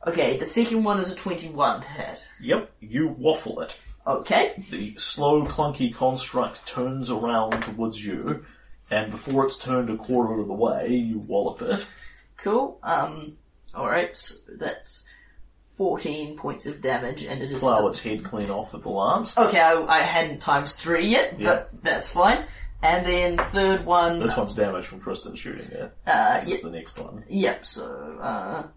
okay, 0.06 0.38
the 0.38 0.46
second 0.46 0.84
one 0.84 1.00
is 1.00 1.12
a 1.12 1.16
21 1.16 1.82
to 1.82 1.88
hit. 1.88 2.28
Yep, 2.42 2.72
you 2.80 3.08
waffle 3.08 3.62
it. 3.62 3.76
Okay. 4.06 4.54
The 4.70 4.96
slow, 4.98 5.46
clunky 5.46 5.94
construct 5.94 6.66
turns 6.68 7.10
around 7.10 7.60
towards 7.64 8.04
you, 8.06 8.46
and 8.92 9.10
before 9.10 9.46
it's 9.46 9.58
turned 9.58 9.90
a 9.90 9.98
quarter 9.98 10.40
of 10.40 10.48
the 10.48 10.54
way, 10.54 10.90
you 10.96 11.20
wallop 11.20 11.62
it. 11.64 11.88
Cool. 12.38 12.78
Um, 12.84 13.38
alright, 13.74 14.16
so 14.16 14.36
that's 14.60 15.06
14 15.78 16.38
points 16.38 16.68
of 16.68 16.82
damage, 16.82 17.24
and 17.24 17.42
it 17.42 17.52
is 17.52 17.62
Plow 17.62 17.78
still- 17.78 17.88
its 17.90 18.00
head 18.02 18.24
clean 18.24 18.52
off 18.52 18.76
at 18.76 18.84
the 18.84 18.90
lance. 18.90 19.36
Okay, 19.36 19.60
I, 19.60 19.74
I 19.74 20.04
hadn't 20.04 20.40
times 20.40 20.76
three 20.76 21.08
yet, 21.08 21.40
but 21.42 21.70
that's 21.82 22.10
fine. 22.10 22.46
And 22.86 23.04
then 23.04 23.38
third 23.50 23.84
one, 23.84 24.20
This 24.20 24.38
one's 24.38 24.54
damage 24.54 24.86
from 24.86 25.00
Tristan 25.02 25.34
shooting 25.36 25.66
it. 25.72 25.92
uh, 26.06 26.36
This 26.36 26.48
ye- 26.48 26.54
is 26.54 26.62
the 26.62 26.70
next 26.70 27.00
one. 27.00 27.24
Yep, 27.28 27.66
so, 27.66 28.20
uh... 28.22 28.68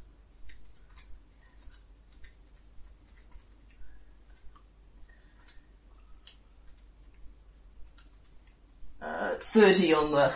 Uh, 9.01 9.35
30 9.41 9.95
on 9.95 10.11
the, 10.11 10.33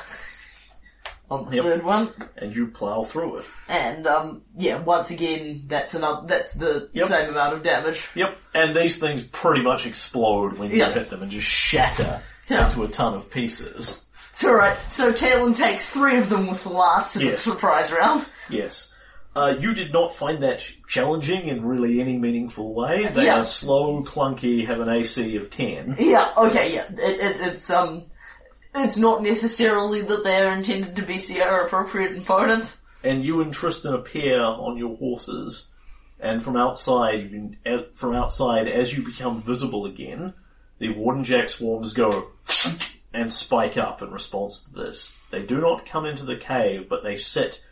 on 1.30 1.50
the 1.50 1.56
Yep. 1.56 1.64
third 1.64 1.84
one. 1.84 2.14
And 2.36 2.54
you 2.54 2.68
plow 2.68 3.02
through 3.02 3.38
it. 3.38 3.44
And, 3.68 4.06
um, 4.06 4.42
yeah, 4.56 4.80
once 4.80 5.10
again, 5.10 5.64
that's 5.66 5.94
another, 5.94 6.26
that's 6.26 6.52
the 6.52 6.88
Yep. 6.92 7.08
same 7.08 7.30
amount 7.30 7.54
of 7.54 7.62
damage. 7.62 8.08
Yep, 8.14 8.38
and 8.54 8.76
these 8.76 8.98
things 8.98 9.22
pretty 9.22 9.62
much 9.62 9.84
explode 9.84 10.58
when 10.58 10.70
you 10.70 10.76
Yeah. 10.76 10.92
hit 10.92 11.10
them 11.10 11.22
and 11.22 11.30
just 11.30 11.46
shatter 11.46 12.20
Yeah. 12.48 12.64
into 12.66 12.82
a 12.85 12.89
ton 12.89 13.14
of 13.14 13.31
pieces. 13.31 14.05
It's 14.31 14.44
alright, 14.44 14.78
so 14.90 15.12
Kalen 15.12 15.55
takes 15.56 15.89
three 15.90 16.19
of 16.19 16.28
them 16.28 16.47
with 16.48 16.62
the 16.62 16.70
last 16.70 17.16
in 17.16 17.27
the 17.27 17.36
surprise 17.36 17.93
round. 17.93 18.27
Yes. 18.48 18.93
Uh, 19.35 19.55
you 19.60 19.73
did 19.74 19.93
not 19.93 20.14
find 20.14 20.43
that 20.43 20.59
ch- 20.59 20.78
challenging 20.89 21.47
in 21.48 21.64
really 21.64 22.01
any 22.01 22.19
meaningful 22.19 22.74
way. 22.74 23.09
They 23.14 23.27
Yeah. 23.27 23.39
are 23.39 23.44
slow, 23.44 24.02
clunky, 24.02 24.66
have 24.66 24.81
an 24.81 24.89
AC 24.89 25.36
of 25.36 25.48
10. 25.51 25.97
Yeah, 25.98 26.32
okay, 26.36 26.74
yeah. 26.74 26.85
It, 26.90 27.20
it, 27.20 27.36
it's, 27.40 27.70
um, 27.70 28.05
it's 28.74 28.98
not 28.98 29.23
necessarily 29.23 30.02
that 30.02 30.24
they're 30.24 30.52
intended 30.52 30.97
to 30.97 31.02
be 31.02 31.19
CR 31.19 31.64
appropriate 31.64 32.12
and 32.12 32.24
potent. 32.27 32.77
And 33.05 33.24
you 33.24 33.40
and 33.40 33.52
Tristan 33.52 33.94
appear 33.94 34.40
on 34.43 34.77
your 34.77 34.97
horses, 34.97 35.69
and 36.20 36.43
from 36.43 36.56
outside, 36.56 37.23
you 37.23 37.28
can, 37.28 37.56
uh, 37.66 37.82
from 37.94 38.14
outside, 38.14 38.69
as 38.69 38.97
you 38.97 39.02
become 39.05 39.43
visible 39.43 39.86
again, 39.86 40.35
the 40.82 40.88
Warden 40.90 41.22
Jack 41.22 41.48
swarms 41.48 41.92
go 41.92 42.32
and 43.14 43.32
spike 43.32 43.76
up 43.76 44.02
in 44.02 44.10
response 44.10 44.64
to 44.64 44.72
this. 44.74 45.16
They 45.30 45.42
do 45.44 45.60
not 45.60 45.86
come 45.86 46.06
into 46.06 46.24
the 46.24 46.34
cave, 46.34 46.88
but 46.88 47.04
they 47.04 47.14
sit 47.16 47.62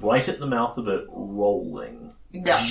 right 0.00 0.26
at 0.26 0.38
the 0.40 0.46
mouth 0.46 0.78
of 0.78 0.88
it, 0.88 1.04
rolling. 1.10 2.14
Yeah. 2.32 2.66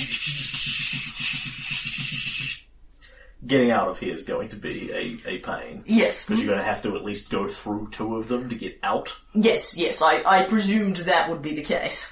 Getting 3.46 3.70
out 3.70 3.86
of 3.86 3.98
here 4.00 4.12
is 4.12 4.24
going 4.24 4.48
to 4.48 4.56
be 4.56 4.90
a, 4.90 5.28
a 5.30 5.38
pain. 5.38 5.84
Yes. 5.86 6.24
Because 6.24 6.40
you're 6.42 6.48
going 6.52 6.58
to 6.58 6.64
have 6.66 6.82
to 6.82 6.96
at 6.96 7.04
least 7.04 7.30
go 7.30 7.46
through 7.46 7.90
two 7.92 8.16
of 8.16 8.26
them 8.26 8.48
to 8.48 8.56
get 8.56 8.80
out. 8.82 9.14
Yes, 9.32 9.76
yes, 9.76 10.02
I, 10.02 10.22
I 10.26 10.42
presumed 10.42 10.96
that 10.96 11.30
would 11.30 11.40
be 11.40 11.54
the 11.54 11.62
case. 11.62 12.08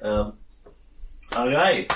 Um, 0.00 0.34
okay. 1.34 1.88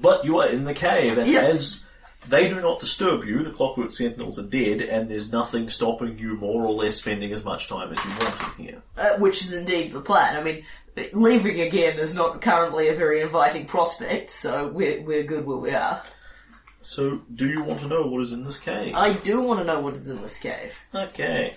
But 0.00 0.24
you 0.24 0.38
are 0.38 0.48
in 0.48 0.64
the 0.64 0.72
cave, 0.72 1.18
and 1.18 1.28
Yeah. 1.30 1.42
as 1.42 1.84
they 2.28 2.48
do 2.48 2.60
not 2.60 2.80
disturb 2.80 3.24
you, 3.24 3.42
the 3.42 3.50
Clockwork 3.50 3.90
Sentinels 3.92 4.38
are 4.38 4.42
dead, 4.46 4.82
and 4.82 5.10
there's 5.10 5.32
nothing 5.32 5.68
stopping 5.70 6.18
you 6.18 6.34
more 6.36 6.64
or 6.64 6.72
less 6.72 6.96
spending 6.96 7.32
as 7.32 7.44
much 7.44 7.68
time 7.68 7.92
as 7.92 8.04
you 8.04 8.10
want 8.10 8.58
in 8.58 8.64
here. 8.64 8.82
Uh, 8.96 9.16
which 9.18 9.44
is 9.44 9.54
indeed 9.54 9.92
the 9.92 10.00
plan. 10.00 10.36
I 10.36 10.42
mean, 10.42 10.64
leaving 11.12 11.60
again 11.60 11.98
is 11.98 12.14
not 12.14 12.40
currently 12.42 12.88
a 12.88 12.94
very 12.94 13.22
inviting 13.22 13.66
prospect, 13.66 14.30
so 14.30 14.68
we're, 14.68 15.02
we're 15.02 15.22
good 15.24 15.46
where 15.46 15.56
we 15.56 15.72
are. 15.72 16.02
So, 16.82 17.20
do 17.34 17.48
you 17.48 17.62
want 17.62 17.80
to 17.80 17.88
know 17.88 18.02
what 18.06 18.22
is 18.22 18.32
in 18.32 18.44
this 18.44 18.58
cave? 18.58 18.94
I 18.94 19.12
do 19.12 19.42
want 19.42 19.60
to 19.60 19.66
know 19.66 19.80
what 19.80 19.94
is 19.94 20.06
in 20.08 20.20
this 20.20 20.38
cave. 20.38 20.74
okay. 20.94 21.54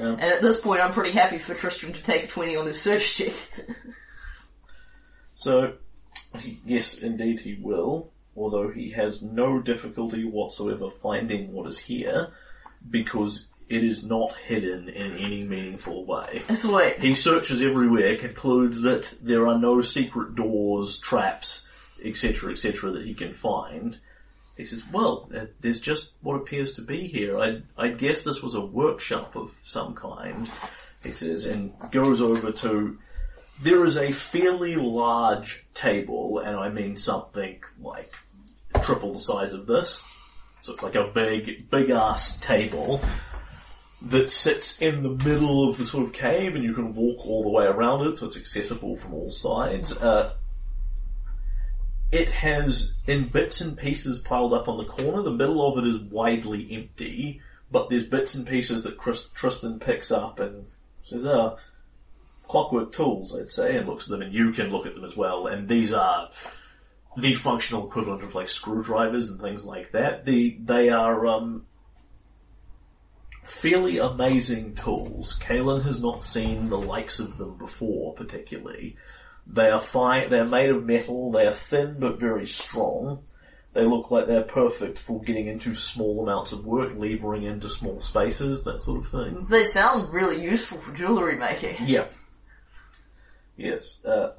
Um, 0.00 0.12
And 0.12 0.22
at 0.22 0.40
this 0.40 0.58
point, 0.58 0.80
I'm 0.80 0.92
pretty 0.92 1.10
happy 1.10 1.36
for 1.36 1.54
Tristram 1.54 1.92
to 1.92 2.02
take 2.02 2.24
a 2.24 2.26
20 2.26 2.56
on 2.56 2.66
his 2.66 2.80
search 2.80 3.16
check. 3.16 3.32
So, 5.34 5.72
yes, 6.64 6.98
indeed 6.98 7.40
he 7.40 7.54
will, 7.54 8.11
although 8.36 8.70
he 8.70 8.90
has 8.90 9.22
no 9.22 9.58
difficulty 9.60 10.24
whatsoever 10.24 10.90
finding 10.90 11.52
what 11.52 11.66
is 11.66 11.78
here, 11.78 12.28
because 12.90 13.48
it 13.68 13.84
is 13.84 14.04
not 14.04 14.36
hidden 14.36 14.88
in 14.88 15.16
any 15.16 15.44
meaningful 15.44 16.04
way. 16.04 16.42
Sweet. 16.52 17.00
He 17.00 17.14
searches 17.14 17.62
everywhere, 17.62 18.16
concludes 18.16 18.82
that 18.82 19.14
there 19.22 19.46
are 19.48 19.58
no 19.58 19.80
secret 19.80 20.34
doors, 20.34 20.98
traps, 20.98 21.66
etc., 22.04 22.52
etc., 22.52 22.90
that 22.92 23.04
he 23.04 23.14
can 23.14 23.32
find. 23.32 23.98
He 24.56 24.64
says, 24.64 24.82
well, 24.92 25.30
there's 25.60 25.80
just 25.80 26.10
what 26.20 26.36
appears 26.36 26.74
to 26.74 26.82
be 26.82 27.06
here. 27.06 27.38
I, 27.38 27.62
I 27.78 27.88
guess 27.88 28.22
this 28.22 28.42
was 28.42 28.54
a 28.54 28.60
workshop 28.60 29.36
of 29.36 29.56
some 29.62 29.94
kind, 29.94 30.50
he 31.02 31.10
says, 31.10 31.46
and 31.46 31.72
goes 31.90 32.20
over 32.20 32.52
to, 32.52 32.98
there 33.62 33.84
is 33.84 33.96
a 33.96 34.12
fairly 34.12 34.76
large 34.76 35.64
table, 35.72 36.40
and 36.40 36.56
I 36.56 36.68
mean 36.68 36.96
something 36.96 37.62
like 37.80 38.14
triple 38.82 39.12
the 39.12 39.20
size 39.20 39.52
of 39.52 39.66
this. 39.66 40.02
So 40.60 40.72
it's 40.72 40.82
like 40.82 40.94
a 40.94 41.08
big, 41.08 41.70
big 41.70 41.90
ass 41.90 42.38
table 42.38 43.00
that 44.00 44.30
sits 44.30 44.78
in 44.78 45.02
the 45.02 45.10
middle 45.10 45.68
of 45.68 45.76
the 45.76 45.84
sort 45.84 46.04
of 46.04 46.12
cave 46.12 46.54
and 46.54 46.64
you 46.64 46.74
can 46.74 46.94
walk 46.94 47.26
all 47.26 47.42
the 47.42 47.48
way 47.48 47.64
around 47.64 48.06
it 48.06 48.16
so 48.16 48.26
it's 48.26 48.36
accessible 48.36 48.96
from 48.96 49.14
all 49.14 49.30
sides. 49.30 49.96
Uh, 49.96 50.32
it 52.10 52.28
has 52.30 52.94
in 53.06 53.24
bits 53.24 53.60
and 53.60 53.76
pieces 53.76 54.18
piled 54.20 54.52
up 54.52 54.68
on 54.68 54.76
the 54.76 54.84
corner. 54.84 55.22
The 55.22 55.30
middle 55.30 55.66
of 55.66 55.82
it 55.82 55.88
is 55.88 55.98
widely 55.98 56.68
empty, 56.72 57.40
but 57.70 57.88
there's 57.88 58.04
bits 58.04 58.34
and 58.34 58.46
pieces 58.46 58.82
that 58.82 58.98
Chris, 58.98 59.28
Tristan 59.34 59.78
picks 59.78 60.10
up 60.10 60.38
and 60.38 60.66
says, 61.04 61.24
uh, 61.24 61.56
clockwork 62.46 62.92
tools, 62.92 63.36
I'd 63.36 63.50
say, 63.50 63.76
and 63.76 63.88
looks 63.88 64.04
at 64.04 64.10
them 64.10 64.22
and 64.22 64.34
you 64.34 64.52
can 64.52 64.70
look 64.70 64.86
at 64.86 64.94
them 64.94 65.04
as 65.04 65.16
well. 65.16 65.46
And 65.46 65.68
these 65.68 65.92
are 65.92 66.28
the 67.16 67.34
functional 67.34 67.86
equivalent 67.86 68.22
of 68.22 68.34
like 68.34 68.48
screwdrivers 68.48 69.28
and 69.30 69.40
things 69.40 69.64
like 69.64 69.92
that. 69.92 70.24
The, 70.24 70.56
they 70.62 70.88
are, 70.90 71.26
um, 71.26 71.66
fairly 73.42 73.98
amazing 73.98 74.74
tools. 74.74 75.38
Kalen 75.40 75.82
has 75.82 76.00
not 76.00 76.22
seen 76.22 76.68
the 76.68 76.78
likes 76.78 77.18
of 77.20 77.38
them 77.38 77.58
before, 77.58 78.14
particularly. 78.14 78.96
They 79.46 79.68
are 79.68 79.80
fine, 79.80 80.28
they're 80.28 80.44
made 80.44 80.70
of 80.70 80.84
metal, 80.84 81.32
they 81.32 81.46
are 81.46 81.52
thin 81.52 81.96
but 81.98 82.20
very 82.20 82.46
strong. 82.46 83.24
They 83.72 83.84
look 83.84 84.10
like 84.10 84.26
they're 84.26 84.42
perfect 84.42 84.98
for 84.98 85.20
getting 85.22 85.46
into 85.46 85.74
small 85.74 86.22
amounts 86.22 86.52
of 86.52 86.66
work, 86.66 86.94
levering 86.94 87.44
into 87.44 87.68
small 87.68 88.00
spaces, 88.00 88.64
that 88.64 88.82
sort 88.82 89.00
of 89.00 89.08
thing. 89.08 89.46
They 89.46 89.64
sound 89.64 90.12
really 90.12 90.42
useful 90.42 90.78
for 90.78 90.94
jewellery 90.94 91.36
making. 91.36 91.76
Yeah. 91.86 92.08
Yes. 93.56 94.04
Uh, 94.04 94.32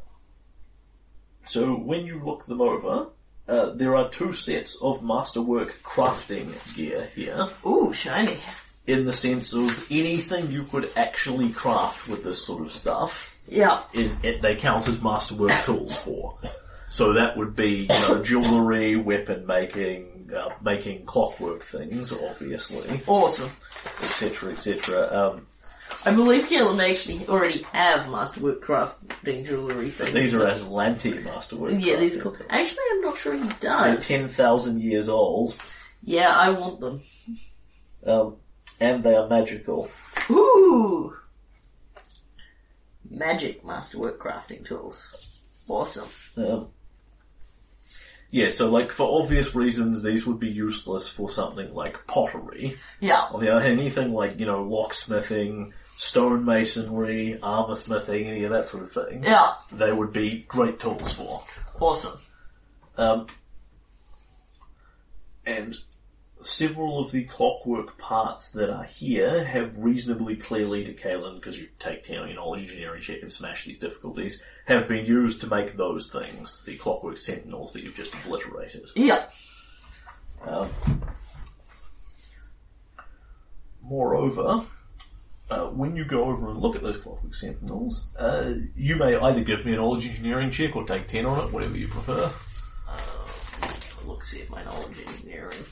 so 1.45 1.73
when 1.75 2.05
you 2.05 2.21
look 2.23 2.45
them 2.45 2.61
over, 2.61 3.07
uh, 3.47 3.71
there 3.71 3.95
are 3.95 4.09
two 4.09 4.31
sets 4.33 4.77
of 4.81 5.03
masterwork 5.03 5.73
crafting 5.83 6.47
gear 6.75 7.09
here, 7.15 7.47
Ooh, 7.65 7.91
shiny. 7.93 8.37
in 8.87 9.05
the 9.05 9.13
sense 9.13 9.53
of 9.53 9.85
anything 9.91 10.49
you 10.51 10.63
could 10.63 10.89
actually 10.95 11.49
craft 11.51 12.07
with 12.07 12.23
this 12.23 12.45
sort 12.45 12.61
of 12.61 12.71
stuff, 12.71 13.37
Yeah. 13.47 13.83
is 13.93 14.13
it, 14.23 14.41
they 14.41 14.55
count 14.55 14.87
as 14.87 15.01
masterwork 15.01 15.51
tools 15.63 15.95
for. 15.97 16.37
So 16.89 17.13
that 17.13 17.35
would 17.37 17.55
be, 17.55 17.87
you 17.89 17.99
know, 18.07 18.23
jewellery, 18.23 18.95
weapon 18.95 19.45
making, 19.47 20.29
uh, 20.35 20.49
making 20.63 21.05
clockwork 21.05 21.63
things, 21.63 22.11
obviously, 22.13 23.01
Awesome. 23.07 23.49
etc., 24.03 24.51
etc. 24.53 25.09
Um, 25.11 25.47
I 26.05 26.11
believe 26.13 26.47
Caleb 26.47 26.77
may 26.77 26.91
actually 26.91 27.25
already 27.27 27.63
have 27.71 28.09
masterwork 28.09 28.63
crafting 28.63 29.45
jewellery 29.45 29.89
things. 29.89 30.11
these 30.13 30.33
are 30.33 30.45
Aslanti 30.47 31.23
masterwork. 31.23 31.73
Yeah, 31.79 31.97
these 31.97 32.17
are 32.17 32.21
cool. 32.21 32.35
Actually, 32.49 32.83
I'm 32.91 33.01
not 33.01 33.17
sure 33.17 33.33
he 33.33 33.39
They're 33.39 33.95
does. 33.95 34.07
10,000 34.07 34.81
years 34.81 35.07
old, 35.07 35.55
Yeah, 36.03 36.29
I 36.35 36.49
want 36.49 36.79
them. 36.81 37.01
um, 38.05 38.35
and 38.79 39.03
they 39.03 39.15
are 39.15 39.29
magical. 39.29 39.89
Ooh! 40.29 41.15
Magic 43.09 43.63
masterwork 43.65 44.19
crafting 44.19 44.65
tools. 44.65 45.41
Awesome. 45.67 46.09
Um, 46.35 46.67
yeah, 48.31 48.49
so 48.49 48.69
like 48.71 48.91
for 48.91 49.21
obvious 49.21 49.53
reasons, 49.55 50.01
these 50.01 50.25
would 50.25 50.39
be 50.39 50.49
useless 50.49 51.07
for 51.07 51.29
something 51.29 51.73
like 51.73 52.07
pottery. 52.07 52.77
Yeah. 52.99 53.21
On 53.31 53.39
the 53.39 53.51
other 53.51 53.61
hand, 53.65 53.79
anything 53.79 54.11
like, 54.11 54.39
you 54.39 54.45
know, 54.47 54.63
locksmithing, 54.65 55.71
stonemasonry, 55.97 57.39
armor 57.41 57.75
smithing, 57.75 58.25
any 58.27 58.43
of 58.43 58.51
that 58.51 58.67
sort 58.67 58.83
of 58.83 58.91
thing, 58.91 59.23
Yeah. 59.23 59.53
they 59.71 59.91
would 59.91 60.11
be 60.11 60.39
great 60.47 60.79
tools 60.79 61.13
for. 61.13 61.43
Awesome. 61.79 62.17
Um, 62.97 63.27
and 65.45 65.75
several 66.43 66.99
of 66.99 67.11
the 67.11 67.23
clockwork 67.25 67.97
parts 67.97 68.49
that 68.51 68.69
are 68.69 68.83
here 68.83 69.43
have 69.45 69.77
reasonably 69.77 70.35
clearly 70.35 70.83
to 70.83 70.93
Kalen, 70.93 71.35
because 71.35 71.57
you 71.57 71.69
take 71.79 72.03
10 72.03 72.17
on 72.19 72.27
your 72.27 72.35
knowledge 72.35 72.63
engineering 72.63 73.01
check 73.01 73.21
and 73.21 73.31
smash 73.31 73.65
these 73.65 73.77
difficulties, 73.77 74.41
have 74.65 74.87
been 74.87 75.05
used 75.05 75.41
to 75.41 75.47
make 75.47 75.77
those 75.77 76.09
things, 76.09 76.63
the 76.65 76.75
clockwork 76.75 77.17
sentinels 77.17 77.71
that 77.73 77.83
you've 77.83 77.95
just 77.95 78.13
obliterated. 78.13 78.89
Yeah. 78.95 79.25
Um, 80.45 80.69
moreover, 83.81 84.63
uh, 85.53 85.67
when 85.67 85.95
you 85.95 86.03
go 86.03 86.23
over 86.23 86.49
and 86.49 86.59
look 86.59 86.75
at 86.75 86.81
those 86.81 86.97
clockwork 86.97 87.35
sentinels, 87.35 88.09
uh, 88.17 88.55
you 88.75 88.95
may 88.95 89.15
either 89.15 89.41
give 89.41 89.65
me 89.65 89.73
a 89.73 89.75
knowledge 89.75 90.05
engineering 90.05 90.49
check 90.49 90.75
or 90.75 90.85
take 90.85 91.07
10 91.07 91.25
on 91.25 91.47
it, 91.47 91.53
whatever 91.53 91.77
you 91.77 91.87
prefer. 91.87 92.31
Look, 94.05 94.23
see 94.23 94.39
if 94.39 94.49
my 94.49 94.63
knowledge 94.63 94.99
engineering. 94.99 95.63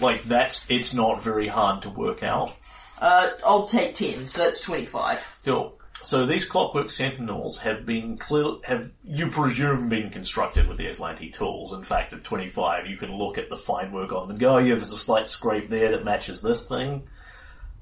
Like 0.00 0.22
that's, 0.24 0.68
it's 0.70 0.94
not 0.94 1.22
very 1.22 1.46
hard 1.46 1.82
to 1.82 1.90
work 1.90 2.22
out. 2.22 2.56
Uh, 3.00 3.30
I'll 3.44 3.66
take 3.66 3.94
10, 3.94 4.26
so 4.26 4.44
that's 4.44 4.60
25. 4.60 5.26
Cool. 5.44 5.78
So 6.02 6.24
these 6.24 6.46
clockwork 6.46 6.88
sentinels 6.88 7.58
have 7.58 7.84
been 7.84 8.16
clear, 8.16 8.54
have 8.64 8.90
you 9.04 9.28
presume 9.28 9.90
been 9.90 10.08
constructed 10.08 10.66
with 10.66 10.78
the 10.78 10.86
Aslanti 10.86 11.30
tools. 11.30 11.74
In 11.74 11.82
fact, 11.82 12.14
at 12.14 12.24
25, 12.24 12.86
you 12.86 12.96
can 12.96 13.14
look 13.14 13.36
at 13.36 13.50
the 13.50 13.56
fine 13.56 13.92
work 13.92 14.10
on 14.12 14.28
them. 14.28 14.38
Go, 14.38 14.56
yeah, 14.56 14.76
there's 14.76 14.92
a 14.92 14.98
slight 14.98 15.28
scrape 15.28 15.68
there 15.68 15.90
that 15.90 16.04
matches 16.04 16.40
this 16.40 16.66
thing. 16.66 17.02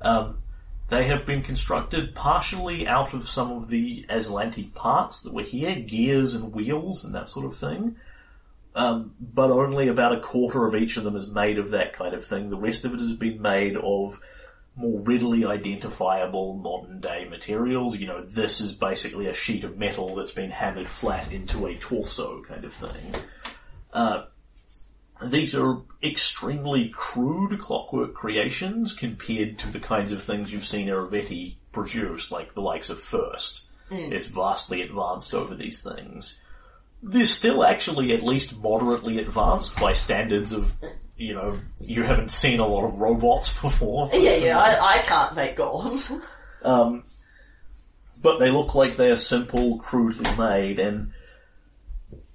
Um, 0.00 0.36
they 0.88 1.04
have 1.04 1.26
been 1.26 1.42
constructed 1.42 2.14
partially 2.14 2.86
out 2.86 3.12
of 3.12 3.28
some 3.28 3.52
of 3.52 3.68
the 3.68 4.06
Aslanti 4.08 4.72
parts 4.74 5.22
that 5.22 5.34
were 5.34 5.42
here, 5.42 5.76
gears 5.76 6.34
and 6.34 6.52
wheels 6.52 7.04
and 7.04 7.14
that 7.14 7.28
sort 7.28 7.46
of 7.46 7.56
thing. 7.56 7.96
Um, 8.74 9.14
but 9.20 9.50
only 9.50 9.88
about 9.88 10.16
a 10.16 10.20
quarter 10.20 10.66
of 10.66 10.74
each 10.74 10.96
of 10.96 11.04
them 11.04 11.16
is 11.16 11.26
made 11.26 11.58
of 11.58 11.70
that 11.70 11.92
kind 11.92 12.14
of 12.14 12.24
thing. 12.24 12.48
The 12.48 12.56
rest 12.56 12.84
of 12.84 12.94
it 12.94 13.00
has 13.00 13.14
been 13.14 13.42
made 13.42 13.76
of 13.76 14.20
more 14.76 15.00
readily 15.02 15.44
identifiable 15.44 16.54
modern 16.54 17.00
day 17.00 17.26
materials. 17.28 17.96
You 17.96 18.06
know, 18.06 18.22
this 18.22 18.60
is 18.60 18.72
basically 18.72 19.26
a 19.26 19.34
sheet 19.34 19.64
of 19.64 19.76
metal 19.76 20.14
that's 20.14 20.30
been 20.30 20.50
hammered 20.50 20.86
flat 20.86 21.32
into 21.32 21.66
a 21.66 21.74
torso 21.74 22.42
kind 22.42 22.64
of 22.64 22.72
thing. 22.72 23.14
Uh, 23.92 24.24
these 25.22 25.54
are 25.54 25.78
extremely 26.02 26.88
crude 26.90 27.58
clockwork 27.58 28.14
creations 28.14 28.94
compared 28.94 29.58
to 29.58 29.68
the 29.68 29.80
kinds 29.80 30.12
of 30.12 30.22
things 30.22 30.52
you've 30.52 30.66
seen 30.66 30.88
Irovetti 30.88 31.56
produce, 31.72 32.30
like 32.30 32.54
the 32.54 32.60
likes 32.62 32.90
of 32.90 33.00
First. 33.00 33.66
It's 33.90 34.26
vastly 34.26 34.82
advanced 34.82 35.34
over 35.34 35.54
these 35.54 35.82
things. 35.82 36.38
They're 37.02 37.24
still 37.24 37.64
actually 37.64 38.12
at 38.12 38.22
least 38.22 38.56
moderately 38.58 39.18
advanced 39.18 39.78
by 39.78 39.92
standards 39.92 40.52
of, 40.52 40.74
you 41.16 41.34
know, 41.34 41.54
you 41.80 42.02
haven't 42.02 42.30
seen 42.30 42.60
a 42.60 42.66
lot 42.66 42.84
of 42.84 42.94
robots 42.94 43.48
before. 43.62 44.10
Yeah, 44.12 44.36
yeah, 44.36 44.58
I, 44.58 44.98
I 44.98 45.02
can't 45.02 45.34
make 45.34 45.56
golems. 45.56 46.20
Um, 46.60 47.04
but 48.20 48.38
they 48.38 48.50
look 48.50 48.74
like 48.74 48.96
they 48.96 49.10
are 49.10 49.16
simple, 49.16 49.78
crudely 49.78 50.28
made, 50.36 50.80
and 50.80 51.12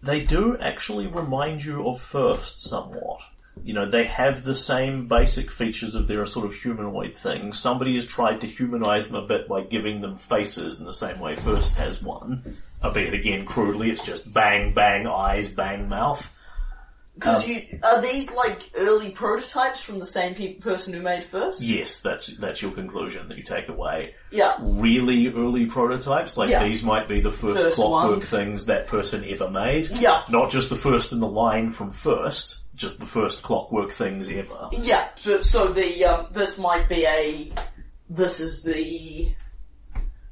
they 0.03 0.23
do 0.23 0.57
actually 0.57 1.07
remind 1.07 1.63
you 1.63 1.88
of 1.88 2.01
First 2.01 2.61
somewhat. 2.61 3.21
You 3.63 3.73
know, 3.73 3.89
they 3.89 4.05
have 4.05 4.43
the 4.43 4.55
same 4.55 5.07
basic 5.07 5.49
features 5.49 5.95
of 5.95 6.07
their 6.07 6.25
sort 6.25 6.45
of 6.45 6.53
humanoid 6.53 7.15
thing. 7.15 7.53
Somebody 7.53 7.95
has 7.95 8.05
tried 8.05 8.41
to 8.41 8.47
humanize 8.47 9.07
them 9.07 9.15
a 9.15 9.27
bit 9.27 9.47
by 9.47 9.61
giving 9.61 10.01
them 10.01 10.15
faces 10.15 10.80
in 10.80 10.85
the 10.85 10.93
same 10.93 11.19
way 11.19 11.35
First 11.35 11.75
has 11.75 12.01
one. 12.01 12.57
Albeit 12.84 13.13
again 13.13 13.45
crudely, 13.45 13.91
it's 13.91 14.03
just 14.03 14.31
bang, 14.34 14.73
bang, 14.73 15.07
eyes, 15.07 15.47
bang, 15.47 15.88
mouth. 15.88 16.32
Because 17.15 17.48
you, 17.48 17.61
are 17.84 18.02
these 18.02 18.30
like 18.31 18.72
early 18.76 19.11
prototypes 19.11 19.84
from 19.84 19.99
the 19.99 20.06
same 20.06 20.34
pe- 20.34 20.56
person 20.56 20.94
who 20.94 21.02
made 21.02 21.23
first? 21.23 21.61
Yes, 21.61 22.02
that's, 22.02 22.26
that's 22.38 22.61
your 22.61 22.72
conclusion 22.72 23.27
that 23.30 23.38
you 23.38 23.44
take 23.44 23.69
away. 23.69 24.15
Yeah. 24.31 24.56
really 24.60 25.27
early 25.31 25.68
prototypes, 25.68 26.38
like 26.38 26.49
Yeah. 26.49 26.64
these 26.64 26.81
might 26.84 27.07
be 27.07 27.22
the 27.22 27.30
first, 27.31 27.61
First 27.64 27.76
clockwork 27.76 28.11
ones. 28.18 28.30
things 28.30 28.65
that 28.65 28.88
person 28.88 29.23
ever 29.27 29.48
made. 29.49 29.90
Yeah. 29.90 30.23
Not 30.30 30.49
just 30.49 30.69
the 30.69 30.76
first 30.76 31.11
in 31.11 31.19
the 31.19 31.27
line 31.27 31.69
from 31.69 31.91
first, 31.91 32.64
just 32.73 32.99
the 32.99 33.06
first 33.06 33.44
clockwork 33.44 33.91
things 33.91 34.27
ever. 34.30 34.69
Yeah, 34.81 35.10
so, 35.15 35.41
so 35.41 35.68
the, 35.68 36.06
um, 36.06 36.27
this 36.31 36.57
might 36.57 36.90
be 36.90 37.06
a, 37.06 37.52
this 38.10 38.40
is 38.40 38.64
the, 38.64 39.31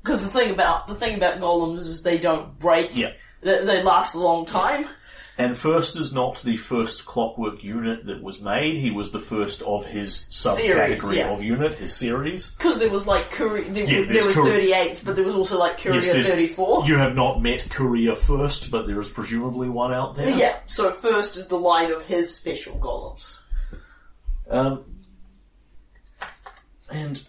because 0.02 0.24
the 0.24 0.30
thing 0.32 0.50
about, 0.52 0.88
the 0.88 0.96
thing 0.96 1.16
about 1.16 1.38
golems 1.40 1.82
is 1.82 2.02
they 2.02 2.18
don't 2.18 2.58
break. 2.58 2.96
Yeah. 2.98 3.14
They, 3.42 3.64
they 3.66 3.84
last 3.84 4.16
a 4.16 4.20
long 4.20 4.48
time. 4.48 4.88
And 5.42 5.58
first 5.58 5.96
is 5.98 6.14
not 6.14 6.40
the 6.44 6.56
first 6.56 7.06
clockwork 7.06 7.64
unit 7.64 8.06
that 8.06 8.22
was 8.22 8.42
made, 8.42 8.78
he 8.78 8.92
was 8.92 9.12
the 9.12 9.20
first 9.20 9.62
of 9.64 9.86
his 9.86 10.26
subcategory 10.30 11.00
Series, 11.00 11.18
yeah. 11.18 11.30
of 11.30 11.42
unit, 11.42 11.74
his 11.76 11.96
series. 11.96 12.52
Because 12.52 12.78
there 12.78 12.90
was 12.92 13.08
like 13.08 13.32
Courier, 13.32 13.64
there, 13.72 13.84
Yeah, 13.86 14.02
there 14.02 14.06
there's 14.06 14.28
was 14.28 14.36
Courier- 14.36 14.52
38, 14.54 15.02
but 15.04 15.16
there 15.16 15.26
was 15.26 15.34
also 15.36 15.58
like 15.58 15.80
Courier 15.80 15.96
Yes, 16.02 16.06
there's- 16.06 16.28
34. 16.28 16.86
You 16.86 16.98
have 16.98 17.16
not 17.16 17.42
met 17.42 17.68
Courier 17.72 18.14
first, 18.16 18.70
but 18.70 18.86
there 18.86 19.00
is 19.02 19.10
presumably 19.10 19.68
one 19.68 19.92
out 19.94 20.16
there. 20.16 20.30
Yeah, 20.30 20.60
so 20.68 20.92
first 20.92 21.38
is 21.38 21.48
the 21.48 21.58
line 21.58 21.92
of 21.92 22.04
his 22.04 22.36
special 22.36 22.78
golems. 22.78 23.38
Um, 24.48 24.84
and 26.90 27.24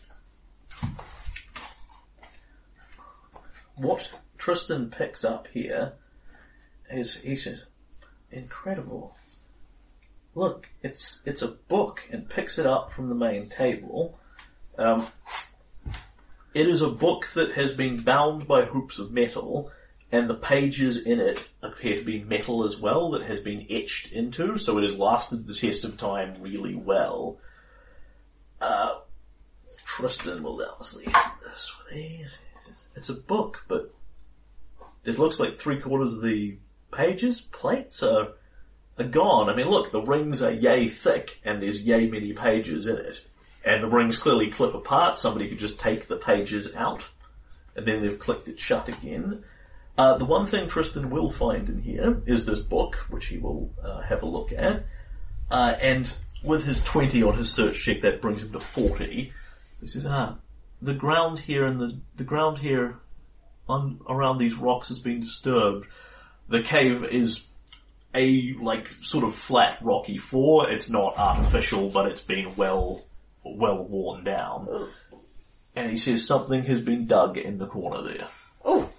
what 3.76 4.10
Tristram 4.38 4.90
picks 4.90 5.24
up 5.24 5.46
here 5.52 5.92
is 6.90 7.14
he 7.16 7.36
says, 7.36 7.64
"Incredible! 8.32 9.14
Look, 10.34 10.68
it's 10.82 11.20
it's 11.26 11.42
a 11.42 11.48
book," 11.48 12.02
and 12.10 12.28
picks 12.28 12.58
it 12.58 12.66
up 12.66 12.90
from 12.90 13.08
the 13.08 13.14
main 13.14 13.48
table. 13.48 14.18
Um, 14.78 15.06
it 16.54 16.66
is 16.68 16.82
a 16.82 16.88
book 16.88 17.28
that 17.34 17.52
has 17.52 17.72
been 17.72 18.02
bound 18.02 18.48
by 18.48 18.64
hoops 18.64 18.98
of 18.98 19.12
metal, 19.12 19.70
and 20.10 20.28
the 20.28 20.34
pages 20.34 21.06
in 21.06 21.20
it 21.20 21.48
appear 21.62 21.98
to 21.98 22.04
be 22.04 22.24
metal 22.24 22.64
as 22.64 22.78
well 22.78 23.10
that 23.12 23.22
has 23.22 23.40
been 23.40 23.66
etched 23.70 24.12
into, 24.12 24.56
so 24.58 24.78
it 24.78 24.82
has 24.82 24.98
lasted 24.98 25.46
the 25.46 25.54
test 25.54 25.84
of 25.84 25.96
time 25.96 26.36
really 26.40 26.74
well. 26.74 27.38
Uh, 28.60 29.00
Tristram 29.84 30.42
will 30.42 30.62
obviously 30.62 31.04
have 31.04 31.32
this 31.42 31.72
with 31.78 31.94
these. 31.94 32.34
It's 32.94 33.08
a 33.08 33.14
book, 33.14 33.64
but 33.68 33.94
it 35.04 35.18
looks 35.18 35.40
like 35.40 35.58
three 35.58 35.80
quarters 35.80 36.12
of 36.12 36.22
the 36.22 36.58
pages, 36.92 37.40
plates 37.40 38.02
are, 38.02 38.28
are 38.98 39.04
gone. 39.04 39.48
I 39.48 39.56
mean, 39.56 39.68
look, 39.68 39.90
the 39.90 40.00
rings 40.00 40.42
are 40.42 40.52
yay 40.52 40.88
thick, 40.88 41.40
and 41.44 41.62
there's 41.62 41.82
yay 41.82 42.08
many 42.08 42.32
pages 42.32 42.86
in 42.86 42.96
it. 42.96 43.24
And 43.64 43.82
the 43.82 43.88
rings 43.88 44.18
clearly 44.18 44.50
clip 44.50 44.74
apart, 44.74 45.18
somebody 45.18 45.48
could 45.48 45.58
just 45.58 45.80
take 45.80 46.06
the 46.06 46.16
pages 46.16 46.74
out, 46.74 47.08
and 47.76 47.86
then 47.86 48.02
they've 48.02 48.18
clicked 48.18 48.48
it 48.48 48.58
shut 48.58 48.88
again. 48.88 49.44
Uh, 49.96 50.16
the 50.16 50.24
one 50.24 50.46
thing 50.46 50.68
Tristram 50.68 51.10
will 51.10 51.30
find 51.30 51.68
in 51.68 51.80
here 51.80 52.22
is 52.26 52.44
this 52.44 52.60
book, 52.60 52.96
which 53.10 53.26
he 53.26 53.38
will 53.38 53.70
uh, 53.82 54.00
have 54.00 54.22
a 54.22 54.26
look 54.26 54.52
at. 54.52 54.84
Uh, 55.50 55.76
and 55.80 56.12
with 56.42 56.64
his 56.64 56.82
20 56.82 57.22
on 57.22 57.34
his 57.34 57.52
search 57.52 57.82
check, 57.82 58.00
that 58.02 58.22
brings 58.22 58.42
him 58.42 58.52
to 58.52 58.60
40. 58.60 59.32
He 59.80 59.86
says, 59.86 60.06
ah, 60.06 60.38
the 60.80 60.94
ground 60.94 61.38
here 61.38 61.64
and 61.66 61.78
the, 61.78 62.00
the 62.16 62.24
ground 62.24 62.58
here 62.58 62.98
on, 63.68 64.00
around 64.08 64.38
these 64.38 64.56
rocks 64.56 64.88
has 64.88 64.98
been 64.98 65.20
disturbed. 65.20 65.86
The 66.48 66.62
cave 66.62 67.04
is 67.04 67.44
a 68.14 68.52
like 68.60 68.88
sort 69.00 69.24
of 69.24 69.34
flat 69.34 69.78
rocky 69.80 70.18
floor. 70.18 70.68
It's 70.70 70.90
not 70.90 71.16
artificial, 71.16 71.88
but 71.88 72.06
it's 72.10 72.20
been 72.20 72.54
well 72.56 73.04
well 73.44 73.84
worn 73.84 74.24
down. 74.24 74.68
And 75.74 75.90
he 75.90 75.96
says 75.96 76.26
something 76.26 76.62
has 76.64 76.80
been 76.80 77.06
dug 77.06 77.38
in 77.38 77.58
the 77.58 77.66
corner 77.66 78.02
there. 78.02 78.28
Oh, 78.64 78.90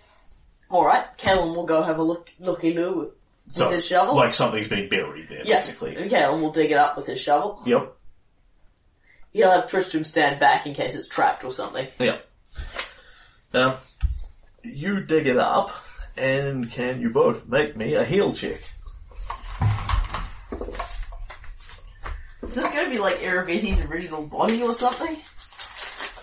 all 0.70 0.86
right. 0.86 1.06
Kalen 1.18 1.56
will 1.56 1.66
go 1.66 1.84
have 1.84 2.00
a 2.00 2.04
look, 2.04 2.32
looky 2.40 2.74
loo 2.74 2.98
with 3.46 3.56
So, 3.56 3.70
his 3.70 3.86
shovel. 3.86 4.16
like 4.16 4.34
something's 4.34 4.68
been 4.68 4.90
buried 4.90 5.30
there, 5.30 5.44
yeah, 5.46 5.58
basically. 5.58 5.96
Kalen 5.96 6.42
will 6.42 6.52
dig 6.52 6.72
it 6.72 6.78
up 6.78 6.98
with 6.98 7.06
his 7.06 7.20
shovel. 7.20 7.62
Yep. 7.68 7.96
He'll 9.34 9.52
have 9.52 9.70
Tristram 9.70 10.04
stand 10.04 10.40
back 10.40 10.66
in 10.66 10.74
case 10.74 10.96
it's 10.96 11.08
trapped 11.08 11.44
or 11.44 11.52
something. 11.52 11.88
Yep. 12.00 12.28
Um, 13.54 13.74
you 14.64 15.02
dig 15.02 15.28
it 15.28 15.38
up, 15.38 15.70
and 16.18 16.72
can 16.72 17.02
you 17.02 17.10
both 17.10 17.48
make 17.48 17.76
me 17.76 17.96
a 17.96 18.06
heal 18.06 18.34
check? 18.34 18.62
Is 22.42 22.56
this 22.56 22.72
going 22.72 22.86
to 22.86 22.92
be 22.92 23.00
like 23.00 23.18
Irovetti's 23.20 23.84
original 23.86 24.28
body 24.28 24.62
or 24.62 24.74
something? 24.74 25.18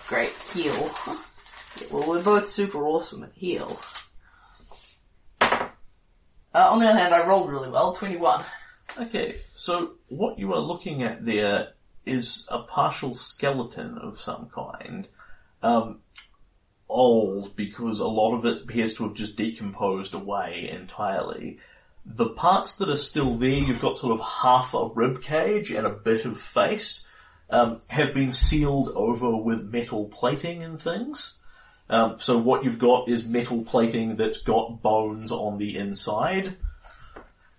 Great 0.07 0.33
heal. 0.53 0.91
Well, 1.89 2.07
we're 2.07 2.23
both 2.23 2.45
super 2.45 2.85
awesome 2.85 3.23
at 3.23 3.33
heal. 3.33 3.79
Uh, 5.41 5.69
on 6.53 6.79
the 6.79 6.87
other 6.87 6.99
hand, 6.99 7.13
I 7.13 7.25
rolled 7.25 7.49
really 7.49 7.69
well, 7.69 7.93
21. 7.93 8.43
Okay, 8.99 9.35
so 9.55 9.93
what 10.09 10.37
you 10.37 10.53
are 10.53 10.59
looking 10.59 11.03
at 11.03 11.25
there 11.25 11.69
is 12.05 12.45
a 12.49 12.59
partial 12.59 13.13
skeleton 13.13 13.97
of 13.97 14.19
some 14.19 14.49
kind. 14.53 15.07
Um, 15.63 15.99
old 16.91 17.55
because 17.55 17.99
a 17.99 18.07
lot 18.07 18.35
of 18.35 18.45
it 18.45 18.63
appears 18.63 18.93
to 18.95 19.03
have 19.03 19.13
just 19.13 19.37
decomposed 19.37 20.13
away 20.13 20.69
entirely. 20.69 21.57
The 22.05 22.29
parts 22.29 22.77
that 22.77 22.89
are 22.89 22.95
still 22.95 23.35
there, 23.35 23.49
you've 23.49 23.81
got 23.81 23.97
sort 23.97 24.19
of 24.19 24.25
half 24.25 24.73
a 24.73 24.87
rib 24.87 25.21
cage 25.21 25.71
and 25.71 25.87
a 25.87 25.91
bit 25.91 26.25
of 26.25 26.39
face, 26.39 27.07
um, 27.49 27.79
have 27.89 28.13
been 28.13 28.33
sealed 28.33 28.89
over 28.95 29.35
with 29.35 29.71
metal 29.71 30.05
plating 30.05 30.63
and 30.63 30.81
things. 30.81 31.37
Um, 31.89 32.15
so 32.19 32.37
what 32.37 32.63
you've 32.63 32.79
got 32.79 33.09
is 33.09 33.25
metal 33.25 33.63
plating 33.63 34.15
that's 34.15 34.41
got 34.41 34.81
bones 34.81 35.31
on 35.31 35.57
the 35.57 35.77
inside. 35.77 36.55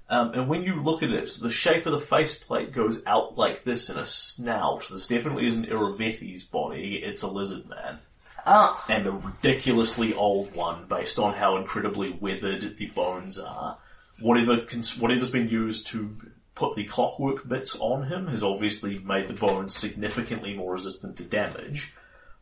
Um, 0.09 0.32
and 0.34 0.48
when 0.48 0.62
you 0.62 0.82
look 0.82 1.02
at 1.02 1.10
it, 1.10 1.38
the 1.40 1.50
shape 1.50 1.86
of 1.86 1.92
the 1.92 2.00
faceplate 2.00 2.72
goes 2.72 3.02
out 3.06 3.38
like 3.38 3.64
this 3.64 3.90
in 3.90 3.98
a 3.98 4.06
snout. 4.06 4.86
This 4.90 5.06
definitely 5.06 5.46
isn't 5.46 5.68
Irovetti's 5.68 6.44
body, 6.44 6.96
it's 6.96 7.22
a 7.22 7.28
lizard 7.28 7.68
man. 7.68 7.98
Ah, 8.44 8.85
And 8.89 9.06
the 9.06 9.12
ridiculously 9.12 10.14
old 10.14 10.55
one 10.56 10.86
based 10.89 11.19
on 11.19 11.35
how 11.35 11.56
incredibly 11.59 12.10
weathered 12.10 12.77
the 12.77 12.86
bones 12.86 13.39
are. 13.39 13.78
Whatever, 14.20 14.59
cons- 14.62 14.98
whatever's 14.98 15.31
been 15.31 15.48
used 15.48 15.86
to 15.89 16.16
put 16.55 16.77
the 16.77 16.85
clockwork 16.85 17.48
bits 17.48 17.77
on 17.78 18.05
him 18.05 18.27
has 18.27 18.43
obviously 18.43 18.98
made 18.98 19.28
the 19.28 19.35
bones 19.35 19.74
significantly 19.77 20.55
more 20.55 20.73
resistant 20.73 21.16
to 21.19 21.23
damage. 21.24 21.93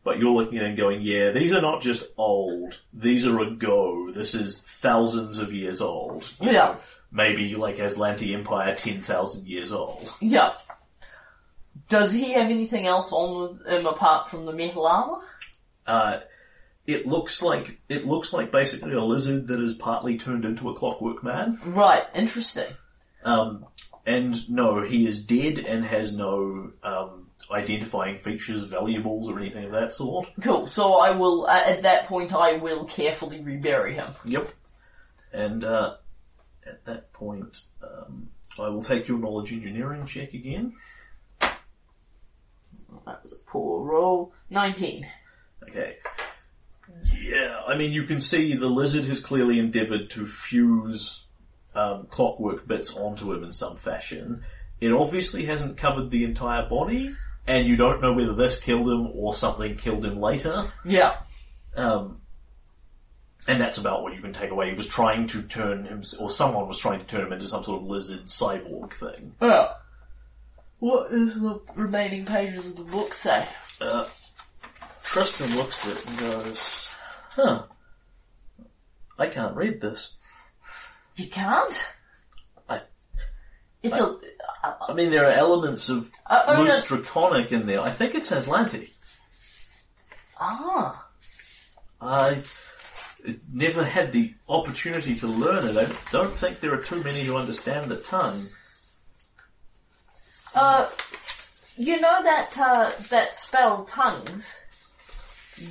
But 0.03 0.17
you're 0.17 0.31
looking 0.33 0.57
at 0.57 0.63
it 0.63 0.67
and 0.69 0.77
going, 0.77 1.01
yeah, 1.01 1.29
these 1.31 1.53
are 1.53 1.61
not 1.61 1.81
just 1.81 2.03
old. 2.17 2.79
These 2.91 3.27
are 3.27 3.39
a 3.39 3.51
go. 3.51 4.11
This 4.11 4.33
is 4.33 4.59
thousands 4.81 5.37
of 5.37 5.53
years 5.53 5.79
old. 5.81 6.27
You 6.41 6.47
Yeah. 6.47 6.51
know, 6.53 6.77
maybe 7.11 7.53
like 7.55 7.77
Aslanti 7.77 8.33
Empire 8.33 8.73
10,000 8.75 9.47
years 9.47 9.71
old. 9.71 10.11
yeah. 10.19 10.53
Does 11.87 12.11
he 12.11 12.31
have 12.33 12.49
anything 12.49 12.87
else 12.87 13.11
on 13.11 13.41
with 13.57 13.67
him 13.67 13.85
apart 13.85 14.29
from 14.29 14.45
the 14.45 14.53
metal 14.53 14.87
armor? 14.87 15.19
Uh, 15.85 16.19
it 16.87 17.05
looks 17.05 17.41
like, 17.41 17.79
it 17.89 18.05
looks 18.05 18.33
like 18.33 18.51
basically 18.51 18.93
a 18.93 19.01
lizard 19.01 19.47
that 19.47 19.59
is 19.59 19.75
partly 19.75 20.17
turned 20.17 20.45
into 20.45 20.69
a 20.69 20.75
clockwork 20.75 21.23
man. 21.23 21.59
Right, 21.65 22.03
interesting. 22.15 22.67
Um, 23.23 23.65
and 24.05 24.49
no, 24.49 24.81
he 24.81 25.05
is 25.05 25.23
dead 25.25 25.59
and 25.59 25.85
has 25.85 26.15
no, 26.17 26.71
um, 26.83 27.27
identifying 27.51 28.17
features, 28.17 28.63
valuables 28.63 29.29
or 29.29 29.39
anything 29.39 29.65
of 29.65 29.71
that 29.71 29.93
sort. 29.93 30.31
Cool, 30.41 30.67
so 30.67 30.93
I 30.95 31.11
will, 31.11 31.45
uh, 31.45 31.63
at 31.65 31.83
that 31.83 32.05
point 32.05 32.33
I 32.33 32.57
will 32.57 32.85
carefully 32.85 33.41
rebury 33.41 33.95
him. 33.95 34.13
Yep. 34.25 34.49
And, 35.33 35.63
uh, 35.63 35.95
at 36.67 36.85
that 36.85 37.13
point, 37.13 37.61
um, 37.81 38.29
I 38.59 38.69
will 38.69 38.81
take 38.81 39.07
your 39.07 39.17
knowledge 39.17 39.51
engineering 39.53 40.05
check 40.05 40.33
again. 40.33 40.73
That 43.05 43.23
was 43.23 43.33
a 43.33 43.49
poor 43.49 43.83
roll. 43.83 44.33
19. 44.49 45.07
Okay. 45.63 45.97
Yeah, 47.13 47.61
I 47.67 47.75
mean, 47.77 47.91
you 47.91 48.03
can 48.03 48.19
see 48.19 48.55
the 48.55 48.67
lizard 48.67 49.05
has 49.05 49.19
clearly 49.19 49.59
endeavoured 49.59 50.09
to 50.11 50.25
fuse 50.25 51.25
um, 51.75 52.07
clockwork 52.07 52.67
bits 52.67 52.95
onto 52.95 53.31
him 53.31 53.43
in 53.43 53.51
some 53.51 53.75
fashion. 53.75 54.43
It 54.79 54.91
obviously 54.91 55.45
hasn't 55.45 55.77
covered 55.77 56.09
the 56.09 56.23
entire 56.23 56.67
body, 56.67 57.15
and 57.47 57.67
you 57.67 57.75
don't 57.75 58.01
know 58.01 58.13
whether 58.13 58.33
this 58.33 58.59
killed 58.59 58.87
him 58.87 59.07
or 59.13 59.33
something 59.33 59.75
killed 59.75 60.05
him 60.05 60.19
later. 60.19 60.65
Yeah. 60.83 61.17
Um, 61.75 62.21
and 63.47 63.59
that's 63.59 63.77
about 63.77 64.03
what 64.03 64.13
you 64.13 64.21
can 64.21 64.33
take 64.33 64.51
away. 64.51 64.69
He 64.69 64.75
was 64.75 64.87
trying 64.87 65.27
to 65.27 65.41
turn 65.43 65.85
him, 65.85 66.01
or 66.19 66.29
someone 66.29 66.67
was 66.67 66.79
trying 66.79 66.99
to 66.99 67.05
turn 67.05 67.27
him 67.27 67.33
into 67.33 67.47
some 67.47 67.63
sort 67.63 67.81
of 67.81 67.87
lizard 67.87 68.25
cyborg 68.25 68.91
thing. 68.93 69.33
Yeah. 69.41 69.69
What 70.79 71.11
does 71.11 71.35
the 71.35 71.59
remaining 71.75 72.25
pages 72.25 72.67
of 72.67 72.75
the 72.75 72.83
book 72.83 73.13
say? 73.13 73.47
Uh, 73.79 74.05
Tristram 75.03 75.55
looks 75.55 75.85
at 75.85 75.97
it 75.97 76.05
and 76.07 76.19
goes, 76.19 76.87
huh, 77.31 77.63
I 79.19 79.27
can't 79.27 79.55
read 79.55 79.81
this. 79.81 80.15
You 81.15 81.27
can't? 81.27 81.85
I- 82.69 82.81
It's 83.83 83.97
a... 83.97 84.17
I 84.87 84.93
mean, 84.93 85.09
there 85.09 85.25
are 85.25 85.31
elements 85.31 85.89
of 85.89 86.11
Uh, 86.27 86.43
oh, 86.47 86.63
yeah. 86.65 86.81
draconic 86.85 87.51
in 87.51 87.65
there. 87.65 87.81
I 87.81 87.89
think 87.91 88.13
it's 88.15 88.29
Aslanti. 88.31 88.91
Ah. 90.39 91.07
I 91.99 92.41
never 93.51 93.83
had 93.83 94.11
the 94.11 94.33
opportunity 94.49 95.15
to 95.15 95.27
learn 95.27 95.67
it. 95.67 95.77
I 95.77 95.91
don't 96.11 96.33
think 96.33 96.59
there 96.59 96.73
are 96.73 96.81
too 96.81 97.03
many 97.03 97.23
who 97.23 97.35
understand 97.37 97.89
the 97.91 97.97
tongue. 97.97 98.47
Uh, 100.55 100.89
you 101.77 101.99
know 102.01 102.21
that, 102.23 102.55
uh, 102.57 102.91
that 103.09 103.35
spell, 103.37 103.83
tongues? 103.85 104.57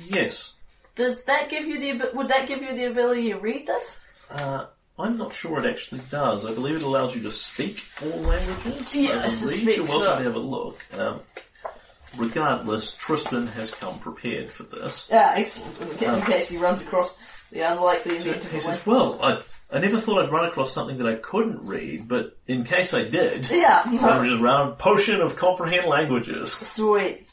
Yes. 0.09 0.55
Does 0.95 1.23
that 1.25 1.49
give 1.49 1.65
you 1.65 1.79
the, 1.79 2.11
would 2.13 2.27
that 2.27 2.47
give 2.47 2.61
you 2.61 2.75
the 2.75 2.85
ability 2.85 3.29
to 3.31 3.37
read 3.39 3.65
this? 3.67 3.99
Uh, 4.29 4.65
I'm 4.99 5.17
not 5.17 5.33
sure 5.33 5.59
it 5.59 5.69
actually 5.69 6.01
does. 6.09 6.45
I 6.45 6.53
believe 6.53 6.75
it 6.75 6.83
allows 6.83 7.15
you 7.15 7.21
to 7.23 7.31
speak 7.31 7.83
all 8.03 8.09
languages. 8.21 8.91
Believe 8.91 9.31
suspect 9.31 9.77
You're 9.77 9.85
welcome 9.85 10.07
so. 10.07 10.17
to 10.17 10.23
have 10.23 10.35
a 10.35 10.39
look. 10.39 10.85
Um, 10.97 11.19
regardless, 12.17 12.93
Tristram 12.93 13.47
has 13.47 13.71
come 13.71 13.99
prepared 13.99 14.51
for 14.51 14.63
this. 14.63 15.07
Yeah, 15.09 15.33
excellent. 15.37 16.01
In 16.01 16.13
in 16.15 16.21
case 16.23 16.49
he 16.49 16.57
runs 16.57 16.81
across 16.81 17.17
the 17.51 17.61
unlikely 17.61 18.17
event 18.17 18.43
He 18.45 18.59
says, 18.59 18.85
well, 18.85 19.19
I, 19.21 19.41
I 19.71 19.79
never 19.79 19.99
thought 19.99 20.23
I'd 20.23 20.31
run 20.31 20.45
across 20.45 20.73
something 20.73 20.97
that 20.99 21.07
I 21.07 21.15
couldn't 21.15 21.65
read, 21.65 22.07
but 22.07 22.37
in 22.47 22.63
case 22.63 22.93
I 22.93 23.03
did, 23.05 23.49
Yeah. 23.49 23.81
I'm 23.85 24.25
just 24.25 24.41
round 24.41 24.77
potion 24.77 25.21
of 25.21 25.35
comprehend 25.35 25.87
languages. 25.87 26.53
Sweet. 26.53 27.27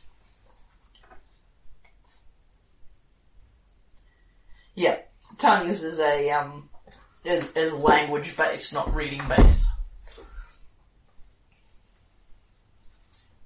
Yeah, 4.79 5.01
tongues 5.39 5.83
is 5.83 5.99
a 5.99 6.31
um 6.31 6.69
is 7.25 7.45
is 7.57 7.73
language 7.73 8.37
based, 8.37 8.73
not 8.73 8.95
reading 8.95 9.21
based. 9.29 9.65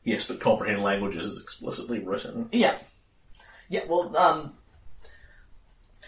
Yes, 0.04 0.26
but 0.26 0.40
comprehend 0.40 0.82
languages 0.82 1.26
is 1.26 1.40
explicitly 1.40 2.00
written. 2.00 2.50
Yeah, 2.52 2.76
yeah. 3.70 3.84
Well, 3.88 4.14
um, 4.14 4.52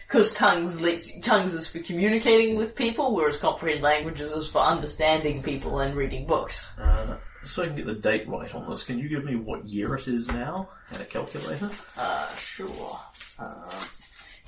because 0.07 0.35
tongues 0.35 0.83
lets 0.83 1.19
tongues 1.21 1.55
is 1.55 1.69
for 1.69 1.79
communicating 1.79 2.57
with 2.57 2.77
people, 2.77 3.15
whereas 3.15 3.39
comprehend 3.39 3.81
languages 3.81 4.31
is 4.33 4.51
for 4.51 4.61
understanding 4.61 5.43
people 5.43 5.79
and 5.79 5.97
reading 5.97 6.27
books. 6.27 6.67
Uh, 6.79 7.17
so 7.47 7.63
I 7.63 7.69
can 7.69 7.77
get 7.77 7.87
the 7.87 7.95
date 7.95 8.29
right 8.29 8.55
on 8.55 8.69
this, 8.69 8.85
can 8.85 8.99
you 8.99 9.09
give 9.09 9.25
me 9.25 9.37
what 9.37 9.65
year 9.65 9.95
it 9.95 10.07
is 10.07 10.29
now 10.29 10.69
and 10.91 11.01
a 11.01 11.05
calculator? 11.07 11.71
Uh, 11.97 12.35
sure. 12.37 13.01
Um, 13.39 13.71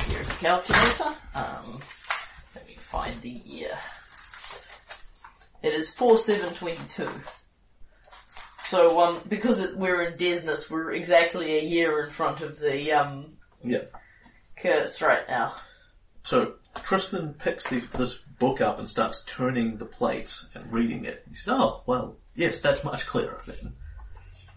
here's 0.09 0.29
a 0.29 0.33
calculator. 0.35 1.15
Um, 1.35 1.81
let 2.55 2.67
me 2.67 2.75
find 2.75 3.21
the 3.23 3.31
year. 3.31 3.77
It 5.63 5.75
is 5.75 5.91
four 5.91 6.19
seven 6.19 6.55
twenty 6.55 6.81
two. 6.89 7.09
So, 8.65 9.01
um, 9.01 9.21
because 9.29 9.61
it, 9.61 9.77
we're 9.77 10.03
in 10.03 10.15
Desness, 10.15 10.69
we're 10.71 10.93
exactly 10.93 11.59
a 11.59 11.63
year 11.63 12.05
in 12.05 12.11
front 12.11 12.41
of 12.41 12.59
the 12.59 12.93
um 12.93 13.37
Yeah. 13.63 13.83
curse 14.57 15.01
right 15.01 15.27
now. 15.29 15.55
So 16.25 16.55
Tristram 16.83 17.35
picks 17.35 17.69
the, 17.69 17.81
this 17.97 18.15
book 18.39 18.61
up 18.61 18.79
and 18.79 18.89
starts 18.89 19.23
turning 19.25 19.77
the 19.79 19.87
plates 19.87 20.49
and 20.55 20.73
reading 20.73 21.05
it. 21.05 21.25
He 21.29 21.35
says, 21.37 21.55
"Oh, 21.57 21.83
well, 21.87 22.17
yes, 22.35 22.61
that's 22.61 22.83
much 22.85 23.07
clearer 23.07 23.41
then." 23.47 23.75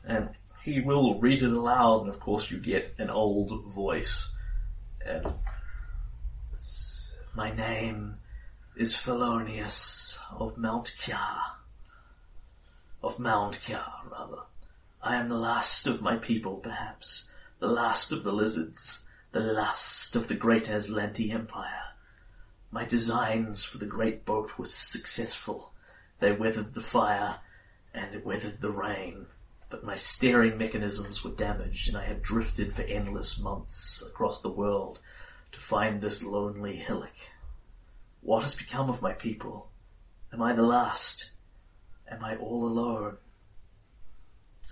And 0.04 0.30
he 0.64 0.82
will 0.82 1.20
read 1.20 1.42
it 1.44 1.52
aloud, 1.52 2.02
and 2.02 2.10
of 2.10 2.20
course, 2.20 2.50
you 2.52 2.58
get 2.60 2.96
an 2.98 3.10
old 3.10 3.52
voice. 3.72 4.32
And 5.06 5.34
my 7.34 7.54
name 7.54 8.16
is 8.76 8.98
Felonius 8.98 10.20
of 10.38 10.58
Mount 10.58 10.94
Kjar. 10.98 11.56
Of 13.02 13.18
Mount 13.18 13.62
Kjar, 13.62 14.10
rather. 14.12 14.44
I 15.02 15.16
am 15.16 15.30
the 15.30 15.38
last 15.38 15.88
of 15.88 16.02
my 16.02 16.18
people, 16.18 16.58
perhaps. 16.58 17.30
The 17.60 17.68
last 17.68 18.12
of 18.12 18.24
the 18.24 18.34
lizards. 18.34 19.06
The 19.32 19.40
last 19.40 20.16
of 20.16 20.28
the 20.28 20.36
great 20.36 20.66
Aslanti 20.66 21.32
Empire. 21.32 21.94
My 22.72 22.84
designs 22.84 23.64
for 23.64 23.78
the 23.78 23.86
great 23.86 24.26
boat 24.26 24.58
were 24.58 24.66
successful. 24.66 25.74
They 26.20 26.34
weathered 26.34 26.74
the 26.74 26.82
fire 26.82 27.40
and 27.94 28.24
weathered 28.24 28.60
the 28.60 28.72
rain. 28.72 29.28
But 29.70 29.84
my 29.84 29.96
steering 29.96 30.58
mechanisms 30.58 31.24
were 31.24 31.32
damaged 31.32 31.90
and 31.90 31.98
I 31.98 32.06
had 32.06 32.24
drifted 32.24 32.74
for 32.74 32.82
endless 32.82 33.40
months 33.40 34.04
across 34.08 34.42
the 34.42 34.50
world 34.50 35.00
to 35.52 35.60
find 35.60 36.02
this 36.02 36.24
lonely 36.24 36.76
hillock. 36.76 37.14
What 38.22 38.44
has 38.44 38.56
become 38.56 38.90
of 38.90 39.02
my 39.02 39.14
people? 39.14 39.70
Am 40.34 40.42
I 40.42 40.54
the 40.54 40.64
last? 40.64 41.32
Am 42.10 42.24
I 42.24 42.36
all 42.36 42.66
alone? 42.66 43.18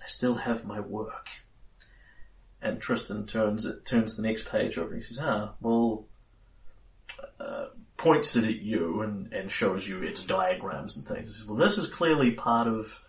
I 0.02 0.08
still 0.08 0.36
have 0.36 0.66
my 0.66 0.80
work. 0.80 1.28
And 2.62 2.82
Tristram 2.82 3.28
turns 3.28 3.66
it, 3.66 3.86
turns 3.86 4.16
the 4.16 4.24
next 4.24 4.50
page 4.50 4.78
over 4.78 4.94
and 4.94 5.04
he 5.04 5.08
says, 5.08 5.20
ah, 5.22 5.54
well, 5.62 6.06
uh, 7.40 7.68
points 7.98 8.36
it 8.36 8.46
at 8.46 8.62
you 8.62 9.02
and, 9.02 9.32
and 9.32 9.52
shows 9.52 9.88
you 9.88 10.02
its 10.02 10.24
diagrams 10.24 10.96
and 10.96 11.08
things. 11.08 11.28
He 11.28 11.34
says, 11.34 11.48
well, 11.48 11.58
this 11.58 11.78
is 11.78 11.88
clearly 11.88 12.32
part 12.32 12.68
of 12.68 13.00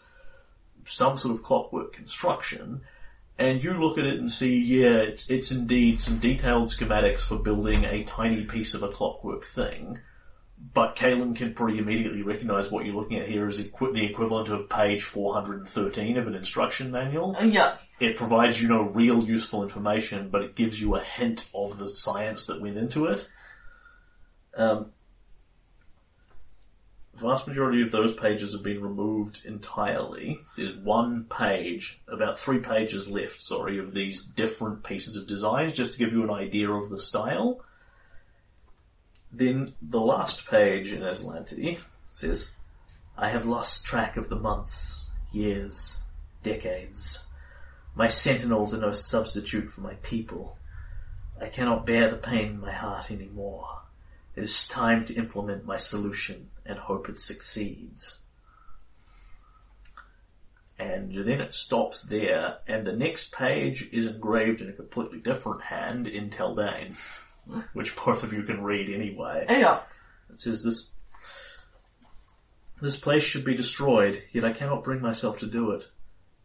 some 0.89 1.19
sort 1.19 1.35
of 1.35 1.43
clockwork 1.43 1.93
construction. 1.93 2.83
And 3.39 3.63
you 3.63 3.75
look 3.75 3.99
at 3.99 4.05
it 4.05 4.19
and 4.19 4.31
see, 4.31 4.59
yeah, 4.59 4.97
it's, 4.97 5.31
it's 5.31 5.53
indeed 5.53 6.01
some 6.01 6.19
detailed 6.19 6.69
schematics 6.69 7.21
for 7.21 7.39
building 7.39 7.85
a 7.85 8.03
tiny 8.05 8.45
piece 8.45 8.75
of 8.75 8.83
a 8.83 8.89
clockwork 8.89 9.45
thing. 9.45 10.01
But 10.75 10.97
Kalen 10.97 11.37
can 11.37 11.55
pretty 11.55 11.79
immediately 11.79 12.23
recognize 12.23 12.69
what 12.69 12.85
you're 12.85 12.97
looking 12.97 13.19
at 13.19 13.29
here 13.29 13.47
is 13.47 13.61
equi- 13.61 13.93
the 13.93 14.05
equivalent 14.05 14.49
of 14.49 14.69
page 14.69 15.05
413 15.05 16.19
of 16.19 16.27
an 16.27 16.35
instruction 16.35 16.91
manual. 16.91 17.37
Uh, 17.39 17.45
yeah. 17.45 17.77
It 18.01 18.17
provides 18.17 18.61
you 18.61 18.69
no 18.69 18.83
real 18.83 19.23
useful 19.23 19.63
information, 19.63 20.31
but 20.31 20.43
it 20.43 20.57
gives 20.57 20.81
you 20.81 20.97
a 20.97 21.01
hint 21.01 21.49
of 21.55 21.79
the 21.79 21.89
science 21.89 22.47
that 22.47 22.61
went 22.61 22.77
into 22.77 23.07
it. 23.07 23.29
Um, 24.57 24.91
vast 27.19 27.47
majority 27.47 27.83
of 27.83 27.91
those 27.91 28.13
pages 28.13 28.53
have 28.53 28.63
been 28.63 28.83
removed 28.83 29.45
entirely. 29.45 30.41
There's 30.57 30.75
one 30.75 31.25
page, 31.25 32.01
about 32.09 32.39
three 32.39 32.59
pages 32.59 33.09
left, 33.09 33.41
sorry, 33.41 33.79
of 33.79 33.93
these 33.93 34.23
different 34.23 34.85
pieces 34.85 35.17
of 35.17 35.27
designs, 35.27 35.73
just 35.73 35.93
to 35.93 35.99
give 35.99 36.13
you 36.13 36.23
an 36.23 36.31
idea 36.31 36.71
of 36.71 36.91
the 36.91 36.99
style. 36.99 37.61
Then 39.33 39.75
the 39.83 40.01
last 40.01 40.47
page 40.47 40.93
in 40.93 41.03
Aslanti 41.03 41.79
says, 42.09 42.53
I 43.17 43.29
have 43.29 43.47
lost 43.47 43.85
track 43.85 44.17
of 44.17 44.29
the 44.29 44.37
months, 44.37 45.11
years, 45.33 46.03
decades. 46.43 47.25
My 47.95 48.09
sentinels 48.09 48.73
are 48.73 48.79
no 48.79 48.93
substitute 48.93 49.71
for 49.71 49.81
my 49.81 49.95
people. 49.95 50.57
I 51.41 51.49
cannot 51.49 51.85
bear 51.85 52.11
the 52.11 52.17
pain 52.17 52.51
in 52.51 52.61
my 52.61 52.73
heart 52.73 53.11
anymore. 53.11 53.83
It 54.37 54.45
is 54.45 54.69
time 54.69 55.05
to 55.07 55.15
implement 55.15 55.65
my 55.65 55.79
solution 55.79 56.51
and 56.69 56.79
hope 56.79 57.09
it 57.09 57.19
succeeds. 57.19 58.21
And 60.79 61.13
then 61.13 61.41
it 61.41 61.55
stops 61.55 62.03
there, 62.03 62.59
and 62.69 62.87
the 62.87 62.93
next 62.93 63.33
page 63.33 63.89
is 63.93 64.07
engraved 64.07 64.61
in 64.61 64.69
a 64.69 64.73
completely 64.73 65.19
different 65.19 65.63
hand 65.63 66.07
in 66.07 66.31
Taldane, 66.31 66.95
which 67.73 67.97
both 67.97 68.23
of 68.23 68.33
you 68.33 68.45
can 68.45 68.63
read 68.63 68.89
anyway. 68.89 69.47
Yeah. 69.49 69.81
It 70.31 70.39
says 70.39 70.63
this 70.63 70.91
this 72.81 72.97
place 72.97 73.25
should 73.25 73.45
be 73.45 73.57
destroyed, 73.57 74.23
yet 74.31 74.45
I 74.45 74.53
cannot 74.53 74.85
bring 74.85 75.01
myself 75.01 75.39
to 75.39 75.47
do 75.47 75.73
it. 75.73 75.89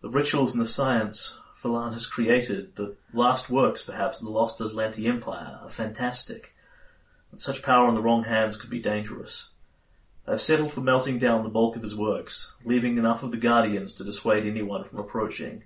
The 0.01 0.09
rituals 0.09 0.53
and 0.53 0.61
the 0.61 0.65
science 0.65 1.37
Phalan 1.55 1.93
has 1.93 2.07
created, 2.07 2.75
the 2.75 2.95
last 3.13 3.49
works 3.51 3.83
perhaps 3.83 4.19
of 4.19 4.25
the 4.25 4.31
lost 4.31 4.59
Aslanti 4.59 5.07
Empire, 5.07 5.59
are 5.61 5.69
fantastic. 5.69 6.55
But 7.29 7.39
such 7.39 7.61
power 7.61 7.87
in 7.87 7.95
the 7.95 8.01
wrong 8.01 8.23
hands 8.23 8.57
could 8.57 8.69
be 8.71 8.79
dangerous. 8.79 9.51
I 10.25 10.31
have 10.31 10.41
settled 10.41 10.71
for 10.71 10.81
melting 10.81 11.19
down 11.19 11.43
the 11.43 11.49
bulk 11.49 11.75
of 11.75 11.81
his 11.81 11.95
works, 11.95 12.53
leaving 12.63 12.97
enough 12.97 13.23
of 13.23 13.31
the 13.31 13.37
Guardians 13.37 13.93
to 13.95 14.05
dissuade 14.05 14.45
anyone 14.45 14.85
from 14.85 14.99
approaching. 14.99 15.63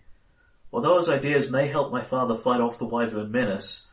Although 0.74 0.98
his 0.98 1.10
ideas 1.10 1.52
may 1.52 1.68
help 1.68 1.92
my 1.92 2.04
father 2.04 2.36
fight 2.36 2.60
off 2.60 2.80
the 2.80 2.86
Wyvern 2.86 3.32
menace, 3.32 3.88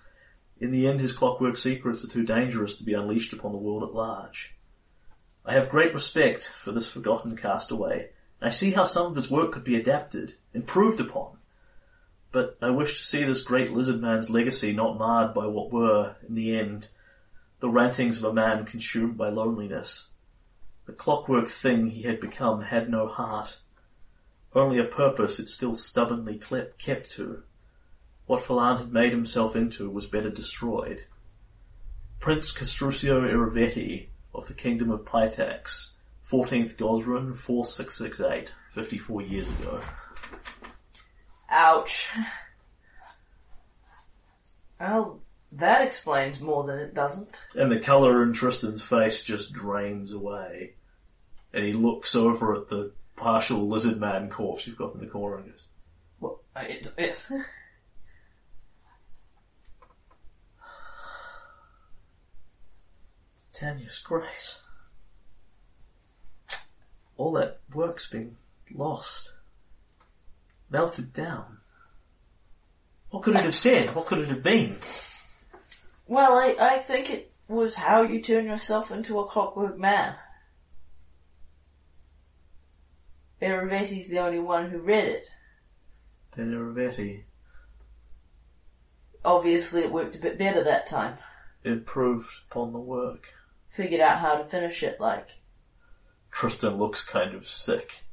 in 0.58 0.70
the 0.70 0.88
end 0.88 1.00
his 1.00 1.12
clockwork 1.12 1.58
secrets 1.58 2.02
are 2.02 2.08
too 2.08 2.24
dangerous 2.24 2.74
to 2.76 2.84
be 2.84 2.94
unleashed 2.94 3.32
upon 3.32 3.52
the 3.52 3.58
world 3.58 3.82
at 3.82 3.94
large. 3.94 4.54
I 5.44 5.52
have 5.52 5.68
great 5.68 5.92
respect 5.92 6.50
for 6.58 6.72
this 6.72 6.90
forgotten 6.90 7.36
castaway, 7.36 8.08
and 8.40 8.48
I 8.48 8.50
see 8.50 8.70
how 8.70 8.86
some 8.86 9.06
of 9.06 9.16
his 9.16 9.30
work 9.30 9.52
could 9.52 9.64
be 9.64 9.76
adapted, 9.76 10.34
improved 10.54 10.98
upon. 10.98 11.36
But 12.32 12.56
I 12.62 12.70
wish 12.70 12.96
to 12.96 13.04
see 13.04 13.22
this 13.22 13.42
great 13.42 13.70
lizard 13.70 14.00
man's 14.00 14.30
legacy 14.30 14.72
not 14.72 14.98
marred 14.98 15.34
by 15.34 15.46
what 15.46 15.70
were, 15.70 16.16
in 16.26 16.34
the 16.34 16.58
end, 16.58 16.88
the 17.60 17.68
rantings 17.68 18.18
of 18.18 18.24
a 18.24 18.32
man 18.32 18.64
consumed 18.64 19.18
by 19.18 19.28
loneliness. 19.28 20.08
The 20.86 20.92
clockwork 20.92 21.48
thing 21.48 21.88
he 21.88 22.02
had 22.02 22.20
become 22.20 22.60
had 22.62 22.90
no 22.90 23.08
heart. 23.08 23.58
Only 24.54 24.78
a 24.78 24.84
purpose 24.84 25.38
it 25.38 25.48
still 25.48 25.74
stubbornly 25.74 26.40
kept 26.78 27.10
to. 27.12 27.42
What 28.26 28.42
Phalan 28.42 28.78
had 28.78 28.92
made 28.92 29.12
himself 29.12 29.56
into 29.56 29.90
was 29.90 30.06
better 30.06 30.30
destroyed. 30.30 31.04
Prince 32.20 32.52
Castruccio 32.52 33.20
Irovetti 33.20 34.08
of 34.34 34.46
the 34.48 34.54
Kingdom 34.54 34.90
of 34.90 35.04
Pitax, 35.04 35.90
14th 36.26 36.76
Gozran, 36.76 37.36
4668, 37.36 38.52
54 38.72 39.22
years 39.22 39.48
ago. 39.48 39.80
Ouch. 41.50 42.08
Well, 44.80 45.20
that 45.54 45.82
explains 45.82 46.40
more 46.40 46.64
than 46.64 46.78
it 46.78 46.94
doesn't. 46.94 47.28
And 47.54 47.70
the 47.70 47.78
colour 47.78 48.22
in 48.22 48.32
Tristram's 48.32 48.82
face 48.82 49.22
just 49.22 49.52
drains 49.52 50.10
away. 50.12 50.74
And 51.52 51.64
he 51.64 51.72
looks 51.72 52.16
over 52.16 52.54
at 52.54 52.68
the 52.68 52.92
partial 53.16 53.68
lizard 53.68 54.00
man 54.00 54.28
corpse 54.28 54.66
you've 54.66 54.76
got 54.76 54.94
in 54.94 55.00
the 55.00 55.06
corner 55.06 55.36
and 55.36 55.50
goes, 55.50 55.66
Well, 56.18 56.40
uh, 56.56 56.64
it, 56.68 56.92
it's... 56.98 57.30
Tanya's 63.52 63.98
grace. 63.98 64.60
All 67.16 67.30
that 67.34 67.60
work's 67.72 68.10
been 68.10 68.34
lost. 68.72 69.32
Melted 70.68 71.12
down. 71.12 71.58
What 73.10 73.22
could 73.22 73.36
it 73.36 73.44
have 73.44 73.54
said? 73.54 73.94
What 73.94 74.06
could 74.06 74.18
it 74.18 74.26
have 74.28 74.42
been? 74.42 74.76
Well, 76.06 76.34
I, 76.34 76.56
I 76.58 76.78
think 76.78 77.10
it 77.10 77.32
was 77.48 77.74
how 77.74 78.02
you 78.02 78.20
turn 78.20 78.46
yourself 78.46 78.90
into 78.90 79.18
a 79.18 79.26
clockwork 79.26 79.78
man. 79.78 80.16
Irovetti's 83.40 84.08
the 84.08 84.18
only 84.18 84.38
one 84.38 84.70
who 84.70 84.78
read 84.78 85.04
it. 85.06 85.28
Tanya 86.34 86.56
Ravetti 86.56 87.24
Obviously 89.24 89.82
it 89.82 89.92
worked 89.92 90.16
a 90.16 90.18
bit 90.18 90.38
better 90.38 90.62
that 90.62 90.86
time. 90.86 91.16
improved 91.64 92.28
upon 92.50 92.72
the 92.72 92.80
work. 92.80 93.32
Figured 93.70 94.00
out 94.00 94.18
how 94.18 94.36
to 94.36 94.44
finish 94.44 94.82
it 94.82 95.00
like. 95.00 95.28
Tristram 96.30 96.76
looks 96.78 97.04
kind 97.04 97.34
of 97.34 97.46
sick. 97.46 98.04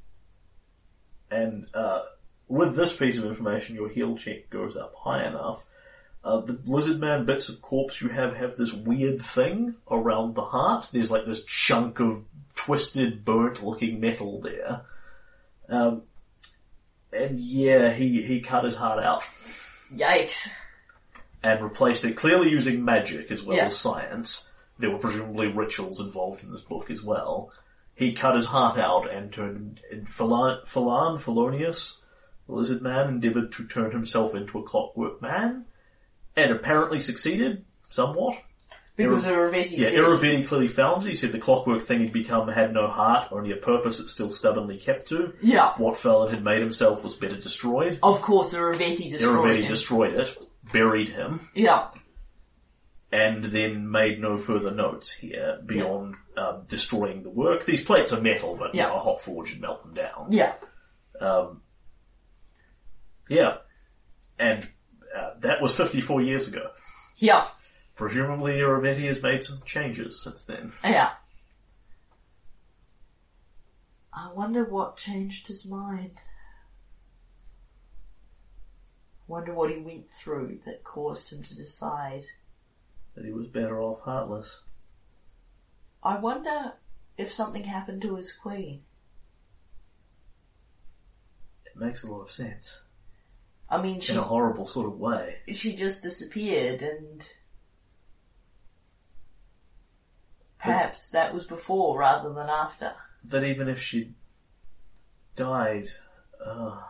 And 1.30 1.68
uh, 1.74 2.04
with 2.48 2.76
this 2.76 2.94
piece 2.96 3.18
of 3.18 3.26
information, 3.26 3.76
your 3.76 3.90
heal 3.90 4.18
check 4.18 4.50
goes 4.50 4.76
up 4.76 4.94
high 4.96 5.26
enough. 5.26 5.66
Uh, 6.24 6.40
the 6.42 6.60
lizard 6.66 7.00
man 7.00 7.26
bits 7.26 7.50
of 7.50 7.62
corpse 7.62 8.00
you 8.00 8.10
have 8.10 8.36
have 8.38 8.56
this 8.56 8.72
weird 8.74 9.22
thing 9.22 9.76
around 9.90 10.36
the 10.36 10.44
heart. 10.46 10.88
There's 10.92 11.10
like 11.10 11.26
this 11.26 11.44
chunk 11.46 12.00
of 12.00 12.24
twisted, 12.56 13.26
burnt-looking 13.26 14.00
metal 14.00 14.40
there. 14.42 14.82
Um, 15.68 16.04
and 17.12 17.40
yeah, 17.40 17.92
he 17.92 18.22
he 18.22 18.40
cut 18.42 18.64
his 18.66 18.76
heart 18.76 19.04
out 19.04 19.24
Yikes. 19.94 20.48
and 21.42 21.60
replaced 21.62 22.06
it 22.06 22.16
clearly 22.16 22.50
using 22.52 22.86
magic 22.86 23.32
as 23.32 23.44
well 23.44 23.58
Yeah. 23.58 23.66
as 23.66 23.78
science. 23.78 24.48
There 24.78 24.92
were 24.92 25.00
presumably 25.00 25.48
rituals 25.48 26.00
involved 26.00 26.44
in 26.44 26.52
this 26.52 26.62
book 26.62 26.90
as 26.92 27.02
well. 27.02 27.52
He 27.96 28.14
cut 28.14 28.36
his 28.36 28.46
heart 28.46 28.78
out 28.80 29.10
and 29.10 29.32
turned 29.32 29.80
Phalan 30.06 31.20
Felonius, 31.20 32.02
the 32.48 32.54
lizard 32.54 32.82
man, 32.82 33.10
endeavoured 33.10 33.52
to 33.54 33.68
turn 33.68 33.92
himself 33.92 34.34
into 34.36 34.60
a 34.60 34.64
clockwork 34.64 35.22
man, 35.22 35.66
and 36.36 36.52
apparently 36.52 37.00
succeeded 37.00 37.66
somewhat. 37.90 38.36
Because 38.98 39.24
Irovetti 39.24 39.78
Yeah, 39.78 39.90
said- 39.90 40.48
clearly 40.48 40.68
found 40.68 41.04
it. 41.06 41.10
He 41.10 41.16
said 41.16 41.32
the 41.32 41.40
clockwork 41.40 41.82
thing 41.82 42.02
he'd 42.02 42.14
become 42.14 42.48
had 42.50 42.74
no 42.74 42.88
heart, 42.88 43.30
only 43.32 43.52
a 43.52 43.56
purpose 43.56 44.00
it 44.00 44.10
still 44.10 44.30
stubbornly 44.30 44.78
kept 44.78 45.08
to. 45.08 45.34
Yeah. 45.42 45.74
What 45.78 45.98
Phelan 45.98 46.34
had 46.34 46.44
made 46.44 46.60
himself 46.62 47.02
was 47.04 47.16
better 47.16 47.38
destroyed. 47.38 48.00
Of 48.04 48.22
course 48.22 48.54
Irovetti 48.54 49.10
destroyed 49.10 49.46
Irovetti 49.48 49.62
him. 49.62 49.68
destroyed 49.68 50.20
it, 50.20 50.38
buried 50.72 51.08
him, 51.08 51.40
yeah. 51.56 51.88
and 53.12 53.44
then 53.46 53.90
made 53.90 54.20
no 54.22 54.38
further 54.38 54.72
notes 54.72 55.12
here 55.12 55.60
beyond 55.66 56.16
um, 56.38 56.66
destroying 56.68 57.24
the 57.24 57.30
work. 57.30 57.66
These 57.66 57.82
plates 57.84 58.12
are 58.14 58.22
metal, 58.22 58.56
but 58.56 58.76
you 58.76 58.82
know, 58.82 58.96
a 58.96 59.00
hot 59.00 59.22
forge 59.22 59.52
would 59.54 59.62
melt 59.62 59.84
them 59.84 59.94
down. 59.94 60.28
Yeah. 60.32 60.54
Um, 61.20 61.62
yeah, 63.30 63.58
and 64.38 64.68
uh, 65.16 65.32
that 65.40 65.62
was 65.62 65.76
54 65.76 66.22
years 66.22 66.48
ago. 66.48 66.72
Yeah. 67.18 67.48
Presumably, 67.96 68.54
Irovetti 68.54 69.08
has 69.08 69.22
made 69.22 69.44
some 69.44 69.62
changes 69.66 70.24
since 70.24 70.44
then. 70.44 70.72
Yeah. 70.84 71.12
I 74.14 74.32
wonder 74.34 74.64
what 74.64 74.98
changed 74.98 75.48
his 75.48 75.66
mind. 75.66 76.12
Wonder 79.28 79.54
what 79.54 79.72
he 79.72 79.78
went 79.78 80.10
through 80.12 80.60
that 80.66 80.84
caused 80.84 81.32
him 81.32 81.44
to 81.44 81.56
decide. 81.56 82.26
That 83.16 83.26
he 83.26 83.32
was 83.32 83.48
better 83.48 83.82
off 83.82 84.02
heartless. 84.02 84.62
I 86.04 86.18
wonder 86.18 86.74
if 87.18 87.32
something 87.32 87.64
happened 87.64 88.02
to 88.02 88.16
his 88.16 88.34
queen. 88.34 88.82
It 91.66 91.78
makes 91.78 92.04
a 92.04 92.12
lot 92.12 92.22
of 92.22 92.32
sense. 92.32 92.82
I 93.72 93.82
mean, 93.82 94.02
she 94.02 94.12
In 94.12 94.20
a 94.20 94.24
horrible 94.24 94.68
sort 94.68 94.86
of 94.86 95.00
way. 95.00 95.38
she 95.54 95.74
just 95.76 96.04
disappeared, 96.04 96.82
and 96.82 97.26
perhaps 100.60 101.10
that 101.12 101.34
was 101.34 101.46
before 101.46 101.98
rather 102.00 102.34
than 102.34 102.50
after. 102.50 102.94
That 103.24 103.44
even 103.46 103.70
if 103.70 103.82
she 103.82 104.12
died, 105.38 105.88
uh, 106.46 106.82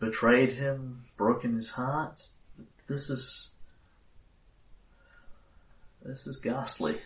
betrayed 0.00 0.52
him, 0.52 1.04
broken 1.16 1.54
his 1.54 1.70
heart, 1.70 2.20
this 2.88 3.08
is. 3.10 3.50
This 6.02 6.26
is 6.26 6.36
ghastly. 6.36 6.98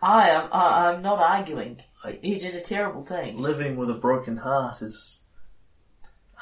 I 0.00 0.30
am. 0.30 0.48
I, 0.50 0.88
I'm 0.88 1.02
not 1.02 1.18
arguing. 1.20 1.80
I- 2.02 2.18
He 2.22 2.38
did 2.38 2.54
a 2.56 2.60
terrible 2.60 3.02
thing. 3.02 3.38
Living 3.38 3.76
with 3.76 3.88
a 3.90 3.94
broken 3.94 4.38
heart 4.38 4.82
is 4.82 5.21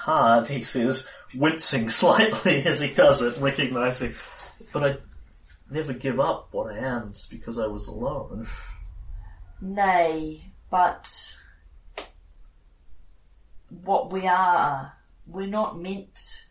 hard, 0.01 0.49
he 0.49 0.63
says, 0.63 1.07
wincing 1.35 1.89
slightly 2.03 2.65
as 2.65 2.81
he 2.81 2.93
does 2.93 3.23
it, 3.23 3.37
recognizing. 3.39 4.15
But 4.73 4.85
I 4.85 4.97
never 5.71 5.93
give 5.93 6.19
up 6.19 6.49
what 6.53 6.73
I 6.73 6.79
am 6.79 7.13
just 7.13 7.31
because 7.31 7.59
I 7.59 7.67
was 7.67 7.87
alone. 7.87 8.47
Nay, 9.61 10.53
but 10.71 11.07
what 13.69 14.11
we 14.13 14.27
are, 14.27 14.93
we're 15.27 15.47
not 15.47 15.79
meant. 15.79 16.45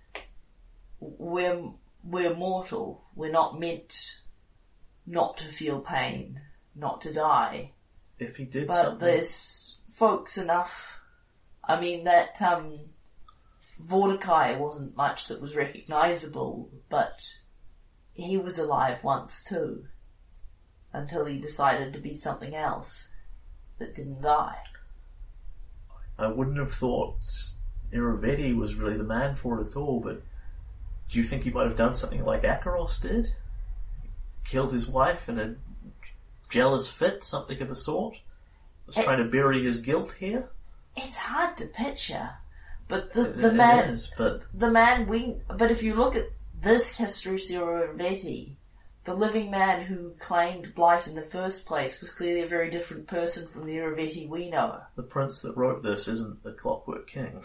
We're 1.00 1.72
we're 2.04 2.36
mortal. 2.36 3.04
We're 3.16 3.32
not 3.32 3.60
meant 3.60 4.20
not 5.08 5.38
to 5.38 5.46
feel 5.46 5.80
pain, 5.80 6.40
not 6.76 7.02
to 7.02 7.14
die. 7.14 7.72
If 8.20 8.36
he 8.36 8.46
did 8.46 8.68
But 8.68 8.84
something, 8.84 9.08
there's 9.08 9.78
folks 9.90 10.38
enough. 10.38 11.00
I 11.64 11.80
mean 11.80 12.04
that 12.04 12.42
um, 12.42 12.80
Vortikai 13.84 14.58
wasn't 14.58 14.96
much 14.98 15.28
that 15.28 15.42
was 15.42 15.56
recognisable, 15.56 16.70
but 16.90 17.22
he 18.14 18.38
was 18.38 18.60
alive 18.60 19.04
once 19.04 19.44
too, 19.44 19.86
until 20.92 21.26
he 21.26 21.40
decided 21.40 21.94
to 21.94 22.00
be 22.00 22.18
something 22.18 22.56
else 22.56 23.08
that 23.78 23.96
didn't 23.96 24.22
die. 24.22 24.58
I 26.18 26.28
wouldn't 26.28 26.58
have 26.58 26.74
thought 26.74 27.18
Irovetti 27.94 28.56
was 28.56 28.76
really 28.76 28.98
the 28.98 29.04
man 29.04 29.36
for 29.36 29.62
it 29.62 29.70
at 29.70 29.76
all, 29.78 30.02
but 30.02 30.22
do 31.08 31.18
you 31.18 31.24
think 31.24 31.44
he 31.44 31.50
might 31.50 31.68
have 31.68 31.78
done 31.78 31.96
something 31.96 32.24
like 32.26 32.44
Akaros 32.44 33.02
did? 33.02 33.28
Killed 34.44 34.74
his 34.74 34.88
wife 34.88 35.30
in 35.30 35.40
a 35.40 35.56
jealous 36.50 36.90
fit, 36.90 37.24
something 37.24 37.62
of 37.62 37.70
the 37.70 37.76
sort? 37.76 38.16
Was 38.86 38.98
Eh. 38.98 39.04
trying 39.04 39.20
to 39.24 39.30
bury 39.30 39.64
his 39.64 39.80
guilt 39.80 40.12
here? 40.20 40.50
It's 40.98 41.18
hard 41.18 41.56
to 41.58 41.68
picture, 41.68 42.32
but 42.90 43.14
the 43.14 43.24
the 43.24 43.50
it 43.50 43.54
man 43.54 43.94
is, 43.94 44.12
but 44.18 44.42
the 44.54 44.70
man 44.70 45.08
we 45.08 45.38
but 45.48 45.72
if 45.72 45.82
you 45.82 45.96
look 45.96 46.18
at 46.18 46.26
this 46.62 46.92
Castruccio 46.92 47.62
Ravetti, 47.62 48.56
the 49.06 49.14
living 49.14 49.50
man 49.50 49.86
who 49.86 50.12
claimed 50.20 50.76
blight 50.76 51.08
in 51.08 51.16
the 51.16 51.22
first 51.22 51.66
place 51.66 52.02
was 52.02 52.10
clearly 52.12 52.42
a 52.42 52.48
very 52.48 52.70
different 52.70 53.08
person 53.08 53.48
from 53.48 53.66
the 53.66 53.78
Irovetti 53.78 54.28
we 54.28 54.50
know. 54.50 54.82
the 54.96 55.04
prince 55.04 55.40
that 55.42 55.56
wrote 55.56 55.84
this 55.84 56.08
isn't 56.10 56.44
the 56.44 56.52
Clockwork 56.52 57.08
King. 57.08 57.42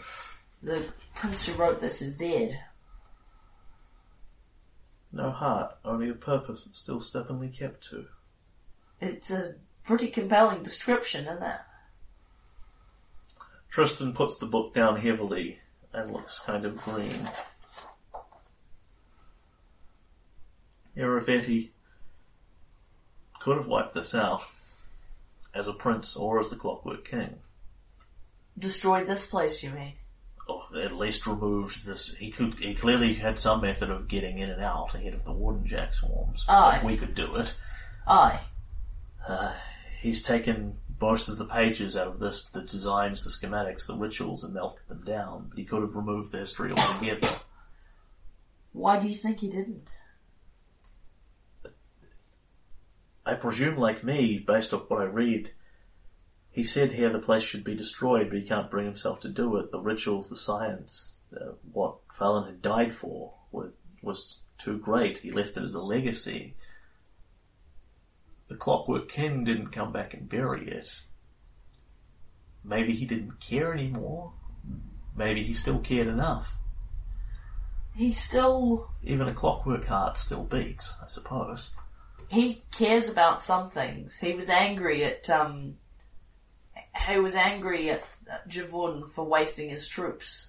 The 0.61 0.83
prince 1.13 1.45
who 1.45 1.53
wrote 1.53 1.79
this 1.79 2.01
is 2.01 2.17
dead. 2.17 2.59
No 5.13 5.29
heart, 5.31 5.77
only 5.85 6.09
a 6.09 6.13
purpose 6.13 6.65
that's 6.65 6.79
still 6.79 6.99
stubbornly 6.99 7.47
kept 7.47 7.87
to. 7.89 8.05
It's 8.99 9.31
a 9.31 9.55
pretty 9.83 10.07
compelling 10.07 10.63
description, 10.63 11.25
isn't 11.25 11.43
it? 11.43 11.59
Tristram 13.75 14.13
puts 14.13 14.37
the 14.37 14.45
book 14.45 14.73
down 14.73 14.95
heavily 14.95 15.59
and 15.91 16.13
looks 16.13 16.39
kind 16.39 16.63
of 16.63 16.77
green. 16.77 17.29
Irovetti 20.95 21.71
could 23.41 23.57
have 23.57 23.67
wiped 23.67 23.93
this 23.93 24.15
out 24.15 24.43
as 25.53 25.67
a 25.67 25.73
prince 25.73 26.15
or 26.15 26.39
as 26.39 26.49
the 26.49 26.55
Clockwork 26.55 27.03
King. 27.03 27.35
Destroyed 28.57 29.07
this 29.07 29.25
place, 29.25 29.61
you 29.61 29.71
mean? 29.71 29.95
Or 30.47 30.63
at 30.81 30.95
least 30.95 31.27
removed 31.27 31.85
this. 31.85 32.15
He 32.17 32.31
could. 32.31 32.57
He 32.57 32.75
clearly 32.75 33.13
had 33.13 33.37
some 33.37 33.59
method 33.59 33.89
of 33.89 34.07
getting 34.07 34.39
in 34.39 34.51
and 34.51 34.63
out 34.63 34.95
ahead 34.95 35.15
of 35.15 35.25
the 35.25 35.33
Warden 35.33 35.67
Jack 35.67 35.93
swarms. 35.93 36.45
Aye. 36.47 36.77
If 36.77 36.83
we 36.85 36.95
could 36.95 37.13
do 37.13 37.35
it. 37.35 37.53
Aye. 38.07 38.39
Uh, 39.27 39.53
he's 39.99 40.21
taken 40.23 40.77
most 40.99 41.27
of 41.27 41.37
the 41.37 41.45
pages 41.45 41.95
out 41.97 42.07
of 42.07 42.19
this, 42.19 42.45
the 42.51 42.61
designs, 42.61 43.23
the 43.23 43.29
schematics, 43.29 43.87
the 43.87 43.95
rituals, 43.95 44.43
and 44.43 44.53
melted 44.53 44.87
them 44.87 45.03
down. 45.03 45.47
But 45.49 45.57
he 45.57 45.65
could 45.65 45.81
have 45.81 45.95
removed 45.95 46.31
the 46.31 46.39
history 46.39 46.71
altogether. 46.71 47.29
Why 48.71 48.99
do 48.99 49.07
you 49.07 49.15
think 49.15 49.39
he 49.39 49.49
didn't? 49.49 49.89
I 53.25 53.33
presume, 53.33 53.77
like 53.77 54.03
me, 54.03 54.37
based 54.37 54.73
off 54.73 54.89
what 54.89 55.01
I 55.01 55.05
read, 55.05 55.51
he 56.51 56.63
said 56.63 56.91
here 56.91 57.09
the 57.09 57.19
place 57.19 57.43
should 57.43 57.63
be 57.63 57.75
destroyed, 57.75 58.29
but 58.29 58.37
he 58.39 58.47
can't 58.47 58.71
bring 58.71 58.85
himself 58.85 59.19
to 59.21 59.29
do 59.29 59.57
it. 59.57 59.71
The 59.71 59.79
rituals, 59.79 60.29
the 60.29 60.35
science, 60.35 61.21
uh, 61.35 61.53
what 61.73 61.97
Fallon 62.13 62.45
had 62.45 62.61
died 62.61 62.93
for 62.93 63.33
was 64.01 64.41
too 64.57 64.77
great. 64.77 65.17
He 65.17 65.31
left 65.31 65.57
it 65.57 65.63
as 65.63 65.73
a 65.73 65.81
legacy. 65.81 66.55
The 68.55 68.59
Clockwork 68.61 69.09
King 69.09 69.43
didn't 69.43 69.71
come 69.73 69.91
back 69.91 70.13
and 70.13 70.29
bury 70.29 70.69
it. 70.69 71.01
Maybe 72.63 72.93
he 72.93 73.05
didn't 73.05 73.41
care 73.41 73.73
anymore. 73.73 74.31
Maybe 75.13 75.43
he 75.43 75.53
still 75.53 75.79
cared 75.79 76.07
enough. 76.07 76.55
He 77.93 78.13
still 78.13 78.89
Even 79.03 79.27
a 79.27 79.33
clockwork 79.33 79.83
heart 79.87 80.15
still 80.15 80.45
beats, 80.45 80.93
I 81.03 81.07
suppose. 81.07 81.71
he 82.29 82.61
cares 82.71 83.09
about 83.09 83.43
some 83.43 83.69
things. 83.69 84.17
He 84.19 84.31
was 84.31 84.49
angry 84.49 85.03
at 85.03 85.29
um 85.29 85.75
he 87.09 87.19
was 87.19 87.35
angry 87.35 87.89
at 87.89 88.07
Javun 88.47 89.11
for 89.11 89.25
wasting 89.25 89.67
his 89.69 89.85
troops, 89.85 90.47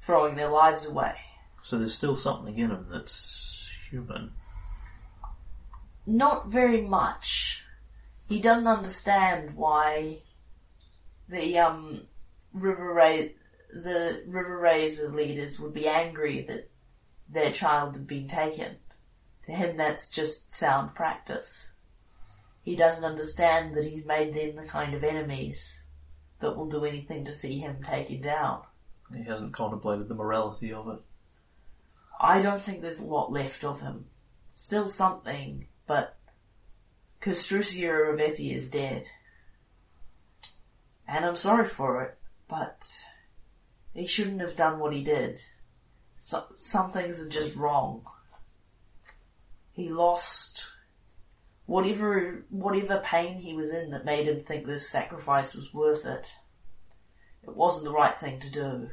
throwing 0.00 0.34
their 0.34 0.50
lives 0.50 0.84
away. 0.84 1.14
So 1.62 1.78
there's 1.78 1.94
still 1.94 2.16
something 2.16 2.58
in 2.58 2.72
him 2.72 2.86
that's 2.90 3.70
human. 3.90 4.32
Not 6.06 6.48
very 6.48 6.82
much. 6.82 7.64
He 8.28 8.40
doesn't 8.40 8.66
understand 8.66 9.56
why 9.56 10.22
the 11.28 11.58
um 11.58 12.06
River 12.52 12.92
Ray 12.92 13.34
the 13.72 14.22
River 14.26 14.58
Razor 14.58 15.08
leaders 15.08 15.58
would 15.58 15.72
be 15.72 15.88
angry 15.88 16.42
that 16.42 16.70
their 17.28 17.50
child 17.50 17.94
had 17.94 18.06
been 18.06 18.28
taken. 18.28 18.76
To 19.46 19.52
him 19.52 19.76
that's 19.76 20.10
just 20.10 20.52
sound 20.52 20.94
practice. 20.94 21.72
He 22.62 22.76
doesn't 22.76 23.04
understand 23.04 23.74
that 23.76 23.84
he's 23.84 24.06
made 24.06 24.34
them 24.34 24.56
the 24.56 24.68
kind 24.68 24.94
of 24.94 25.04
enemies 25.04 25.86
that 26.40 26.56
will 26.56 26.66
do 26.66 26.84
anything 26.84 27.24
to 27.24 27.32
see 27.32 27.58
him 27.58 27.82
taken 27.82 28.22
down. 28.22 28.62
He 29.14 29.22
hasn't 29.24 29.52
contemplated 29.52 30.08
the 30.08 30.14
morality 30.14 30.72
of 30.72 30.88
it. 30.88 31.00
I 32.18 32.40
don't 32.40 32.60
think 32.60 32.80
there's 32.80 33.00
a 33.00 33.06
lot 33.06 33.32
left 33.32 33.64
of 33.64 33.80
him. 33.80 34.06
Still 34.50 34.88
something, 34.88 35.66
but 35.86 36.16
Castruccio 37.20 37.90
Ravetti 37.90 38.54
is 38.54 38.70
dead. 38.70 39.06
And 41.06 41.24
I'm 41.24 41.36
sorry 41.36 41.66
for 41.66 42.02
it, 42.02 42.18
but 42.48 42.86
he 43.92 44.06
shouldn't 44.06 44.40
have 44.40 44.56
done 44.56 44.78
what 44.78 44.92
he 44.92 45.02
did. 45.02 45.38
So, 46.18 46.44
some 46.54 46.90
things 46.90 47.20
are 47.20 47.28
just 47.28 47.56
wrong. 47.56 48.04
He 49.72 49.90
lost 49.90 50.66
whatever 51.66 52.44
whatever 52.50 53.00
pain 53.04 53.38
he 53.38 53.54
was 53.54 53.70
in 53.70 53.90
that 53.90 54.04
made 54.04 54.28
him 54.28 54.42
think 54.42 54.66
this 54.66 54.88
sacrifice 54.88 55.54
was 55.54 55.72
worth 55.72 56.06
it. 56.06 56.30
It 57.42 57.54
wasn't 57.54 57.84
the 57.84 57.92
right 57.92 58.18
thing 58.18 58.40
to 58.40 58.50
do. 58.50 58.88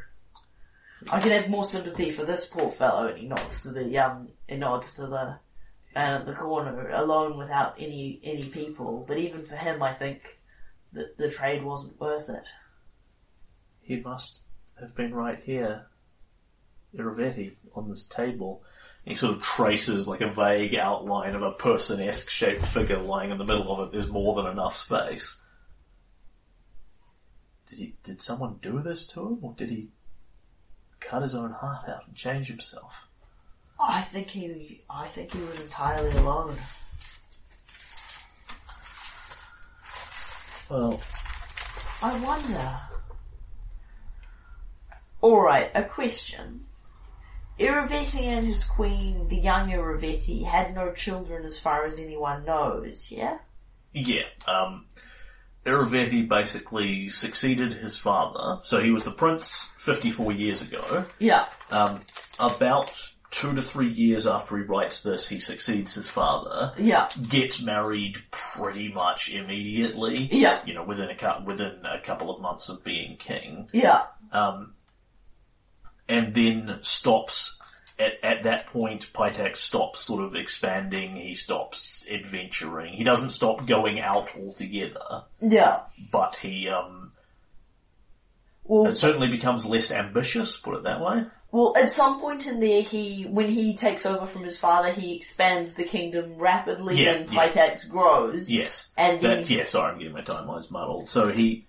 I 1.09 1.19
can 1.19 1.31
have 1.31 1.49
more 1.49 1.65
sympathy 1.65 2.11
for 2.11 2.25
this 2.25 2.47
poor 2.47 2.69
fellow, 2.69 3.07
and 3.07 3.17
he 3.17 3.27
nods 3.27 3.61
to 3.63 3.69
the 3.71 3.97
um, 3.97 4.29
he 4.47 4.55
nods 4.55 4.93
to 4.95 5.07
the 5.07 5.39
man 5.95 6.21
at 6.21 6.25
the 6.25 6.33
corner, 6.33 6.89
alone 6.89 7.37
without 7.37 7.75
any 7.79 8.19
any 8.23 8.45
people. 8.45 9.05
But 9.07 9.17
even 9.17 9.45
for 9.45 9.55
him, 9.55 9.81
I 9.81 9.93
think 9.93 10.39
that 10.93 11.17
the 11.17 11.29
trade 11.29 11.63
wasn't 11.63 11.99
worth 11.99 12.29
it. 12.29 12.45
He 13.81 13.99
must 13.99 14.39
have 14.79 14.95
been 14.95 15.13
right 15.13 15.39
here. 15.43 15.87
Irovetti 16.95 17.53
on 17.73 17.87
this 17.87 18.03
table. 18.03 18.63
He 19.05 19.15
sort 19.15 19.35
of 19.35 19.41
traces 19.41 20.07
like 20.07 20.21
a 20.21 20.29
vague 20.29 20.75
outline 20.75 21.33
of 21.35 21.41
a 21.41 21.53
person-esque 21.53 22.29
shaped 22.29 22.65
figure 22.65 22.99
lying 22.99 23.31
in 23.31 23.37
the 23.37 23.45
middle 23.45 23.71
of 23.71 23.87
it. 23.87 23.91
There's 23.93 24.09
more 24.09 24.35
than 24.35 24.51
enough 24.51 24.75
space. 24.75 25.39
Did 27.67 27.79
he? 27.79 27.95
Did 28.03 28.21
someone 28.21 28.59
do 28.61 28.81
this 28.81 29.07
to 29.07 29.27
him, 29.27 29.39
or 29.41 29.53
did 29.53 29.69
he 29.69 29.89
cut 30.99 31.23
his 31.23 31.33
own 31.33 31.51
heart 31.51 31.87
out 31.87 32.07
and 32.07 32.15
change 32.15 32.47
himself? 32.47 33.07
I 33.83 34.01
think 34.01 34.27
he, 34.27 34.81
I 34.89 35.07
think 35.07 35.31
he 35.33 35.39
was 35.39 35.59
entirely 35.59 36.11
alone. 36.17 36.55
Well, 40.69 41.01
I 42.01 42.19
wonder. 42.19 42.77
Alright, 45.21 45.71
a 45.75 45.83
question. 45.83 46.65
Irovetti 47.59 48.21
and 48.21 48.47
his 48.47 48.63
queen, 48.63 49.27
the 49.27 49.37
young 49.37 49.69
Irovetti, 49.69 50.43
had 50.45 50.73
no 50.73 50.91
children 50.93 51.45
as 51.45 51.59
far 51.59 51.85
as 51.85 51.99
anyone 51.99 52.45
knows, 52.45 53.11
yeah? 53.11 53.37
Yeah, 53.93 54.23
um, 54.47 54.85
Irovetti 55.65 56.27
basically 56.27 57.09
succeeded 57.09 57.73
his 57.73 57.97
father. 57.97 58.61
So 58.63 58.81
he 58.81 58.91
was 58.91 59.03
the 59.03 59.11
prince 59.11 59.67
54 59.77 60.31
years 60.31 60.61
ago. 60.61 61.05
Yeah. 61.19 61.45
Um, 61.71 62.01
about 62.39 62.91
two 63.31 63.55
to 63.55 63.61
three 63.61 63.89
years 63.89 64.27
after 64.27 64.57
he 64.57 64.63
writes 64.63 65.01
this, 65.01 65.27
he 65.27 65.39
succeeds 65.39 65.93
his 65.93 66.07
father. 66.09 66.73
Yeah. 66.77 67.09
Gets 67.29 67.61
married 67.61 68.17
pretty 68.29 68.89
much 68.91 69.31
immediately. 69.33 70.29
Yeah. 70.31 70.61
You 70.65 70.73
know, 70.73 70.83
within 70.83 71.09
a 71.09 71.43
within 71.43 71.85
a 71.85 71.99
couple 72.01 72.29
of 72.33 72.41
months 72.41 72.69
of 72.69 72.83
being 72.83 73.17
king. 73.17 73.69
Yeah. 73.73 74.03
Um, 74.31 74.73
and 76.07 76.33
then 76.35 76.77
stops 76.81 77.57
at, 77.97 78.13
at 78.23 78.43
that 78.43 78.67
point, 78.67 79.11
Pitax 79.13 79.57
stops 79.57 79.99
sort 80.01 80.23
of 80.23 80.35
expanding, 80.35 81.15
he 81.15 81.33
stops 81.35 82.05
adventuring. 82.11 82.93
He 82.93 83.03
doesn't 83.03 83.29
stop 83.29 83.65
going 83.65 83.99
out 84.01 84.29
altogether, 84.35 85.23
Yeah. 85.39 85.81
but 86.11 86.35
he, 86.37 86.67
um, 86.67 87.11
Well, 88.63 88.91
certainly 88.91 89.27
becomes 89.27 89.65
less 89.65 89.91
ambitious, 89.91 90.57
put 90.57 90.75
it 90.77 90.83
that 90.83 90.99
way. 90.99 91.25
Well, 91.51 91.75
at 91.77 91.91
some 91.91 92.21
point 92.21 92.47
in 92.47 92.61
there, 92.61 92.81
he, 92.81 93.23
when 93.23 93.49
he 93.49 93.75
takes 93.75 94.05
over 94.05 94.25
from 94.25 94.43
his 94.43 94.57
father, 94.57 94.91
he 94.91 95.15
expands 95.17 95.73
the 95.73 95.83
kingdom 95.83 96.37
rapidly 96.37 97.03
Yeah, 97.03 97.11
and 97.11 97.29
yeah. 97.31 97.47
Pitax 97.47 97.89
grows. 97.89 98.49
Yes. 98.49 98.89
And 98.97 99.19
then, 99.21 99.37
That's, 99.39 99.51
yeah, 99.51 99.65
sorry, 99.65 99.91
I'm 99.91 99.97
getting 99.99 100.13
my 100.13 100.21
timelines 100.21 100.71
muddled. 100.71 101.09
So 101.09 101.27
he 101.27 101.67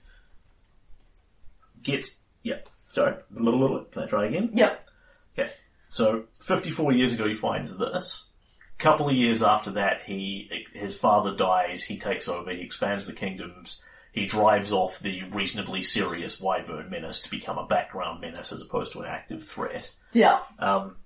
gets, 1.83 2.15
yeah, 2.45 2.59
sorry, 2.93 3.17
little, 3.33 3.59
little, 3.59 3.81
can 3.85 4.05
I 4.05 4.07
try 4.07 4.27
again? 4.27 4.51
yeah, 4.55 4.75
Okay. 5.37 5.51
So, 5.89 6.25
54 6.41 6.93
years 6.93 7.13
ago 7.13 7.27
he 7.27 7.35
finds 7.35 7.77
this. 7.77 8.29
Couple 8.79 9.09
of 9.09 9.15
years 9.15 9.43
after 9.43 9.73
that, 9.73 10.03
he, 10.07 10.67
his 10.73 10.95
father 10.95 11.35
dies, 11.37 11.83
he 11.83 11.99
takes 11.99 12.29
over, 12.29 12.51
he 12.51 12.63
expands 12.63 13.07
the 13.07 13.13
kingdoms, 13.13 13.81
he 14.13 14.27
drives 14.27 14.73
off 14.73 14.99
the 15.01 15.23
reasonably 15.31 15.83
serious 15.83 16.39
Wyvern 16.41 16.91
menace 16.91 17.23
to 17.23 17.31
become 17.31 17.59
a 17.59 17.67
background 17.67 18.21
menace 18.21 18.53
as 18.53 18.61
opposed 18.63 18.93
to 18.93 19.01
an 19.01 19.07
active 19.09 19.45
threat. 19.45 19.91
yeah, 20.13 20.39
Um, 20.59 20.97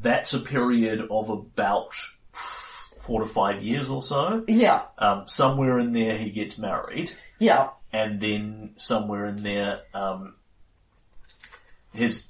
that's 0.00 0.32
a 0.34 0.40
period 0.40 1.06
of 1.10 1.28
about 1.30 1.92
four 2.32 3.20
to 3.20 3.26
five 3.26 3.62
years 3.62 3.88
or 3.90 4.00
so. 4.02 4.44
yeah, 4.48 4.82
Um, 4.98 5.26
somewhere 5.28 5.78
in 5.78 5.92
there 5.92 6.16
he 6.16 6.30
gets 6.30 6.58
married, 6.58 7.10
yeah, 7.38 7.70
and 7.92 8.20
then 8.20 8.74
somewhere 8.76 9.26
in 9.26 9.42
there, 9.42 9.82
um, 9.94 10.34
his 11.92 12.24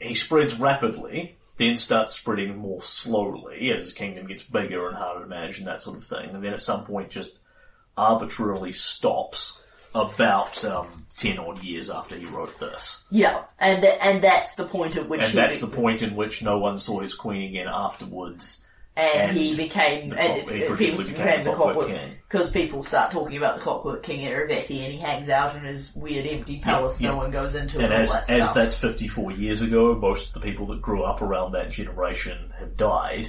he 0.00 0.14
spreads 0.14 0.58
rapidly, 0.58 1.36
then 1.56 1.76
starts 1.78 2.12
spreading 2.14 2.56
more 2.56 2.82
slowly 2.82 3.70
as 3.72 3.80
his 3.80 3.92
kingdom 3.92 4.26
gets 4.26 4.42
bigger 4.42 4.88
and 4.88 4.96
harder 4.96 5.20
to 5.22 5.26
manage 5.26 5.58
and 5.58 5.66
that 5.68 5.80
sort 5.82 5.96
of 5.96 6.04
thing, 6.04 6.30
and 6.30 6.42
then 6.44 6.52
at 6.54 6.62
some 6.62 6.84
point 6.84 7.10
just 7.10 7.30
arbitrarily 8.00 8.72
stops 8.72 9.60
about 9.94 10.64
um, 10.64 10.86
ten 11.16 11.38
odd 11.38 11.62
years 11.62 11.90
after 11.90 12.16
he 12.16 12.26
wrote 12.26 12.58
this, 12.60 13.04
yeah. 13.10 13.42
And, 13.58 13.82
th- 13.82 13.98
and 14.00 14.22
that's 14.22 14.54
the 14.54 14.64
point 14.64 14.96
at 14.96 15.08
which 15.08 15.22
and 15.22 15.34
that's 15.34 15.58
be- 15.58 15.66
the 15.66 15.76
point 15.76 16.02
in 16.02 16.16
which 16.16 16.42
no 16.42 16.58
one 16.58 16.78
saw 16.78 17.00
his 17.00 17.14
queen 17.14 17.48
again 17.50 17.66
afterwards. 17.68 18.62
and, 18.96 19.30
and 19.30 19.36
he 19.36 19.56
became, 19.56 20.12
and 20.12 20.44
clock- 20.44 20.48
he 20.50 20.62
it- 20.62 20.78
he 20.78 20.90
became 20.90 21.44
the 21.44 21.52
Clockwork 21.52 21.88
King. 21.88 22.12
Because 22.28 22.50
people 22.50 22.82
start 22.82 23.10
talking 23.10 23.36
about 23.36 23.56
the 23.56 23.62
Clockwork 23.62 24.02
King 24.04 24.26
Irovetti 24.30 24.84
and 24.84 24.92
he 24.92 24.98
hangs 24.98 25.28
out 25.28 25.56
in 25.56 25.62
his 25.62 25.92
weird 25.96 26.26
empty 26.26 26.58
palace 26.60 27.00
no 27.00 27.16
one 27.16 27.30
goes 27.32 27.54
into 27.56 27.78
And 27.78 27.86
and 27.86 27.94
all 27.94 28.00
as, 28.02 28.12
that 28.12 28.30
as 28.30 28.52
that's 28.54 28.76
54 28.78 29.32
years 29.32 29.62
ago, 29.62 29.94
most 29.96 30.28
of 30.28 30.34
the 30.34 30.40
people 30.40 30.66
that 30.66 30.80
grew 30.80 31.02
up 31.02 31.22
around 31.22 31.52
that 31.52 31.70
generation 31.70 32.52
have 32.58 32.76
died. 32.76 33.28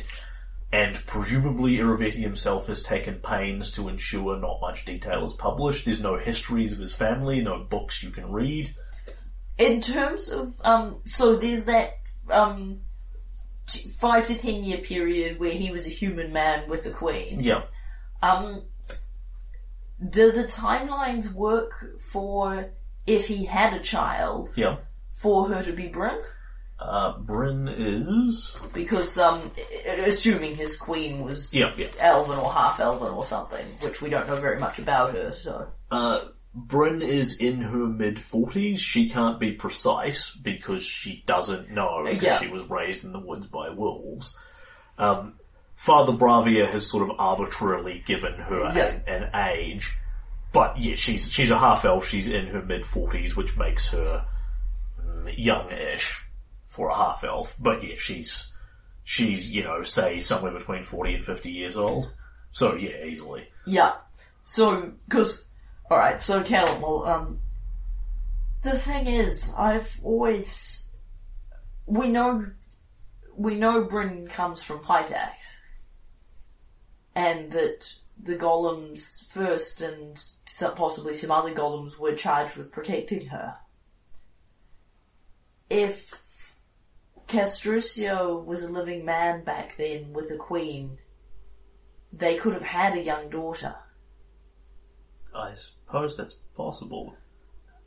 And 0.73 0.95
presumably 1.05 1.77
Irovetti 1.77 2.21
himself 2.21 2.67
has 2.67 2.81
taken 2.81 3.15
pains 3.15 3.71
to 3.71 3.89
ensure 3.89 4.37
not 4.37 4.59
much 4.61 4.85
detail 4.85 5.25
is 5.25 5.33
published. 5.33 5.83
There's 5.85 6.01
no 6.01 6.17
histories 6.17 6.71
of 6.71 6.79
his 6.79 6.93
family, 6.93 7.41
no 7.41 7.63
books 7.63 8.01
you 8.01 8.09
can 8.09 8.31
read. 8.31 8.73
In 9.57 9.81
terms 9.81 10.29
of, 10.29 10.53
um, 10.63 11.01
so 11.05 11.35
there's 11.35 11.65
that, 11.65 11.95
um, 12.29 12.79
t- 13.67 13.89
five 13.89 14.27
to 14.27 14.37
ten 14.37 14.63
year 14.63 14.77
period 14.77 15.39
where 15.39 15.51
he 15.51 15.71
was 15.71 15.85
a 15.85 15.89
human 15.89 16.31
man 16.31 16.69
with 16.69 16.85
a 16.85 16.91
queen. 16.91 17.41
Yeah. 17.41 17.63
Um, 18.23 18.63
do 20.09 20.31
the 20.31 20.45
timelines 20.45 21.31
work 21.33 21.99
for 21.99 22.71
if 23.05 23.27
he 23.27 23.45
had 23.45 23.73
a 23.73 23.79
child 23.81 24.51
Yeah. 24.55 24.77
for 25.11 25.49
her 25.49 25.61
to 25.63 25.73
be 25.73 25.89
Bryn? 25.89 26.17
Uh, 26.81 27.17
Bryn 27.19 27.67
is... 27.67 28.55
Because, 28.73 29.17
um, 29.19 29.39
assuming 29.99 30.55
his 30.55 30.75
queen 30.77 31.23
was 31.23 31.53
Yeah, 31.53 31.71
yeah. 31.77 31.87
elven 31.99 32.39
or 32.39 32.51
half 32.51 32.79
elven 32.79 33.09
or 33.09 33.23
something, 33.23 33.65
which 33.81 34.01
we 34.01 34.09
don't 34.09 34.27
know 34.27 34.35
very 34.35 34.57
much 34.59 34.79
about 34.79 35.13
her, 35.13 35.31
so. 35.31 35.67
Uh, 35.91 36.21
Bryn 36.55 37.01
is 37.01 37.37
in 37.37 37.61
her 37.61 37.85
mid 37.85 38.17
40s. 38.17 38.79
She 38.79 39.09
can't 39.09 39.39
be 39.39 39.51
precise 39.51 40.31
because 40.31 40.83
she 40.83 41.23
doesn't 41.27 41.69
know 41.69 42.03
because 42.03 42.23
Yeah. 42.23 42.39
she 42.39 42.47
was 42.49 42.63
raised 42.69 43.03
in 43.03 43.11
the 43.13 43.19
woods 43.19 43.45
by 43.47 43.69
wolves. 43.69 44.37
Um, 44.97 45.35
Father 45.75 46.11
Bravia 46.13 46.67
has 46.67 46.89
sort 46.89 47.09
of 47.09 47.15
arbitrarily 47.19 48.03
given 48.05 48.33
her 48.33 48.65
an, 48.65 49.29
age, 49.33 49.93
but 50.51 50.77
yeah, 50.79 50.95
she's 50.95 51.31
she's 51.31 51.51
a 51.51 51.57
half 51.57 51.85
elf. 51.85 52.05
She's 52.07 52.27
in 52.27 52.47
her 52.47 52.61
mid 52.61 52.83
40s, 52.83 53.35
which 53.35 53.55
makes 53.57 53.87
her 53.89 54.25
youngish 55.35 56.21
for 56.71 56.89
a 56.89 56.95
half 56.95 57.23
elf. 57.23 57.55
But 57.59 57.83
yeah, 57.83 57.95
she's 57.97 58.51
she's 59.03 59.47
you 59.49 59.63
know 59.63 59.83
say 59.83 60.19
somewhere 60.19 60.53
between 60.53 60.83
40 60.83 61.15
and 61.15 61.25
50 61.25 61.51
years 61.51 61.77
old. 61.77 62.11
So 62.51 62.75
yeah, 62.75 63.05
easily. 63.05 63.47
Yeah. 63.65 63.93
So, 64.41 64.93
cause, 65.09 65.45
alright, 65.89 66.19
so 66.21 66.43
Callum, 66.43 66.81
well, 66.81 67.05
um, 67.05 67.39
the 68.63 68.77
thing 68.77 69.07
is, 69.07 69.51
I've 69.55 69.99
always, 70.03 70.89
we 71.85 72.09
know, 72.09 72.47
we 73.35 73.55
know 73.55 73.83
Bryn 73.83 74.27
comes 74.27 74.63
from 74.63 74.79
Pitax. 74.79 75.33
And 77.13 77.51
that 77.51 77.93
the 78.21 78.37
golems 78.37 79.25
first 79.27 79.81
and 79.81 80.17
possibly 80.75 81.13
some 81.13 81.31
other 81.31 81.53
golems 81.53 81.99
were 81.99 82.15
charged 82.15 82.55
with 82.55 82.71
protecting 82.71 83.27
her. 83.27 83.55
If 85.69 86.20
Castruccio 87.31 88.43
was 88.43 88.61
a 88.61 88.67
living 88.71 89.05
man 89.05 89.43
back 89.43 89.77
then 89.77 90.11
with 90.11 90.29
a 90.31 90.35
queen, 90.37 90.97
they 92.11 92.35
could 92.35 92.53
have 92.53 92.61
had 92.63 92.93
a 92.97 93.01
young 93.01 93.29
daughter. 93.29 93.75
I 95.33 95.53
suppose 95.53 96.17
that's 96.17 96.35
possible. 96.57 97.15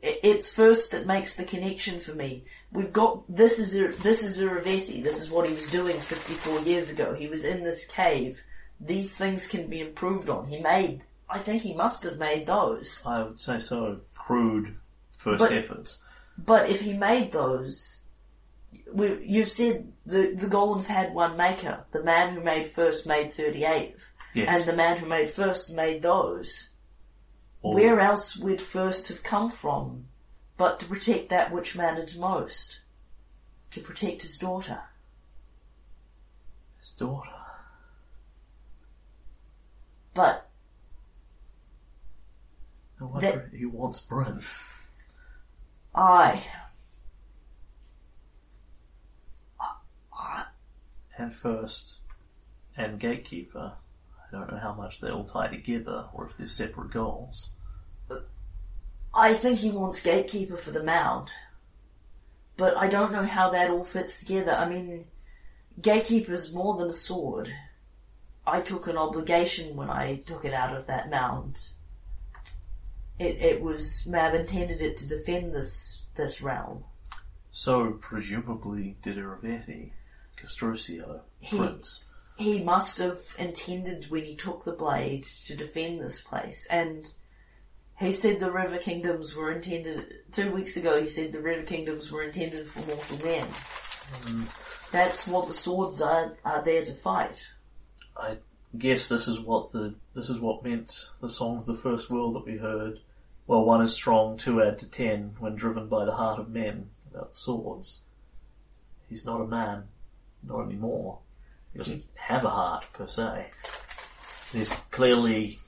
It's 0.01 0.53
first 0.53 0.91
that 0.91 1.05
makes 1.05 1.35
the 1.35 1.43
connection 1.43 1.99
for 1.99 2.13
me. 2.13 2.45
We've 2.71 2.91
got 2.93 3.23
this 3.33 3.59
is 3.59 3.97
this 3.99 4.23
is 4.23 4.39
Irovetti. 4.39 5.03
This 5.03 5.21
is 5.21 5.29
what 5.29 5.45
he 5.47 5.51
was 5.51 5.67
doing 5.69 5.95
54 5.95 6.61
years 6.61 6.89
ago. 6.89 7.13
He 7.13 7.27
was 7.27 7.43
in 7.43 7.63
this 7.63 7.85
cave. 7.87 8.41
These 8.79 9.15
things 9.15 9.47
can 9.47 9.67
be 9.67 9.81
improved 9.81 10.29
on. 10.29 10.47
He 10.47 10.59
made. 10.59 11.03
I 11.29 11.39
think 11.39 11.61
he 11.61 11.73
must 11.73 12.03
have 12.03 12.17
made 12.17 12.45
those. 12.45 13.01
I 13.05 13.23
would 13.23 13.39
say 13.39 13.59
so. 13.59 14.01
Crude 14.15 14.75
first 15.15 15.43
But- 15.43 15.53
efforts. 15.53 16.01
But 16.37 16.69
if 16.69 16.81
he 16.81 16.93
made 16.93 17.31
those, 17.31 18.01
we, 18.91 19.23
you've 19.25 19.49
said 19.49 19.91
the 20.05 20.33
the 20.35 20.47
golems 20.47 20.85
had 20.85 21.13
one 21.13 21.37
maker. 21.37 21.85
The 21.91 22.03
man 22.03 22.33
who 22.35 22.41
made 22.41 22.71
first 22.71 23.05
made 23.07 23.33
38th. 23.33 23.99
Yes. 24.33 24.59
and 24.59 24.65
the 24.69 24.75
man 24.75 24.97
who 24.97 25.05
made 25.05 25.31
first 25.31 25.71
made 25.73 26.01
those. 26.01 26.69
Or- 27.61 27.73
Where 27.75 27.99
else 28.01 28.35
would 28.37 28.59
first 28.61 29.07
have 29.07 29.23
come 29.23 29.49
from 29.49 30.05
but 30.57 30.79
to 30.81 30.85
protect 30.85 31.29
that 31.29 31.51
which 31.51 31.75
matters 31.75 32.17
most? 32.17 32.79
to 33.71 33.81
protect 33.81 34.21
his 34.21 34.37
daughter. 34.37 34.79
His 36.79 36.91
daughter. 36.91 37.29
But 40.13 40.47
No 42.99 43.07
wonder 43.07 43.51
he 43.53 43.65
wants 43.65 43.99
Bryn. 43.99 44.39
I, 45.93 46.43
And 51.17 51.33
first, 51.33 51.99
and 52.77 52.99
gatekeeper. 52.99 53.73
I 54.19 54.35
don't 54.35 54.51
know 54.51 54.59
how 54.59 54.73
much 54.73 54.99
they 54.99 55.09
all 55.09 55.23
tie 55.23 55.47
together, 55.47 56.09
or 56.13 56.25
if 56.25 56.37
they're 56.37 56.47
separate 56.47 56.91
goals. 56.91 57.51
I 59.13 59.33
think 59.33 59.59
he 59.59 59.69
wants 59.69 60.03
gatekeeper 60.03 60.57
for 60.57 60.71
the 60.71 60.83
mound. 60.83 61.29
But 62.57 62.75
I 62.77 62.87
don't 62.87 63.13
know 63.13 63.23
how 63.23 63.51
that 63.51 63.69
all 63.69 63.85
fits 63.85 64.19
together. 64.19 64.51
I 64.51 64.67
mean, 64.67 65.05
gatekeeper's 65.81 66.53
more 66.53 66.75
than 66.77 66.89
a 66.89 66.93
sword. 66.93 67.51
I 68.45 68.61
took 68.61 68.87
an 68.87 68.97
obligation 68.97 69.75
when 69.75 69.89
I 69.89 70.17
took 70.25 70.45
it 70.45 70.53
out 70.53 70.75
of 70.75 70.87
that 70.87 71.09
mound. 71.09 71.59
It, 73.17 73.37
it 73.41 73.61
was, 73.61 74.05
Mab 74.05 74.35
intended 74.35 74.81
it 74.81 74.97
to 74.97 75.07
defend 75.07 75.53
this, 75.53 76.03
this 76.15 76.41
realm. 76.41 76.83
So, 77.51 77.91
presumably, 78.01 78.97
did 79.01 79.17
Irovetti, 79.17 79.91
Castruccio, 80.37 81.17
uh, 81.17 81.19
He- 81.39 81.57
Prince. 81.57 82.03
he 82.37 82.63
must 82.63 82.97
have 82.97 83.19
intended 83.37 84.09
when 84.09 84.23
he 84.25 84.35
took 84.35 84.63
the 84.65 84.73
blade 84.73 85.25
to 85.47 85.55
defend 85.55 86.01
this 86.01 86.21
place. 86.21 86.65
And 86.69 87.07
he 87.97 88.11
said 88.11 88.39
the 88.39 88.51
River 88.51 88.77
Kingdoms 88.77 89.35
were 89.35 89.51
intended, 89.51 90.13
two 90.31 90.51
weeks 90.51 90.75
ago 90.77 90.99
he 90.99 91.05
said 91.07 91.31
the 91.31 91.41
River 91.41 91.63
Kingdoms 91.63 92.11
were 92.11 92.23
intended 92.23 92.67
for 92.67 92.79
mortal 92.81 93.17
men. 93.25 93.47
Hmm. 93.47 94.43
That's 94.91 95.25
what 95.27 95.47
the 95.47 95.53
swords 95.53 96.01
are, 96.01 96.37
are 96.45 96.63
there 96.63 96.85
to 96.85 96.93
fight. 96.93 97.49
I 98.15 98.37
guess 98.77 99.07
this 99.07 99.27
is 99.27 99.39
what 99.39 99.71
the 99.71 99.95
this 100.13 100.29
is 100.29 100.39
what 100.39 100.63
meant 100.63 101.09
the 101.21 101.29
songs 101.29 101.67
of 101.67 101.75
the 101.75 101.81
first 101.81 102.09
world 102.09 102.35
that 102.35 102.45
we 102.45 102.57
heard. 102.57 102.99
Well, 103.47 103.63
one 103.65 103.81
is 103.81 103.93
strong, 103.93 104.37
two 104.37 104.61
add 104.61 104.79
to 104.79 104.89
ten, 104.89 105.35
when 105.39 105.55
driven 105.55 105.87
by 105.87 106.05
the 106.05 106.13
heart 106.15 106.39
of 106.39 106.49
men, 106.49 106.89
about 107.13 107.35
swords. 107.35 107.99
He's 109.09 109.25
not 109.25 109.41
a 109.41 109.45
man, 109.47 109.83
not 110.47 110.65
anymore. 110.65 111.19
He 111.73 111.79
doesn't 111.79 112.03
have 112.17 112.45
a 112.45 112.49
heart, 112.49 112.85
per 112.93 113.07
se. 113.07 113.47
There's 114.53 114.69
clearly 114.91 115.59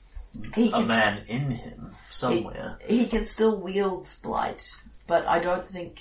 He 0.54 0.68
a 0.68 0.72
can, 0.72 0.86
man 0.86 1.24
in 1.26 1.50
him 1.50 1.92
somewhere. 2.10 2.78
he 2.86 3.06
can 3.06 3.26
still 3.26 3.56
wield 3.60 4.08
blight, 4.22 4.74
but 5.06 5.26
I 5.26 5.38
don't 5.40 5.66
think 5.68 6.00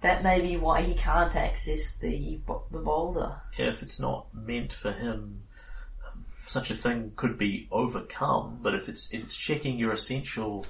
that 0.00 0.22
may 0.22 0.40
be 0.40 0.56
why 0.56 0.82
he 0.82 0.94
can't 0.94 1.34
access 1.36 1.96
the 1.96 2.40
the 2.70 2.78
boulder. 2.78 3.40
if 3.58 3.82
it's 3.82 4.00
not 4.00 4.26
meant 4.34 4.72
for 4.72 4.92
him, 4.92 5.42
um, 6.06 6.24
such 6.46 6.70
a 6.70 6.74
thing 6.74 7.12
could 7.16 7.36
be 7.38 7.68
overcome. 7.70 8.58
But 8.62 8.74
if 8.74 8.88
it's 8.88 9.12
if 9.12 9.22
it's 9.24 9.36
checking 9.36 9.78
your 9.78 9.92
essential 9.92 10.64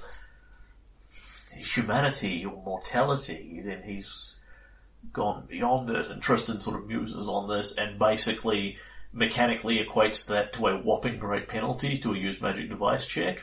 humanity 1.55 2.45
or 2.45 2.61
mortality, 2.63 3.61
then 3.65 3.83
he's 3.83 4.37
gone 5.13 5.45
beyond 5.47 5.89
it. 5.89 6.09
And 6.09 6.21
Tristram 6.21 6.59
sort 6.59 6.77
of 6.77 6.87
muses 6.87 7.27
on 7.27 7.49
this 7.49 7.75
and 7.75 7.99
basically 7.99 8.77
mechanically 9.13 9.83
equates 9.83 10.27
that 10.27 10.53
to 10.53 10.67
a 10.67 10.77
whopping 10.77 11.17
great 11.17 11.47
penalty 11.47 11.97
to 11.97 12.13
a 12.13 12.17
use 12.17 12.41
magic 12.41 12.69
device 12.69 13.05
check. 13.05 13.41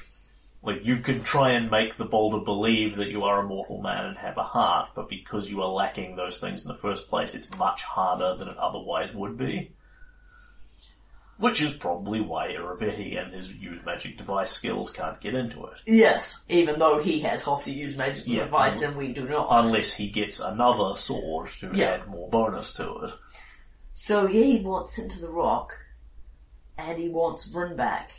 Like 0.63 0.85
you 0.85 0.99
can 0.99 1.23
try 1.23 1.51
and 1.51 1.71
make 1.71 1.97
the 1.97 2.05
boulder 2.05 2.45
believe 2.45 2.97
that 2.97 3.11
you 3.11 3.25
are 3.25 3.41
a 3.41 3.47
mortal 3.47 3.81
man 3.81 4.07
and 4.07 4.19
have 4.19 4.37
a 4.37 4.43
heart, 4.43 4.91
but 4.95 5.09
because 5.09 5.49
you 5.49 5.63
are 5.63 5.69
lacking 5.69 6.17
those 6.17 6.39
things 6.39 6.63
in 6.63 6.69
the 6.69 6.75
first 6.75 7.09
place, 7.09 7.35
it's 7.35 7.57
much 7.57 7.83
harder 7.83 8.35
than 8.37 8.49
it 8.49 8.57
otherwise 8.57 9.15
would 9.15 9.39
be. 9.39 9.71
Which 11.39 11.62
is 11.62 11.73
probably 11.73 12.20
why 12.20 12.48
Irovetti 12.52 13.16
and 13.16 13.32
his 13.32 13.55
use 13.55 13.85
magic 13.86 14.19
device 14.19 14.51
skills 14.51 14.90
can't 14.90 15.20
get 15.20 15.36
into 15.36 15.66
it. 15.66 15.78
Yes, 15.86 16.40
even 16.48 16.81
though 16.81 17.01
he 17.01 17.20
has 17.20 17.43
half 17.44 17.62
to 17.65 17.70
use 17.70 17.97
magic 17.97 18.24
Yeah, 18.27 18.44
device 18.44 18.82
and 18.82 18.97
we 18.97 19.12
do 19.12 19.28
not. 19.28 19.47
Unless 19.51 19.93
he 19.93 20.09
gets 20.10 20.40
another 20.40 20.97
sword 20.97 21.48
to 21.60 21.70
Yeah. 21.73 21.90
add 21.90 22.09
more 22.09 22.28
bonus 22.28 22.73
to 22.74 22.93
it. 23.05 23.15
So 23.94 24.27
yeah, 24.27 24.43
he 24.44 24.60
wants 24.60 24.98
into 24.98 25.20
the 25.20 25.31
rock, 25.31 25.73
and 26.77 26.98
he 26.98 27.09
wants 27.09 27.47
Bryn 27.47 27.77
back, 27.77 28.10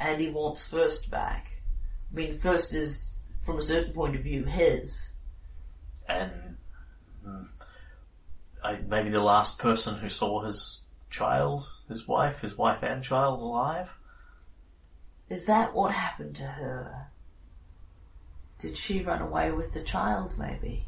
and 0.00 0.18
he 0.20 0.30
wants 0.30 0.66
First 0.66 1.10
back. 1.10 1.48
I 2.10 2.16
mean, 2.16 2.38
First 2.38 2.72
is, 2.72 3.18
from 3.40 3.58
a 3.58 3.62
certain 3.62 3.92
point 3.92 4.16
of 4.16 4.22
view, 4.22 4.44
his. 4.44 5.10
And 6.08 6.56
mm, 7.26 7.46
I, 8.62 8.78
maybe 8.88 9.10
the 9.10 9.20
last 9.20 9.58
person 9.58 9.96
who 9.96 10.08
saw 10.08 10.44
his 10.44 10.80
child, 11.14 11.70
his 11.88 12.08
wife, 12.08 12.40
his 12.40 12.58
wife 12.58 12.82
and 12.82 13.02
child 13.02 13.38
alive. 13.38 13.90
Is 15.28 15.46
that 15.46 15.72
what 15.72 15.92
happened 15.92 16.34
to 16.36 16.42
her? 16.44 17.08
Did 18.58 18.76
she 18.76 19.02
run 19.02 19.22
away 19.22 19.52
with 19.52 19.72
the 19.72 19.82
child, 19.82 20.36
maybe? 20.36 20.86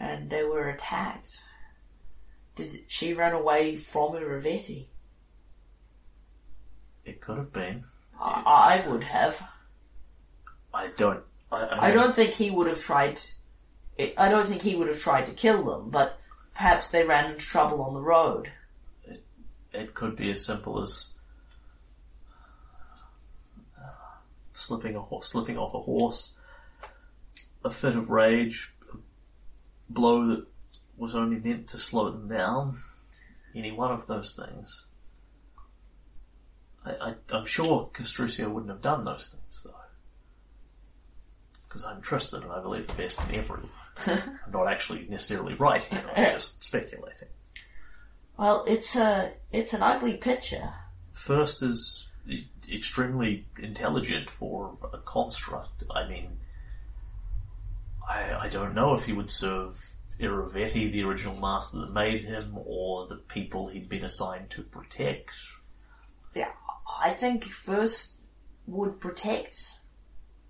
And 0.00 0.30
they 0.30 0.44
were 0.44 0.68
attacked. 0.68 1.42
Did 2.54 2.84
she 2.88 3.12
run 3.12 3.32
away 3.32 3.76
from 3.76 4.12
Irovetti? 4.12 4.86
It 7.04 7.20
could 7.20 7.36
have 7.36 7.52
been. 7.52 7.84
I, 8.20 8.82
I 8.84 8.88
would 8.88 9.04
have. 9.04 9.36
I 10.72 10.88
don't. 10.96 11.22
I, 11.52 11.64
I, 11.64 11.86
I 11.88 11.90
don't 11.90 12.14
think 12.14 12.32
he 12.32 12.50
would 12.50 12.66
have 12.66 12.80
tried. 12.80 13.20
I 13.98 14.28
don't 14.28 14.48
think 14.48 14.62
he 14.62 14.74
would 14.74 14.88
have 14.88 15.00
tried 15.00 15.26
to 15.26 15.32
kill 15.32 15.62
them, 15.64 15.90
but 15.90 16.18
perhaps 16.56 16.90
they 16.90 17.04
ran 17.04 17.32
into 17.32 17.46
trouble 17.46 17.82
on 17.82 17.92
the 17.92 18.00
road. 18.00 18.50
It 19.72 19.92
could 19.92 20.16
be 20.16 20.30
as 20.30 20.44
simple 20.44 20.82
as 20.82 21.10
uh, 23.78 23.90
slipping 24.54 24.96
a 24.96 25.02
ho- 25.02 25.20
slipping 25.20 25.58
off 25.58 25.74
a 25.74 25.80
horse, 25.80 26.32
a 27.62 27.68
fit 27.68 27.94
of 27.94 28.08
rage, 28.08 28.72
a 28.90 28.96
blow 29.90 30.26
that 30.28 30.46
was 30.96 31.14
only 31.14 31.38
meant 31.38 31.68
to 31.68 31.78
slow 31.78 32.10
them 32.10 32.26
down. 32.26 32.74
Any 33.54 33.72
one 33.72 33.90
of 33.92 34.06
those 34.06 34.32
things. 34.32 34.86
I, 36.86 37.14
I'm 37.32 37.46
sure 37.46 37.90
Castruccio 37.92 38.48
wouldn't 38.48 38.70
have 38.70 38.80
done 38.80 39.04
those 39.04 39.28
things 39.28 39.62
though. 39.64 39.74
Because 41.64 41.84
I'm 41.84 42.00
Tristram 42.00 42.44
and 42.44 42.52
I 42.52 42.62
believe 42.62 42.86
the 42.86 42.92
best 42.94 43.18
in 43.28 43.34
everyone. 43.34 43.68
I'm 44.06 44.20
not 44.52 44.68
actually 44.68 45.06
necessarily 45.08 45.54
right 45.54 45.82
here, 45.82 46.04
I'm 46.14 46.32
just 46.32 46.62
speculating. 46.62 47.28
Well, 48.36 48.64
it's 48.66 48.94
a 48.96 49.32
it's 49.50 49.72
an 49.72 49.82
ugly 49.82 50.16
picture. 50.18 50.72
First 51.12 51.62
is 51.62 52.08
extremely 52.70 53.46
intelligent 53.58 54.28
for 54.28 54.76
a 54.92 54.98
construct. 54.98 55.84
I 55.90 56.08
mean, 56.08 56.38
I, 58.06 58.34
I 58.34 58.48
don't 58.48 58.74
know 58.74 58.94
if 58.94 59.04
he 59.04 59.12
would 59.12 59.30
serve 59.30 59.82
Irovetti, 60.20 60.92
the 60.92 61.04
original 61.04 61.38
master 61.40 61.78
that 61.78 61.92
made 61.92 62.22
him, 62.22 62.58
or 62.64 63.06
the 63.06 63.16
people 63.16 63.68
he'd 63.68 63.88
been 63.88 64.04
assigned 64.04 64.50
to 64.50 64.62
protect. 64.62 65.32
Yeah, 66.34 66.50
I 67.02 67.10
think 67.10 67.44
first 67.44 68.12
would 68.66 69.00
protect 69.00 69.72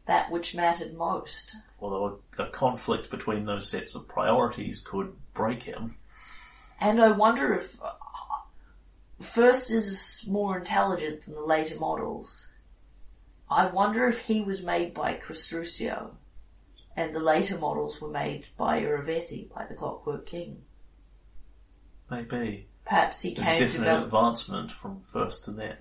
that 0.06 0.30
which 0.30 0.54
mattered 0.54 0.94
most. 0.94 1.56
Although 1.80 2.20
a, 2.38 2.42
a 2.44 2.50
conflict 2.50 3.10
between 3.10 3.44
those 3.44 3.68
sets 3.68 3.94
of 3.94 4.08
priorities 4.08 4.80
could 4.80 5.14
break 5.34 5.62
him. 5.62 5.94
And 6.80 7.00
I 7.00 7.10
wonder 7.10 7.54
if 7.54 7.80
uh, 7.82 7.92
first 9.20 9.70
is 9.70 10.24
more 10.26 10.58
intelligent 10.58 11.24
than 11.24 11.34
the 11.34 11.44
later 11.44 11.78
models. 11.78 12.48
I 13.50 13.66
wonder 13.66 14.08
if 14.08 14.18
he 14.18 14.42
was 14.42 14.64
made 14.64 14.92
by 14.94 15.14
Castruccio, 15.14 16.10
and 16.96 17.14
the 17.14 17.20
later 17.20 17.58
models 17.58 18.00
were 18.00 18.10
made 18.10 18.48
by 18.56 18.80
Irovetti, 18.80 19.52
by 19.52 19.66
the 19.66 19.74
Clockwork 19.74 20.26
King. 20.26 20.62
Maybe. 22.10 22.68
Perhaps 22.84 23.22
he 23.22 23.34
There's 23.34 23.46
came 23.46 23.58
to 23.58 23.64
definite 23.66 23.84
value, 23.84 24.04
advancement 24.04 24.72
from 24.72 25.00
first 25.00 25.44
to 25.44 25.52
then. 25.52 25.76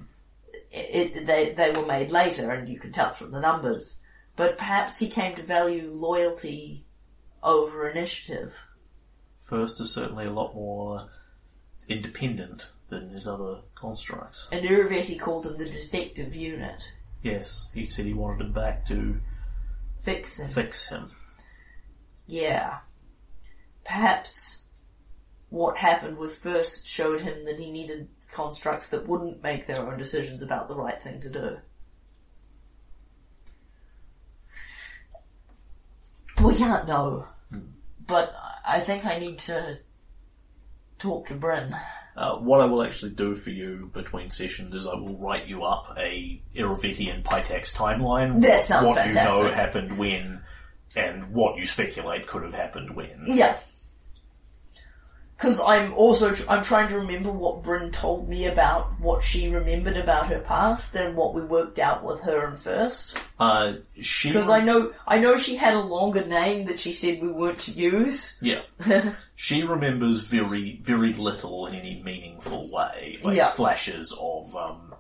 it, 0.72 1.26
they, 1.26 1.53
they 1.53 1.72
were 1.72 1.85
made 1.85 2.11
later, 2.11 2.52
and 2.52 2.68
you 2.68 2.80
can 2.80 2.91
tell 2.91 3.14
from 3.14 3.31
the 3.31 3.39
numbers. 3.39 3.97
But 4.36 4.57
perhaps 4.57 4.99
he 4.99 5.07
came 5.10 5.36
to 5.36 5.44
value 5.44 5.91
loyalty 5.94 6.86
over 7.41 7.88
initiative. 7.90 8.53
First 9.40 9.80
is 9.80 9.94
certainly 9.94 10.26
a 10.26 10.32
lot 10.32 10.56
more 10.56 11.07
independent 11.88 12.72
than 12.90 13.10
his 13.10 13.28
other 13.28 13.62
constructs. 13.76 14.48
And 14.52 14.66
Irovetti 14.66 15.20
called 15.20 15.45
him 15.45 15.57
the 15.57 15.70
defective 15.70 16.36
unit. 16.36 16.91
Yes, 17.22 17.70
he 17.74 17.86
said 17.86 18.06
he 18.06 18.14
wanted 18.14 18.45
him 18.45 18.53
back 18.53 18.86
to 18.88 19.20
Fix 20.02 20.38
him. 20.38 20.48
fix 20.48 20.88
him. 20.88 21.10
Yeah. 22.28 22.80
Perhaps 23.84 24.64
what 25.49 25.78
happened 25.78 26.18
with 26.18 26.36
first 26.38 26.88
showed 26.88 27.22
him 27.22 27.45
that 27.45 27.60
he 27.60 27.72
needed 27.72 28.10
constructs 28.32 28.90
that 28.90 29.07
wouldn't 29.07 29.41
make 29.41 29.66
their 29.68 29.82
own 29.88 29.98
decisions 29.98 30.41
about 30.41 30.68
the 30.68 30.76
right 30.76 31.02
thing 31.02 31.22
to 31.22 31.30
do. 31.30 31.57
We 36.41 36.56
can't 36.56 36.88
know. 36.88 37.28
But 38.07 38.36
I 38.66 38.80
think 38.80 39.06
I 39.06 39.20
need 39.20 39.40
to 39.40 39.78
talk 40.99 41.28
to 41.28 41.36
Bryn. 41.36 41.76
Uh, 42.16 42.38
what 42.38 42.62
I 42.62 42.66
will 42.66 42.84
actually 42.84 43.12
do 43.12 43.36
for 43.36 43.49
you 43.49 43.91
between 43.94 44.30
sessions 44.30 44.74
is 44.74 44.88
I 44.88 44.95
will 44.95 45.18
write 45.18 45.48
you 45.48 45.64
up 45.64 45.95
a 45.98 46.41
Irovitian 46.56 47.24
Pitax 47.24 47.74
timeline. 47.74 48.41
That 48.41 48.66
sounds 48.66 48.88
what 48.88 49.07
you 49.07 49.16
know 49.16 49.52
happened 49.52 49.98
when, 49.98 50.41
and 50.95 51.34
what 51.34 51.57
you 51.57 51.66
speculate 51.66 52.26
could 52.28 52.44
have 52.44 52.53
happened 52.53 52.95
when. 52.95 53.24
Yeah. 53.26 53.57
Because 55.38 55.60
I'm 55.60 55.94
also 55.95 56.34
tr- 56.34 56.49
I'm 56.49 56.64
trying 56.64 56.88
to 56.90 56.99
remember 56.99 57.30
what 57.30 57.62
Bryn 57.62 57.91
told 57.91 58.30
me 58.30 58.45
about 58.48 58.99
what 59.02 59.22
she 59.24 59.49
remembered 59.49 59.98
about 59.98 60.28
her 60.28 60.40
past 60.40 60.95
and 60.95 61.16
what 61.18 61.34
we 61.34 61.41
worked 61.41 61.78
out 61.78 62.03
with 62.06 62.22
her 62.22 62.45
and 62.48 62.57
first. 62.57 63.18
Uh, 63.38 63.74
she. 63.99 64.30
Because 64.30 64.49
I 64.49 64.62
know 64.64 64.94
I 65.06 65.20
know 65.20 65.36
she 65.36 65.57
had 65.57 65.74
a 65.76 65.80
longer 65.82 66.26
name 66.26 66.66
that 66.68 66.80
she 66.80 66.94
said 66.94 67.22
we 67.22 67.28
weren't 67.28 67.60
to 67.60 67.72
use. 67.72 68.36
Yeah. 68.41 68.62
she 69.36 69.64
remembers 69.64 70.22
very, 70.22 70.80
very 70.82 71.14
little 71.14 71.68
in 71.68 71.76
any 71.76 72.02
meaningful 72.02 72.72
way. 72.72 73.20
Like 73.22 73.36
Yeah. 73.36 73.49
flashes 73.49 74.18
of, 74.18 74.56
um, 74.56 74.94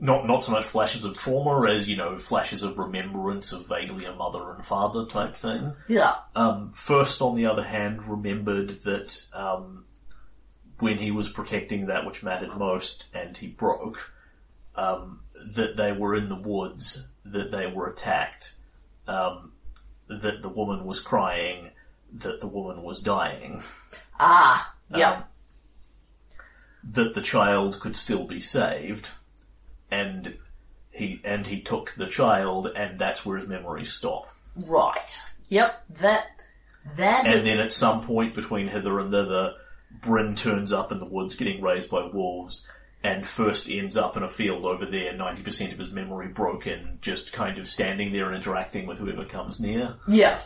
not, 0.00 0.26
not 0.26 0.42
so 0.42 0.52
much 0.52 0.64
flashes 0.64 1.04
of 1.04 1.16
trauma 1.16 1.68
as, 1.68 1.88
you 1.88 1.96
know, 1.96 2.16
flashes 2.16 2.62
of 2.62 2.78
remembrance 2.78 3.52
of 3.52 3.66
vaguely 3.68 4.04
a 4.04 4.14
mother 4.14 4.52
and 4.52 4.64
father 4.64 5.06
type 5.06 5.34
thing. 5.34 5.72
Yeah. 5.88 6.14
Um, 6.34 6.72
First, 6.72 7.20
on 7.20 7.34
the 7.34 7.46
other 7.46 7.64
hand, 7.64 8.04
remembered 8.04 8.82
that, 8.82 9.26
um, 9.32 9.84
when 10.78 10.98
he 10.98 11.10
was 11.10 11.28
protecting 11.28 11.86
that 11.86 12.06
which 12.06 12.22
mattered 12.22 12.56
most 12.56 13.06
and 13.12 13.36
he 13.36 13.48
broke, 13.48 14.12
um, 14.76 15.20
that 15.56 15.76
they 15.76 15.92
were 15.92 16.14
in 16.14 16.28
the 16.28 16.36
woods, 16.40 17.06
that 17.24 17.50
they 17.50 17.66
were 17.66 17.88
attacked, 17.88 18.54
um, 19.08 19.52
that 20.06 20.42
the 20.42 20.48
woman 20.48 20.84
was 20.84 21.00
crying, 21.00 21.70
that 22.12 22.40
the 22.40 22.46
woman 22.46 22.82
was 22.82 23.02
dying, 23.02 23.62
Ah. 24.20 24.74
Yeah. 24.94 25.10
Um, 25.12 25.24
that 26.84 27.14
the 27.14 27.22
child 27.22 27.80
could 27.80 27.96
still 27.96 28.24
be 28.24 28.40
saved, 28.40 29.10
and 29.90 30.36
he, 30.90 31.20
and 31.24 31.46
he 31.46 31.60
took 31.60 31.94
the 31.96 32.06
child 32.06 32.70
and 32.74 32.98
that's 32.98 33.24
where 33.24 33.38
his 33.38 33.48
memories 33.48 33.92
stop. 33.92 34.30
right. 34.56 35.18
Yep. 35.48 35.82
That. 36.00 36.26
That. 36.96 37.26
And 37.26 37.46
then 37.46 37.58
at 37.58 37.72
some 37.72 38.04
point 38.04 38.34
between 38.34 38.68
hither 38.68 38.98
and 38.98 39.10
thither, 39.10 39.54
Bryn 40.00 40.34
turns 40.34 40.72
up 40.72 40.92
in 40.92 40.98
the 40.98 41.06
woods 41.06 41.34
getting 41.34 41.62
raised 41.62 41.88
by 41.90 42.06
wolves, 42.06 42.66
and 43.02 43.24
first 43.26 43.70
ends 43.70 43.96
up 43.96 44.16
in 44.16 44.22
a 44.22 44.28
field 44.28 44.66
over 44.66 44.84
there, 44.84 45.14
90% 45.14 45.72
of 45.72 45.78
his 45.78 45.90
memory 45.90 46.28
broken, 46.28 46.98
just 47.00 47.32
kind 47.32 47.58
of 47.58 47.66
standing 47.66 48.12
there 48.12 48.26
and 48.26 48.36
interacting 48.36 48.86
with 48.86 48.98
whoever 48.98 49.24
comes 49.24 49.60
near. 49.60 49.94
Yeah. 50.06 50.38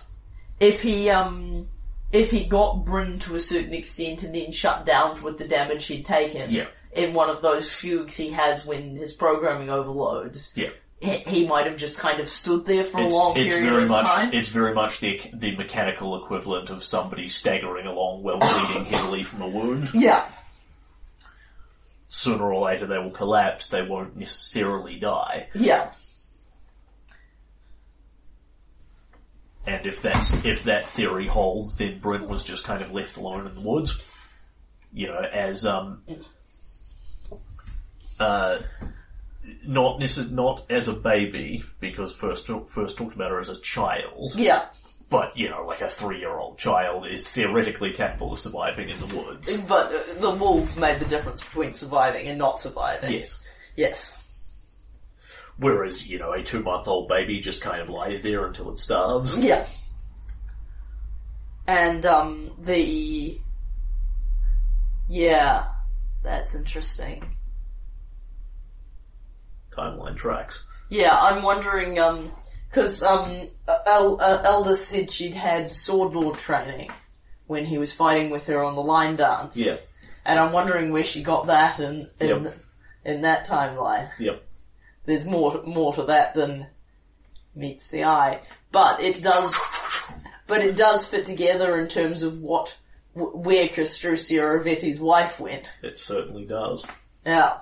If 0.61 0.83
he 0.83 1.11
um 1.11 1.69
if 2.13 2.31
he 2.31 2.45
got 2.45 2.85
Bryn 2.85 3.19
to 3.21 3.35
a 3.35 3.41
certain 3.41 3.73
extent 3.75 4.23
and 4.23 4.35
then 4.35 4.53
shut 4.53 4.85
down 4.85 5.21
with 5.23 5.39
the 5.39 5.49
damage 5.49 5.87
he'd 5.87 6.05
taken 6.05 6.51
Yeah. 6.51 6.67
In 6.93 7.15
one 7.15 7.31
of 7.31 7.41
those 7.43 7.71
fugues 7.71 8.15
he 8.17 8.31
has 8.31 8.65
when 8.67 8.97
his 8.97 9.13
programming 9.15 9.71
overloads, 9.71 10.53
Yeah. 10.55 10.71
he, 11.01 11.17
he 11.19 11.47
might 11.47 11.67
have 11.67 11.77
just 11.77 11.97
kind 11.99 12.21
of 12.21 12.29
stood 12.29 12.67
there 12.67 12.85
for 12.85 13.01
It's, 13.01 13.15
a 13.15 13.17
long 13.17 13.37
it's 13.37 13.55
period 13.55 13.71
very 13.71 13.83
of 13.85 13.89
much, 13.89 14.07
time. 14.07 14.31
it's 14.33 14.49
very 14.51 14.75
much 14.75 15.01
the, 15.01 15.21
the 15.35 15.57
mechanical 15.57 16.23
equivalent 16.23 16.71
of 16.71 16.83
somebody 16.83 17.29
staggering 17.29 17.87
along 17.87 18.23
while 18.23 18.39
bleeding 18.39 18.85
heavily 18.85 19.23
from 19.23 19.43
a 19.43 19.49
wound. 19.49 19.91
yeah. 19.95 20.27
Sooner 22.09 22.53
or 22.53 22.67
later 22.67 22.87
they 22.87 22.99
will 22.99 23.11
collapse, 23.11 23.69
they 23.69 23.81
won't 23.83 24.17
necessarily 24.17 24.99
die. 24.99 25.49
Yeah. 25.55 25.93
And 29.65 29.87
if 29.87 30.03
that's 30.03 30.33
if 30.45 30.65
that 30.65 30.89
theory 30.89 31.27
holds, 31.29 31.77
then 31.77 32.01
Bryn 32.01 32.29
was 32.29 32.43
just 32.43 32.65
kind 32.65 32.83
of 32.83 32.93
left 32.93 33.17
alone 33.17 33.47
in 33.47 33.55
the 33.55 33.61
woods. 33.61 33.97
You 34.93 35.07
know, 35.07 35.21
as 35.21 35.65
um, 35.65 36.01
uh, 38.21 38.59
not 39.67 39.99
necess- 40.01 40.31
not 40.31 40.65
as 40.71 40.89
a 40.89 40.93
baby 40.93 41.63
because 41.81 42.13
first 42.15 42.49
first 42.69 42.97
talked 42.97 43.15
about 43.15 43.31
her 43.31 43.41
as 43.41 43.49
a 43.49 43.59
child, 43.61 44.35
Yeah. 44.37 44.67
but 45.11 45.37
you 45.37 45.49
know, 45.49 45.65
like 45.67 45.81
a 45.81 45.89
three 45.89 46.19
year 46.21 46.37
old 46.37 46.59
child 46.59 47.07
is 47.07 47.23
theoretically 47.27 47.93
capable 47.93 48.33
of 48.33 48.39
surviving 48.39 48.89
in 48.89 48.99
the 49.01 49.07
woods. 49.17 49.57
But 49.63 50.21
the 50.21 50.31
wolves 50.31 50.77
made 50.77 51.01
the 51.01 51.07
difference 51.07 51.43
between 51.43 51.73
surviving 51.73 52.27
and 52.29 52.39
not 52.39 52.61
surviving. 52.61 53.13
Yes. 53.13 53.41
Yes. 53.77 54.19
Whereas 55.59 56.07
you 56.09 56.19
know, 56.19 56.33
a 56.33 56.43
two 56.43 56.63
month 56.63 56.87
old 56.89 57.09
baby 57.09 57.41
just 57.41 57.61
kind 57.63 57.81
of 57.81 57.89
lies 57.91 58.23
there 58.23 58.47
until 58.47 58.71
it 58.73 58.79
starves. 58.79 59.37
Yeah. 59.37 59.67
And 61.67 62.05
um 62.07 62.53
the 62.59 63.39
Yeah. 65.09 65.67
That's 66.23 66.55
interesting. 66.55 67.37
Timeline 69.77 70.17
tracks. 70.17 70.67
Yeah, 70.89 71.17
I'm 71.19 71.43
wondering, 71.43 71.99
um, 71.99 72.31
cause, 72.73 73.03
um, 73.03 73.49
El- 73.87 74.21
uh, 74.21 74.43
Elder 74.45 74.75
said 74.77 75.11
she'd 75.11 75.35
had 75.35 75.71
sword 75.73 76.13
lord 76.15 76.39
training 76.39 76.91
when 77.47 77.65
he 77.65 77.79
was 77.79 77.93
fighting 77.93 78.31
with 78.31 78.47
her 78.47 78.63
on 78.63 78.75
the 78.75 78.83
line 78.83 79.17
dance. 79.17 79.57
Yeah. 79.57 79.77
And 80.25 80.39
I'm 80.39 80.53
wondering 80.53 80.93
where 80.93 81.03
she 81.05 81.23
got 81.23 81.47
that 81.47 81.81
in, 81.81 82.09
in, 82.21 82.45
Yep. 82.45 82.55
in 83.05 83.21
that 83.23 83.47
timeline. 83.47 84.11
Yep. 84.19 84.43
There's 85.07 85.25
more, 85.25 85.63
more 85.65 85.95
to 85.95 86.05
that 86.05 86.35
than 86.35 86.67
meets 87.55 87.87
the 87.89 88.05
eye. 88.05 88.41
But 88.71 89.01
it 89.01 89.23
does, 89.23 89.59
but 90.47 90.61
it 90.61 90.77
does 90.77 91.07
fit 91.09 91.27
together 91.27 91.77
in 91.81 91.89
terms 91.89 92.23
of 92.23 92.39
what, 92.41 92.75
wh- 93.15 93.35
where 93.35 93.69
Castruccio 93.69 94.43
Irovetti's 94.43 95.01
wife 95.01 95.41
went. 95.41 95.73
It 95.83 95.99
certainly 95.99 96.45
does. 96.45 96.85
Yeah. 97.27 97.59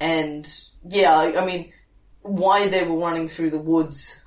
And 0.00 0.46
yeah, 0.84 1.16
I 1.16 1.42
I 1.42 1.46
mean, 1.46 1.72
why 2.22 2.68
they 2.68 2.84
were 2.84 2.98
running 2.98 3.28
through 3.28 3.50
the 3.50 3.58
woods 3.58 4.20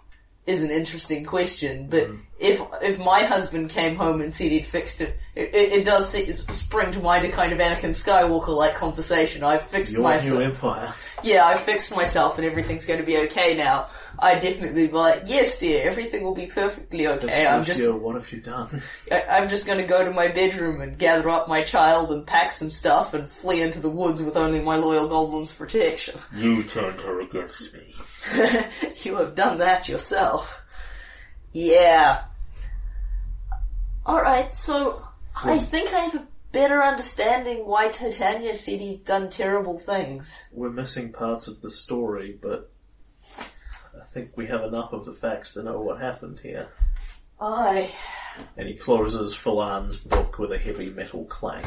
is 0.46 0.64
an 0.64 0.72
interesting 0.72 1.26
question. 1.26 1.88
But 1.90 2.10
mm. 2.10 2.20
if 2.40 2.62
if 2.82 3.00
my 3.00 3.26
husband 3.26 3.70
came 3.70 3.96
home 3.96 4.22
and 4.22 4.34
said 4.34 4.52
he'd 4.52 4.66
fixed 4.66 5.02
it, 5.02 5.18
it, 5.36 5.54
it, 5.54 5.86
does 5.86 6.10
se- 6.10 6.32
spring 6.32 6.92
to 6.92 7.00
mind 7.00 7.26
a 7.26 7.32
kind 7.32 7.54
of 7.54 7.60
Anakin 7.60 7.92
Skywalker 7.92 8.56
like 8.56 8.76
conversation. 8.76 9.44
I've 9.44 9.68
fixed 9.68 9.94
Your 9.94 10.04
myself. 10.04 10.40
new 10.40 10.46
empire. 10.46 10.94
Yeah, 11.24 11.46
I 11.46 11.56
fixed 11.56 11.96
myself 11.96 12.38
and 12.38 12.46
everything's 12.46 12.86
going 12.86 13.00
to 13.00 13.06
be 13.06 13.18
okay 13.20 13.56
now. 13.56 13.88
I 14.20 14.38
definitely 14.38 14.88
be 14.88 14.94
like, 14.94 15.24
yes, 15.26 15.58
dear, 15.58 15.84
everything 15.84 16.24
will 16.24 16.36
be 16.36 16.46
perfectly 16.46 17.08
okay. 17.08 17.48
I'm 17.48 17.64
just 17.64 17.80
Lucio, 17.80 17.98
what 17.98 18.16
have 18.16 18.32
you 18.32 18.40
done? 18.40 18.82
I, 19.12 19.24
I'm 19.24 19.50
just 19.50 19.66
gonna 19.66 19.88
go 19.88 20.06
to 20.06 20.12
my 20.12 20.28
bedroom 20.28 20.82
and 20.82 20.98
gather 20.98 21.30
up 21.30 21.48
my 21.48 21.64
child 21.64 22.12
and 22.12 22.26
pack 22.26 22.52
some 22.52 22.70
stuff 22.70 23.14
and 23.14 23.28
flee 23.28 23.62
into 23.62 23.80
the 23.80 23.90
woods 23.90 24.22
with 24.22 24.38
only 24.38 24.62
my 24.62 24.76
loyal 24.76 25.08
goblin's 25.08 25.52
protection. 25.52 26.20
You 26.36 26.64
turned 26.64 27.02
her 27.02 27.22
against 27.22 27.74
me. 27.74 27.96
you 29.04 29.16
have 29.18 29.36
done 29.36 29.60
that 29.60 29.90
yourself. 29.90 30.62
Yeah. 31.54 32.24
Alright, 34.06 34.54
so 34.56 35.04
I 35.36 35.60
think 35.60 35.94
I 35.94 36.00
have 36.00 36.16
a 36.16 36.28
better 36.52 36.82
understanding 36.82 37.66
why 37.66 37.90
Titania 37.90 38.54
said 38.54 38.80
he's 38.82 39.00
done 39.00 39.30
terrible 39.30 39.78
things. 39.78 40.46
We're 40.52 40.70
missing 40.70 41.12
parts 41.12 41.48
of 41.48 41.62
the 41.62 41.70
story, 41.70 42.38
but 42.42 42.72
I 43.40 44.06
think 44.06 44.36
we 44.36 44.48
have 44.48 44.64
enough 44.64 44.94
of 44.94 45.06
the 45.06 45.14
facts 45.14 45.54
to 45.54 45.64
know 45.64 45.82
what 45.82 46.00
happened 46.00 46.40
here. 46.40 46.68
Aye. 47.40 47.92
And 48.56 48.68
he 48.68 48.76
closes 48.76 49.34
Philan's 49.34 49.98
book 49.98 50.40
with 50.40 50.52
a 50.52 50.58
heavy 50.58 50.90
metal 50.90 51.26
clank. 51.26 51.66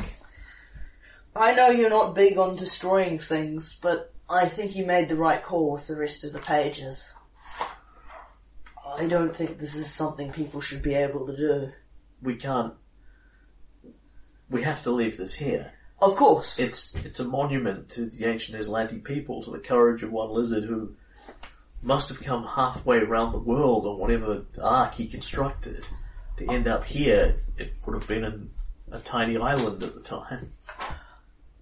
I 1.37 1.55
know 1.55 1.69
you're 1.69 1.91
not 1.91 2.15
big 2.15 2.39
on 2.39 2.57
destroying 2.57 3.19
things, 3.19 3.77
but 3.81 4.14
I 4.29 4.49
think 4.49 4.75
you 4.75 4.87
made 4.87 5.09
the 5.09 5.17
right 5.17 5.43
call 5.43 5.73
with 5.73 5.87
the 5.87 5.97
rest 5.97 6.25
of 6.25 6.33
the 6.33 6.39
pages. 6.39 7.13
I 8.97 9.07
don't 9.07 9.35
think 9.35 9.59
this 9.59 9.75
is 9.75 9.91
something 9.91 10.31
people 10.31 10.61
should 10.61 10.83
be 10.83 10.95
able 10.95 11.27
to 11.27 11.37
do. 11.37 11.73
We 12.23 12.37
can't. 12.37 12.75
We 14.49 14.63
have 14.63 14.83
to 14.83 14.91
leave 14.91 15.17
this 15.17 15.35
here. 15.35 15.73
Of 16.01 16.17
course. 16.17 16.59
It's 16.59 16.95
it's 16.97 17.21
a 17.21 17.25
monument 17.25 17.91
to 17.91 18.07
the 18.07 18.27
ancient 18.27 18.59
Aslanti 18.59 19.03
people, 19.03 19.43
to 19.43 19.51
the 19.51 19.59
courage 19.59 20.03
of 20.03 20.13
one 20.13 20.31
lizard 20.31 20.65
who 20.65 20.95
must 21.83 22.09
have 22.09 22.21
come 22.21 22.45
halfway 22.45 22.99
around 22.99 23.33
the 23.33 23.39
world 23.39 23.85
on 23.85 23.99
whatever 23.99 24.45
ark 24.63 24.95
he 24.95 25.07
constructed 25.07 25.87
to 26.39 26.51
end 26.51 26.67
up 26.67 26.85
here. 26.85 27.37
It 27.59 27.75
would 27.85 27.95
have 27.95 28.09
been 28.09 28.25
in 28.25 28.51
a 28.91 29.01
tiny 29.01 29.37
island 29.37 29.83
at 29.83 29.95
the 29.95 30.01
time. 30.01 30.49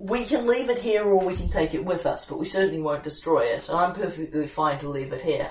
We 0.02 0.24
can 0.24 0.46
leave 0.46 0.68
it 0.68 0.78
here 0.78 1.04
or 1.04 1.24
we 1.24 1.36
can 1.36 1.48
take 1.48 1.74
it 1.74 1.84
with 1.84 2.06
us, 2.06 2.26
but 2.26 2.38
we 2.38 2.46
certainly 2.46 2.80
won't 2.80 3.04
destroy 3.04 3.42
it, 3.44 3.68
and 3.68 3.76
I'm 3.78 3.92
perfectly 3.94 4.46
fine 4.48 4.78
to 4.80 4.88
leave 4.88 5.12
it 5.12 5.22
here. 5.22 5.50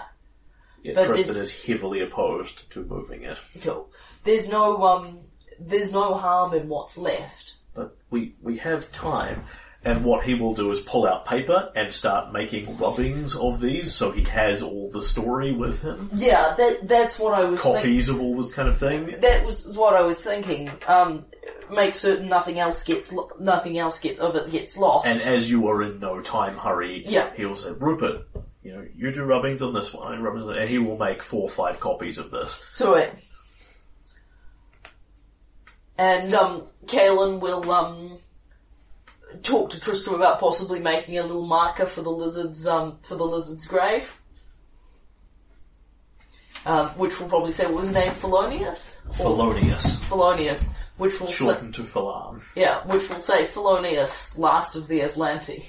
Yeah, 0.83 0.93
But 0.95 1.05
Tristram 1.05 1.37
is 1.37 1.63
heavily 1.63 2.01
opposed 2.01 2.69
to 2.71 2.83
moving 2.83 3.23
it. 3.23 3.37
Cool. 3.61 3.89
There's 4.23 4.47
no, 4.49 4.83
um, 4.83 5.19
there's 5.59 5.91
no 5.93 6.15
harm 6.15 6.53
in 6.53 6.67
what's 6.67 6.97
left. 6.97 7.55
But 7.73 7.95
we, 8.09 8.35
we 8.41 8.57
have 8.57 8.91
time, 8.91 9.43
And 9.83 10.03
what 10.03 10.23
he 10.25 10.33
will 10.35 10.53
do 10.53 10.69
is 10.71 10.79
pull 10.81 11.07
out 11.07 11.25
paper 11.25 11.71
and 11.75 11.91
start 11.91 12.31
making 12.33 12.77
rubbings 12.77 13.35
of 13.35 13.61
these, 13.61 13.93
so 13.93 14.11
he 14.11 14.23
has 14.25 14.61
all 14.61 14.91
the 14.91 15.01
story 15.01 15.53
with 15.53 15.81
him, 15.81 16.09
Yeah, 16.13 16.53
that 16.57 16.87
that's 16.87 17.17
what 17.17 17.33
I 17.33 17.45
was 17.45 17.61
thinking. 17.61 17.81
copies 17.81 18.09
of 18.09 18.19
all 18.21 18.35
this 18.35 18.53
kind 18.53 18.67
of 18.69 18.77
thing. 18.77 19.15
That 19.21 19.45
was 19.45 19.65
what 19.67 19.95
I 19.95 20.01
was 20.01 20.19
thinking. 20.21 20.69
Um, 20.87 21.25
make 21.71 21.95
certain 21.95 22.27
nothing 22.27 22.59
else 22.59 22.83
gets 22.83 23.11
lo- 23.11 23.29
nothing 23.39 23.77
else 23.79 23.99
get 23.99 24.19
of 24.19 24.35
it 24.35 24.51
gets 24.51 24.77
lost. 24.77 25.07
And 25.07 25.21
as 25.21 25.49
you 25.49 25.67
are 25.69 25.81
in 25.81 25.99
no 25.99 26.21
time 26.21 26.57
hurry, 26.57 27.03
Yeah. 27.07 27.33
he 27.35 27.45
will 27.45 27.55
say, 27.55 27.71
Rupert, 27.71 28.27
you 28.63 28.73
know, 28.73 28.85
you 28.95 29.11
do 29.11 29.23
rubbings 29.23 29.61
on 29.61 29.73
this 29.73 29.93
one, 29.93 30.13
and 30.13 30.23
rubbings 30.23 30.45
on 30.47 30.57
and 30.57 30.69
he 30.69 30.77
will 30.77 30.97
make 30.97 31.23
four 31.23 31.43
or 31.43 31.49
five 31.49 31.79
copies 31.79 32.17
of 32.17 32.31
this. 32.31 32.59
So 32.73 32.95
it. 32.95 33.13
And 35.97 36.33
um, 36.33 36.67
Kalen 36.85 37.39
will 37.39 37.69
um 37.71 38.17
talk 39.43 39.69
to 39.71 39.79
Tristram 39.79 40.15
about 40.15 40.39
possibly 40.39 40.79
making 40.79 41.17
a 41.17 41.21
little 41.23 41.45
marker 41.45 41.85
for 41.85 42.01
the 42.01 42.09
lizard's 42.09 42.65
um 42.67 42.97
for 43.03 43.15
the 43.15 43.23
lizard's 43.25 43.65
grave. 43.67 44.11
Um, 46.63 46.89
which 46.89 47.19
will 47.19 47.27
probably 47.27 47.51
say 47.51 47.65
what 47.65 47.75
was 47.75 47.85
his 47.87 47.95
name, 47.95 48.11
Felonius? 48.13 48.95
Felonius, 49.13 49.97
Felonius. 50.05 50.69
Which 51.01 51.19
will 51.19 51.29
say, 51.29 51.33
shortened 51.33 51.73
to 51.73 51.81
Philan. 51.81 52.43
yeah, 52.55 52.85
which 52.85 53.09
will 53.09 53.21
say 53.21 53.45
Felonius, 53.45 54.37
last 54.37 54.75
of 54.75 54.87
the 54.87 54.99
Aslanti. 54.99 55.65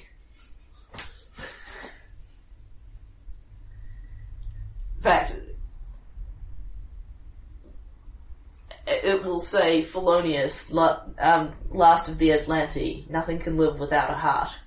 In 4.95 5.01
fact, 5.01 5.35
it 8.85 9.23
will 9.23 9.39
say 9.39 9.81
Felonius, 9.81 10.71
la- 10.71 11.01
um, 11.17 11.53
last 11.71 12.09
of 12.09 12.19
the 12.19 12.29
Aslanti. 12.29 13.09
Nothing 13.09 13.39
can 13.39 13.57
live 13.57 13.79
without 13.79 14.11
a 14.11 14.13
heart. 14.13 14.59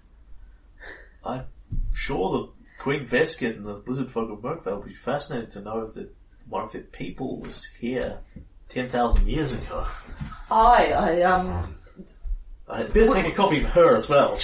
I'm 1.24 1.44
sure 1.93 2.32
the 2.32 2.72
Queen 2.82 3.06
Veskin 3.06 3.59
and 3.59 3.66
the 3.66 3.82
lizard 3.86 4.10
folk 4.10 4.32
of 4.32 4.40
Merkvale 4.40 4.78
would 4.78 4.88
be 4.88 4.94
fascinated 4.94 5.52
to 5.52 5.60
know 5.60 5.93
that 5.93 6.12
one 6.48 6.64
of 6.64 6.72
their 6.72 6.82
people 6.82 7.38
was 7.38 7.64
here 7.78 8.18
10,000 8.68 9.26
years 9.26 9.52
ago. 9.52 9.86
I, 10.51 10.93
I, 10.93 11.22
um, 11.22 11.76
I 12.68 12.84
better 12.84 13.12
take 13.12 13.32
a 13.32 13.36
copy 13.36 13.59
of 13.59 13.66
her 13.66 13.94
as 13.94 14.09
well. 14.09 14.30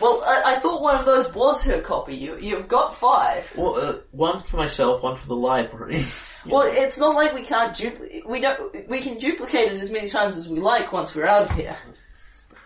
well, 0.00 0.22
I, 0.24 0.54
I 0.54 0.56
thought 0.56 0.80
one 0.82 0.96
of 0.96 1.06
those 1.06 1.32
was 1.34 1.64
her 1.64 1.80
copy. 1.80 2.14
You, 2.14 2.38
you've 2.38 2.68
got 2.68 2.96
five. 2.96 3.52
well, 3.56 3.76
uh, 3.76 3.98
one 4.12 4.40
for 4.40 4.56
myself, 4.56 5.02
one 5.02 5.16
for 5.16 5.26
the 5.26 5.36
library. 5.36 6.04
Well, 6.48 6.72
it's 6.72 6.96
not 6.96 7.16
like 7.16 7.34
we 7.34 7.42
can't 7.42 7.76
duplicate. 7.76 8.24
We 8.24 8.40
don't. 8.40 8.88
We 8.88 9.00
can 9.00 9.18
duplicate 9.18 9.72
it 9.72 9.80
as 9.80 9.90
many 9.90 10.08
times 10.08 10.36
as 10.36 10.48
we 10.48 10.60
like 10.60 10.92
once 10.92 11.12
we're 11.12 11.26
out 11.26 11.42
of 11.42 11.50
here. 11.50 11.76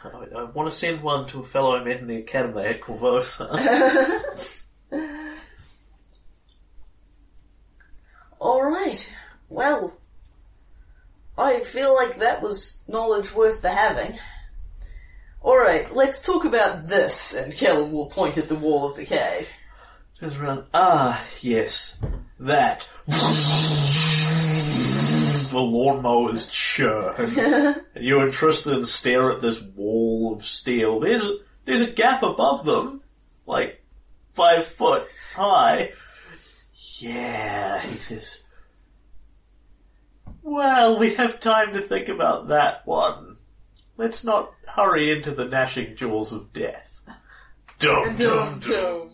I, 0.05 0.09
I 0.37 0.43
want 0.45 0.69
to 0.69 0.77
send 0.77 1.03
one 1.03 1.27
to 1.29 1.41
a 1.41 1.45
fellow 1.45 1.75
I 1.77 1.83
met 1.83 1.99
in 1.99 2.07
the 2.07 2.17
academy 2.17 2.63
at 2.63 2.83
Korvosa. 2.83 3.49
All 8.41 8.63
right. 8.63 9.15
Well, 9.49 10.00
I 11.41 11.61
feel 11.61 11.95
like 11.95 12.19
that 12.19 12.43
was 12.43 12.77
knowledge 12.87 13.35
worth 13.35 13.63
the 13.63 13.71
having. 13.71 14.19
All 15.41 15.57
right, 15.57 15.91
let's 15.95 16.21
talk 16.21 16.45
about 16.45 16.87
this. 16.87 17.33
And 17.33 17.55
Kalen 17.55 17.93
will 17.93 18.11
point 18.11 18.37
at 18.37 18.49
the 18.49 18.57
wall 18.57 18.87
of 18.87 18.97
the 18.97 19.07
cave. 19.07 19.49
Turns 20.19 20.37
around. 20.37 20.65
Ah, 20.75 21.25
yes, 21.41 21.99
that. 22.41 22.87
the 23.07 23.15
lawnmowers 25.55 26.51
churn. 26.51 27.39
and 27.95 28.05
you're 28.05 28.25
and 28.25 28.35
Tristram 28.35 28.85
stare 28.85 29.33
at 29.33 29.41
this 29.41 29.63
wall 29.63 30.35
of 30.35 30.45
steel. 30.45 31.01
There's 31.01 31.27
there's 31.65 31.81
a 31.81 31.87
gap 31.87 32.23
above 32.23 32.67
them, 32.67 33.03
like 33.47 33.83
five 34.35 34.67
foot 34.67 35.09
high. 35.35 35.93
Yeah, 36.99 37.81
he 37.81 37.97
says. 37.97 38.40
Well, 40.43 40.99
we 40.99 41.15
have 41.15 41.41
time 41.41 41.75
to 41.75 41.81
think 41.83 42.09
about 42.09 42.49
that 42.49 42.87
one. 42.87 43.37
Let's 43.97 44.25
not 44.25 44.53
hurry 44.67 45.11
into 45.11 45.33
the 45.33 45.45
gnashing 45.45 45.97
jaws 45.97 46.33
of 46.33 46.53
death. 46.53 47.01
Dum 47.79 48.15
dum 48.17 48.61
dum. 48.61 49.10